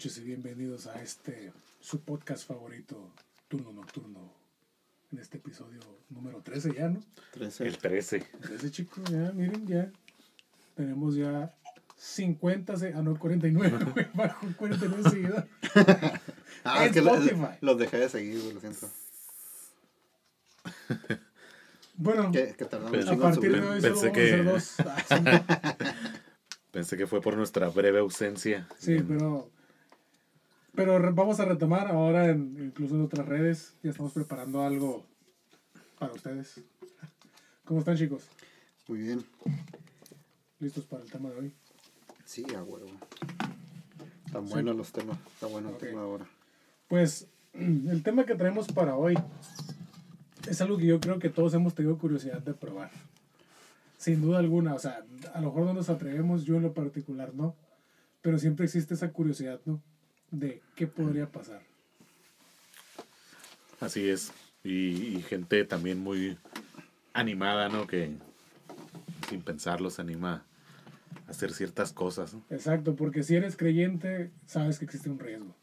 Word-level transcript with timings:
noches 0.00 0.16
y 0.16 0.22
bienvenidos 0.22 0.86
a 0.86 1.02
este 1.02 1.52
su 1.78 2.00
podcast 2.00 2.48
favorito, 2.48 3.12
Turno 3.48 3.70
Nocturno. 3.70 4.32
En 5.12 5.18
este 5.18 5.36
episodio 5.36 5.78
número 6.08 6.40
13 6.40 6.72
ya, 6.74 6.88
¿no? 6.88 7.00
13. 7.32 7.66
El 7.66 7.76
13. 7.76 8.20
13 8.40 8.70
chicos, 8.70 9.04
ya, 9.10 9.30
miren, 9.32 9.66
ya. 9.66 9.92
Tenemos 10.74 11.16
ya 11.16 11.54
50, 11.98 12.78
se- 12.78 12.94
ah 12.94 13.02
no, 13.02 13.18
49, 13.18 13.78
güey, 13.92 14.06
bajo 14.14 14.46
49 14.56 15.10
seguidores. 15.10 15.44
Ah, 16.64 16.86
es 16.86 16.92
que 16.92 17.02
lo- 17.02 17.16
Spotify. 17.16 17.58
los 17.60 17.76
dejé 17.78 17.98
de 17.98 18.08
seguir, 18.08 18.40
güey, 18.40 18.54
lo 18.54 18.60
siento. 18.60 18.88
Bueno, 21.96 22.32
Que, 22.32 22.54
que 22.56 22.64
un 22.64 23.08
a 23.08 23.18
partir 23.18 23.52
de 23.52 23.60
hoy 23.68 23.82
Pensé 23.82 24.00
solo 24.00 24.12
que- 24.14 24.36
vamos 24.42 24.80
a 24.80 24.94
hacer 24.94 25.22
dos. 25.24 25.44
Ah, 25.44 25.76
Pensé 26.70 26.96
que 26.96 27.06
fue 27.06 27.20
por 27.20 27.36
nuestra 27.36 27.68
breve 27.68 27.98
ausencia. 27.98 28.66
Sí, 28.78 28.96
sí, 28.96 29.04
pero, 29.06 29.50
pero 30.74 30.98
vamos 31.14 31.40
a 31.40 31.44
retomar 31.44 31.88
ahora, 31.88 32.26
en- 32.30 32.56
incluso 32.60 32.94
en 32.94 33.02
otras 33.02 33.26
redes. 33.26 33.74
Ya 33.82 33.90
estamos 33.90 34.12
preparando 34.12 34.62
algo 34.62 35.04
para 35.98 36.12
ustedes. 36.12 36.60
¿Cómo 37.64 37.80
están 37.80 37.96
chicos? 37.96 38.24
Muy 38.88 38.98
bien. 39.00 39.24
¿Listos 40.58 40.84
para 40.84 41.02
el 41.02 41.10
tema 41.10 41.30
de 41.30 41.36
hoy? 41.36 41.52
Sí, 42.24 42.44
a 42.56 42.62
huevo. 42.62 42.88
Están 44.26 44.48
buenos 44.48 44.76
los 44.76 44.92
temas. 44.92 45.18
Está 45.34 45.46
bueno 45.46 45.70
el 45.70 45.76
tema 45.76 46.02
ahora. 46.02 46.26
Pues 46.88 47.26
el 47.52 48.02
tema 48.02 48.24
que 48.24 48.34
traemos 48.34 48.68
para 48.68 48.96
hoy 48.96 49.14
es 50.48 50.60
algo 50.60 50.78
que 50.78 50.86
yo 50.86 51.00
creo 51.00 51.18
que 51.18 51.28
todos 51.30 51.54
hemos 51.54 51.74
tenido 51.74 51.98
curiosidad 51.98 52.38
de 52.42 52.54
probar. 52.54 52.90
Sin 53.98 54.22
duda 54.22 54.38
alguna, 54.38 54.74
o 54.74 54.78
sea, 54.78 55.04
a 55.34 55.40
lo 55.40 55.48
mejor 55.48 55.66
no 55.66 55.74
nos 55.74 55.90
atrevemos, 55.90 56.44
yo 56.44 56.56
en 56.56 56.62
lo 56.62 56.72
particular 56.72 57.34
no, 57.34 57.54
pero 58.22 58.38
siempre 58.38 58.64
existe 58.64 58.94
esa 58.94 59.12
curiosidad, 59.12 59.60
¿no? 59.66 59.82
De 60.30 60.62
qué 60.76 60.86
podría 60.86 61.26
pasar. 61.26 61.62
Así 63.80 64.08
es. 64.08 64.32
Y, 64.62 65.16
y 65.16 65.22
gente 65.22 65.64
también 65.64 65.98
muy 65.98 66.36
animada, 67.12 67.68
¿no? 67.68 67.86
Que 67.86 68.12
sin 69.28 69.42
pensarlo 69.42 69.90
se 69.90 70.02
anima 70.02 70.44
a 71.26 71.30
hacer 71.30 71.52
ciertas 71.52 71.92
cosas. 71.92 72.34
¿no? 72.34 72.42
Exacto, 72.50 72.96
porque 72.96 73.22
si 73.22 73.36
eres 73.36 73.56
creyente, 73.56 74.30
sabes 74.46 74.78
que 74.78 74.84
existe 74.84 75.08
un 75.08 75.18
riesgo. 75.18 75.54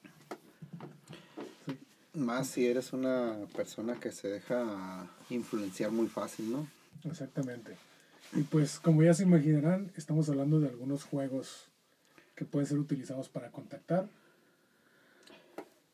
Sí, 1.65 1.77
Más 2.13 2.47
si 2.47 2.65
eres 2.67 2.93
una 2.93 3.35
persona 3.55 3.99
que 3.99 4.11
se 4.11 4.29
deja 4.29 5.07
influenciar 5.29 5.91
muy 5.91 6.07
fácil, 6.07 6.51
¿no? 6.51 6.67
exactamente. 7.03 7.77
Y 8.33 8.41
pues, 8.41 8.79
como 8.79 9.03
ya 9.03 9.13
se 9.13 9.23
imaginarán, 9.23 9.91
estamos 9.95 10.27
hablando 10.29 10.59
de 10.59 10.67
algunos 10.67 11.03
juegos 11.03 11.67
que 12.35 12.43
pueden 12.43 12.67
ser 12.67 12.77
utilizados 12.77 13.29
para 13.29 13.51
contactar. 13.51 14.09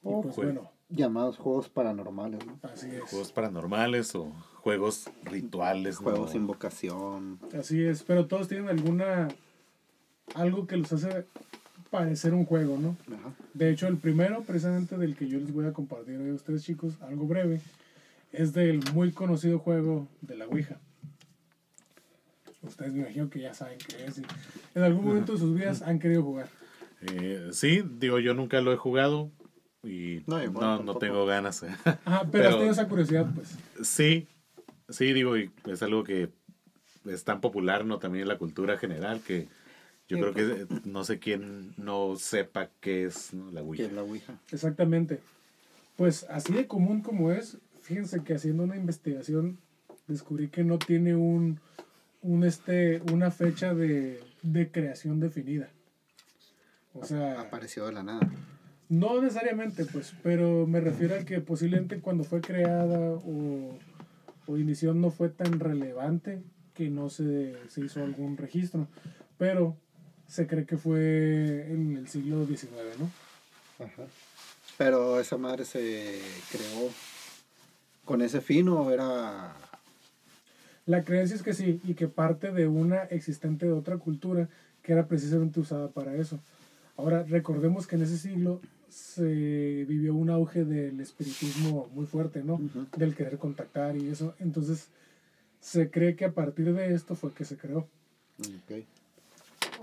Y 0.03 0.21
pues 0.21 0.35
bueno, 0.35 0.73
Llamados 0.89 1.37
juegos 1.37 1.69
paranormales, 1.69 2.45
¿no? 2.45 2.59
así 2.61 2.87
es. 2.87 3.01
Juegos 3.01 3.31
paranormales 3.31 4.13
o 4.13 4.31
juegos 4.61 5.09
rituales. 5.23 5.95
¿no? 5.95 6.03
Juegos 6.03 6.35
invocación. 6.35 7.39
Así 7.57 7.83
es, 7.83 8.03
pero 8.03 8.27
todos 8.27 8.47
tienen 8.47 8.69
alguna 8.69 9.29
algo 10.35 10.67
que 10.67 10.77
los 10.77 10.93
hace 10.93 11.25
parecer 11.89 12.35
un 12.35 12.45
juego, 12.45 12.77
¿no? 12.77 12.95
Ajá. 13.11 13.33
De 13.55 13.71
hecho, 13.71 13.87
el 13.87 13.97
primero, 13.97 14.43
precisamente 14.43 14.97
del 14.97 15.15
que 15.15 15.27
yo 15.27 15.39
les 15.39 15.51
voy 15.51 15.65
a 15.65 15.73
compartir 15.73 16.17
hoy 16.17 16.29
a 16.29 16.33
ustedes, 16.33 16.63
chicos, 16.63 17.01
algo 17.01 17.25
breve, 17.25 17.59
es 18.31 18.53
del 18.53 18.81
muy 18.93 19.11
conocido 19.11 19.57
juego 19.57 20.07
de 20.21 20.37
la 20.37 20.45
Ouija. 20.45 20.79
Ustedes 22.61 22.93
me 22.93 22.99
imagino 22.99 23.29
que 23.29 23.41
ya 23.41 23.53
saben 23.53 23.79
qué 23.79 24.05
es. 24.05 24.19
y 24.19 24.23
en 24.75 24.83
algún 24.83 25.05
momento 25.05 25.33
de 25.33 25.39
sus 25.39 25.55
vidas 25.55 25.81
han 25.81 25.99
querido 25.99 26.23
jugar. 26.23 26.49
Eh, 27.01 27.49
sí, 27.51 27.83
digo, 27.99 28.19
yo 28.19 28.33
nunca 28.33 28.61
lo 28.61 28.71
he 28.71 28.77
jugado 28.77 29.31
y 29.83 30.23
No, 30.27 30.37
no, 30.37 30.43
igual 30.43 30.65
no, 30.65 30.75
tampoco. 30.77 30.99
tengo 30.99 31.25
ganas. 31.25 31.63
¿eh? 31.63 31.67
Ajá, 32.05 32.21
pero, 32.21 32.31
Pero- 32.31 32.47
has 32.49 32.55
tenido 32.55 32.71
esa 32.71 32.87
curiosidad, 32.87 33.27
pues. 33.35 33.57
Sí, 33.85 34.27
sí, 34.89 35.13
digo, 35.13 35.37
y 35.37 35.51
es 35.65 35.83
algo 35.83 36.03
que 36.03 36.29
es 37.05 37.23
tan 37.23 37.41
popular, 37.41 37.85
¿no? 37.85 37.99
También 37.99 38.23
en 38.23 38.27
la 38.29 38.37
cultura 38.37 38.77
general 38.77 39.21
que 39.21 39.47
yo 40.07 40.17
Sí, 40.17 40.23
creo 40.23 40.33
que 40.33 40.67
no 40.85 41.03
sé 41.03 41.19
quién 41.19 41.73
no 41.77 42.15
sepa 42.17 42.69
qué 42.79 43.05
es 43.05 43.33
¿no? 43.33 43.51
la 43.51 43.61
Que 43.61 43.67
Ouija. 43.67 43.83
es 43.83 43.93
la 43.93 44.03
Ouija. 44.03 44.33
Exactamente. 44.51 45.19
Pues 45.97 46.25
así 46.29 46.53
de 46.53 46.67
común 46.67 47.01
como 47.01 47.31
es, 47.31 47.57
fíjense 47.81 48.23
que 48.23 48.33
haciendo 48.35 48.63
una 48.63 48.75
investigación 48.75 49.57
descubrí 50.07 50.47
que 50.49 50.63
no 50.63 50.77
tiene 50.79 51.15
un, 51.15 51.59
un 52.21 52.43
este, 52.43 53.01
una 53.13 53.31
fecha 53.31 53.73
de, 53.73 54.21
de 54.41 54.71
creación 54.71 55.19
definida. 55.19 55.69
O 56.93 57.03
sea, 57.05 57.39
Apareció 57.41 57.85
de 57.87 57.93
la 57.93 58.03
nada. 58.03 58.29
No 58.89 59.21
necesariamente, 59.21 59.85
pues, 59.85 60.13
pero 60.23 60.67
me 60.67 60.79
refiero 60.79 61.15
a 61.15 61.25
que 61.25 61.39
posiblemente 61.41 61.99
cuando 61.99 62.23
fue 62.23 62.41
creada 62.41 62.99
o, 63.11 63.77
o 64.47 64.57
inició 64.57 64.93
no 64.93 65.09
fue 65.11 65.29
tan 65.29 65.59
relevante 65.59 66.41
que 66.73 66.89
no 66.89 67.09
se, 67.09 67.55
se 67.69 67.81
hizo 67.81 68.03
algún 68.03 68.37
registro. 68.37 68.87
Pero 69.37 69.75
se 70.27 70.47
cree 70.47 70.65
que 70.65 70.77
fue 70.77 71.67
en 71.69 71.97
el 71.97 72.07
siglo 72.07 72.45
XIX, 72.45 72.71
¿no? 72.99 73.85
Ajá. 73.85 74.03
Pero 74.77 75.19
esa 75.19 75.37
madre 75.37 75.65
se 75.65 76.19
creó 76.51 76.89
con 78.05 78.21
ese 78.21 78.41
fin 78.41 78.67
o 78.69 78.91
era. 78.91 79.55
La 80.85 81.03
creencia 81.03 81.35
es 81.35 81.43
que 81.43 81.53
sí, 81.53 81.79
y 81.83 81.93
que 81.93 82.07
parte 82.07 82.51
de 82.51 82.67
una 82.67 83.03
existente 83.03 83.65
de 83.65 83.71
otra 83.71 83.97
cultura 83.97 84.49
que 84.81 84.91
era 84.91 85.07
precisamente 85.07 85.59
usada 85.59 85.89
para 85.89 86.15
eso. 86.15 86.39
Ahora, 86.97 87.23
recordemos 87.23 87.87
que 87.87 87.95
en 87.95 88.03
ese 88.03 88.17
siglo 88.17 88.61
se 88.89 89.85
vivió 89.87 90.13
un 90.13 90.29
auge 90.29 90.63
del 90.65 90.99
espiritismo 90.99 91.89
muy 91.93 92.05
fuerte, 92.05 92.43
¿no? 92.43 92.59
Del 92.95 93.15
querer 93.15 93.37
contactar 93.39 93.95
y 93.97 94.07
eso. 94.09 94.35
Entonces, 94.39 94.89
se 95.59 95.89
cree 95.89 96.15
que 96.15 96.25
a 96.25 96.31
partir 96.33 96.73
de 96.73 96.93
esto 96.93 97.15
fue 97.15 97.31
que 97.33 97.45
se 97.45 97.57
creó. 97.57 97.87
Ok. 98.39 98.83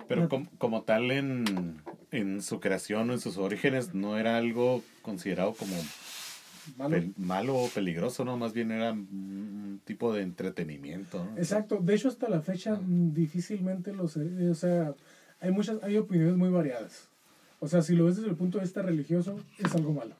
Pero 0.06 0.28
com- 0.28 0.46
como 0.58 0.82
tal 0.82 1.10
en, 1.10 1.80
en 2.10 2.42
su 2.42 2.60
creación 2.60 3.10
o 3.10 3.12
en 3.12 3.20
sus 3.20 3.36
orígenes 3.38 3.94
no 3.94 4.18
era 4.18 4.36
algo 4.36 4.82
considerado 5.02 5.54
como 5.54 5.74
¿Malo? 6.76 6.96
pel- 6.96 7.12
malo 7.16 7.56
o 7.56 7.68
peligroso, 7.68 8.24
¿no? 8.24 8.36
Más 8.36 8.52
bien 8.52 8.70
era 8.70 8.92
un 8.92 9.80
tipo 9.84 10.12
de 10.12 10.22
entretenimiento, 10.22 11.24
¿no? 11.24 11.36
Exacto. 11.38 11.78
De 11.80 11.94
hecho, 11.94 12.08
hasta 12.08 12.28
la 12.28 12.40
fecha 12.42 12.74
mm, 12.76 13.12
difícilmente 13.14 13.92
lo 13.92 14.06
sé. 14.08 14.48
O 14.50 14.54
sea, 14.54 14.94
hay 15.40 15.50
muchas, 15.50 15.82
hay 15.82 15.96
opiniones 15.96 16.36
muy 16.36 16.50
variadas. 16.50 17.08
O 17.58 17.68
sea, 17.68 17.82
si 17.82 17.94
lo 17.94 18.06
ves 18.06 18.16
desde 18.16 18.30
el 18.30 18.36
punto 18.36 18.58
de 18.58 18.64
vista 18.64 18.82
religioso, 18.82 19.38
es 19.58 19.74
algo 19.74 19.92
malo. 19.92 20.14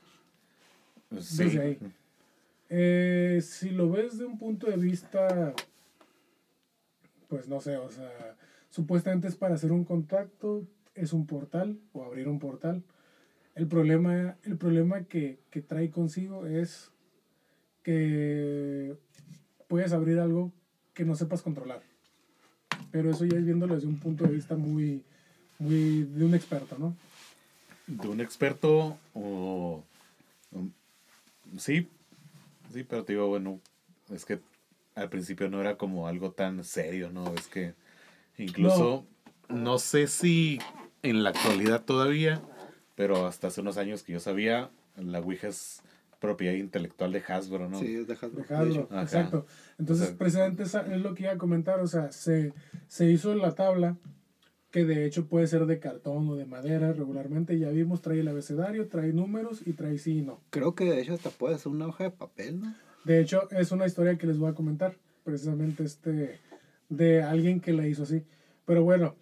Sí. 1.18 1.44
desde 1.44 1.60
ahí. 1.60 1.78
Eh, 2.68 3.40
si 3.42 3.70
lo 3.70 3.90
ves 3.90 4.18
de 4.18 4.26
un 4.26 4.38
punto 4.38 4.68
de 4.68 4.76
vista, 4.76 5.54
pues 7.28 7.48
no 7.48 7.60
sé, 7.60 7.76
o 7.76 7.90
sea, 7.90 8.36
supuestamente 8.70 9.26
es 9.26 9.36
para 9.36 9.54
hacer 9.54 9.72
un 9.72 9.84
contacto, 9.84 10.66
es 10.94 11.12
un 11.12 11.26
portal 11.26 11.78
o 11.92 12.04
abrir 12.04 12.28
un 12.28 12.38
portal. 12.38 12.82
El 13.54 13.66
problema, 13.66 14.36
el 14.44 14.56
problema 14.56 15.04
que, 15.04 15.40
que 15.50 15.62
trae 15.62 15.90
consigo 15.90 16.46
es 16.46 16.92
que 17.82 18.96
puedes 19.66 19.92
abrir 19.92 20.20
algo 20.20 20.52
que 20.94 21.04
no 21.04 21.14
sepas 21.14 21.42
controlar. 21.42 21.82
Pero 22.92 23.10
eso 23.10 23.24
ya 23.24 23.38
es 23.38 23.44
viéndolo 23.44 23.74
desde 23.74 23.88
un 23.88 23.98
punto 23.98 24.24
de 24.24 24.34
vista 24.34 24.56
muy, 24.56 25.04
muy 25.60 26.02
de 26.02 26.24
un 26.24 26.34
experto, 26.34 26.76
¿no? 26.78 26.96
de 27.86 28.08
un 28.08 28.20
experto 28.20 28.96
o 29.14 29.82
um, 30.52 30.70
sí 31.58 31.88
sí 32.72 32.84
pero 32.84 33.04
te 33.04 33.14
digo 33.14 33.26
bueno 33.26 33.60
es 34.12 34.24
que 34.24 34.38
al 34.94 35.08
principio 35.08 35.48
no 35.48 35.60
era 35.60 35.76
como 35.76 36.06
algo 36.06 36.30
tan 36.30 36.62
serio 36.62 37.10
no 37.10 37.34
es 37.34 37.48
que 37.48 37.74
incluso 38.38 39.04
no, 39.48 39.78
sé 39.78 40.06
si 40.06 40.60
en 41.02 41.24
la 41.24 41.30
actualidad 41.30 41.82
todavía 41.82 42.40
pero 42.94 43.26
hasta 43.26 43.48
hace 43.48 43.60
unos 43.60 43.76
años 43.76 44.02
que 44.04 44.12
yo 44.12 44.20
sabía 44.20 44.70
la 44.96 45.18
Ouija 45.18 45.48
es 45.48 45.82
propiedad 46.20 46.54
intelectual 46.54 47.10
de 47.12 47.24
Hasbro 47.26 47.68
no 47.68 47.80
Sí, 47.80 47.94
es 47.94 48.06
de 48.06 48.14
Hasbro. 48.14 48.44
de. 48.44 48.86
Ajá. 48.90 49.02
exacto. 49.02 49.46
Entonces, 49.78 50.04
O 50.04 50.08
sea- 50.10 50.18
precisamente 50.18 50.62
esa 50.64 50.82
es 50.82 51.00
lo 51.00 51.14
que 51.14 51.22
iba 51.24 51.32
a 51.32 51.38
comentar. 51.38 51.80
O 51.80 51.86
sea, 51.86 52.12
se, 52.12 52.52
se 52.88 53.10
hizo 53.10 53.34
la 53.34 53.54
tabla, 53.54 53.96
que 54.70 54.84
de 54.84 55.04
hecho 55.04 55.26
puede 55.26 55.46
ser 55.46 55.66
de 55.66 55.78
cartón 55.78 56.28
o 56.28 56.36
de 56.36 56.46
madera 56.46 56.92
regularmente. 56.92 57.58
Ya 57.58 57.70
vimos, 57.70 58.02
trae 58.02 58.20
el 58.20 58.28
abecedario, 58.28 58.88
trae 58.88 59.12
números 59.12 59.62
y 59.66 59.72
trae 59.72 59.98
sí 59.98 60.18
y 60.18 60.22
no. 60.22 60.40
Creo 60.50 60.74
que 60.74 60.84
de 60.84 61.00
hecho 61.00 61.14
hasta 61.14 61.30
puede 61.30 61.58
ser 61.58 61.72
una 61.72 61.86
hoja 61.86 62.04
de 62.04 62.10
papel, 62.10 62.60
¿no? 62.60 62.74
De 63.04 63.20
hecho, 63.20 63.50
es 63.50 63.72
una 63.72 63.86
historia 63.86 64.16
que 64.16 64.26
les 64.26 64.38
voy 64.38 64.50
a 64.50 64.54
comentar, 64.54 64.94
precisamente 65.24 65.84
este, 65.84 66.38
de 66.88 67.22
alguien 67.22 67.60
que 67.60 67.72
la 67.72 67.86
hizo 67.86 68.02
así. 68.02 68.22
Pero 68.66 68.84
bueno, 68.84 69.14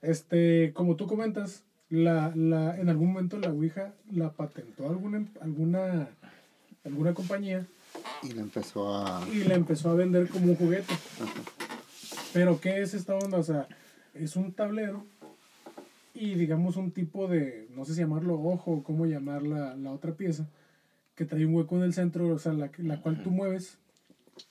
este, 0.00 0.72
como 0.74 0.96
tú 0.96 1.06
comentas, 1.06 1.62
la, 1.90 2.32
la, 2.34 2.80
en 2.80 2.88
algún 2.88 3.08
momento 3.08 3.38
la 3.38 3.50
Ouija 3.50 3.94
la 4.10 4.32
patentó 4.32 4.88
alguna, 4.88 5.26
alguna 5.40 6.08
alguna 6.86 7.14
compañía 7.14 7.66
Y 8.22 8.32
le 8.32 8.40
empezó 8.40 8.96
a... 8.96 9.26
y 9.32 9.44
la 9.44 9.54
empezó 9.54 9.90
a 9.90 9.94
vender 9.94 10.28
como 10.28 10.46
un 10.46 10.56
juguete. 10.56 10.92
Ajá. 10.92 11.42
Pero 12.32 12.60
¿qué 12.60 12.82
es 12.82 12.94
esta 12.94 13.14
onda? 13.16 13.38
O 13.38 13.42
sea, 13.42 13.66
es 14.18 14.36
un 14.36 14.52
tablero 14.52 15.04
y 16.14 16.34
digamos 16.34 16.76
un 16.76 16.90
tipo 16.92 17.28
de, 17.28 17.68
no 17.74 17.84
sé 17.84 17.94
si 17.94 18.00
llamarlo 18.00 18.40
ojo 18.40 18.72
o 18.72 18.82
cómo 18.82 19.06
llamar 19.06 19.42
la, 19.42 19.76
la 19.76 19.92
otra 19.92 20.12
pieza, 20.14 20.48
que 21.14 21.24
trae 21.24 21.44
un 21.46 21.54
hueco 21.54 21.76
en 21.76 21.82
el 21.82 21.92
centro, 21.94 22.28
o 22.28 22.38
sea, 22.38 22.52
la, 22.52 22.70
la 22.78 23.00
cual 23.00 23.22
tú 23.22 23.30
mueves 23.30 23.78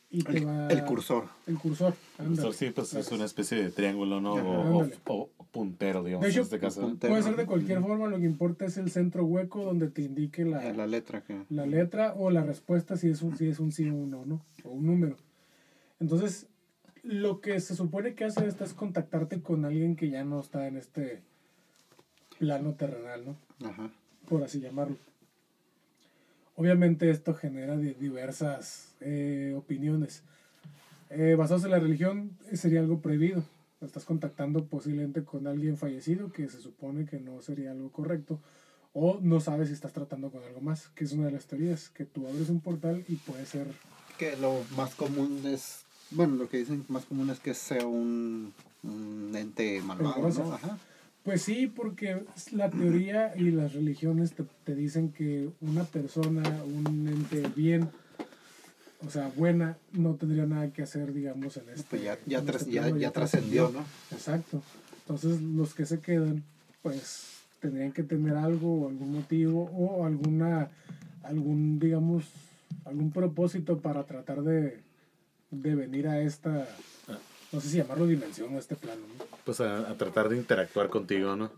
y 0.09 0.23
te 0.23 0.38
El, 0.38 0.47
va... 0.47 0.67
el 0.69 0.83
cursor. 0.85 1.25
El 1.47 1.57
cursor, 1.57 1.94
ándale. 2.17 2.53
Sí, 2.53 2.69
pues 2.69 2.94
es 2.94 3.12
una 3.12 3.25
especie 3.25 3.62
de 3.62 3.71
triángulo, 3.71 4.21
¿no? 4.21 4.33
O, 4.35 4.83
o- 4.83 4.89
o 5.07 5.29
puntero, 5.51 6.03
digamos, 6.03 6.25
De 6.25 6.29
hecho, 6.31 6.39
en 6.41 6.44
este 6.44 6.59
caso. 6.59 6.81
puntero. 6.81 7.12
Puede 7.12 7.23
ser 7.23 7.35
de 7.35 7.45
cualquier 7.45 7.81
forma, 7.81 8.07
lo 8.07 8.17
que 8.19 8.25
importa 8.25 8.65
es 8.65 8.77
el 8.77 8.91
centro 8.91 9.25
hueco 9.25 9.63
donde 9.63 9.89
te 9.89 10.01
indique 10.03 10.45
la, 10.45 10.67
eh, 10.67 10.73
La 10.75 10.85
letra 10.88 11.21
que... 11.21 11.41
la 11.50 11.65
letra 11.65 12.13
o 12.15 12.29
la 12.29 12.44
respuesta 12.44 12.97
si 12.97 13.09
es 13.09 13.21
un, 13.21 13.38
si 13.38 13.47
es 13.47 13.59
un 13.59 13.71
sí 13.71 13.89
o 13.89 13.95
un 13.95 14.12
no, 14.12 14.25
¿no? 14.25 14.41
O 14.63 14.69
un 14.69 14.85
número. 14.85 15.17
Entonces, 16.00 16.47
lo 17.05 17.39
que 17.41 17.59
se 17.59 17.75
supone 17.75 18.15
que 18.15 18.25
hace 18.25 18.47
esta 18.47 18.63
es 18.65 18.73
contactarte 18.73 19.41
con 19.41 19.63
alguien 19.65 19.95
que 19.95 20.09
ya 20.09 20.23
no 20.23 20.39
está 20.39 20.67
en 20.67 20.77
este 20.77 21.21
plano 22.39 22.73
terrenal, 22.73 23.23
¿no? 23.25 23.67
Ajá. 23.67 23.89
Por 24.27 24.43
así 24.43 24.59
llamarlo. 24.59 24.97
Obviamente 26.55 27.09
esto 27.09 27.33
genera 27.33 27.77
di- 27.77 27.93
diversas 27.93 28.95
eh, 29.01 29.53
opiniones. 29.57 30.23
Eh, 31.09 31.35
basados 31.37 31.63
en 31.65 31.71
la 31.71 31.79
religión, 31.79 32.31
eh, 32.49 32.57
sería 32.57 32.79
algo 32.79 32.99
prohibido. 32.99 33.43
Estás 33.81 34.05
contactando 34.05 34.65
posiblemente 34.65 35.23
con 35.23 35.47
alguien 35.47 35.77
fallecido, 35.77 36.31
que 36.31 36.49
se 36.49 36.59
supone 36.59 37.05
que 37.05 37.19
no 37.19 37.41
sería 37.41 37.71
algo 37.71 37.91
correcto. 37.91 38.39
O 38.93 39.19
no 39.21 39.41
sabes 39.41 39.67
si 39.67 39.73
estás 39.73 39.91
tratando 39.91 40.31
con 40.31 40.41
algo 40.43 40.61
más, 40.61 40.87
que 40.95 41.03
es 41.03 41.11
una 41.11 41.25
de 41.25 41.33
las 41.33 41.45
teorías, 41.45 41.89
que 41.89 42.05
tú 42.05 42.27
abres 42.27 42.49
un 42.49 42.61
portal 42.61 43.03
y 43.07 43.15
puede 43.17 43.45
ser... 43.45 43.67
Que 44.17 44.37
lo 44.37 44.61
más 44.77 44.95
común 44.95 45.41
es... 45.45 45.84
Bueno, 46.15 46.35
lo 46.35 46.50
que 46.50 46.57
dicen 46.57 46.83
más 46.88 47.06
común 47.06 47.29
es 47.29 47.39
que 47.39 47.53
sea 47.53 47.85
un, 47.85 48.53
un 48.83 49.31
ente 49.35 49.81
malvado. 49.81 50.29
¿no? 50.29 50.53
Ajá. 50.53 50.77
Pues 51.23 51.41
sí, 51.41 51.67
porque 51.67 52.23
la 52.51 52.69
teoría 52.69 53.33
y 53.35 53.51
las 53.51 53.73
religiones 53.73 54.33
te, 54.33 54.44
te 54.63 54.75
dicen 54.75 55.12
que 55.12 55.50
una 55.59 55.83
persona, 55.83 56.44
un 56.63 57.07
ente 57.07 57.44
bien, 57.56 57.89
o 59.06 59.09
sea, 59.09 59.31
buena, 59.35 59.77
no 59.91 60.13
tendría 60.15 60.45
nada 60.45 60.71
que 60.71 60.83
hacer, 60.83 61.13
digamos, 61.13 61.57
en 61.57 61.69
este 61.69 61.83
Pues 61.89 62.03
ya, 62.03 62.17
ya, 62.25 62.41
tras- 62.44 62.62
este 62.62 62.71
ya, 62.71 62.81
plano, 62.83 62.97
ya 62.97 63.12
trascendió, 63.12 63.69
¿no? 63.69 63.83
Exacto. 64.15 64.62
Entonces, 65.01 65.41
los 65.41 65.73
que 65.73 65.85
se 65.85 66.00
quedan, 66.00 66.44
pues 66.81 67.25
tendrían 67.59 67.91
que 67.91 68.03
tener 68.03 68.35
algo 68.35 68.83
o 68.83 68.89
algún 68.89 69.12
motivo 69.12 69.63
o 69.75 70.06
alguna, 70.06 70.69
algún, 71.23 71.79
digamos, 71.79 72.25
algún 72.85 73.12
propósito 73.12 73.79
para 73.79 74.03
tratar 74.03 74.44
de, 74.44 74.79
de 75.61 75.75
venir 75.75 76.07
a 76.07 76.19
esta, 76.21 76.67
no 77.51 77.61
sé 77.61 77.69
si 77.69 77.77
llamarlo 77.77 78.07
dimensión 78.07 78.53
o 78.55 78.59
este 78.59 78.75
plano. 78.75 79.01
¿no? 79.17 79.25
Pues 79.43 79.59
a, 79.61 79.89
a 79.89 79.95
tratar 79.97 80.29
de 80.29 80.37
interactuar 80.37 80.89
contigo, 80.89 81.35
¿no? 81.35 81.51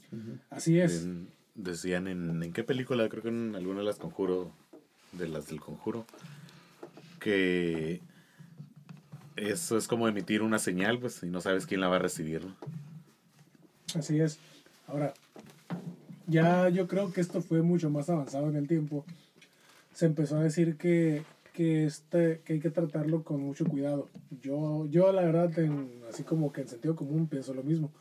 Así 0.50 0.80
es. 0.80 1.04
En- 1.04 1.28
decían 1.56 2.08
en, 2.08 2.44
en 2.44 2.54
qué 2.54 2.64
película, 2.64 3.10
creo 3.10 3.24
que 3.24 3.30
en 3.30 3.56
alguna 3.56 3.80
de 3.80 3.86
las 3.86 3.96
conjuro, 3.98 4.52
de 5.14 5.28
las 5.28 5.48
del 5.48 5.60
conjuro, 5.60 6.06
que 7.20 8.00
eso 9.36 9.78
es 9.78 9.88
como 9.88 10.08
emitir 10.08 10.42
una 10.42 10.60
señal, 10.60 11.00
pues, 11.00 11.24
y 11.24 11.28
no 11.28 11.42
sabes 11.42 11.66
quién 11.66 11.82
la 11.82 11.88
va 11.88 11.96
a 11.96 12.00
recibir, 12.00 12.46
¿no? 12.46 12.56
Así 13.96 14.20
es. 14.20 14.38
Ahora, 14.88 15.14
ya 16.28 16.70
yo 16.70 16.88
creo 16.88 17.12
que 17.12 17.22
esto 17.22 17.42
fue 17.42 17.62
mucho 17.62 17.90
más 17.90 18.10
avanzado 18.10 18.50
en 18.50 18.56
el 18.56 18.68
tiempo. 18.68 19.06
Se 19.94 20.06
empezó 20.06 20.38
a 20.38 20.44
decir 20.44 20.78
que, 20.78 21.24
que, 21.58 21.86
este, 21.86 22.42
que 22.46 22.54
hay 22.54 22.60
que 22.60 22.70
tratarlo 22.70 23.24
con 23.24 23.42
mucho 23.42 23.66
cuidado. 23.66 24.10
Yo, 24.44 24.86
yo 24.92 25.12
la 25.12 25.24
verdad, 25.24 25.58
en, 25.58 26.04
así 26.08 26.22
como 26.22 26.54
que 26.54 26.62
en 26.62 26.68
sentido 26.68 26.96
común, 26.96 27.26
pienso 27.26 27.52
lo 27.56 27.64
mismo. 27.64 27.92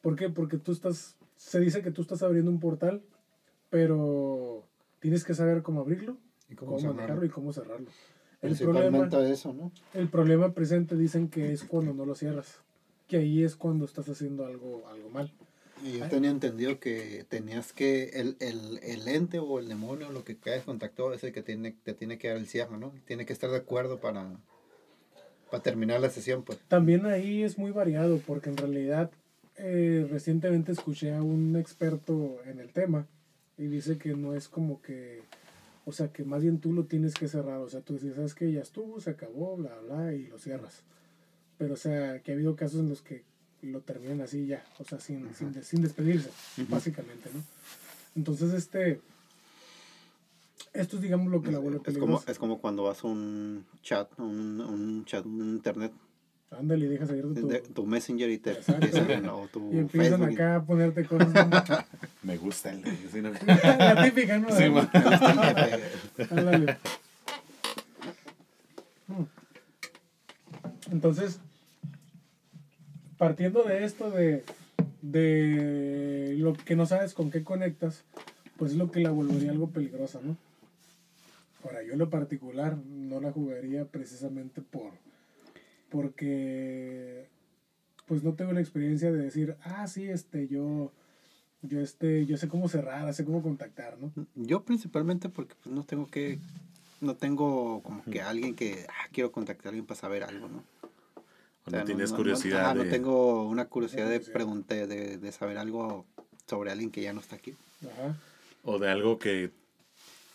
¿Por 0.00 0.16
qué? 0.16 0.28
Porque 0.28 0.58
tú 0.58 0.72
estás, 0.72 1.14
se 1.36 1.60
dice 1.60 1.82
que 1.82 1.92
tú 1.92 2.02
estás 2.02 2.24
abriendo 2.24 2.50
un 2.50 2.58
portal, 2.58 3.02
pero 3.70 4.64
tienes 4.98 5.22
que 5.22 5.34
saber 5.34 5.62
cómo 5.62 5.82
abrirlo, 5.82 6.16
Y 6.50 6.56
cómo, 6.56 6.72
cómo 6.72 6.80
cerrarlo. 6.80 6.96
manejarlo 6.96 7.26
y 7.26 7.28
cómo 7.28 7.52
cerrarlo. 7.52 7.86
El 8.42 8.58
problema, 8.58 9.08
eso, 9.22 9.52
¿no? 9.52 9.70
el 9.94 10.08
problema 10.08 10.52
presente 10.52 10.96
dicen 10.96 11.28
que 11.28 11.52
es 11.52 11.62
cuando 11.62 11.94
no 11.94 12.06
lo 12.06 12.16
cierras, 12.16 12.60
que 13.06 13.18
ahí 13.18 13.44
es 13.44 13.54
cuando 13.54 13.84
estás 13.84 14.08
haciendo 14.08 14.44
algo, 14.46 14.82
algo 14.88 15.10
mal. 15.10 15.32
Y 15.86 15.98
yo 15.98 16.08
tenía 16.08 16.30
entendido 16.30 16.80
que 16.80 17.24
tenías 17.28 17.72
que, 17.72 18.10
el, 18.14 18.36
el, 18.40 18.80
el 18.82 19.06
ente 19.06 19.38
o 19.38 19.60
el 19.60 19.68
demonio, 19.68 20.10
lo 20.10 20.24
que 20.24 20.36
hayas 20.46 20.64
contactado, 20.64 21.12
es 21.12 21.22
el 21.22 21.32
que 21.32 21.42
tiene, 21.42 21.76
te 21.82 21.94
tiene 21.94 22.18
que 22.18 22.28
dar 22.28 22.36
el 22.36 22.48
cierre, 22.48 22.76
¿no? 22.76 22.92
Tiene 23.04 23.24
que 23.24 23.32
estar 23.32 23.50
de 23.50 23.58
acuerdo 23.58 24.00
para, 24.00 24.36
para 25.50 25.62
terminar 25.62 26.00
la 26.00 26.10
sesión, 26.10 26.42
pues. 26.42 26.58
También 26.68 27.06
ahí 27.06 27.42
es 27.42 27.56
muy 27.56 27.70
variado, 27.70 28.18
porque 28.26 28.50
en 28.50 28.56
realidad 28.56 29.10
eh, 29.56 30.06
recientemente 30.10 30.72
escuché 30.72 31.14
a 31.14 31.22
un 31.22 31.56
experto 31.56 32.38
en 32.46 32.58
el 32.58 32.72
tema 32.72 33.06
y 33.56 33.66
dice 33.66 33.96
que 33.96 34.14
no 34.14 34.34
es 34.34 34.48
como 34.48 34.82
que, 34.82 35.22
o 35.84 35.92
sea, 35.92 36.12
que 36.12 36.24
más 36.24 36.42
bien 36.42 36.58
tú 36.58 36.72
lo 36.72 36.86
tienes 36.86 37.14
que 37.14 37.28
cerrar, 37.28 37.58
o 37.58 37.68
sea, 37.68 37.80
tú 37.80 37.94
dices, 37.94 38.16
sabes 38.16 38.34
que 38.34 38.50
ya 38.50 38.60
estuvo, 38.60 39.00
se 39.00 39.10
acabó, 39.10 39.56
bla, 39.56 39.78
bla, 39.86 40.12
y 40.14 40.26
lo 40.26 40.38
cierras. 40.38 40.82
Pero, 41.58 41.74
o 41.74 41.78
sea, 41.78 42.20
que 42.20 42.32
ha 42.32 42.34
habido 42.34 42.56
casos 42.56 42.80
en 42.80 42.88
los 42.88 43.02
que 43.02 43.22
lo 43.62 43.80
terminan 43.80 44.20
así 44.20 44.46
ya, 44.46 44.64
o 44.78 44.84
sea, 44.84 45.00
sin, 45.00 45.34
sin, 45.34 45.52
de- 45.52 45.64
sin 45.64 45.82
despedirse, 45.82 46.30
básicamente, 46.68 47.30
¿no? 47.32 47.42
Entonces, 48.14 48.52
este, 48.52 49.00
esto 50.72 50.96
es, 50.96 51.02
digamos, 51.02 51.28
lo 51.32 51.42
que 51.42 51.50
la 51.52 51.58
vuelve 51.58 51.80
Es 51.84 51.98
como, 51.98 52.22
es 52.26 52.38
como 52.38 52.60
cuando 52.60 52.84
vas 52.84 53.02
a 53.02 53.06
un 53.08 53.64
chat, 53.82 54.08
un, 54.18 54.60
un 54.60 55.04
chat, 55.04 55.24
un 55.24 55.40
internet, 55.50 55.92
Ándale 56.48 56.86
y 56.86 56.88
dejas 56.88 57.10
abierto 57.10 57.34
tu... 57.34 57.48
de- 57.48 57.58
tu 57.60 57.84
messenger 57.86 58.30
y 58.30 58.38
te 58.38 58.52
empiezan, 58.68 59.28
o 59.30 59.48
tu 59.48 59.72
Y 59.74 59.78
empiezan 59.78 60.20
Facebook. 60.20 60.34
acá 60.34 60.56
a 60.56 60.64
ponerte 60.64 61.04
cosas. 61.04 61.34
¿no? 61.34 61.50
Me 62.22 62.36
gusta 62.38 62.70
el... 62.70 62.82
La 63.78 64.04
típica, 64.04 64.38
¿no? 64.38 64.50
Sí, 64.52 64.70
man. 64.70 64.88
Ándale. 66.30 66.78
Mm. 69.08 69.22
Entonces, 70.92 71.40
partiendo 73.18 73.62
de 73.62 73.84
esto 73.84 74.10
de, 74.10 74.44
de 75.02 76.34
lo 76.38 76.54
que 76.54 76.76
no 76.76 76.86
sabes 76.86 77.14
con 77.14 77.30
qué 77.30 77.42
conectas, 77.44 78.04
pues 78.56 78.72
es 78.72 78.78
lo 78.78 78.90
que 78.90 79.00
la 79.00 79.10
volvería 79.10 79.50
algo 79.50 79.70
peligrosa, 79.70 80.20
¿no? 80.22 80.36
Ahora, 81.64 81.82
yo 81.82 81.94
en 81.94 81.98
lo 81.98 82.10
particular 82.10 82.76
no 82.76 83.20
la 83.20 83.32
jugaría 83.32 83.84
precisamente 83.86 84.62
por 84.62 84.92
porque 85.90 87.28
pues 88.06 88.22
no 88.22 88.34
tengo 88.34 88.52
la 88.52 88.60
experiencia 88.60 89.10
de 89.10 89.18
decir, 89.18 89.56
ah, 89.62 89.86
sí, 89.88 90.04
este, 90.04 90.46
yo, 90.48 90.92
yo, 91.62 91.80
este, 91.80 92.26
yo 92.26 92.36
sé 92.36 92.48
cómo 92.48 92.68
cerrar, 92.68 93.12
sé 93.14 93.24
cómo 93.24 93.42
contactar, 93.42 93.98
¿no? 93.98 94.12
Yo 94.34 94.62
principalmente 94.62 95.28
porque 95.28 95.54
pues, 95.62 95.74
no 95.74 95.82
tengo 95.82 96.06
que, 96.06 96.38
no 97.00 97.16
tengo 97.16 97.82
como 97.82 98.04
que 98.04 98.22
alguien 98.22 98.54
que, 98.54 98.86
ah, 98.88 99.08
quiero 99.12 99.32
contactar 99.32 99.66
a 99.66 99.68
alguien 99.70 99.86
para 99.86 100.00
saber 100.00 100.22
algo, 100.22 100.48
¿no? 100.48 100.62
O 101.66 101.70
sea, 101.70 101.84
tienes 101.84 102.10
no- 102.10 102.16
no- 102.16 102.22
curiosidad 102.22 102.60
ajá, 102.66 102.74
de... 102.74 102.84
no 102.84 102.90
tengo 102.90 103.42
una 103.48 103.64
curiosidad 103.66 104.08
de 104.08 104.20
preguntar, 104.20 104.86
de, 104.86 105.18
de 105.18 105.32
saber 105.32 105.58
algo 105.58 106.04
sobre 106.46 106.70
alguien 106.70 106.90
que 106.90 107.02
ya 107.02 107.12
no 107.12 107.20
está 107.20 107.36
aquí. 107.36 107.54
Ajá. 107.82 108.16
O 108.64 108.78
de 108.78 108.88
algo 108.90 109.18
que 109.18 109.50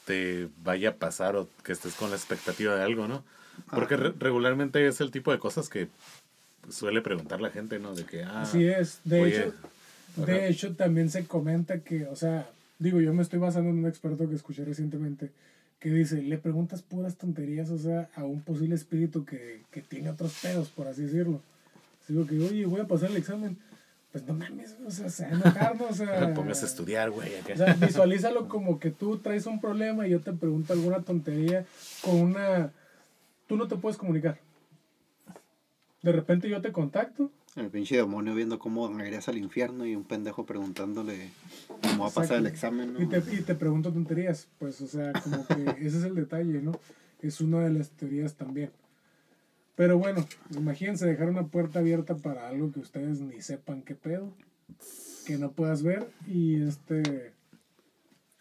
te 0.05 0.49
vaya 0.63 0.89
a 0.89 0.95
pasar 0.95 1.35
o 1.35 1.47
que 1.63 1.71
estés 1.71 1.93
con 1.95 2.09
la 2.09 2.15
expectativa 2.17 2.75
de 2.75 2.83
algo, 2.83 3.07
¿no? 3.07 3.23
Porque 3.69 3.95
re- 3.95 4.13
regularmente 4.19 4.85
es 4.87 4.99
el 5.01 5.11
tipo 5.11 5.31
de 5.31 5.39
cosas 5.39 5.69
que 5.69 5.87
suele 6.69 7.01
preguntar 7.01 7.39
la 7.41 7.49
gente, 7.49 7.79
¿no? 7.79 7.93
De 7.95 8.05
que, 8.05 8.23
ah, 8.23 8.41
Así 8.41 8.65
es. 8.65 8.99
De 9.03 9.21
oye, 9.21 9.39
hecho, 9.41 9.53
ajá. 10.17 10.25
de 10.25 10.47
hecho, 10.49 10.75
también 10.75 11.09
se 11.09 11.25
comenta 11.25 11.79
que, 11.79 12.05
o 12.07 12.15
sea, 12.15 12.49
digo, 12.79 12.99
yo 12.99 13.13
me 13.13 13.21
estoy 13.21 13.39
basando 13.39 13.69
en 13.69 13.77
un 13.79 13.87
experto 13.87 14.27
que 14.27 14.35
escuché 14.35 14.65
recientemente 14.65 15.31
que 15.81 15.89
dice, 15.89 16.21
le 16.21 16.37
preguntas 16.37 16.83
puras 16.83 17.17
tonterías, 17.17 17.71
o 17.71 17.77
sea, 17.77 18.07
a 18.15 18.23
un 18.23 18.41
posible 18.41 18.75
espíritu 18.75 19.25
que, 19.25 19.63
que 19.71 19.81
tiene 19.81 20.11
otros 20.11 20.37
pedos, 20.39 20.69
por 20.69 20.87
así 20.87 21.01
decirlo. 21.01 21.41
Digo 22.07 22.27
que, 22.27 22.37
oye, 22.39 22.65
voy 22.65 22.81
a 22.81 22.87
pasar 22.87 23.09
el 23.09 23.17
examen. 23.17 23.57
Pues 24.11 24.25
no 24.25 24.33
mames, 24.33 24.75
o 24.85 24.91
sea, 24.91 25.09
se 25.09 25.23
va 25.23 25.29
a 25.29 25.33
enojar, 25.33 25.75
¿no? 25.77 25.87
O 25.87 25.93
sea, 25.93 26.33
pongas 26.35 26.61
a 26.61 26.65
estudiar, 26.65 27.09
güey. 27.09 27.29
O 27.51 27.57
sea, 27.57 27.73
visualízalo 27.73 28.47
como 28.47 28.79
que 28.79 28.91
tú 28.91 29.17
traes 29.17 29.45
un 29.45 29.59
problema 29.61 30.05
y 30.05 30.11
yo 30.11 30.19
te 30.19 30.33
pregunto 30.33 30.73
alguna 30.73 31.01
tontería 31.01 31.65
con 32.01 32.15
una... 32.15 32.71
Tú 33.47 33.55
no 33.55 33.67
te 33.67 33.77
puedes 33.77 33.97
comunicar. 33.97 34.37
De 36.03 36.11
repente 36.11 36.49
yo 36.49 36.61
te 36.61 36.71
contacto. 36.71 37.31
El 37.55 37.69
pinche 37.69 37.97
demonio 37.97 38.33
viendo 38.33 38.59
cómo 38.59 38.87
regresas 38.87 39.29
al 39.29 39.37
infierno 39.37 39.85
y 39.85 39.95
un 39.95 40.05
pendejo 40.05 40.45
preguntándole 40.45 41.31
cómo 41.81 42.03
va 42.03 42.09
a 42.09 42.13
pasar 42.13 42.37
el 42.37 42.47
examen, 42.47 42.93
¿no? 42.93 43.01
Y 43.01 43.07
te, 43.07 43.17
y 43.17 43.41
te 43.41 43.55
pregunto 43.55 43.91
tonterías. 43.91 44.47
Pues, 44.57 44.79
o 44.81 44.87
sea, 44.87 45.11
como 45.11 45.45
que 45.45 45.53
ese 45.85 45.97
es 45.97 46.03
el 46.05 46.15
detalle, 46.15 46.61
¿no? 46.61 46.79
Es 47.21 47.41
una 47.41 47.59
de 47.59 47.71
las 47.71 47.89
teorías 47.89 48.35
también. 48.35 48.71
Pero 49.75 49.97
bueno, 49.97 50.25
imagínense 50.51 51.05
dejar 51.05 51.29
una 51.29 51.47
puerta 51.47 51.79
abierta 51.79 52.15
para 52.15 52.47
algo 52.47 52.71
que 52.71 52.79
ustedes 52.79 53.19
ni 53.19 53.41
sepan 53.41 53.81
qué 53.81 53.95
pedo, 53.95 54.31
que 55.25 55.37
no 55.37 55.51
puedas 55.51 55.83
ver 55.83 56.09
y 56.27 56.61
este... 56.61 57.33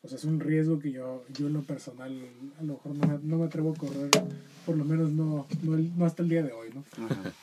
O 0.03 0.09
sea, 0.09 0.17
es 0.17 0.25
un 0.25 0.41
riesgo 0.41 0.79
que 0.79 0.93
yo, 0.93 1.25
yo 1.37 1.49
en 1.49 1.53
lo 1.53 1.63
personal 1.63 2.17
a 2.59 2.63
lo 2.63 2.75
mejor 2.75 2.97
no 2.97 3.07
me, 3.07 3.19
no 3.23 3.39
me 3.39 3.45
atrevo 3.45 3.73
a 3.73 3.75
correr, 3.75 4.09
por 4.65 4.77
lo 4.77 4.85
menos 4.85 5.11
no, 5.13 5.47
no, 5.63 5.77
no 5.77 6.05
hasta 6.07 6.23
el 6.23 6.31
día 6.31 6.43
de 6.43 6.53
hoy, 6.53 6.71
¿no? 6.73 6.85
Ajá. 7.05 7.35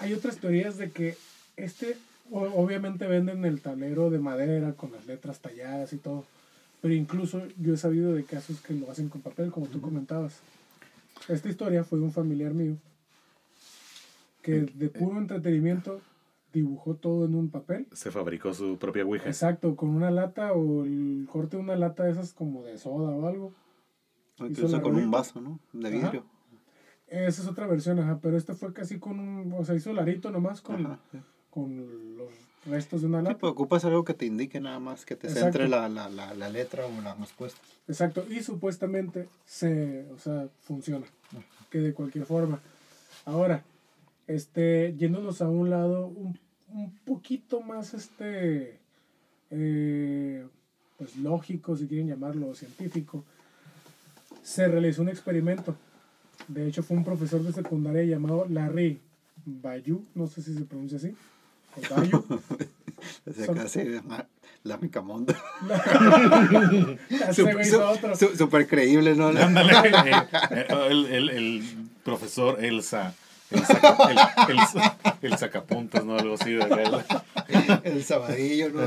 Hay 0.00 0.12
otras 0.14 0.38
teorías 0.38 0.76
de 0.78 0.90
que 0.90 1.16
este, 1.56 1.96
o- 2.30 2.40
obviamente 2.62 3.06
venden 3.06 3.44
el 3.44 3.60
tablero 3.60 4.10
de 4.10 4.18
madera 4.18 4.72
con 4.72 4.92
las 4.92 5.06
letras 5.06 5.40
talladas 5.40 5.92
y 5.92 5.96
todo, 5.98 6.24
pero 6.80 6.94
incluso 6.94 7.42
yo 7.60 7.74
he 7.74 7.76
sabido 7.76 8.12
de 8.14 8.24
casos 8.24 8.60
que 8.60 8.74
lo 8.74 8.90
hacen 8.90 9.08
con 9.08 9.20
papel, 9.20 9.50
como 9.50 9.66
tú 9.66 9.80
comentabas. 9.80 10.40
Esta 11.28 11.48
historia 11.48 11.84
fue 11.84 11.98
de 11.98 12.04
un 12.06 12.12
familiar 12.12 12.52
mío 12.54 12.76
que 14.42 14.60
de 14.62 14.88
puro 14.88 15.18
entretenimiento 15.18 16.00
dibujó 16.52 16.94
todo 16.94 17.26
en 17.26 17.34
un 17.34 17.50
papel. 17.50 17.86
Se 17.92 18.10
fabricó 18.10 18.54
su 18.54 18.78
propia 18.78 19.04
Ouija. 19.04 19.26
Exacto, 19.28 19.76
con 19.76 19.90
una 19.90 20.10
lata 20.10 20.52
o 20.52 20.84
el 20.84 21.28
corte 21.30 21.56
de 21.58 21.62
una 21.62 21.76
lata 21.76 22.04
de 22.04 22.12
esas 22.12 22.32
como 22.32 22.64
de 22.64 22.78
soda 22.78 23.10
o 23.10 23.26
algo. 23.28 23.52
Incluso 24.38 24.76
la 24.78 24.82
con 24.82 24.96
un 24.96 25.10
vaso, 25.10 25.40
¿no? 25.40 25.60
De 25.74 25.98
Ajá. 25.98 26.22
Esa 27.10 27.42
es 27.42 27.48
otra 27.48 27.66
versión, 27.66 27.98
ajá, 27.98 28.18
pero 28.22 28.36
este 28.36 28.54
fue 28.54 28.72
casi 28.72 28.98
con 28.98 29.18
un, 29.18 29.52
o 29.52 29.64
sea, 29.64 29.74
hizo 29.74 29.92
larito 29.92 30.30
nomás 30.30 30.60
con, 30.62 30.86
Ajá. 30.86 30.98
sí. 31.10 31.18
con 31.50 32.16
los 32.16 32.28
restos 32.66 33.00
de 33.00 33.08
una 33.08 33.18
Sí, 33.18 33.24
lata. 33.24 33.38
pues 33.38 33.50
ocupas 33.52 33.84
algo 33.84 34.04
que 34.04 34.14
te 34.14 34.26
indique 34.26 34.60
nada 34.60 34.78
más, 34.78 35.04
que 35.04 35.16
te 35.16 35.26
Exacto. 35.26 35.58
centre 35.58 35.68
la, 35.68 35.88
la, 35.88 36.08
la, 36.08 36.34
la 36.34 36.48
letra 36.48 36.86
o 36.86 37.02
la 37.02 37.14
respuesta. 37.16 37.60
Exacto, 37.88 38.24
y 38.30 38.42
supuestamente 38.42 39.28
se, 39.44 40.06
o 40.14 40.18
sea, 40.18 40.48
funciona, 40.62 41.04
que 41.68 41.78
de 41.78 41.92
cualquier 41.94 42.26
forma. 42.26 42.60
Ahora, 43.24 43.64
este, 44.28 44.94
yéndonos 44.96 45.42
a 45.42 45.48
un 45.48 45.68
lado 45.70 46.06
un, 46.06 46.38
un 46.68 46.92
poquito 47.04 47.60
más, 47.60 47.92
este, 47.94 48.78
eh, 49.50 50.46
pues 50.96 51.16
lógico, 51.16 51.76
si 51.76 51.88
quieren 51.88 52.06
llamarlo, 52.06 52.54
científico, 52.54 53.24
se 54.44 54.68
realizó 54.68 55.02
un 55.02 55.08
experimento. 55.08 55.74
De 56.52 56.66
hecho, 56.68 56.82
fue 56.82 56.96
un 56.96 57.04
profesor 57.04 57.42
de 57.42 57.52
secundaria 57.52 58.02
llamado 58.04 58.46
Larry 58.48 58.98
Bayou, 59.44 60.04
no 60.14 60.26
sé 60.26 60.42
si 60.42 60.54
se 60.54 60.62
pronuncia 60.62 60.98
así, 60.98 61.14
o 61.76 61.94
Bayou. 61.94 62.24
O 63.26 63.32
sea, 63.32 63.46
Son- 63.46 63.54
casi 63.56 63.80
la 64.62 64.76
micamonda. 64.76 65.34
Hizo 67.62 67.88
otro. 67.90 68.14
Súper 68.14 68.66
creíble, 68.68 69.14
¿no? 69.14 69.28
Ándale, 69.28 69.72
eh, 70.10 70.26
eh, 70.50 70.66
el, 70.90 71.06
el, 71.06 71.30
el 71.30 71.62
profesor 72.04 72.62
Elsa. 72.62 73.14
El, 73.50 73.64
saca- 73.64 73.96
el, 74.10 74.18
el- 74.54 75.32
el 75.32 75.38
sacapuntas, 75.38 76.04
¿no? 76.04 76.14
Algo 76.16 76.34
así. 76.34 76.54
¿verdad? 76.54 77.04
El 77.84 78.04
sabadillo, 78.04 78.68
¿no? 78.68 78.82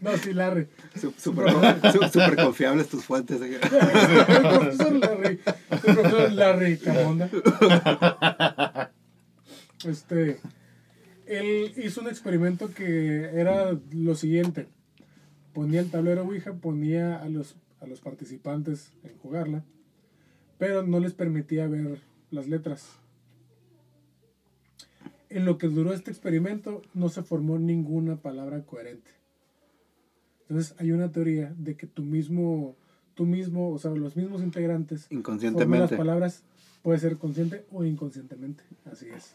No, 0.00 0.16
sí, 0.16 0.32
Larry. 0.32 0.68
Súper 0.96 2.36
confiables 2.36 2.88
tus 2.88 3.04
fuentes. 3.04 3.40
¿eh? 3.42 3.58
El 3.60 4.42
profesor 4.42 4.92
Larry. 4.92 5.40
El 5.70 5.94
profesor 5.94 6.32
Larry 6.32 6.78
Camonda. 6.78 7.30
Este. 9.84 10.40
Él 11.26 11.72
hizo 11.76 12.00
un 12.02 12.08
experimento 12.08 12.72
que 12.72 13.30
era 13.34 13.76
lo 13.92 14.14
siguiente. 14.14 14.68
Ponía 15.52 15.80
el 15.80 15.90
tablero 15.90 16.22
Ouija, 16.22 16.52
ponía 16.52 17.16
a 17.16 17.28
los, 17.28 17.56
a 17.80 17.86
los 17.86 18.00
participantes 18.00 18.92
en 19.02 19.16
jugarla, 19.18 19.64
pero 20.58 20.84
no 20.84 21.00
les 21.00 21.14
permitía 21.14 21.66
ver 21.66 22.00
las 22.30 22.46
letras. 22.46 23.00
En 25.28 25.44
lo 25.44 25.58
que 25.58 25.68
duró 25.68 25.92
este 25.92 26.10
experimento 26.10 26.82
no 26.94 27.08
se 27.08 27.22
formó 27.22 27.58
ninguna 27.58 28.16
palabra 28.16 28.62
coherente. 28.62 29.10
Entonces 30.48 30.74
hay 30.78 30.92
una 30.92 31.10
teoría 31.10 31.52
de 31.58 31.76
que 31.76 31.86
tú 31.86 32.02
mismo, 32.02 32.76
tú 33.14 33.26
mismo, 33.26 33.70
o 33.70 33.78
sea, 33.78 33.90
los 33.90 34.16
mismos 34.16 34.42
integrantes 34.42 35.02
forman 35.06 35.16
las 35.16 35.20
Inconscientemente. 35.20 35.96
palabras, 35.96 36.42
puede 36.82 36.98
ser 37.00 37.18
consciente 37.18 37.64
o 37.72 37.84
inconscientemente. 37.84 38.62
Así 38.84 39.06
es. 39.08 39.34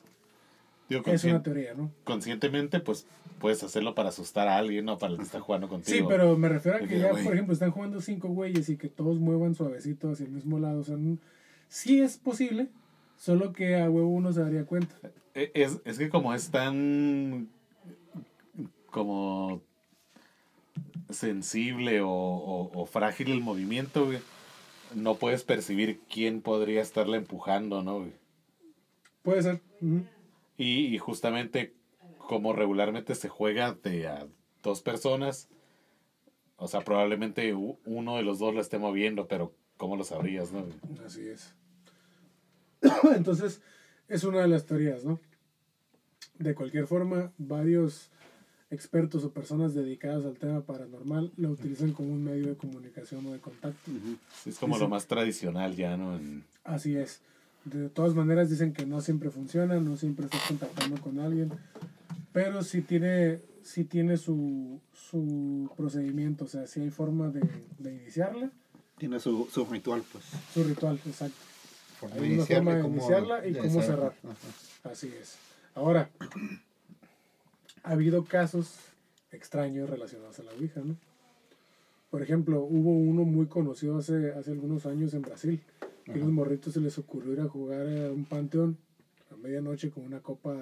Digo, 0.88 1.04
Es 1.06 1.24
una 1.24 1.42
teoría, 1.42 1.74
¿no? 1.74 1.90
conscientemente, 2.04 2.80
pues 2.82 3.06
puedes 3.40 3.64
hacerlo 3.64 3.96
para 3.96 4.10
asustar 4.10 4.48
a 4.48 4.58
alguien, 4.58 4.86
¿no? 4.86 4.98
Para 4.98 5.14
el 5.14 5.18
que 5.20 5.24
está 5.24 5.40
jugando 5.40 5.68
contigo. 5.70 5.98
Sí, 5.98 6.04
pero 6.08 6.38
me 6.38 6.50
refiero 6.50 6.78
a 6.78 6.82
que 6.88 7.00
ya, 7.00 7.12
por 7.12 7.34
ejemplo, 7.34 7.54
están 7.54 7.72
jugando 7.72 8.02
cinco 8.02 8.28
güeyes 8.30 8.70
y 8.70 8.78
que 8.78 8.90
todos 8.90 9.18
muevan 9.20 9.56
suavecito 9.56 10.12
hacia 10.12 10.26
el 10.26 10.32
mismo 10.34 10.60
lado. 10.60 10.80
O 10.80 10.84
sea, 10.84 10.98
sí 11.70 12.02
es 12.02 12.18
posible, 12.18 12.68
solo 13.22 13.54
que 13.54 13.76
a 13.80 13.88
huevo 13.88 14.08
uno 14.10 14.34
se 14.34 14.42
daría 14.42 14.66
cuenta. 14.66 14.96
Eh, 15.36 15.52
Es, 15.54 15.80
es 15.86 16.00
que 16.00 16.10
como 16.10 16.34
es 16.34 16.50
tan 16.50 17.50
como 18.88 19.62
sensible 21.12 22.02
o, 22.02 22.10
o- 22.10 22.72
o 22.82 22.86
frágil 22.86 23.32
el 23.32 23.42
movimiento, 23.42 24.06
güey, 24.06 24.20
no 24.96 25.16
puedes 25.16 25.44
percibir 25.44 26.00
quién 26.10 26.42
podría 26.42 26.82
estarla 26.82 27.18
empujando, 27.18 27.84
¿no? 27.84 28.00
güey? 28.00 28.12
Puede 29.22 29.44
ser. 29.44 29.62
Y, 30.58 30.88
y 30.88 30.98
justamente 30.98 31.74
como 32.18 32.54
regularmente 32.54 33.14
se 33.16 33.30
juega 33.30 33.74
de 33.84 34.08
a 34.08 34.28
dos 34.64 34.82
personas, 34.82 35.48
o 36.58 36.68
sea, 36.68 36.82
probablemente 36.82 37.54
uno 37.54 38.16
de 38.18 38.24
los 38.24 38.40
dos 38.40 38.56
la 38.56 38.62
esté 38.62 38.80
moviendo, 38.80 39.28
pero 39.28 39.54
¿cómo 39.78 39.96
lo 39.96 40.04
sabrías, 40.04 40.52
no? 40.52 40.64
güey? 40.64 41.06
Así 41.06 41.28
es. 41.28 41.54
Entonces, 43.16 43.62
es 44.08 44.24
una 44.24 44.40
de 44.42 44.48
las 44.48 44.66
teorías, 44.66 45.04
¿no? 45.04 45.20
De 46.40 46.56
cualquier 46.56 46.88
forma, 46.88 47.32
varios 47.38 48.10
expertos 48.72 49.24
o 49.26 49.32
personas 49.32 49.74
dedicadas 49.74 50.26
al 50.26 50.38
tema 50.38 50.62
paranormal 50.62 51.32
la 51.38 51.50
utilizan 51.50 51.92
como 51.92 52.14
un 52.14 52.24
medio 52.24 52.48
de 52.48 52.56
comunicación 52.56 53.26
o 53.28 53.32
de 53.34 53.40
contacto. 53.40 53.92
Ujú. 53.92 54.18
Es 54.50 54.58
como 54.58 54.78
lo 54.78 54.88
más 54.88 55.08
tradicional 55.08 55.76
ya, 55.76 55.98
¿no? 55.98 56.16
En- 56.16 56.44
Así 56.64 56.96
es. 56.96 57.20
De 57.66 57.90
todas 57.90 58.16
maneras 58.16 58.50
dicen 58.50 58.74
que 58.74 58.86
no 58.86 59.02
siempre 59.02 59.30
funciona, 59.30 59.80
no 59.80 59.98
siempre 59.98 60.26
estás 60.26 60.42
contactando 60.48 61.00
con 61.02 61.20
alguien, 61.20 61.52
pero 62.34 62.64
sí 62.64 62.82
tiene, 62.82 63.42
sí 63.62 63.84
tiene 63.84 64.18
su, 64.18 64.80
su 64.94 65.70
procedimiento, 65.78 66.46
o 66.46 66.48
sea, 66.48 66.66
sí 66.66 66.80
hay 66.82 66.90
forma 66.90 67.30
de, 67.30 67.42
de 67.78 67.94
iniciarla, 67.94 68.50
Tiene 68.98 69.20
su, 69.20 69.48
su 69.52 69.66
ritual, 69.66 70.02
pues. 70.12 70.24
su 70.54 70.64
ritual, 70.64 71.00
exacto. 71.06 71.36
Forma 72.02 72.16
Hay 72.16 72.22
una 72.22 72.34
iniciarla 72.34 72.72
forma 72.72 72.76
de 72.76 72.82
cómo 72.82 72.96
iniciarla 72.96 73.48
y 73.48 73.54
cómo 73.54 73.82
cerrar. 73.84 74.14
Ajá. 74.24 74.92
Así 74.92 75.14
es. 75.22 75.38
Ahora, 75.76 76.10
ha 77.84 77.92
habido 77.92 78.26
casos 78.26 78.76
extraños 79.32 79.88
relacionados 79.88 80.40
a 80.40 80.44
la 80.44 80.52
Ouija, 80.54 80.82
¿no? 80.84 80.96
Por 82.10 82.24
ejemplo, 82.24 82.62
hubo 82.62 82.90
uno 82.90 83.24
muy 83.24 83.46
conocido 83.46 84.00
hace, 84.00 84.32
hace 84.32 84.50
algunos 84.50 84.88
años 84.88 85.14
en 85.14 85.22
Brasil, 85.22 85.62
que 86.04 86.14
a 86.14 86.18
los 86.18 86.32
morritos 86.32 86.74
se 86.74 86.82
les 86.82 86.98
ocurrió 86.98 87.34
ir 87.34 87.42
a 87.42 87.48
jugar 87.48 87.82
a 87.88 88.12
un 88.12 88.26
panteón 88.26 88.78
a 89.32 89.36
medianoche 89.38 89.92
con 89.92 90.04
una 90.04 90.22
copa 90.22 90.58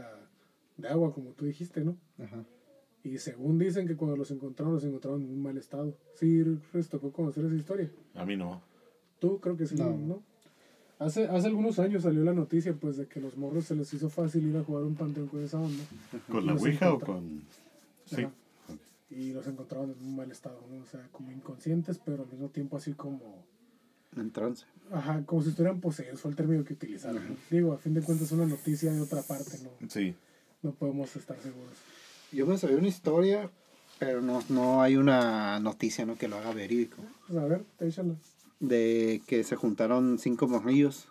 de 0.76 0.88
agua, 0.90 1.14
como 1.14 1.32
tú 1.32 1.46
dijiste, 1.46 1.86
¿no? 1.86 1.96
Ajá. 2.22 2.44
Y 3.02 3.18
según 3.18 3.58
dicen 3.58 3.88
que 3.88 3.96
cuando 3.96 4.18
los 4.18 4.30
encontraron, 4.30 4.74
los 4.74 4.84
encontraron 4.84 5.24
en 5.24 5.32
un 5.32 5.42
mal 5.42 5.58
estado. 5.58 5.96
Sí, 6.16 6.44
les 6.74 6.90
tocó 6.90 7.14
conocer 7.14 7.46
esa 7.46 7.56
historia. 7.56 7.90
A 8.14 8.26
mí 8.26 8.36
no. 8.36 8.62
Tú 9.20 9.40
creo 9.40 9.56
que 9.56 9.66
sí, 9.66 9.76
No. 9.76 9.98
¿no? 9.98 10.24
Hace, 11.00 11.28
hace 11.28 11.48
algunos 11.48 11.80
años 11.80 12.04
salió 12.04 12.24
la 12.24 12.34
noticia, 12.34 12.74
pues, 12.74 12.98
de 12.98 13.08
que 13.08 13.22
los 13.22 13.38
morros 13.38 13.66
se 13.66 13.76
les 13.76 13.94
hizo 13.94 14.10
fácil 14.10 14.48
ir 14.48 14.58
a 14.58 14.64
jugar 14.64 14.84
un 14.84 14.96
panteón 14.96 15.28
con 15.28 15.44
esa 15.44 15.58
onda. 15.58 15.84
¿Con 16.30 16.46
la 16.46 16.54
Ouija 16.54 16.94
o 16.94 17.00
con...? 17.00 17.42
Sí. 18.06 18.24
Ajá. 18.24 18.32
Y 19.10 19.34
los 19.34 19.48
encontraron 19.48 19.92
en 19.92 20.06
un 20.06 20.16
mal 20.16 20.30
estado, 20.30 20.62
¿no? 20.70 20.84
O 20.84 20.86
sea, 20.86 21.08
como 21.12 21.32
inconscientes, 21.32 22.00
pero 22.04 22.24
al 22.24 22.30
mismo 22.30 22.50
tiempo 22.50 22.78
así 22.78 22.94
como... 22.94 23.44
En 24.16 24.32
trance. 24.32 24.66
Ajá, 24.92 25.24
como 25.26 25.42
si 25.42 25.50
estuvieran 25.50 25.80
poseídos, 25.80 26.20
fue 26.20 26.32
el 26.32 26.38
término 26.38 26.64
que 26.64 26.74
utilizaron. 26.74 27.38
Digo, 27.50 27.74
a 27.74 27.78
fin 27.78 27.94
de 27.94 28.02
cuentas 28.02 28.28
es 28.28 28.32
una 28.34 28.46
noticia 28.46 28.92
de 28.92 29.02
otra 29.02 29.22
parte, 29.22 29.58
¿no? 29.64 29.90
Sí. 29.90 30.14
No 30.62 30.72
podemos 30.74 31.16
estar 31.16 31.38
seguros. 31.40 31.74
Yo 32.32 32.46
me 32.46 32.58
sabía 32.58 32.78
una 32.78 32.88
historia, 32.88 33.50
pero 34.00 34.22
no, 34.22 34.44
no 34.50 34.82
hay 34.82 34.98
una 34.98 35.60
noticia 35.60 36.06
¿no? 36.06 36.18
que 36.18 36.28
lo 36.28 36.38
haga 36.38 36.54
verídico. 36.54 36.98
Pues 37.28 37.40
a 37.40 37.46
ver, 37.46 37.64
échala. 37.80 38.16
De 38.60 39.22
que 39.26 39.44
se 39.44 39.56
juntaron 39.56 40.20
cinco 40.20 40.48
morrillos 40.48 41.08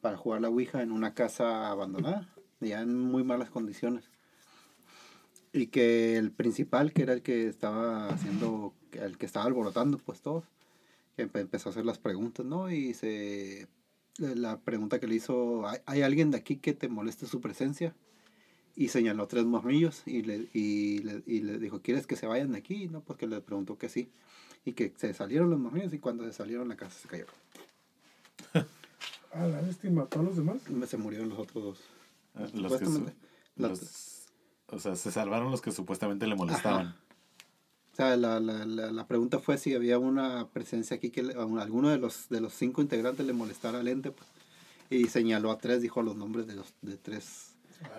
para 0.00 0.16
jugar 0.16 0.40
la 0.42 0.48
Ouija 0.48 0.82
en 0.82 0.92
una 0.92 1.14
casa 1.14 1.70
abandonada, 1.70 2.28
ya 2.60 2.82
en 2.82 2.98
muy 2.98 3.24
malas 3.24 3.50
condiciones. 3.50 4.04
Y 5.52 5.68
que 5.68 6.16
el 6.16 6.30
principal, 6.30 6.92
que 6.92 7.02
era 7.02 7.12
el 7.12 7.22
que 7.22 7.46
estaba 7.46 8.08
haciendo, 8.08 8.74
el 8.92 9.18
que 9.18 9.26
estaba 9.26 9.46
alborotando, 9.46 9.98
pues 9.98 10.20
todos, 10.20 10.44
que 11.16 11.26
empe- 11.26 11.40
empezó 11.40 11.68
a 11.68 11.72
hacer 11.72 11.84
las 11.84 11.98
preguntas, 11.98 12.44
¿no? 12.44 12.70
Y 12.70 12.94
se. 12.94 13.68
La 14.18 14.60
pregunta 14.60 14.98
que 15.00 15.06
le 15.06 15.14
hizo: 15.14 15.66
¿hay, 15.66 15.78
hay 15.86 16.02
alguien 16.02 16.30
de 16.30 16.38
aquí 16.38 16.56
que 16.56 16.74
te 16.74 16.88
moleste 16.88 17.26
su 17.26 17.40
presencia? 17.40 17.94
Y 18.74 18.88
señaló 18.88 19.26
tres 19.26 19.44
morrillos 19.44 20.02
y 20.06 20.22
le, 20.22 20.48
y, 20.54 20.98
le, 21.00 21.22
y 21.26 21.40
le 21.40 21.58
dijo: 21.58 21.80
¿Quieres 21.82 22.06
que 22.06 22.16
se 22.16 22.26
vayan 22.26 22.52
de 22.52 22.58
aquí? 22.58 22.88
No, 22.88 23.00
porque 23.02 23.26
le 23.26 23.40
preguntó 23.40 23.76
que 23.76 23.88
sí. 23.88 24.08
Y 24.64 24.72
que 24.72 24.92
se 24.96 25.12
salieron 25.12 25.50
los 25.50 25.58
morrillos 25.58 25.92
y 25.92 25.98
cuando 25.98 26.24
se 26.24 26.32
salieron 26.32 26.68
la 26.68 26.76
casa 26.76 26.98
se 26.98 27.08
cayó. 27.08 27.26
Ah, 29.34 29.46
la 29.46 29.60
bestia 29.62 29.90
mató 29.90 30.20
a 30.20 30.22
los 30.22 30.36
demás. 30.36 30.58
Se 30.88 30.96
murieron 30.96 31.28
los 31.30 31.38
otros 31.38 31.64
dos. 31.64 31.78
Ah, 32.34 32.40
Los 32.40 32.50
que, 32.52 32.58
Supuestamente. 32.86 33.12
su- 33.56 33.62
La- 33.62 33.68
los- 33.68 34.28
o 34.68 34.78
sea, 34.78 34.96
se 34.96 35.10
salvaron 35.10 35.50
los 35.50 35.60
que 35.60 35.70
supuestamente 35.70 36.26
le 36.26 36.34
molestaban. 36.34 36.94
O 37.92 37.96
sea, 37.96 38.16
la, 38.16 38.40
la, 38.40 38.64
la, 38.64 38.90
la 38.90 39.06
pregunta 39.06 39.38
fue 39.38 39.58
si 39.58 39.74
había 39.74 39.98
una 39.98 40.48
presencia 40.48 40.96
aquí 40.96 41.10
que 41.10 41.22
le- 41.22 41.34
a 41.34 41.44
un- 41.44 41.58
alguno 41.58 41.90
de 41.90 41.98
los, 41.98 42.28
de 42.30 42.40
los 42.40 42.54
cinco 42.54 42.80
integrantes 42.80 43.26
le 43.26 43.32
molestara 43.34 43.80
al 43.80 43.88
ente. 43.88 44.12
pues, 44.12 44.28
y 44.88 45.08
señaló 45.08 45.50
a 45.50 45.58
tres, 45.58 45.80
dijo 45.82 46.02
los 46.02 46.16
nombres 46.16 46.46
de, 46.46 46.54
los, 46.54 46.72
de, 46.82 46.96
tres, 46.96 47.51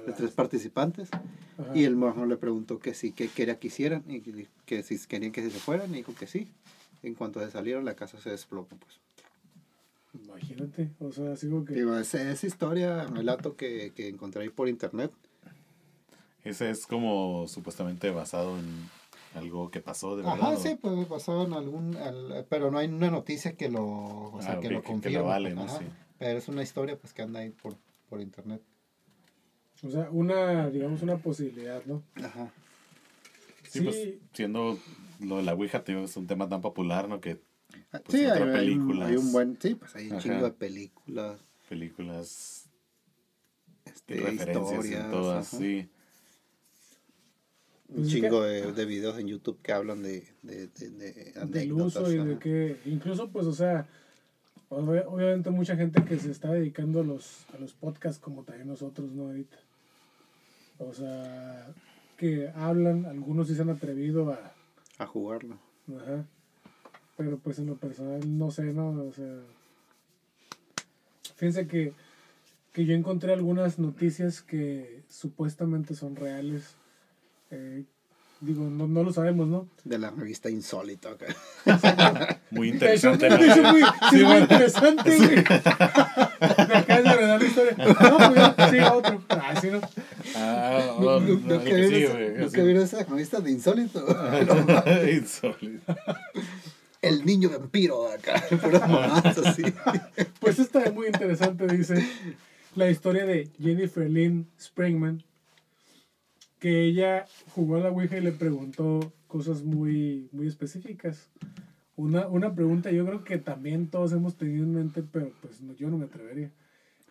de 0.06 0.14
tres 0.14 0.32
participantes. 0.32 1.10
Ajá. 1.58 1.72
Y 1.76 1.84
el 1.86 1.96
mejor 1.96 2.28
le 2.28 2.38
preguntó 2.38 2.80
que 2.80 2.94
sí, 2.94 3.12
que 3.12 3.28
quería 3.28 3.60
que 3.60 3.68
hicieran, 3.68 4.04
y 4.08 4.22
que, 4.22 4.48
que 4.66 4.84
si 4.84 4.98
querían 5.08 5.32
que 5.32 5.42
se 5.44 5.50
fueran, 5.52 5.92
y 5.94 5.98
dijo 5.98 6.14
que 6.16 6.28
sí. 6.28 6.48
En 7.04 7.16
cuanto 7.16 7.40
se 7.42 7.52
salieron, 7.52 7.84
la 7.86 7.96
casa 7.96 8.20
se 8.20 8.30
desplomó. 8.30 8.68
Pues. 8.68 9.00
Imagínate, 10.24 10.92
o 11.00 11.12
sea, 11.12 11.36
sigo 11.36 11.66
que... 11.66 11.74
Digo, 11.74 11.98
esa, 11.98 12.30
esa 12.32 12.46
historia, 12.48 13.06
relato 13.06 13.56
que, 13.56 13.92
que 13.96 14.08
encontré 14.08 14.44
ahí 14.44 14.50
por 14.50 14.70
internet. 14.70 15.12
Ese 16.44 16.70
es 16.70 16.86
como 16.86 17.48
supuestamente 17.48 18.12
basado 18.12 18.58
en 18.60 18.90
algo 19.34 19.72
que 19.72 19.80
pasó 19.82 20.16
de 20.16 20.24
verdad. 20.24 20.40
Ajá, 20.54 20.58
sí, 20.58 20.78
pues 20.80 21.08
basado 21.10 21.46
en 21.46 21.54
algún, 21.54 21.96
al- 21.98 22.46
pero 22.50 22.70
no 22.70 22.78
hay 22.78 22.88
una 22.90 23.10
noticia 23.10 23.54
que 23.56 23.70
lo, 23.70 23.84
o 23.86 24.40
sea, 24.42 24.54
Ah, 24.54 24.60
que 24.60 24.68
ok, 24.68 24.74
lo 24.74 24.82
que- 24.82 24.86
que 24.88 24.92
confirme. 24.94 25.18
lo 25.20 25.26
vale, 25.26 25.56
pues, 25.56 25.66
¿no? 25.66 25.72
ajá. 25.72 25.80
Sí. 25.80 25.86
Pero 26.20 26.38
es 26.38 26.48
una 26.48 26.62
historia 26.62 26.98
pues 26.98 27.14
que 27.14 27.22
anda 27.24 27.40
ahí 27.40 27.50
por, 27.50 27.76
por 28.10 28.22
internet. 28.22 28.62
O 29.86 29.90
sea, 29.90 30.10
una, 30.12 30.70
digamos, 30.70 31.02
una 31.02 31.18
posibilidad, 31.18 31.84
¿no? 31.86 32.02
Ajá. 32.16 32.52
Sí, 33.70 33.82
pues 33.82 34.08
siendo 34.34 34.78
lo 35.20 35.38
de 35.38 35.44
la 35.44 35.54
Ouija, 35.54 35.84
te 35.84 35.92
digo, 35.94 36.06
es 36.06 36.16
un 36.16 36.28
tema 36.28 36.48
tan 36.48 36.62
popular, 36.62 37.10
¿no? 37.10 37.20
Que 37.20 37.40
Pues 37.92 38.04
sí, 38.10 38.18
hay, 38.20 38.28
otra 38.28 38.44
hay 38.46 38.50
un, 38.50 38.54
películas. 38.54 39.10
hay 39.10 39.18
un 39.18 39.32
buen, 39.32 39.58
sí, 39.60 39.76
pues 39.76 39.96
hay 39.96 40.06
un 40.08 40.14
Ajá. 40.14 40.22
chingo 40.22 40.46
de 40.46 40.52
películas, 40.52 41.40
películas 41.68 42.70
este, 43.86 44.16
referencias 44.16 44.72
historias, 44.86 45.06
en 45.06 45.12
todas, 45.12 45.48
ajá. 45.48 45.58
sí. 45.58 45.90
un 47.90 47.96
Pues 47.96 48.08
es 48.08 48.14
chingo 48.14 48.42
de, 48.44 48.72
de 48.72 48.86
videos 48.86 49.18
en 49.20 49.28
YouTube 49.28 49.60
que 49.62 49.72
hablan 49.74 50.02
de, 50.04 50.28
de, 50.44 50.68
de, 50.68 50.90
de 50.92 51.32
del 51.48 51.74
uso 51.74 52.12
y 52.12 52.18
de 52.24 52.38
que 52.40 52.78
incluso 52.86 53.30
pues 53.30 53.46
o 53.48 53.54
sea 53.54 53.86
obvi- 54.70 55.04
obviamente 55.08 55.50
mucha 55.50 55.76
gente 55.76 56.04
que 56.06 56.18
se 56.18 56.32
está 56.32 56.52
dedicando 56.52 57.02
a 57.02 57.04
los 57.04 57.46
a 57.54 57.58
los 57.58 57.74
podcasts 57.74 58.20
como 58.22 58.44
también 58.44 58.68
nosotros 58.68 59.12
no 59.12 59.24
ahorita 59.28 59.58
o 60.90 60.94
sea 60.94 61.68
que 62.18 62.50
hablan 62.56 63.06
algunos 63.06 63.48
sí 63.48 63.56
se 63.56 63.62
han 63.64 63.70
atrevido 63.70 64.32
a 64.32 64.54
A 64.98 65.06
jugarlo. 65.08 65.58
ajá, 65.90 66.26
pero 67.18 67.38
pues 67.38 67.60
en 67.60 67.68
lo 67.68 67.76
personal 67.76 68.22
no 68.38 68.52
sé 68.52 68.64
no 68.74 68.90
o 68.90 69.12
sea 69.14 69.34
fíjense 71.36 71.68
que 71.68 71.94
que 72.74 72.86
yo 72.86 72.96
encontré 72.96 73.34
algunas 73.34 73.78
noticias 73.78 74.42
que 74.42 75.04
supuestamente 75.10 75.94
son 75.96 76.16
reales 76.16 76.76
eh, 77.52 77.84
digo 78.42 78.64
no, 78.70 78.88
no 78.88 79.04
lo 79.04 79.14
sabemos 79.14 79.48
no 79.48 79.68
De 79.84 79.98
la 80.00 80.10
revista 80.12 80.50
Insólito 80.50 81.10
acá. 81.10 81.28
Muy 82.52 82.70
De 82.70 82.74
interesante. 82.76 83.30
de 83.30 83.38
¿no? 83.38 83.44
hecho, 83.44 83.64
muy, 83.64 83.82
sí, 84.12 84.24
muy 84.24 84.38
interesante, 84.38 85.18
güey. 85.18 85.30
Me 85.36 85.40
acabas 86.78 87.04
de 87.04 87.28
la 87.28 87.44
historia. 87.44 87.76
No, 87.78 88.56
pues 88.56 88.70
sí, 88.70 88.78
otro. 88.80 89.24
Ah, 89.30 89.60
sí, 89.60 89.68
no. 89.72 89.82
Ah, 90.36 90.96
No, 91.00 91.06
oh, 91.08 91.20
no, 91.20 91.36
no, 91.40 91.64
que 91.64 91.88
sigue, 91.88 92.04
esa- 92.06 92.14
güey, 92.14 92.38
no 92.38 92.46
así. 92.46 92.56
que 92.56 92.64
vieron 92.64 92.84
esa 92.84 93.04
revista 93.04 93.40
de 93.40 93.52
Insólito. 93.52 94.06
Insólito. 95.12 95.96
El 97.02 97.26
niño 97.26 97.50
vampiro 97.50 98.08
acá. 98.10 98.42
Así. 99.46 99.64
Pues 100.40 100.58
esta 100.60 100.84
es 100.84 100.94
muy 100.94 101.08
interesante, 101.08 101.68
dice 101.68 101.96
la 102.76 102.90
historia 102.90 103.26
de 103.26 103.50
Jennifer 103.62 104.10
Lynn 104.10 104.48
Springman, 104.60 105.22
que 106.60 106.84
ella 106.86 107.26
jugó 107.54 107.76
a 107.76 107.80
la 107.82 107.90
Ouija 107.90 108.18
y 108.18 108.22
le 108.22 108.32
preguntó 108.32 109.12
cosas 109.28 109.64
muy, 109.64 110.30
muy 110.32 110.48
específicas. 110.48 111.30
Una, 111.98 112.28
una 112.28 112.56
pregunta 112.56 112.90
yo 112.92 113.06
creo 113.06 113.24
que 113.26 113.38
también 113.38 113.88
todos 113.90 114.14
hemos 114.14 114.36
tenido 114.38 114.64
en 114.64 114.74
mente, 114.74 115.04
pero 115.04 115.32
pues 115.42 115.60
no, 115.62 115.74
yo 115.74 115.90
no 115.90 115.98
me 115.98 116.06
atrevería, 116.06 116.52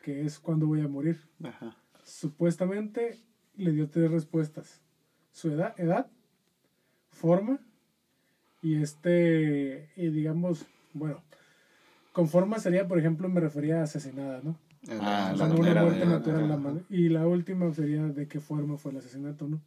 que 0.03 0.25
es 0.25 0.39
¿cuándo 0.39 0.67
voy 0.67 0.81
a 0.81 0.89
morir? 0.89 1.21
Ajá. 1.45 1.77
Supuestamente 2.13 3.19
le 3.57 3.73
dio 3.73 3.89
tres 3.89 4.11
respuestas. 4.11 4.81
Su 5.33 5.51
edad, 5.51 5.75
edad 5.81 6.07
forma 7.11 7.59
y 8.61 8.83
este, 8.83 9.89
y 9.97 10.09
digamos, 10.11 10.67
bueno, 10.93 11.23
con 12.13 12.29
forma 12.29 12.59
sería, 12.59 12.87
por 12.87 12.99
ejemplo, 12.99 13.29
me 13.31 13.41
refería 13.41 13.81
a 13.81 13.85
asesinada, 13.85 14.41
¿no? 14.45 14.57
Ah, 15.01 15.31
O 15.35 15.37
la 15.37 15.47
sea, 15.47 15.49
no 15.49 15.61
una 15.61 15.83
muerte 15.83 16.01
de- 16.01 16.07
natural. 16.07 16.49
la 16.49 16.75
y 16.91 17.09
la 17.09 17.27
última 17.27 17.73
sería 17.73 18.03
de 18.05 18.29
qué 18.29 18.41
forma 18.41 18.77
fue 18.77 18.93
el 18.93 18.99
asesinato, 18.99 19.49
¿no? 19.49 19.61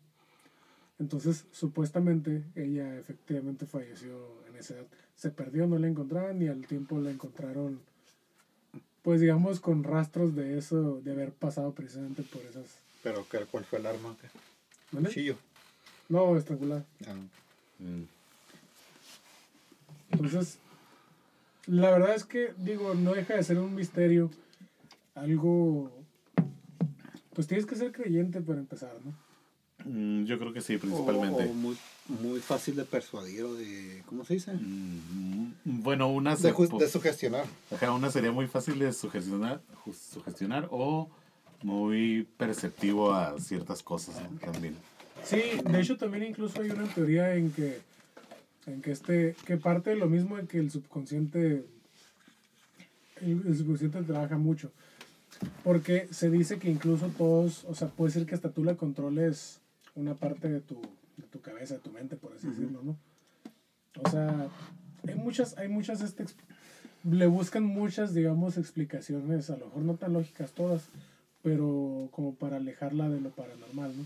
Entonces, 1.00 1.46
supuestamente, 1.52 2.44
ella 2.56 2.96
efectivamente 3.00 3.66
falleció 3.66 4.16
en 4.48 4.56
esa 4.56 4.76
edad. 4.76 4.86
Se 5.16 5.32
perdió, 5.32 5.66
no 5.66 5.80
la 5.80 5.88
encontraban 5.88 6.40
y 6.44 6.48
al 6.48 6.66
tiempo 6.68 7.00
la 7.00 7.10
encontraron, 7.10 7.80
pues 9.06 9.22
digamos, 9.22 9.60
con 9.60 9.84
rastros 9.84 10.36
de 10.36 10.58
eso, 10.58 11.00
de 11.04 11.12
haber 11.12 11.32
pasado 11.32 11.72
precisamente 11.74 12.24
por 12.24 12.42
esas... 12.42 12.66
Pero 13.04 13.24
¿qué- 13.30 13.46
¿cuál 13.46 13.64
fue 13.64 13.78
el 13.78 13.86
arma? 13.86 14.18
Cuchillo. 14.92 15.38
No, 16.10 16.36
estrangulada. 16.36 16.84
Ah. 17.08 17.14
Mm. 17.78 18.04
Entonces, 20.12 20.58
la 21.68 21.92
verdad 21.92 22.16
es 22.16 22.24
que, 22.26 22.54
digo, 22.58 22.96
no 22.96 23.14
deja 23.14 23.36
de 23.36 23.44
ser 23.44 23.60
un 23.60 23.76
misterio. 23.76 24.32
Algo. 25.14 25.92
Pues 27.36 27.46
tienes 27.46 27.68
que 27.68 27.76
ser 27.76 27.92
creyente 27.92 28.42
para 28.42 28.60
empezar, 28.60 28.94
¿no? 29.06 29.14
Mm, 29.86 30.26
Yo 30.26 30.40
creo 30.40 30.52
que 30.54 30.62
sí, 30.62 30.78
principalmente. 30.78 31.44
o 31.46 31.54
muy, 31.54 31.78
muy 32.08 32.40
fácil 32.40 32.76
de 32.76 32.86
persuadir 32.86 33.44
o 33.44 33.54
de. 33.54 34.04
¿Cómo 34.08 34.26
se 34.26 34.34
dice? 34.36 34.54
Mm, 34.54 35.54
Bueno, 35.64 36.12
una, 36.12 36.32
De, 36.36 36.42
se 36.42 36.52
po- 36.54 36.78
de 36.80 36.88
sugestionar. 36.90 37.46
ajá, 37.72 37.92
una 37.94 38.10
sería 38.12 38.32
muy 38.32 38.48
fácil 38.48 38.80
de 38.80 38.92
sugestionar, 38.94 39.62
sugestionar 40.12 40.68
o 40.72 41.10
muy 41.64 42.28
perceptivo 42.38 43.14
a 43.14 43.40
ciertas 43.40 43.82
cosas 43.84 44.16
¿no? 44.22 44.38
también. 44.40 44.76
Sí, 45.24 45.42
de 45.64 45.82
hecho 45.82 45.98
también 45.98 46.24
incluso 46.24 46.62
hay 46.62 46.70
una 46.70 46.86
teoría 46.94 47.34
en 47.36 47.52
que 47.52 47.80
en 48.68 48.82
que 48.82 48.92
este 48.92 49.36
que 49.46 49.58
parte 49.58 49.92
de 49.92 49.96
lo 49.96 50.08
mismo 50.08 50.38
en 50.38 50.46
que 50.48 50.60
el 50.60 50.70
subconsciente 50.70 51.66
el, 53.22 53.42
el 53.48 53.58
subconsciente 53.58 54.02
trabaja 54.04 54.38
mucho 54.38 54.72
porque 55.64 56.08
se 56.12 56.30
dice 56.30 56.60
que 56.60 56.70
incluso 56.70 57.08
todos 57.18 57.64
o 57.66 57.74
sea 57.74 57.88
puede 57.88 58.12
ser 58.12 58.26
que 58.26 58.36
hasta 58.36 58.52
tú 58.52 58.64
la 58.64 58.76
controles 58.76 59.62
una 59.96 60.16
parte 60.16 60.50
de 60.50 60.62
tu 60.62 60.82
de 61.18 61.28
tu 61.32 61.42
cabeza 61.42 61.76
de 61.76 61.80
tu 61.80 61.92
mente 61.92 62.16
por 62.16 62.34
así 62.34 62.48
decirlo 62.48 62.82
no 62.84 62.98
o 64.04 64.10
sea 64.10 64.48
hay 65.08 65.16
muchas 65.16 65.58
hay 65.58 65.68
muchas 65.68 66.02
este 66.02 66.26
le 67.04 67.28
buscan 67.28 67.64
muchas 67.64 68.14
digamos 68.14 68.58
explicaciones 68.58 69.50
a 69.50 69.58
lo 69.58 69.68
mejor 69.68 69.84
no 69.84 69.96
tan 69.96 70.14
lógicas 70.14 70.52
todas 70.52 70.90
pero 71.42 72.10
como 72.12 72.36
para 72.36 72.58
alejarla 72.58 73.10
de 73.10 73.22
lo 73.22 73.30
paranormal 73.30 73.96
no 73.98 74.06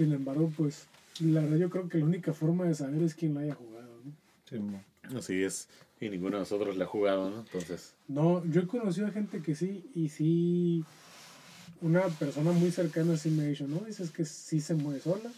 sin 0.00 0.12
embargo, 0.12 0.50
pues 0.56 0.86
la 1.20 1.42
verdad 1.42 1.56
yo 1.58 1.68
creo 1.70 1.88
que 1.88 1.98
la 1.98 2.06
única 2.06 2.32
forma 2.32 2.64
de 2.64 2.74
saber 2.74 3.02
es 3.02 3.14
quién 3.14 3.34
la 3.34 3.40
haya 3.40 3.54
jugado, 3.54 4.00
¿no? 4.02 5.18
Así 5.18 5.42
es. 5.42 5.68
Y 6.00 6.08
ninguno 6.08 6.36
de 6.36 6.40
nosotros 6.40 6.76
la 6.76 6.84
ha 6.84 6.88
jugado, 6.88 7.28
¿no? 7.28 7.40
Entonces, 7.40 7.94
No, 8.08 8.42
yo 8.46 8.62
he 8.62 8.66
conocido 8.66 9.08
a 9.08 9.10
gente 9.10 9.42
que 9.42 9.54
sí, 9.54 9.90
y 9.94 10.08
sí, 10.08 10.84
una 11.82 12.02
persona 12.02 12.52
muy 12.52 12.70
cercana 12.70 13.16
sí 13.16 13.30
me 13.30 13.44
ha 13.44 13.46
dicho, 13.46 13.66
¿no? 13.66 13.80
Dices 13.80 14.10
que 14.10 14.24
sí 14.24 14.60
se 14.60 14.74
mueve 14.74 15.00
sola 15.00 15.30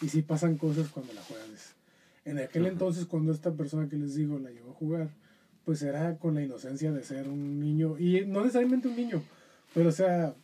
y 0.00 0.08
sí 0.08 0.22
pasan 0.22 0.56
cosas 0.56 0.88
cuando 0.88 1.12
la 1.12 1.22
juegas. 1.22 1.74
En 2.24 2.38
aquel 2.38 2.66
entonces, 2.66 3.06
cuando 3.06 3.32
esta 3.32 3.52
persona 3.52 3.88
que 3.88 3.96
les 3.96 4.14
digo 4.14 4.38
la 4.38 4.50
llevó 4.50 4.72
a 4.72 4.74
jugar, 4.74 5.08
pues 5.64 5.82
era 5.82 6.16
con 6.16 6.34
la 6.34 6.42
inocencia 6.42 6.92
de 6.92 7.02
ser 7.02 7.28
un 7.28 7.60
niño, 7.60 7.98
y 7.98 8.24
no 8.26 8.40
necesariamente 8.40 8.88
un 8.88 8.96
niño, 8.96 9.22
pero 9.74 9.88
o 9.88 9.92
sea, 9.92 10.34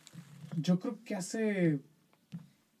yo 0.57 0.79
creo 0.79 0.97
que 1.05 1.15
hace 1.15 1.79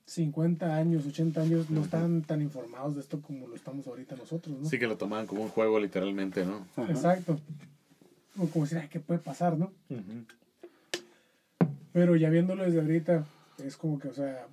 50 0.05 0.75
años, 0.75 1.05
80 1.05 1.41
años, 1.41 1.69
no 1.69 1.81
estaban 1.81 2.21
tan 2.21 2.41
informados 2.41 2.95
de 2.95 3.01
esto 3.01 3.21
como 3.21 3.47
lo 3.47 3.55
estamos 3.55 3.87
ahorita 3.87 4.15
nosotros, 4.15 4.59
¿no? 4.59 4.69
sí 4.69 4.77
que 4.77 4.87
lo 4.87 4.97
tomaban 4.97 5.25
como 5.25 5.43
un 5.43 5.49
juego 5.49 5.79
literalmente, 5.79 6.45
¿no? 6.45 6.67
Ajá. 6.75 6.91
Exacto. 6.91 7.39
O 8.37 8.47
como 8.47 8.65
decir, 8.65 8.77
ay, 8.79 8.89
¿qué 8.89 8.99
puede 8.99 9.19
pasar, 9.19 9.57
no? 9.57 9.71
Pero 11.93 12.15
ya 12.15 12.29
viéndolo 12.29 12.63
desde 12.63 12.81
ahorita, 12.81 13.25
es 13.63 13.77
como 13.77 13.99
que, 13.99 14.07
o 14.09 14.13
sea, 14.13 14.47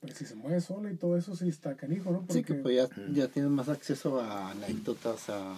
pues 0.00 0.14
si 0.14 0.24
se 0.24 0.34
mueve 0.34 0.60
sola 0.60 0.90
y 0.90 0.96
todo 0.96 1.16
eso, 1.16 1.36
sí 1.36 1.48
está 1.48 1.76
canijo, 1.76 2.10
¿no? 2.10 2.26
Sí, 2.30 2.42
que 2.42 2.54
pues 2.54 2.76
ya, 2.76 2.88
ya 3.12 3.28
tienes 3.28 3.50
más 3.50 3.68
acceso 3.68 4.20
a 4.20 4.50
anécdotas, 4.50 5.28
a 5.28 5.54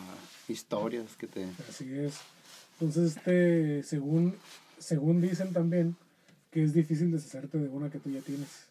historias 0.48 1.16
que 1.16 1.26
te... 1.26 1.44
Así 1.68 1.96
es. 1.98 2.18
Entonces, 2.78 3.16
este, 3.16 3.82
según, 3.82 4.34
según 4.78 5.20
dicen 5.20 5.52
también, 5.52 5.96
que 6.50 6.62
es 6.62 6.74
difícil 6.74 7.10
deshacerte 7.10 7.58
de 7.58 7.68
una 7.68 7.88
que 7.90 7.98
tú 7.98 8.10
ya 8.10 8.20
tienes. 8.20 8.66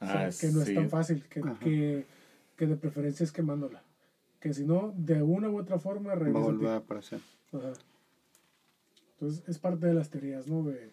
O 0.00 0.06
sea, 0.06 0.26
Ah, 0.26 0.30
que 0.38 0.48
no 0.48 0.64
sí. 0.64 0.70
es 0.70 0.74
tan 0.74 0.90
fácil, 0.90 1.24
que, 1.28 1.42
que, 1.60 2.06
que 2.56 2.66
de 2.66 2.76
preferencia 2.76 3.24
es 3.24 3.32
quemándola. 3.32 3.82
Que 4.40 4.54
si 4.54 4.64
no, 4.64 4.94
de 4.96 5.22
una 5.22 5.50
u 5.50 5.58
otra 5.58 5.78
forma 5.78 6.14
Va 6.14 6.26
a 6.26 6.30
volver 6.42 6.70
a 6.70 6.76
aparecer. 6.76 7.20
Ajá. 7.52 7.72
Entonces 9.12 9.42
es 9.46 9.58
parte 9.58 9.86
de 9.86 9.94
las 9.94 10.08
teorías, 10.08 10.46
¿no? 10.46 10.62
De, 10.62 10.90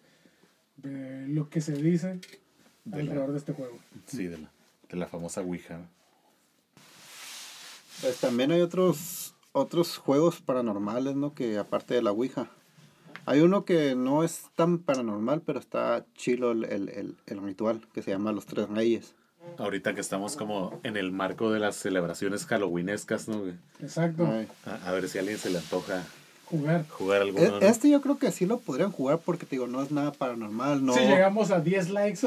de 0.78 1.26
lo 1.28 1.48
que 1.50 1.60
se 1.60 1.72
dice, 1.72 2.20
De 2.84 3.00
alrededor 3.00 3.26
la, 3.28 3.32
de 3.32 3.38
este 3.38 3.52
juego. 3.52 3.78
sí, 4.06 4.26
de 4.26 4.38
la, 4.38 4.50
de 4.88 4.96
la 4.96 5.06
famosa 5.06 5.40
Ouija. 5.42 5.80
Pues 8.00 8.18
también 8.20 8.52
hay 8.52 8.60
otros 8.60 9.34
otros 9.52 9.96
juegos 9.96 10.40
paranormales, 10.40 11.16
¿no? 11.16 11.34
Que 11.34 11.58
aparte 11.58 11.94
de 11.94 12.02
la 12.02 12.12
Ouija. 12.12 12.48
Hay 13.26 13.40
uno 13.40 13.64
que 13.64 13.94
no 13.94 14.24
es 14.24 14.44
tan 14.54 14.78
paranormal, 14.78 15.42
pero 15.42 15.58
está 15.58 16.06
chilo 16.14 16.52
el, 16.52 16.64
el, 16.64 16.88
el, 16.90 17.16
el 17.26 17.42
ritual, 17.42 17.86
que 17.92 18.02
se 18.02 18.10
llama 18.10 18.32
Los 18.32 18.46
Tres 18.46 18.68
Reyes. 18.68 19.14
Ahorita 19.58 19.94
que 19.94 20.00
estamos 20.00 20.36
como 20.36 20.80
en 20.82 20.96
el 20.96 21.10
marco 21.12 21.50
de 21.50 21.58
las 21.58 21.76
celebraciones 21.76 22.46
halloweenescas, 22.46 23.28
¿no? 23.28 23.42
Exacto. 23.80 24.26
A, 24.64 24.88
a 24.88 24.92
ver 24.92 25.08
si 25.08 25.18
a 25.18 25.22
alguien 25.22 25.38
se 25.38 25.50
le 25.50 25.58
antoja 25.58 26.06
Jugar. 26.50 26.86
jugar 26.88 27.20
E- 27.20 27.24
alguno. 27.24 27.50
¿no? 27.50 27.66
Este 27.66 27.90
yo 27.90 28.00
creo 28.00 28.18
que 28.18 28.32
sí 28.32 28.46
lo 28.46 28.58
podrían 28.58 28.90
jugar 28.90 29.18
porque 29.18 29.44
te 29.44 29.56
digo, 29.56 29.66
no 29.66 29.82
es 29.82 29.90
nada 29.90 30.12
paranormal, 30.12 30.84
no. 30.84 30.94
Si 30.94 31.00
llegamos 31.00 31.50
a 31.50 31.60
10 31.60 31.90
likes, 31.90 32.20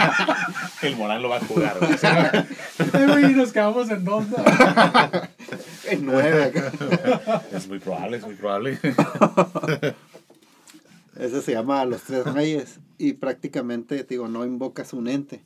El 0.82 0.96
Morán 0.96 1.22
lo 1.22 1.30
va 1.30 1.36
a 1.36 1.40
jugar, 1.44 1.78
güey. 1.78 3.22
y 3.30 3.34
nos 3.34 3.52
quedamos 3.52 3.90
en 3.90 4.04
dos. 4.04 4.26
¿no? 4.28 4.36
En 5.90 6.04
nueve 6.04 6.44
acá. 6.44 7.42
Es 7.50 7.66
muy 7.66 7.78
probable, 7.78 8.18
es 8.18 8.26
muy 8.26 8.34
probable. 8.34 8.78
Ese 11.18 11.40
se 11.40 11.52
llama 11.52 11.82
Los 11.86 12.02
Tres 12.02 12.26
Reyes. 12.26 12.78
Y 12.98 13.14
prácticamente, 13.14 14.04
te 14.04 14.14
digo, 14.14 14.28
no 14.28 14.44
invocas 14.44 14.92
un 14.92 15.08
ente. 15.08 15.40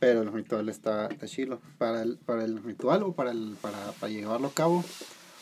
Pero 0.00 0.22
el 0.22 0.32
ritual 0.32 0.68
está, 0.68 1.06
está 1.06 1.26
chilo. 1.28 1.60
Para 1.78 2.02
el, 2.02 2.18
para 2.18 2.44
el 2.44 2.60
ritual 2.62 3.04
o 3.04 3.12
para, 3.12 3.30
el, 3.30 3.56
para, 3.60 3.78
para 4.00 4.12
llevarlo 4.12 4.48
a 4.48 4.52
cabo, 4.52 4.84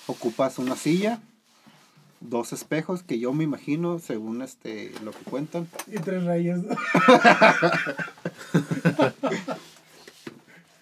ocupas 0.06 0.58
una 0.58 0.76
silla, 0.76 1.20
dos 2.24 2.52
espejos, 2.52 3.02
que 3.02 3.18
yo 3.18 3.32
me 3.32 3.44
imagino, 3.44 3.98
según 3.98 4.42
este 4.42 4.92
lo 5.04 5.12
que 5.12 5.22
cuentan, 5.24 5.68
Y 5.86 5.96
tres 5.98 6.24
reyes. 6.24 6.60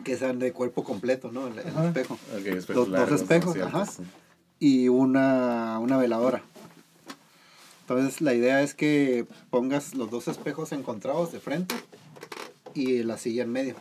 que 0.05 0.16
sean 0.16 0.38
de 0.38 0.52
cuerpo 0.52 0.83
completo, 0.85 1.31
¿no? 1.31 1.46
El, 1.46 1.59
el 1.59 1.66
espejo. 1.87 2.14
Ok, 2.14 2.46
espejos 2.46 2.88
Dos- 2.90 3.20
espejos, 3.20 3.57
ajá. 3.59 3.87
Y 4.59 4.88
una, 4.88 5.78
una 5.81 5.96
veladora. 5.96 6.42
Entonces 7.83 8.20
la 8.20 8.35
idea 8.35 8.62
es 8.62 8.74
que 8.74 9.26
pongas 9.50 9.94
los 9.94 10.11
dos 10.11 10.28
espejos 10.28 10.72
encontrados 10.72 11.33
de 11.33 11.40
frente 11.40 11.74
y 12.74 13.02
la 13.02 13.18
silla 13.18 13.42
en 13.42 13.50
medio. 13.52 13.74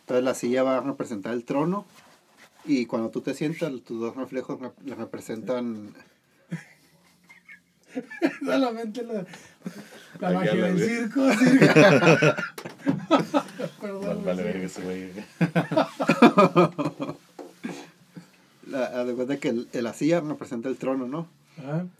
Entonces 0.00 0.24
la 0.24 0.34
silla 0.34 0.62
va 0.64 0.78
a 0.78 0.80
representar 0.80 1.32
el 1.32 1.44
trono 1.44 1.86
y 2.64 2.86
cuando 2.86 3.10
tú 3.10 3.20
te 3.20 3.34
sientas 3.34 3.72
tus 3.86 4.00
dos 4.00 4.16
reflejos 4.16 4.58
rep- 4.60 4.72
le 4.84 4.94
representan 4.96 5.94
Solamente 8.44 9.02
la, 9.04 9.24
la 10.20 10.30
magia 10.32 10.54
la 10.54 10.66
del 10.72 10.88
circo. 10.88 11.32
sí. 11.38 11.58
Perdón. 13.80 14.24
Vale, 14.24 14.24
vale, 14.24 14.42
sí. 14.42 14.44
verga 14.44 14.64
ese 14.66 14.82
güey. 14.82 15.12
la, 18.66 18.84
haz 18.86 19.06
de 19.06 19.14
cuenta 19.14 19.36
que 19.38 19.48
el- 19.48 19.68
la 19.72 19.92
silla 19.92 20.20
representa 20.20 20.68
el 20.68 20.76
trono, 20.76 21.06
¿no? 21.06 21.28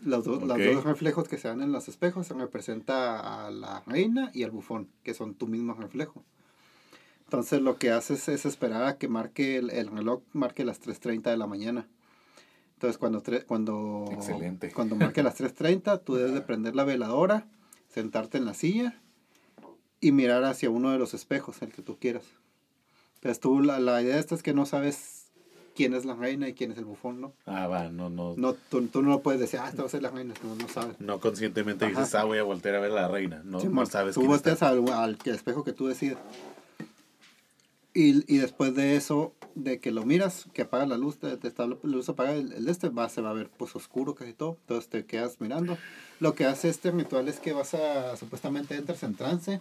Los, 0.05 0.25
dos- 0.25 0.43
los 0.43 0.59
dos 0.59 0.85
reflejos 0.85 1.29
que 1.29 1.39
se 1.39 1.49
dan 1.49 1.63
en 1.63 1.73
los 1.73 1.89
espejos 1.89 2.27
se 2.27 2.35
representa 2.35 3.47
a 3.47 3.51
la 3.51 3.83
reina 3.87 4.31
y 4.33 4.45
al 4.45 4.51
bufón, 4.51 4.89
que 5.05 5.15
son 5.15 5.35
tu 5.35 5.47
mismo 5.47 5.75
reflejo. 5.75 6.23
Entonces 7.25 7.61
lo 7.63 7.77
que 7.77 7.91
haces 7.91 8.29
es 8.29 8.47
esperar 8.47 8.85
a 8.85 8.97
que 8.97 9.09
marque 9.09 9.57
el, 9.59 9.71
el 9.71 9.89
reloj, 9.89 10.23
marque 10.33 10.65
las 10.65 10.81
3.30 10.83 11.23
de 11.31 11.37
la 11.37 11.47
mañana. 11.47 11.87
Entonces 12.83 12.99
cuando, 12.99 13.23
cuando, 13.47 14.09
Excelente. 14.11 14.73
cuando 14.73 14.97
marque 14.97 15.23
las 15.23 15.41
3.30, 15.41 16.03
tú 16.03 16.17
debes 16.17 16.35
de 16.35 16.41
prender 16.41 16.75
la 16.75 16.83
veladora, 16.83 17.47
sentarte 17.89 18.39
en 18.39 18.45
la 18.45 18.55
silla 18.55 19.01
y 20.01 20.11
mirar 20.11 20.43
hacia 20.43 20.69
uno 20.69 20.91
de 20.91 20.99
los 20.99 21.15
espejos, 21.15 21.63
el 21.63 21.71
que 21.73 21.81
tú 21.83 21.97
quieras. 22.01 22.25
Entonces 23.17 23.39
tú, 23.39 23.61
la, 23.61 23.79
la 23.79 24.03
idea 24.03 24.19
esta 24.19 24.35
es 24.35 24.43
que 24.43 24.53
no 24.53 24.67
sabes 24.67 25.29
quién 25.77 25.95
es 25.95 26.05
la 26.05 26.17
reina 26.17 26.49
y 26.49 26.55
quién 26.55 26.73
es 26.73 26.79
el 26.79 26.85
bufón, 26.85 27.21
¿no? 27.21 27.35
Ah, 27.47 27.69
va, 27.69 27.89
no, 27.89 28.11
no. 28.11 28.35
No, 28.37 28.55
tú, 28.55 28.85
tú 28.89 29.01
no 29.01 29.21
puedes 29.21 29.41
decir, 29.41 29.61
ah, 29.63 29.69
esta 29.69 29.83
va 29.83 29.87
a 29.87 29.91
ser 29.91 30.03
la 30.03 30.11
reina, 30.11 30.35
no, 30.43 30.57
no 30.57 30.67
sabes. 30.67 30.99
No 30.99 31.21
conscientemente 31.21 31.85
Ajá. 31.85 32.01
dices, 32.01 32.17
ah, 32.17 32.25
voy 32.25 32.39
a 32.39 32.43
voltear 32.43 32.75
a 32.75 32.81
ver 32.81 32.91
a 32.91 32.95
la 32.95 33.07
reina. 33.07 33.43
No, 33.45 33.61
Sí, 33.61 33.69
no 33.69 33.87
sabes 33.87 34.17
Tú 34.17 34.27
volteas 34.27 34.61
al, 34.65 34.83
al 34.91 35.17
espejo 35.27 35.63
que 35.63 35.73
tú 35.73 35.87
decides. 35.87 36.19
Y, 37.95 38.35
y 38.35 38.39
después 38.39 38.75
de 38.75 38.97
eso, 38.97 39.35
de 39.55 39.79
que 39.79 39.91
lo 39.91 40.05
miras, 40.05 40.47
que 40.55 40.63
apaga 40.63 40.87
la 40.87 40.97
luz, 40.97 41.19
te, 41.19 41.37
te 41.37 41.49
está 41.49 41.67
la 41.67 41.77
luz 41.83 42.09
apaga 42.09 42.33
el, 42.33 42.53
el 42.53 42.69
este, 42.69 42.89
va, 42.89 43.09
se 43.09 43.21
va 43.21 43.31
a 43.31 43.35
ver 43.35 43.51
pues 43.51 43.77
oscuro 43.77 44.15
casi 44.15 44.33
todo. 44.33 44.57
Entonces 44.61 44.89
te 44.89 45.05
quedas 45.05 45.41
mirando. 45.41 45.77
Lo 46.21 46.35
que 46.35 46.47
hace 46.47 46.69
este 46.71 46.91
ritual 46.91 47.29
es 47.29 47.39
que 47.39 47.53
vas 47.53 47.75
a, 47.75 48.17
supuestamente 48.17 48.77
entras 48.77 49.03
en 49.03 49.15
trance 49.15 49.61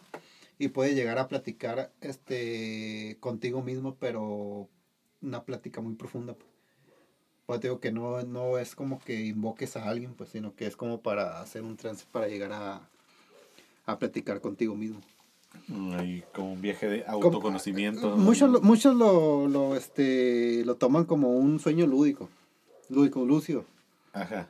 y 0.60 0.70
puedes 0.70 0.96
llegar 0.96 1.18
a 1.18 1.28
platicar 1.28 1.92
este 2.02 3.18
contigo 3.20 3.62
mismo, 3.62 3.96
pero 4.00 4.70
una 5.22 5.44
plática 5.44 5.82
muy 5.82 5.96
profunda. 5.96 6.34
Pues, 6.36 6.50
Pues 7.46 7.60
te 7.60 7.68
digo 7.68 7.80
que 7.82 7.92
no, 7.92 8.22
no 8.24 8.58
es 8.58 8.76
como 8.76 9.00
que 9.00 9.26
invoques 9.26 9.76
a 9.76 9.90
alguien, 9.90 10.14
pues, 10.14 10.30
sino 10.30 10.56
que 10.56 10.68
es 10.68 10.78
como 10.78 11.02
para 11.02 11.42
hacer 11.42 11.64
un 11.64 11.76
trance 11.78 12.06
para 12.12 12.28
llegar 12.28 12.54
a, 12.54 12.90
a 13.86 14.00
platicar 14.00 14.40
contigo 14.40 14.76
mismo. 14.76 15.02
Hay 15.98 16.24
como 16.34 16.54
un 16.54 16.62
viaje 16.62 16.88
de 16.88 17.06
autoconocimiento. 17.06 18.18
Muchos, 18.18 18.50
lo- 18.50 18.62
muchos 18.62 18.96
lo, 18.96 19.48
lo, 19.48 19.76
este, 19.76 20.64
lo 20.66 20.76
toman 20.76 21.06
como 21.06 21.32
un 21.38 21.60
sueño 21.60 21.88
lúdico, 21.88 22.30
lúdico, 22.90 23.26
lúcido, 23.26 23.66
Ajá. 24.14 24.48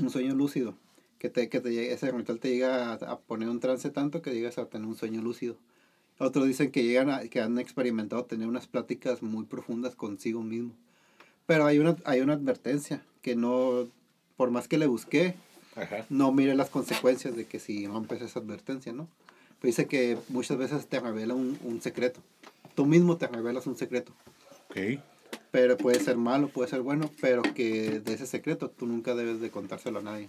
un 0.00 0.10
sueño 0.10 0.34
lúcido, 0.34 0.74
que, 1.18 1.28
te, 1.28 1.48
que 1.48 1.60
te 1.60 1.92
ese 1.92 2.10
ritual 2.12 2.38
te 2.38 2.50
llega 2.50 2.92
a, 2.92 2.94
a 2.94 3.18
poner 3.18 3.48
un 3.48 3.60
trance 3.60 3.90
tanto 3.90 4.22
que 4.22 4.32
llegas 4.32 4.58
a 4.58 4.66
tener 4.66 4.86
un 4.86 4.96
sueño 4.96 5.22
lúcido. 5.22 5.56
Otros 6.18 6.46
dicen 6.46 6.70
que 6.70 6.84
llegan 6.84 7.10
a, 7.10 7.20
que 7.28 7.40
han 7.40 7.58
experimentado 7.58 8.24
tener 8.24 8.46
unas 8.46 8.66
pláticas 8.66 9.22
muy 9.22 9.44
profundas 9.44 9.94
consigo 9.96 10.42
mismo. 10.42 10.72
Pero 11.46 11.64
hay 11.66 11.78
una, 11.78 11.96
hay 12.04 12.20
una 12.20 12.34
advertencia, 12.34 13.02
que 13.22 13.34
no, 13.36 13.86
por 14.36 14.50
más 14.50 14.68
que 14.68 14.78
le 14.78 14.86
busqué, 14.86 15.34
Ajá. 15.76 16.04
no 16.10 16.30
mire 16.30 16.54
las 16.54 16.68
consecuencias 16.70 17.34
de 17.36 17.46
que 17.46 17.58
si 17.58 17.86
rompes 17.86 18.20
esa 18.22 18.38
advertencia, 18.40 18.92
¿no? 18.92 19.08
Pero 19.60 19.68
dice 19.68 19.86
que 19.86 20.16
muchas 20.28 20.56
veces 20.56 20.86
te 20.86 21.00
revela 21.00 21.34
un, 21.34 21.58
un 21.64 21.80
secreto. 21.82 22.20
Tú 22.74 22.86
mismo 22.86 23.16
te 23.16 23.26
revelas 23.26 23.66
un 23.66 23.76
secreto. 23.76 24.12
Ok. 24.70 25.00
Pero 25.50 25.76
puede 25.76 26.00
ser 26.00 26.16
malo, 26.16 26.48
puede 26.48 26.70
ser 26.70 26.80
bueno, 26.80 27.10
pero 27.20 27.42
que 27.42 28.00
de 28.00 28.14
ese 28.14 28.26
secreto 28.26 28.70
tú 28.70 28.86
nunca 28.86 29.14
debes 29.14 29.40
de 29.40 29.50
contárselo 29.50 29.98
a 29.98 30.02
nadie. 30.02 30.28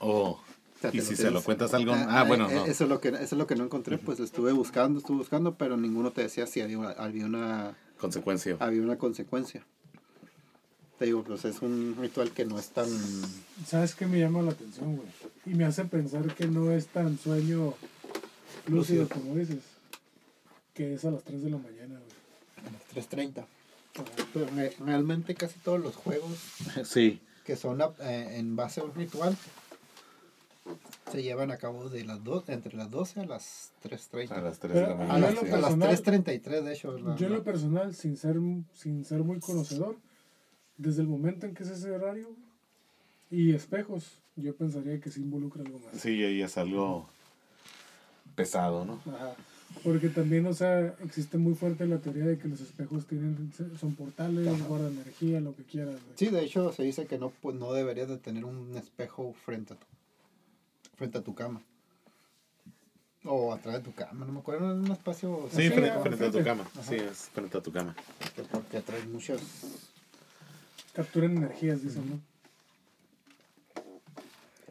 Oh. 0.00 0.40
O 0.76 0.80
sea, 0.80 0.90
Y 0.92 1.00
si 1.00 1.10
lo 1.12 1.16
se 1.16 1.30
lo 1.30 1.42
cuentas 1.42 1.72
a 1.72 1.76
algo. 1.78 1.92
Ah, 1.92 2.20
Ah, 2.20 2.24
bueno, 2.24 2.48
eh, 2.50 2.54
no. 2.54 2.66
Eso 2.66 2.84
es 2.84 2.90
lo 2.90 3.00
que, 3.00 3.08
eso 3.08 3.18
es 3.22 3.32
lo 3.32 3.46
que 3.46 3.56
no 3.56 3.64
encontré, 3.64 3.98
pues 3.98 4.20
estuve 4.20 4.52
buscando, 4.52 4.98
estuve 5.00 5.16
buscando, 5.18 5.54
pero 5.56 5.76
ninguno 5.76 6.12
te 6.12 6.22
decía 6.22 6.46
si 6.46 6.60
había 6.60 6.78
una, 6.78 6.90
había 6.90 7.26
una, 7.26 7.76
Consecuencia. 7.98 8.56
había 8.60 8.82
una 8.82 8.96
consecuencia. 8.98 9.64
Te 10.98 11.04
digo, 11.06 11.22
pues 11.22 11.44
es 11.44 11.62
un 11.62 11.96
ritual 12.00 12.30
que 12.32 12.44
no 12.44 12.58
es 12.58 12.70
tan... 12.70 12.88
¿Sabes 13.66 13.94
qué 13.94 14.06
me 14.06 14.18
llama 14.18 14.42
la 14.42 14.50
atención, 14.50 14.96
güey? 14.96 15.08
Y 15.46 15.50
me 15.50 15.64
hace 15.64 15.84
pensar 15.84 16.34
que 16.34 16.46
no 16.48 16.72
es 16.72 16.88
tan 16.88 17.18
sueño 17.18 17.74
lúcido 18.68 19.02
Lúcido. 19.02 19.08
como 19.08 19.34
dices. 19.36 19.62
Que 20.74 20.94
es 20.94 21.04
a 21.04 21.10
las 21.10 21.24
3 21.24 21.42
de 21.42 21.50
la 21.50 21.58
mañana, 21.58 21.98
güey. 21.98 23.04
3.30. 23.04 23.38
Ajá. 23.40 24.04
Pero 24.32 24.46
re- 24.54 24.74
realmente 24.84 25.34
casi 25.34 25.58
todos 25.60 25.80
los 25.80 25.96
juegos 25.96 26.36
Sí. 26.84 27.20
que 27.44 27.56
son 27.56 27.80
eh, 28.00 28.36
en 28.38 28.54
base 28.56 28.80
a 28.80 28.84
un 28.84 28.94
ritual 28.94 29.36
se 31.10 31.22
llevan 31.22 31.50
a 31.50 31.56
cabo 31.56 31.88
de 31.88 32.04
las 32.04 32.22
dos, 32.22 32.48
entre 32.50 32.76
las 32.76 32.90
12 32.90 33.20
a 33.20 33.24
las 33.26 33.72
3.30. 33.82 34.30
A 34.32 34.40
las 34.42 34.58
3 34.58 34.72
Pero 34.74 34.88
de 34.88 34.94
la 34.94 35.00
a 35.00 35.04
A 35.04 35.18
mañana. 35.18 35.30
las, 35.30 35.38
a 35.52 35.58
las 35.58 35.74
personal- 35.74 36.24
3.33 36.24 36.62
de 36.64 36.72
hecho. 36.74 36.98
la- 36.98 37.16
Yo 37.16 37.26
en 37.26 37.32
la- 37.32 37.38
lo 37.38 37.44
personal, 37.44 37.94
sin 37.94 38.16
ser, 38.18 38.36
sin 38.74 39.04
ser 39.06 39.20
muy 39.20 39.40
conocedor, 39.40 39.96
desde 40.76 41.00
el 41.02 41.08
momento 41.08 41.46
en 41.46 41.54
que 41.54 41.62
es 41.62 41.70
ese 41.70 41.90
horario 41.90 42.28
y 43.30 43.54
espejos, 43.54 44.18
yo 44.36 44.54
pensaría 44.54 45.00
que 45.00 45.10
sí 45.10 45.20
involucra 45.22 45.62
algo 45.62 45.78
más. 45.78 45.98
Sí, 46.00 46.22
ahí 46.22 46.42
es 46.42 46.58
algo 46.58 47.08
pesado, 48.38 48.84
¿no? 48.84 49.00
Ajá. 49.12 49.34
Porque 49.84 50.08
también, 50.08 50.46
o 50.46 50.54
sea, 50.54 50.94
existe 51.04 51.36
muy 51.38 51.54
fuerte 51.54 51.86
la 51.86 51.98
teoría 51.98 52.24
de 52.24 52.38
que 52.38 52.48
los 52.48 52.60
espejos 52.60 53.06
tienen 53.06 53.52
son 53.78 53.94
portales, 53.94 54.46
Ajá. 54.48 54.64
guardan 54.66 54.92
energía, 54.92 55.40
lo 55.40 55.54
que 55.54 55.64
quieras. 55.64 55.94
güey. 55.94 56.16
Sí, 56.16 56.28
de 56.28 56.42
hecho 56.42 56.72
se 56.72 56.84
dice 56.84 57.06
que 57.06 57.18
no, 57.18 57.30
pues, 57.42 57.56
no 57.56 57.72
deberías 57.72 58.08
de 58.08 58.16
tener 58.16 58.44
un 58.44 58.74
espejo 58.76 59.34
frente 59.44 59.74
a 59.74 59.76
tu, 59.76 59.86
frente 60.96 61.18
a 61.18 61.22
tu 61.22 61.34
cama. 61.34 61.60
O 63.24 63.52
atrás 63.52 63.74
de 63.74 63.80
tu 63.80 63.92
cama, 63.92 64.24
no 64.24 64.32
me 64.32 64.38
acuerdo, 64.38 64.72
en 64.72 64.78
un 64.78 64.92
espacio... 64.92 65.48
Sí, 65.50 65.62
Sí, 65.62 65.70
frente, 65.70 65.98
frente 66.00 66.26
a 66.26 66.30
tu 66.30 66.44
cama. 66.44 66.62
Ajá. 66.72 66.82
Sí, 66.88 66.94
es 66.94 67.18
frente 67.34 67.58
a 67.58 67.60
tu 67.60 67.72
cama. 67.72 67.94
Porque 68.52 68.78
atrae 68.78 69.04
muchas... 69.06 69.40
Capturan 70.94 71.36
energías, 71.36 71.82
dicen, 71.82 72.08
¿no? 72.08 72.20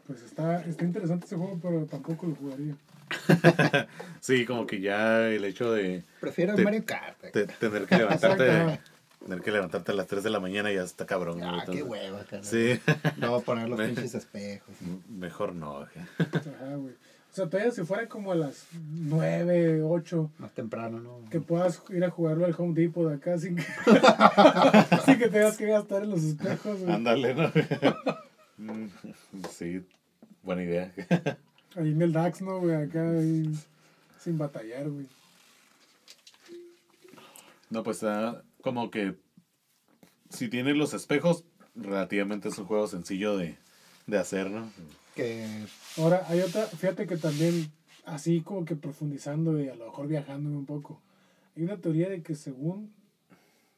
Pues 0.06 0.22
está, 0.22 0.64
está 0.64 0.84
interesante 0.84 1.26
ese 1.26 1.36
juego, 1.36 1.58
pero 1.62 1.84
tampoco 1.84 2.26
lo 2.26 2.34
jugaría. 2.34 2.74
Sí, 4.20 4.44
como 4.44 4.66
que 4.66 4.80
ya 4.80 5.28
el 5.28 5.44
hecho 5.44 5.72
de 5.72 6.02
Prefiero 6.20 6.54
Te- 6.54 6.64
Mario 6.64 6.84
Kart. 6.84 7.18
te- 7.32 7.46
tener 7.46 7.86
que 7.86 7.96
levantarte 7.96 8.80
tener 9.24 9.42
que 9.42 9.50
levantarte 9.50 9.92
a 9.92 9.94
las 9.94 10.06
3 10.06 10.22
de 10.22 10.30
la 10.30 10.40
mañana 10.40 10.72
ya 10.72 10.82
está 10.82 11.04
cabrón. 11.06 11.42
Ah, 11.42 11.64
qué 11.70 11.82
hueva. 11.82 12.24
Sí, 12.42 12.80
No 13.18 13.30
voy 13.32 13.40
a 13.40 13.44
poner 13.44 13.68
los 13.68 13.80
pinches 13.80 14.14
espejos. 14.14 14.74
mejor 15.08 15.54
no. 15.54 15.80
ajá. 15.82 16.06
Ajá, 16.18 16.74
güey. 16.76 16.94
O 17.30 17.34
sea, 17.38 17.46
todavía 17.46 17.70
si 17.72 17.84
fuera 17.84 18.08
como 18.08 18.32
a 18.32 18.34
las 18.34 18.66
9, 18.72 19.82
8, 19.82 20.30
Más 20.38 20.52
temprano, 20.52 20.98
¿no? 20.98 21.20
que 21.30 21.40
puedas 21.40 21.82
ir 21.90 22.02
a 22.04 22.10
jugarlo 22.10 22.46
al 22.46 22.54
Home 22.56 22.72
Depot 22.74 23.06
de 23.08 23.16
acá 23.16 23.38
sin 23.38 23.56
que, 23.56 23.64
sin 25.04 25.18
que 25.18 25.28
tengas 25.28 25.56
que 25.58 25.66
gastar 25.66 26.04
en 26.04 26.10
los 26.10 26.22
espejos, 26.24 26.80
güey. 26.80 26.92
Ándale, 26.92 27.34
¿no? 27.34 27.52
Mm, 28.56 28.86
sí, 29.50 29.84
buena 30.42 30.62
idea. 30.64 30.92
Ahí 31.76 31.92
en 31.92 32.02
el 32.02 32.12
DAX, 32.12 32.40
¿no, 32.42 32.60
güey? 32.60 32.74
Acá 32.74 33.10
ahí, 33.10 33.52
sin 34.18 34.38
batallar, 34.38 34.88
güey. 34.88 35.06
No, 37.70 37.82
pues 37.82 38.02
ah, 38.02 38.42
como 38.62 38.90
que 38.90 39.16
si 40.30 40.48
tienes 40.48 40.76
los 40.76 40.94
espejos, 40.94 41.44
relativamente 41.74 42.48
es 42.48 42.58
un 42.58 42.66
juego 42.66 42.86
sencillo 42.86 43.36
de, 43.36 43.56
de 44.06 44.18
hacer, 44.18 44.50
¿no? 44.50 44.70
Que 45.14 45.46
Ahora, 45.96 46.24
hay 46.28 46.40
otra, 46.40 46.66
fíjate 46.66 47.06
que 47.06 47.16
también, 47.16 47.70
así 48.06 48.40
como 48.40 48.64
que 48.64 48.76
profundizando 48.76 49.60
y 49.60 49.68
a 49.68 49.74
lo 49.74 49.86
mejor 49.86 50.08
viajándome 50.08 50.56
un 50.56 50.66
poco, 50.66 51.00
hay 51.56 51.64
una 51.64 51.76
teoría 51.78 52.08
de 52.08 52.22
que 52.22 52.34
según 52.34 52.92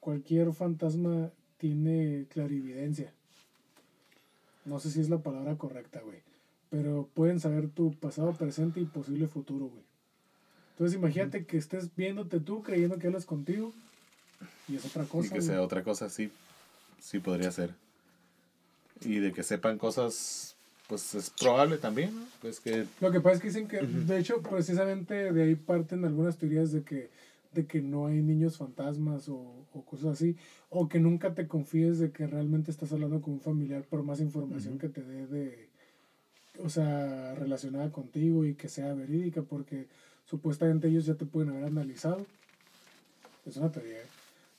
cualquier 0.01 0.53
fantasma 0.53 1.31
tiene 1.59 2.27
clarividencia. 2.29 3.13
No 4.65 4.79
sé 4.79 4.91
si 4.91 5.01
es 5.01 5.09
la 5.09 5.19
palabra 5.19 5.57
correcta, 5.57 6.01
güey. 6.01 6.23
Pero 6.71 7.09
pueden 7.15 7.41
saber 7.41 7.69
tu 7.69 7.93
pasado, 7.95 8.33
presente 8.33 8.81
y 8.81 8.85
posible 8.85 9.27
futuro, 9.27 9.67
güey. 9.67 9.83
Entonces 10.73 10.97
imagínate 10.97 11.45
que 11.45 11.59
estés 11.59 11.95
viéndote 11.95 12.41
tú 12.41 12.63
creyendo 12.63 12.99
que 12.99 13.09
hablas 13.09 13.27
contigo 13.27 13.73
y 14.69 14.77
es 14.77 14.85
otra 14.85 15.05
Y 15.05 15.07
cosa. 15.07 15.29
que 15.29 15.41
güey. 15.41 15.47
sea 15.47 15.63
otra 15.63 15.83
cosa, 15.83 16.09
sí, 16.09 16.31
sí 17.01 17.19
podría 17.19 17.51
ser. 17.53 17.75
Y 19.03 19.19
de 19.19 19.33
que 19.33 19.43
sepan 19.43 19.79
cosas, 19.79 20.57
pues 20.89 21.15
es 21.15 21.31
probable 21.31 21.79
también, 21.79 22.15
¿no? 22.15 22.25
Pues 22.41 22.61
que 22.61 22.87
Lo 23.01 23.11
que 23.11 23.21
pasa 23.21 23.37
es 23.37 23.41
que 23.43 23.49
dicen 23.49 23.69
que, 23.69 23.79
de 23.83 24.19
hecho, 24.19 24.43
precisamente 24.43 25.33
de 25.33 25.43
ahí 25.43 25.55
parten 25.57 26.05
algunas 26.05 26.37
teorías 26.39 26.71
de 26.73 26.83
que, 26.83 27.11
de 27.53 27.67
que 27.67 27.81
no 27.83 28.07
hay 28.07 28.23
niños 28.23 28.59
fantasmas 28.59 29.29
o, 29.29 29.67
o 29.73 29.85
cosas 29.85 30.13
así, 30.13 30.37
o 30.69 30.89
que 30.89 31.01
nunca 31.01 31.35
te 31.35 31.49
confíes 31.49 31.99
de 31.99 32.13
que 32.13 32.27
realmente 32.27 32.71
estás 32.71 32.93
hablando 32.93 33.21
con 33.21 33.35
un 33.35 33.41
familiar 33.41 33.83
por 33.85 34.03
más 34.03 34.21
información 34.21 34.79
que 34.79 34.89
te 34.89 35.03
dé 35.03 35.27
de, 35.27 35.70
o 36.65 36.69
sea, 36.69 37.35
relacionada 37.35 37.91
contigo 37.91 38.45
y 38.45 38.55
que 38.55 38.69
sea 38.69 38.93
verídica, 38.95 39.43
porque 39.43 39.87
supuestamente 40.27 40.89
ellos 40.89 41.07
ya 41.07 41.15
te 41.15 41.27
pueden 41.27 41.51
haber 41.51 41.65
analizado. 41.65 42.27
Es 43.47 43.57
una 43.57 43.71
teoría, 43.73 43.99
¿eh? 43.99 44.07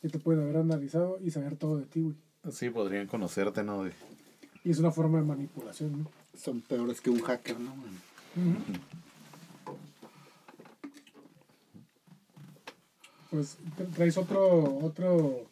Ya 0.04 0.10
te 0.10 0.20
pueden 0.20 0.44
haber 0.44 0.58
analizado 0.58 1.20
y 1.24 1.30
saber 1.32 1.56
todo 1.56 1.78
de 1.78 1.86
ti, 1.86 2.02
güey. 2.02 2.16
sí 2.52 2.70
podrían 2.70 3.08
conocerte, 3.08 3.64
¿no? 3.64 3.86
Y 4.64 4.72
es 4.72 4.80
una 4.80 4.92
forma 4.92 5.20
de 5.20 5.26
manipulación, 5.26 6.04
¿no? 6.04 6.12
son 6.38 6.62
peores 6.62 7.02
que 7.02 7.10
un 7.10 7.20
hacker, 7.22 7.60
¿no? 7.60 7.74
Pues, 13.30 13.58
¿tra- 13.78 13.90
¿traes 13.94 14.18
otro, 14.18 14.78
otro, 14.80 15.46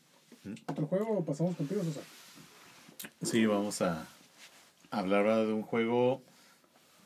otro 0.67 0.87
juego 0.87 1.17
o 1.19 1.25
pasamos 1.25 1.55
contigo, 1.55 1.81
César? 1.83 2.03
Sí, 3.21 3.45
vamos 3.45 3.81
a 3.81 4.05
hablar 4.91 5.21
ahora 5.21 5.45
de 5.45 5.53
un 5.53 5.61
juego 5.63 6.21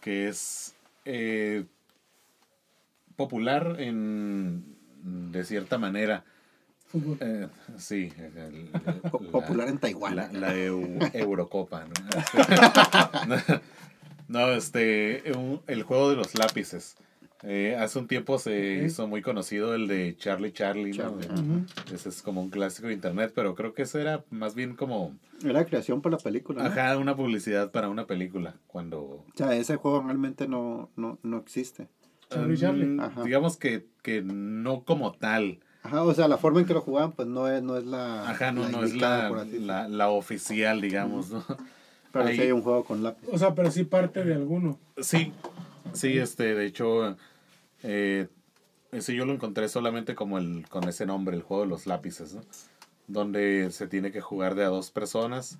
que 0.03 0.27
es 0.27 0.75
eh, 1.05 1.63
popular 3.15 3.75
en 3.79 4.63
de 5.03 5.43
cierta 5.45 5.77
manera. 5.77 6.23
Fútbol. 6.87 7.17
Eh, 7.21 7.47
sí, 7.77 8.11
el- 8.17 8.69
Po- 9.11 9.19
la- 9.21 9.31
Popular 9.31 9.67
en 9.69 9.77
Taiwán. 9.79 10.15
La, 10.15 10.31
la 10.31 10.53
Eu- 10.55 11.09
Eurocopa, 11.13 11.85
¿no? 11.85 11.93
no, 14.27 14.51
este, 14.53 15.23
un- 15.35 15.61
el 15.67 15.83
juego 15.83 16.09
de 16.09 16.15
los 16.17 16.35
lápices. 16.37 16.95
Eh, 17.45 17.75
hace 17.77 17.99
un 17.99 18.07
tiempo 18.07 18.39
se 18.39 18.83
hizo 18.85 19.05
muy 19.07 19.21
conocido 19.21 19.75
el 19.75 19.87
de 19.87 20.15
Charlie 20.17 20.53
Charlie, 20.53 20.91
¿no? 20.93 21.19
Charlie. 21.19 21.65
Ese 21.93 22.07
es 22.09 22.21
como 22.21 22.41
un 22.41 22.49
clásico 22.49 22.87
de 22.87 22.93
internet, 22.93 23.33
pero 23.35 23.53
creo 23.53 23.73
que 23.73 23.81
ese 23.81 23.99
era 24.01 24.23
más 24.29 24.55
bien 24.55 24.75
como, 24.77 25.13
Era 25.43 25.65
creación 25.65 26.01
para 26.01 26.15
la 26.17 26.23
película. 26.23 26.63
¿no? 26.63 26.69
ajá, 26.69 26.97
una 26.97 27.15
publicidad 27.17 27.71
para 27.71 27.89
una 27.89 28.07
película, 28.07 28.55
cuando... 28.67 28.99
O 29.01 29.25
sea, 29.35 29.53
ese 29.55 29.75
juego 29.75 30.01
realmente 30.01 30.47
no, 30.47 30.89
no, 30.95 31.19
no 31.21 31.37
existe. 31.37 31.89
Charlie 32.29 32.57
Charlie. 32.57 32.85
Mm, 32.85 32.99
Ajá. 33.01 33.23
Digamos 33.23 33.57
que, 33.57 33.85
que 34.01 34.21
no 34.21 34.83
como 34.83 35.11
tal. 35.11 35.59
Ajá, 35.83 36.03
o 36.03 36.13
sea, 36.13 36.29
la 36.29 36.37
forma 36.37 36.61
en 36.61 36.65
que 36.65 36.73
lo 36.73 36.79
jugaban, 36.81 37.11
pues 37.11 37.27
no 37.27 37.49
es, 37.49 37.61
no 37.61 37.75
es 37.77 37.85
la. 37.85 38.29
Ajá, 38.29 38.53
no, 38.53 38.69
no 38.69 38.83
es 38.85 38.95
la, 38.95 39.29
la, 39.59 39.87
la 39.89 40.09
oficial, 40.09 40.79
digamos, 40.79 41.29
¿no? 41.29 41.43
Pero 42.13 42.25
ahí- 42.25 42.35
sí 42.37 42.41
hay 42.43 42.51
un 42.53 42.61
juego 42.61 42.85
con 42.85 43.03
lápiz. 43.03 43.27
O 43.31 43.37
sea, 43.37 43.53
pero 43.53 43.69
sí 43.69 43.83
parte 43.83 44.23
de 44.23 44.33
alguno. 44.33 44.79
Sí, 44.97 45.33
sí, 45.91 46.17
este, 46.17 46.55
de 46.55 46.65
hecho, 46.65 47.17
eh, 47.83 48.27
ese 48.91 49.15
yo 49.15 49.25
lo 49.25 49.33
encontré 49.33 49.69
solamente 49.69 50.15
como 50.15 50.37
el, 50.37 50.67
con 50.69 50.87
ese 50.87 51.05
nombre, 51.05 51.35
el 51.35 51.43
juego 51.43 51.63
de 51.63 51.69
los 51.69 51.87
lápices, 51.87 52.33
¿no? 52.33 52.41
Donde 53.07 53.69
se 53.71 53.87
tiene 53.87 54.11
que 54.11 54.21
jugar 54.21 54.55
de 54.55 54.63
a 54.63 54.67
dos 54.67 54.91
personas 54.91 55.57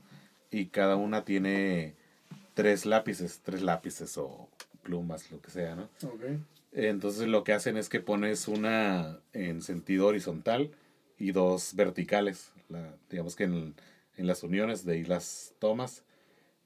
y 0.52 0.68
cada 0.68 0.96
una 0.96 1.26
tiene 1.26 1.96
tres 2.54 2.86
lápices, 2.86 3.42
tres 3.44 3.62
lápices 3.62 4.18
o 4.18 4.48
plumas, 4.84 5.32
lo 5.32 5.42
que 5.42 5.52
sea, 5.52 5.76
¿no? 5.76 5.84
Ok. 6.06 6.24
Entonces 6.72 7.28
lo 7.28 7.44
que 7.44 7.54
hacen 7.54 7.78
es 7.78 7.90
que 7.90 8.00
pones 8.00 8.48
una 8.48 9.20
en 9.34 9.62
sentido 9.62 10.08
horizontal 10.08 10.72
y 11.18 11.32
dos 11.32 11.76
verticales. 11.76 12.52
La- 12.70 12.96
digamos 13.10 13.36
que 13.36 13.44
en, 13.44 13.76
en 14.18 14.28
las 14.28 14.44
uniones 14.44 14.86
de 14.86 14.94
ahí 14.94 15.04
las 15.04 15.54
tomas 15.60 16.04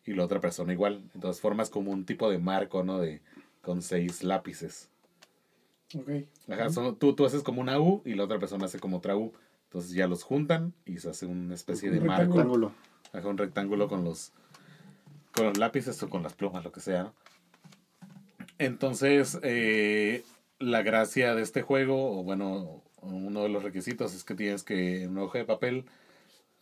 y 0.06 0.13
la 0.13 0.24
otra 0.24 0.39
persona 0.39 0.72
igual. 0.74 1.04
Entonces 1.13 1.41
formas 1.41 1.70
como 1.70 1.91
un 1.91 2.06
tipo 2.06 2.30
de 2.30 2.38
marco, 2.39 2.84
¿no? 2.84 3.00
De, 3.00 3.22
con 3.62 3.82
seis 3.82 4.24
lápices. 4.24 4.89
Ok. 5.95 6.10
Ajá, 6.50 6.69
son- 6.69 6.95
tú, 6.97 7.13
tú 7.15 7.26
haces 7.26 7.43
como 7.43 7.62
una 7.62 7.80
U 7.80 8.02
y 8.06 8.15
la 8.15 8.23
otra 8.26 8.39
persona 8.39 8.65
hace 8.65 8.80
como 8.80 8.97
otra 8.97 9.15
U. 9.15 9.34
Entonces 9.65 9.91
ya 9.91 10.08
los 10.08 10.23
juntan 10.23 10.73
y 10.86 10.97
se 11.00 11.10
hace 11.10 11.26
una 11.26 11.54
especie 11.56 11.91
de 11.91 12.00
Un 12.00 12.08
marco. 12.08 12.23
Rectángulo. 12.36 12.71
Ajá, 13.13 13.28
un 13.28 13.38
rectángulo 13.38 13.88
con 13.88 14.04
los, 14.04 14.32
con 15.36 15.45
los 15.47 15.58
lápices 15.58 16.02
o 16.04 16.10
con 16.10 16.23
las 16.23 16.34
plumas, 16.34 16.63
lo 16.63 16.71
que 16.71 16.80
sea. 16.80 17.04
¿no? 17.04 17.13
Entonces, 18.60 19.38
eh, 19.43 20.23
la 20.60 20.82
gracia 20.82 21.36
de 21.36 21.41
este 21.41 21.62
juego, 21.62 22.19
o 22.19 22.23
bueno, 22.23 22.82
uno 23.02 23.43
de 23.43 23.50
los 23.50 23.63
requisitos 23.63 24.13
es 24.15 24.23
que 24.23 24.36
tienes 24.36 24.63
que 24.63 25.04
en 25.04 25.12
una 25.12 25.23
hoja 25.23 25.38
de 25.39 25.45
papel 25.45 25.86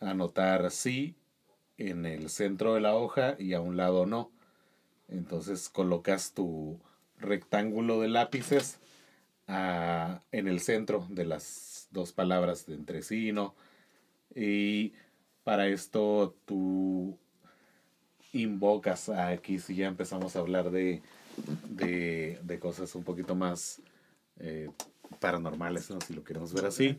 anotar 0.00 0.70
sí 0.70 1.16
en 1.78 2.06
el 2.06 2.28
centro 2.28 2.74
de 2.74 2.80
la 2.80 2.94
hoja 2.94 3.36
y 3.38 3.54
a 3.54 3.60
un 3.60 3.76
lado 3.76 4.04
no. 4.06 4.30
Entonces 5.08 5.68
colocas 5.68 6.32
tu 6.32 6.78
rectángulo 7.18 8.00
de 8.00 8.08
lápices 8.08 8.78
ah, 9.48 10.20
en 10.32 10.48
el 10.48 10.60
centro 10.60 11.06
de 11.10 11.24
las 11.24 11.88
dos 11.90 12.12
palabras 12.12 12.66
de 12.66 12.74
entre 12.74 13.02
sí 13.02 13.28
y 13.28 13.32
no. 13.32 13.54
Y 14.34 14.92
para 15.44 15.68
esto 15.68 16.34
tú 16.44 17.16
invocas 18.32 19.08
a 19.08 19.28
aquí 19.28 19.58
si 19.58 19.76
ya 19.76 19.86
empezamos 19.86 20.36
a 20.36 20.40
hablar 20.40 20.70
de, 20.70 21.00
de, 21.68 22.38
de 22.42 22.58
cosas 22.58 22.94
un 22.94 23.04
poquito 23.04 23.34
más 23.34 23.80
eh, 24.40 24.68
paranormales, 25.20 25.90
¿no? 25.90 26.00
si 26.00 26.12
lo 26.14 26.22
queremos 26.24 26.52
ver 26.52 26.66
así. 26.66 26.98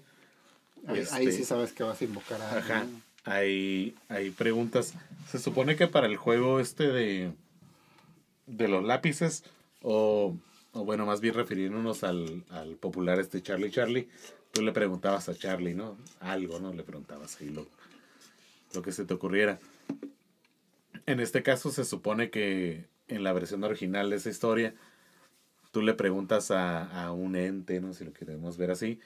Ahí, 0.88 1.00
Este- 1.00 1.16
ahí 1.16 1.32
sí 1.32 1.44
sabes 1.44 1.74
que 1.74 1.84
vas 1.84 2.02
a 2.02 2.06
invocar 2.06 2.42
a 2.42 2.58
Ajá. 2.58 2.86
Hay, 3.26 3.94
hay 4.08 4.30
preguntas. 4.32 4.94
Se 5.30 5.38
supone 5.38 5.76
que 5.76 5.88
para 5.88 6.08
el 6.08 6.16
juego 6.16 6.60
este 6.62 6.88
de, 6.88 7.34
de 8.46 8.68
los 8.70 8.84
lápices, 8.86 9.44
o, 9.82 10.34
o 10.78 10.86
bueno, 10.86 11.06
más 11.06 11.22
bien 11.22 11.34
refiriéndonos 11.34 12.04
al, 12.04 12.44
al 12.50 12.76
popular 12.76 13.20
este 13.20 13.42
Charlie 13.42 13.72
Charlie, 13.72 14.08
tú 14.52 14.62
le 14.62 14.72
preguntabas 14.72 15.28
a 15.28 15.36
Charlie, 15.36 15.74
¿no? 15.74 15.98
Algo, 16.20 16.60
¿no? 16.60 16.74
Le 16.74 16.84
preguntabas 16.84 17.42
ahí 17.42 17.50
lo, 17.50 17.68
lo 18.74 18.82
que 18.82 18.92
se 18.92 19.06
te 19.06 19.14
ocurriera. 19.14 19.60
En 21.06 21.20
este 21.20 21.42
caso 21.42 21.72
se 21.72 21.84
supone 21.84 22.30
que 22.30 22.86
en 23.08 23.24
la 23.24 23.34
versión 23.34 23.64
original 23.64 24.10
de 24.10 24.18
esa 24.18 24.30
historia, 24.30 24.76
tú 25.72 25.82
le 25.82 25.94
preguntas 25.94 26.52
a, 26.52 27.06
a 27.06 27.12
un 27.12 27.36
ente, 27.36 27.82
¿no? 27.82 27.94
Si 27.94 28.06
lo 28.06 28.14
queremos 28.14 28.58
ver 28.58 28.72
así, 28.72 29.00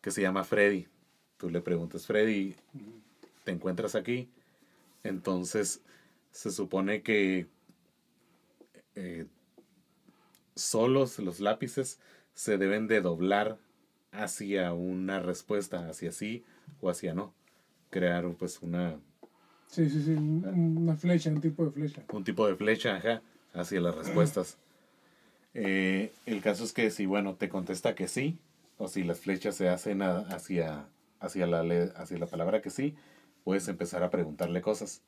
que 0.00 0.10
se 0.10 0.22
llama 0.22 0.44
Freddy. 0.44 0.88
Tú 1.36 1.50
le 1.50 1.60
preguntas, 1.60 2.06
Freddy, 2.06 2.54
te 3.44 3.52
encuentras 3.52 3.94
aquí. 3.94 4.28
Entonces, 5.04 5.80
se 6.30 6.50
supone 6.50 7.02
que 7.02 7.46
eh, 8.94 9.26
solos 10.54 11.18
los 11.18 11.40
lápices 11.40 11.98
se 12.34 12.58
deben 12.58 12.86
de 12.88 13.00
doblar 13.00 13.58
hacia 14.12 14.72
una 14.72 15.20
respuesta, 15.20 15.88
hacia 15.88 16.12
sí 16.12 16.44
o 16.80 16.90
hacia 16.90 17.14
no. 17.14 17.34
Crear 17.90 18.26
pues 18.38 18.60
una, 18.62 18.98
Sí, 19.66 19.88
sí, 19.88 20.02
sí. 20.02 20.10
un- 20.12 20.76
Una 20.78 20.96
flecha, 20.96 21.30
un 21.30 21.40
tipo 21.40 21.64
de 21.64 21.70
flecha. 21.70 22.02
un 22.12 22.24
tipo 22.24 22.46
de 22.46 22.56
flecha 22.56 22.96
ajá, 22.96 23.22
hacia 23.54 23.80
las 23.80 23.94
respuestas. 23.94 24.58
Eh, 25.54 26.14
el 26.24 26.40
caso 26.40 26.64
es 26.64 26.72
que 26.72 26.90
si, 26.90 27.04
bueno, 27.04 27.34
te 27.34 27.50
contesta 27.50 27.94
que 27.94 28.08
sí, 28.08 28.38
o 28.78 28.88
si 28.88 29.02
las 29.04 29.20
flechas 29.20 29.54
se 29.54 29.68
hacen 29.68 30.00
a- 30.00 30.20
hacia, 30.20 30.86
hacia, 31.20 31.46
la, 31.46 31.60
hacia 31.94 32.16
la 32.18 32.24
palabra 32.26 32.62
que 32.62 32.70
sí, 32.70 32.94
puedes 33.44 33.68
empezar 33.68 34.02
a 34.02 34.08
preguntarle 34.08 34.62
cosas. 34.62 35.02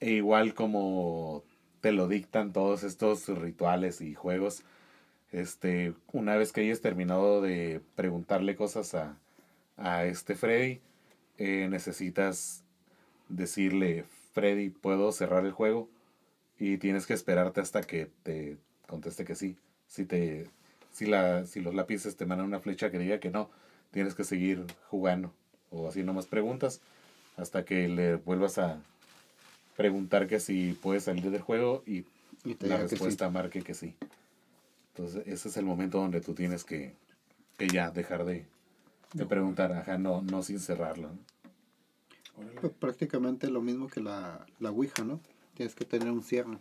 E 0.00 0.12
igual 0.12 0.54
como 0.54 1.44
te 1.80 1.92
lo 1.92 2.08
dictan 2.08 2.52
todos 2.52 2.82
estos 2.84 3.28
rituales 3.28 4.00
y 4.00 4.14
juegos, 4.14 4.64
Este, 5.32 5.94
una 6.12 6.36
vez 6.36 6.52
que 6.52 6.62
hayas 6.62 6.80
terminado 6.80 7.42
de 7.42 7.82
preguntarle 7.96 8.56
cosas 8.56 8.94
a, 8.94 9.16
a 9.76 10.04
este 10.06 10.34
Freddy, 10.34 10.80
eh, 11.38 11.68
necesitas 11.70 12.64
decirle, 13.28 14.04
Freddy, 14.34 14.70
¿puedo 14.70 15.12
cerrar 15.12 15.44
el 15.44 15.52
juego? 15.52 15.88
Y 16.58 16.78
tienes 16.78 17.06
que 17.06 17.14
esperarte 17.14 17.60
hasta 17.60 17.82
que 17.82 18.10
te 18.22 18.58
conteste 18.86 19.24
que 19.24 19.34
sí. 19.34 19.56
Si, 19.86 20.04
te, 20.06 20.48
si, 20.92 21.06
la, 21.06 21.46
si 21.46 21.60
los 21.60 21.74
lápices 21.74 22.16
te 22.16 22.26
mandan 22.26 22.46
una 22.48 22.60
flecha 22.60 22.90
que 22.90 22.98
diga 22.98 23.20
que 23.20 23.30
no, 23.30 23.50
tienes 23.92 24.14
que 24.14 24.24
seguir 24.24 24.66
jugando 24.90 25.32
o 25.70 25.88
haciendo 25.88 26.12
más 26.14 26.26
preguntas 26.26 26.80
hasta 27.36 27.64
que 27.64 27.88
le 27.88 28.16
vuelvas 28.16 28.58
a 28.58 28.80
preguntar 29.78 30.26
que 30.26 30.40
si 30.40 30.72
puedes 30.72 31.04
salir 31.04 31.30
del 31.30 31.40
juego 31.40 31.84
y, 31.86 32.04
Y 32.44 32.56
te 32.56 32.66
la 32.66 32.74
diga 32.78 32.82
que 32.82 32.88
sí. 32.88 32.94
respuesta 32.96 33.30
marque 33.30 33.62
que 33.62 33.74
sí. 33.74 33.94
Entonces 34.88 35.22
ese 35.28 35.48
es 35.48 35.56
el 35.56 35.64
momento 35.64 35.98
donde 35.98 36.20
tú 36.20 36.34
tienes 36.34 36.64
que, 36.64 36.96
que 37.56 37.68
ya 37.68 37.92
dejar 37.92 38.24
de, 38.24 38.44
de 39.14 39.24
preguntar, 39.26 39.72
ajá, 39.72 39.96
no, 39.96 40.20
no 40.22 40.42
sin 40.42 40.58
cerrarlo. 40.58 41.10
Pues 42.60 42.72
prácticamente 42.72 43.48
lo 43.50 43.60
mismo 43.62 43.86
que 43.86 44.00
la, 44.00 44.44
la 44.58 44.70
Ouija, 44.72 45.04
¿no? 45.04 45.20
Tienes 45.54 45.76
que 45.76 45.84
tener 45.84 46.10
un 46.10 46.22
cierre. 46.24 46.58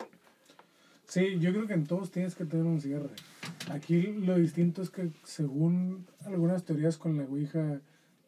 Sí, 1.08 1.40
yo 1.40 1.52
creo 1.54 1.66
que 1.66 1.74
en 1.74 1.88
todos 1.88 2.12
tienes 2.12 2.36
que 2.36 2.46
tener 2.46 2.66
un 2.66 2.82
cierre. 2.82 3.10
Aquí 3.72 4.02
lo 4.04 4.36
distinto 4.38 4.84
es 4.84 4.92
que 4.92 5.10
según 5.24 6.06
algunas 6.26 6.64
teorías 6.66 6.98
con 6.98 7.18
la 7.18 7.24
Ouija, 7.24 7.80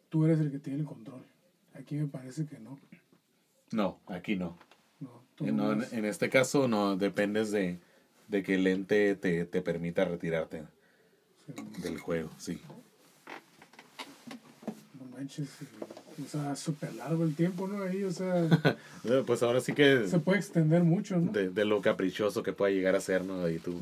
tú 0.09 0.25
eres 0.25 0.39
el 0.39 0.49
que 0.51 0.57
tiene 0.59 0.79
el 0.79 0.85
control. 0.85 1.23
Aquí 1.75 1.93
me 1.95 2.07
parece 2.07 2.47
que 2.47 2.57
no. 2.59 2.79
No, 3.71 3.99
aquí 4.07 4.35
no. 4.35 4.57
No, 5.39 5.73
en, 5.73 5.85
en 5.91 6.05
este 6.05 6.29
caso 6.29 6.67
no 6.67 6.95
dependes 6.97 7.51
de, 7.51 7.79
de 8.27 8.43
que 8.43 8.55
el 8.55 8.67
ente 8.67 9.15
te, 9.15 9.45
te 9.45 9.61
permita 9.61 10.05
retirarte 10.05 10.63
sí, 11.47 11.81
del 11.81 11.97
juego, 11.99 12.29
sí. 12.37 12.59
no 14.99 15.17
manches. 15.17 15.47
O 16.21 16.27
sea, 16.27 16.53
súper 16.57 16.93
largo 16.95 17.23
el 17.23 17.33
tiempo, 17.33 17.65
¿no? 17.67 17.81
Ahí, 17.81 18.03
o 18.03 18.11
sea, 18.11 18.49
Pues 19.25 19.41
ahora 19.41 19.61
sí 19.61 19.73
que 19.73 20.05
se 20.07 20.19
puede 20.19 20.39
extender 20.39 20.83
mucho, 20.83 21.17
¿no? 21.17 21.31
de, 21.31 21.49
de 21.49 21.65
lo 21.65 21.81
caprichoso 21.81 22.43
que 22.43 22.51
pueda 22.51 22.71
llegar 22.71 22.95
a 22.95 22.99
ser, 23.01 23.23
¿no? 23.23 23.45
Ahí 23.45 23.57
tu, 23.59 23.79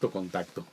tu 0.00 0.10
contacto. 0.10 0.64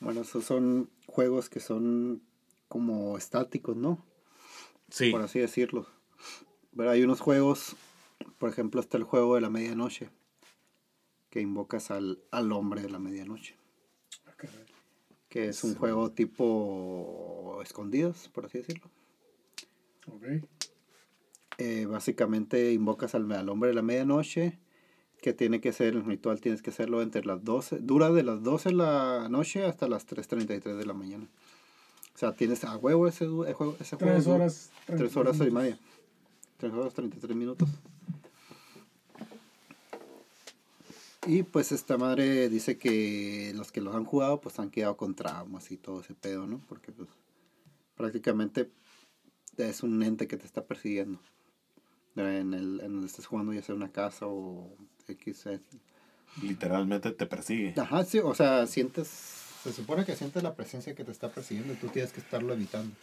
Bueno, 0.00 0.22
esos 0.22 0.44
son 0.44 0.88
juegos 1.06 1.48
que 1.50 1.60
son 1.60 2.22
como 2.68 3.18
estáticos, 3.18 3.76
¿no? 3.76 4.02
Sí, 4.90 5.10
Por 5.10 5.20
así 5.22 5.38
decirlo. 5.38 5.86
Pero 6.76 6.90
hay 6.90 7.02
unos 7.04 7.20
juegos, 7.20 7.76
por 8.38 8.48
ejemplo, 8.50 8.80
está 8.80 8.96
el 8.96 9.04
juego 9.04 9.34
de 9.34 9.40
la 9.40 9.50
medianoche, 9.50 10.10
que 11.30 11.40
invocas 11.40 11.90
al, 11.90 12.22
al 12.30 12.52
hombre 12.52 12.82
de 12.82 12.90
la 12.90 12.98
medianoche, 12.98 13.56
Ah, 14.26 14.32
caray. 14.36 14.64
que 15.28 15.48
es 15.48 15.64
un 15.64 15.74
juego 15.74 16.10
tipo 16.10 17.60
escondidos, 17.62 18.28
por 18.28 18.46
así 18.46 18.58
decirlo. 18.58 18.90
Ok. 20.06 20.24
Eh, 21.58 21.86
básicamente 21.86 22.72
invocas 22.72 23.14
al, 23.14 23.30
al 23.32 23.48
hombre 23.48 23.68
de 23.68 23.74
la 23.74 23.82
medianoche, 23.82 24.58
que 25.20 25.32
tiene 25.32 25.60
que 25.60 25.72
ser, 25.72 25.94
el 25.94 26.04
ritual 26.04 26.40
tienes 26.40 26.62
que 26.62 26.70
hacerlo 26.70 27.00
entre 27.02 27.24
las 27.24 27.44
12, 27.44 27.78
dura 27.80 28.10
de 28.10 28.24
las 28.24 28.42
12 28.42 28.70
de 28.70 28.74
la 28.74 29.28
noche 29.30 29.64
hasta 29.64 29.86
las 29.86 30.06
3.33 30.06 30.76
de 30.76 30.84
la 30.86 30.94
mañana. 30.94 31.28
O 32.14 32.18
sea, 32.18 32.32
tienes 32.34 32.64
a 32.64 32.76
huevo 32.76 33.06
ese, 33.06 33.24
du- 33.26 33.44
ese 33.44 33.54
juego. 33.54 33.76
Ese 33.80 33.96
Tres 33.96 34.26
horas. 34.26 34.70
Tres 34.86 35.16
horas 35.16 35.36
y 35.38 35.50
media. 35.50 35.78
Tres 36.62 36.74
horas 36.74 36.94
33 36.94 37.36
minutos. 37.36 37.68
Y 41.26 41.42
pues 41.42 41.72
esta 41.72 41.98
madre 41.98 42.48
dice 42.48 42.78
que 42.78 43.50
los 43.56 43.72
que 43.72 43.80
los 43.80 43.96
han 43.96 44.04
jugado 44.04 44.40
pues 44.40 44.60
han 44.60 44.70
quedado 44.70 44.96
con 44.96 45.16
traumas 45.16 45.72
y 45.72 45.76
todo 45.76 46.02
ese 46.02 46.14
pedo, 46.14 46.46
¿no? 46.46 46.60
Porque 46.68 46.92
pues 46.92 47.08
prácticamente 47.96 48.70
es 49.56 49.82
un 49.82 50.00
ente 50.04 50.28
que 50.28 50.36
te 50.36 50.46
está 50.46 50.64
persiguiendo. 50.64 51.18
En 52.14 52.54
el 52.54 52.78
en 52.78 52.92
donde 52.92 53.08
estés 53.08 53.26
jugando 53.26 53.52
ya 53.52 53.62
sea 53.62 53.74
una 53.74 53.90
casa 53.90 54.28
o 54.28 54.72
X. 55.08 55.48
literalmente 56.42 57.10
te 57.10 57.26
persigue. 57.26 57.74
Ajá, 57.76 58.04
sí, 58.04 58.20
o 58.20 58.36
sea, 58.36 58.68
sientes, 58.68 59.08
se 59.64 59.72
supone 59.72 60.04
que 60.04 60.14
sientes 60.14 60.40
la 60.44 60.54
presencia 60.54 60.94
que 60.94 61.02
te 61.02 61.10
está 61.10 61.28
persiguiendo 61.28 61.72
y 61.72 61.76
tú 61.76 61.88
tienes 61.88 62.12
que 62.12 62.20
estarlo 62.20 62.52
evitando. 62.52 62.94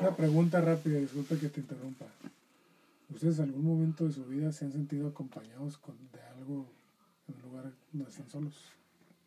Una 0.00 0.16
pregunta 0.16 0.62
rápida, 0.62 0.98
disculpe 0.98 1.38
que 1.38 1.50
te 1.50 1.60
interrumpa. 1.60 2.06
¿Ustedes 3.08 3.38
en 3.38 3.46
algún 3.46 3.64
momento 3.64 4.04
de 4.04 4.12
su 4.12 4.24
vida 4.26 4.52
se 4.52 4.64
han 4.64 4.72
sentido 4.72 5.08
acompañados 5.08 5.78
con, 5.78 5.96
de 6.12 6.20
algo 6.36 6.66
en 7.28 7.36
un 7.36 7.42
lugar 7.42 7.72
donde 7.92 8.10
están 8.10 8.28
solos? 8.28 8.72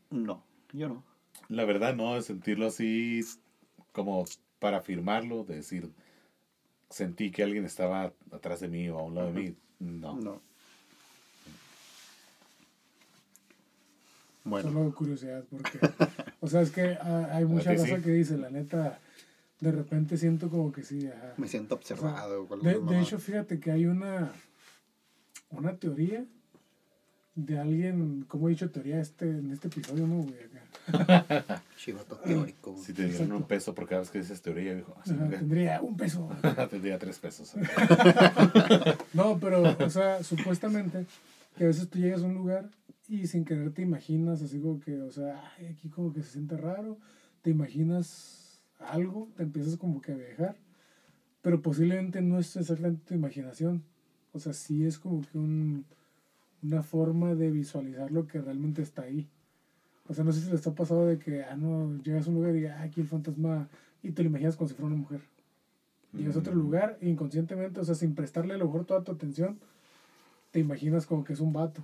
No, 0.10 0.44
yo 0.74 0.90
no. 0.90 1.04
La 1.48 1.66
verdad, 1.66 1.96
no, 1.96 2.16
de 2.16 2.22
sentirlo 2.22 2.68
así 2.68 3.22
como 3.92 4.26
para 4.60 4.78
afirmarlo, 4.78 5.44
de 5.46 5.56
decir, 5.56 5.90
sentí 6.90 7.32
que 7.32 7.44
alguien 7.44 7.66
estaba 7.66 8.14
atrás 8.32 8.60
de 8.60 8.68
mí 8.68 8.90
o 8.90 9.00
a 9.00 9.04
un 9.04 9.16
lado 9.16 9.32
de 9.32 9.42
mí. 9.42 9.56
No. 9.80 10.20
No. 10.20 10.42
Bueno, 14.44 14.72
Solo 14.72 14.96
curiosidad, 14.96 15.44
porque, 15.50 15.80
o 16.40 16.48
sea, 16.48 16.62
es 16.62 16.72
que 16.72 16.98
ah, 17.02 17.30
hay 17.32 17.46
mucha 17.46 17.78
sí? 17.78 18.02
que 18.02 18.12
dice, 18.12 18.38
la 18.38 18.50
neta, 18.50 19.00
de 19.60 19.72
repente 19.72 20.18
siento 20.18 20.50
como 20.50 20.72
que 20.72 20.84
sí, 20.84 21.08
ajá. 21.08 21.34
me 21.38 21.48
siento 21.48 21.76
O 21.76 21.82
sea, 21.82 21.96
observado. 21.98 22.48
de, 22.62 22.80
de 22.80 23.02
hecho, 23.02 23.20
fíjate 23.20 23.60
que 23.60 23.72
hay 23.72 23.86
una, 23.86 24.32
una 25.52 25.76
teoría 25.76 26.26
de 27.36 27.60
alguien, 27.60 28.26
como 28.28 28.48
he 28.48 28.52
dicho, 28.52 28.70
teoría 28.70 29.00
este, 29.00 29.30
en 29.30 29.52
este 29.52 29.68
episodio, 29.68 30.08
¿no, 30.08 30.24
güey? 30.24 30.36
Acá. 30.44 31.62
Chivato 31.78 32.18
teórico. 32.18 32.76
Si 32.82 32.94
te 32.94 33.08
dieron 33.08 33.32
un 33.32 33.44
peso 33.44 33.74
por 33.74 33.88
cada 33.88 34.02
vez 34.02 34.10
que 34.10 34.20
dices 34.20 34.42
teoría, 34.42 34.76
dijo, 34.76 34.96
Ajá, 35.00 35.30
tendría 35.30 35.82
un 35.82 35.96
peso. 35.96 36.30
tendría 36.70 36.98
tres 37.00 37.20
pesos. 37.20 37.54
No, 39.14 39.38
pero, 39.40 39.64
o 39.80 39.90
sea, 39.90 40.24
supuestamente, 40.24 41.06
que 41.58 41.64
a 41.66 41.68
veces 41.68 41.90
tú 41.90 42.00
llegas 42.00 42.22
a 42.22 42.26
un 42.26 42.36
lugar 42.36 42.70
y 43.08 43.28
sin 43.28 43.44
querer 43.44 43.72
te 43.72 43.82
imaginas 43.82 44.42
así 44.42 44.60
como 44.60 44.80
que, 44.80 45.00
o 45.02 45.12
sea, 45.12 45.42
ay, 45.58 45.68
aquí 45.68 45.90
como 45.90 46.14
que 46.14 46.22
se 46.24 46.32
siente 46.32 46.58
raro, 46.58 46.98
te 47.42 47.50
imaginas 47.50 48.49
algo, 48.80 49.30
te 49.36 49.44
empiezas 49.44 49.78
como 49.78 50.02
que 50.02 50.12
a 50.12 50.16
viajar, 50.16 50.58
pero 51.42 51.62
posiblemente 51.62 52.22
no 52.22 52.40
es 52.40 52.56
exactamente 52.56 53.04
tu 53.06 53.14
imaginación. 53.14 53.84
O 54.34 54.40
sea, 54.40 54.54
sí 54.54 54.86
es 54.86 55.00
como 55.00 55.22
que 55.22 55.38
un, 55.38 55.86
una 56.62 56.84
forma 56.84 57.36
de 57.36 57.52
visualizar 57.52 58.12
lo 58.12 58.28
que 58.28 58.42
realmente 58.42 58.82
está 58.82 59.04
ahí. 59.04 59.28
O 60.08 60.14
sea, 60.14 60.24
no 60.24 60.32
sé 60.32 60.42
si 60.42 60.52
les 60.52 60.66
ha 60.66 60.74
pasado 60.74 61.06
de 61.06 61.20
que, 61.20 61.44
ah, 61.44 61.56
no, 61.56 62.02
llegas 62.04 62.28
a 62.28 62.30
un 62.30 62.36
lugar 62.36 62.56
y 62.56 62.66
ah, 62.66 62.82
aquí 62.82 63.02
el 63.02 63.08
fantasma, 63.08 63.70
y 64.02 64.12
te 64.12 64.24
lo 64.24 64.30
imaginas 64.30 64.56
como 64.56 64.68
si 64.68 64.74
fuera 64.74 64.88
una 64.88 65.02
mujer. 65.02 65.22
Llegas 66.14 66.36
a 66.36 66.40
otro 66.40 66.56
lugar 66.56 66.98
e 67.02 67.10
inconscientemente, 67.10 67.80
o 67.80 67.84
sea, 67.84 67.94
sin 67.94 68.16
prestarle 68.16 68.56
a 68.56 68.58
lo 68.58 68.66
mejor 68.66 68.86
toda 68.86 69.04
tu 69.04 69.12
atención, 69.12 69.60
te 70.52 70.60
imaginas 70.60 71.06
como 71.06 71.24
que 71.24 71.34
es 71.34 71.40
un 71.40 71.54
vato. 71.54 71.84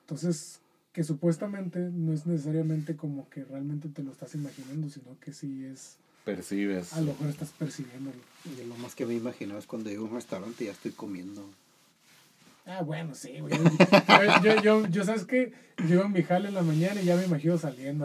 Entonces, 0.00 0.62
que 0.98 1.04
supuestamente 1.04 1.78
no 1.78 2.12
es 2.12 2.26
necesariamente 2.26 2.96
como 2.96 3.30
que 3.30 3.44
realmente 3.44 3.88
te 3.88 4.02
lo 4.02 4.10
estás 4.10 4.34
imaginando, 4.34 4.90
sino 4.90 5.16
que 5.20 5.32
sí 5.32 5.64
es, 5.64 5.96
Percibes. 6.24 6.92
a 6.92 7.00
lo 7.00 7.12
mejor 7.12 7.28
estás 7.28 7.50
percibiéndolo. 7.50 8.16
Y 8.44 8.66
lo 8.66 8.74
más 8.78 8.96
que 8.96 9.06
me 9.06 9.14
imagino 9.14 9.56
es 9.56 9.68
cuando 9.68 9.90
llego 9.90 10.06
a 10.06 10.08
un 10.08 10.16
restaurante 10.16 10.64
y 10.64 10.66
ya 10.66 10.72
estoy 10.72 10.90
comiendo. 10.90 11.48
Ah, 12.66 12.82
bueno, 12.82 13.14
sí, 13.14 13.38
güey. 13.38 13.54
Yo, 13.54 14.42
yo, 14.42 14.60
yo, 14.60 14.86
yo, 14.88 15.04
¿sabes 15.04 15.24
qué? 15.24 15.52
Llego 15.86 16.02
en 16.02 16.10
mi 16.10 16.24
jale 16.24 16.48
en 16.48 16.54
la 16.54 16.62
mañana 16.62 17.00
y 17.00 17.04
ya 17.04 17.14
me 17.14 17.26
imagino 17.26 17.56
saliendo. 17.58 18.04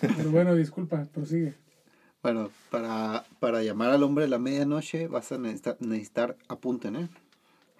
Pero 0.00 0.30
bueno, 0.30 0.54
disculpa, 0.54 1.04
prosigue. 1.12 1.54
Bueno, 2.22 2.48
para, 2.70 3.24
para 3.40 3.60
llamar 3.64 3.90
al 3.90 4.04
hombre 4.04 4.26
de 4.26 4.30
la 4.30 4.38
medianoche 4.38 5.08
vas 5.08 5.32
a 5.32 5.38
necesitar, 5.38 5.78
necesitar 5.80 6.36
apunten, 6.46 6.94
¿eh? 6.94 7.08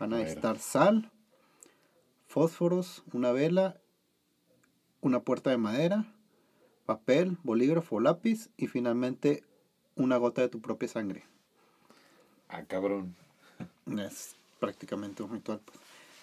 Van 0.01 0.13
a 0.13 0.17
A 0.17 0.19
necesitar 0.19 0.59
sal, 0.59 1.09
fósforos, 2.27 3.03
una 3.13 3.33
vela, 3.33 3.81
una 5.01 5.21
puerta 5.21 5.51
de 5.51 5.59
madera, 5.59 6.13
papel, 6.85 7.39
bolígrafo, 7.43 8.01
lápiz 8.01 8.51
y 8.57 8.67
finalmente 8.67 9.45
una 9.95 10.17
gota 10.17 10.43
de 10.43 10.49
tu 10.49 10.61
propia 10.61 10.89
sangre. 10.89 11.25
Ah, 12.49 12.65
cabrón. 12.65 13.15
Es 13.99 14.37
prácticamente 14.61 15.23
un 15.23 15.33
ritual. 15.33 15.61
pues. 15.65 15.79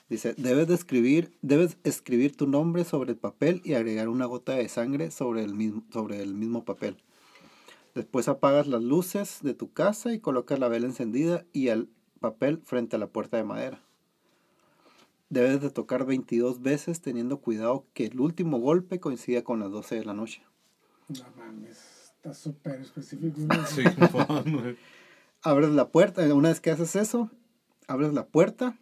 Dice, 0.09 0.35
debes 0.37 0.67
de 0.67 0.75
escribir, 0.75 1.31
debes 1.41 1.77
escribir 1.83 2.35
tu 2.35 2.45
nombre 2.45 2.83
sobre 2.83 3.11
el 3.11 3.17
papel 3.17 3.61
y 3.63 3.73
agregar 3.73 4.09
una 4.09 4.25
gota 4.25 4.53
de 4.53 4.67
sangre 4.67 5.11
sobre 5.11 5.43
el 5.43 5.53
mismo, 5.53 5.83
sobre 5.91 6.21
el 6.21 6.33
mismo 6.33 6.65
papel. 6.65 6.97
Después 7.95 8.27
apagas 8.27 8.67
las 8.67 8.83
luces 8.83 9.39
de 9.41 9.53
tu 9.53 9.71
casa 9.71 10.13
y 10.13 10.19
colocas 10.19 10.59
la 10.59 10.67
vela 10.67 10.87
encendida 10.87 11.45
y 11.53 11.69
el 11.69 11.89
papel 12.19 12.59
frente 12.63 12.95
a 12.95 12.99
la 12.99 13.07
puerta 13.07 13.37
de 13.37 13.43
madera. 13.43 13.81
Debes 15.33 15.61
de 15.61 15.71
tocar 15.71 16.05
22 16.05 16.61
veces 16.61 17.01
teniendo 17.01 17.39
cuidado 17.39 17.87
que 17.95 18.05
el 18.05 18.19
último 18.19 18.59
golpe 18.59 18.99
coincida 18.99 19.43
con 19.43 19.59
las 19.59 19.71
12 19.71 19.95
de 19.95 20.05
la 20.05 20.13
noche. 20.13 20.43
No 21.09 21.25
mames, 21.35 22.13
está 22.15 22.35
súper 22.35 22.81
específico. 22.81 23.39
¿no? 23.47 23.55
Sí, 23.67 23.81
abres 25.41 25.71
la 25.71 25.87
puerta, 25.87 26.21
una 26.35 26.49
vez 26.49 26.61
que 26.61 26.69
haces 26.69 26.95
eso, 26.95 27.31
abres 27.87 28.13
la 28.13 28.27
puerta, 28.27 28.77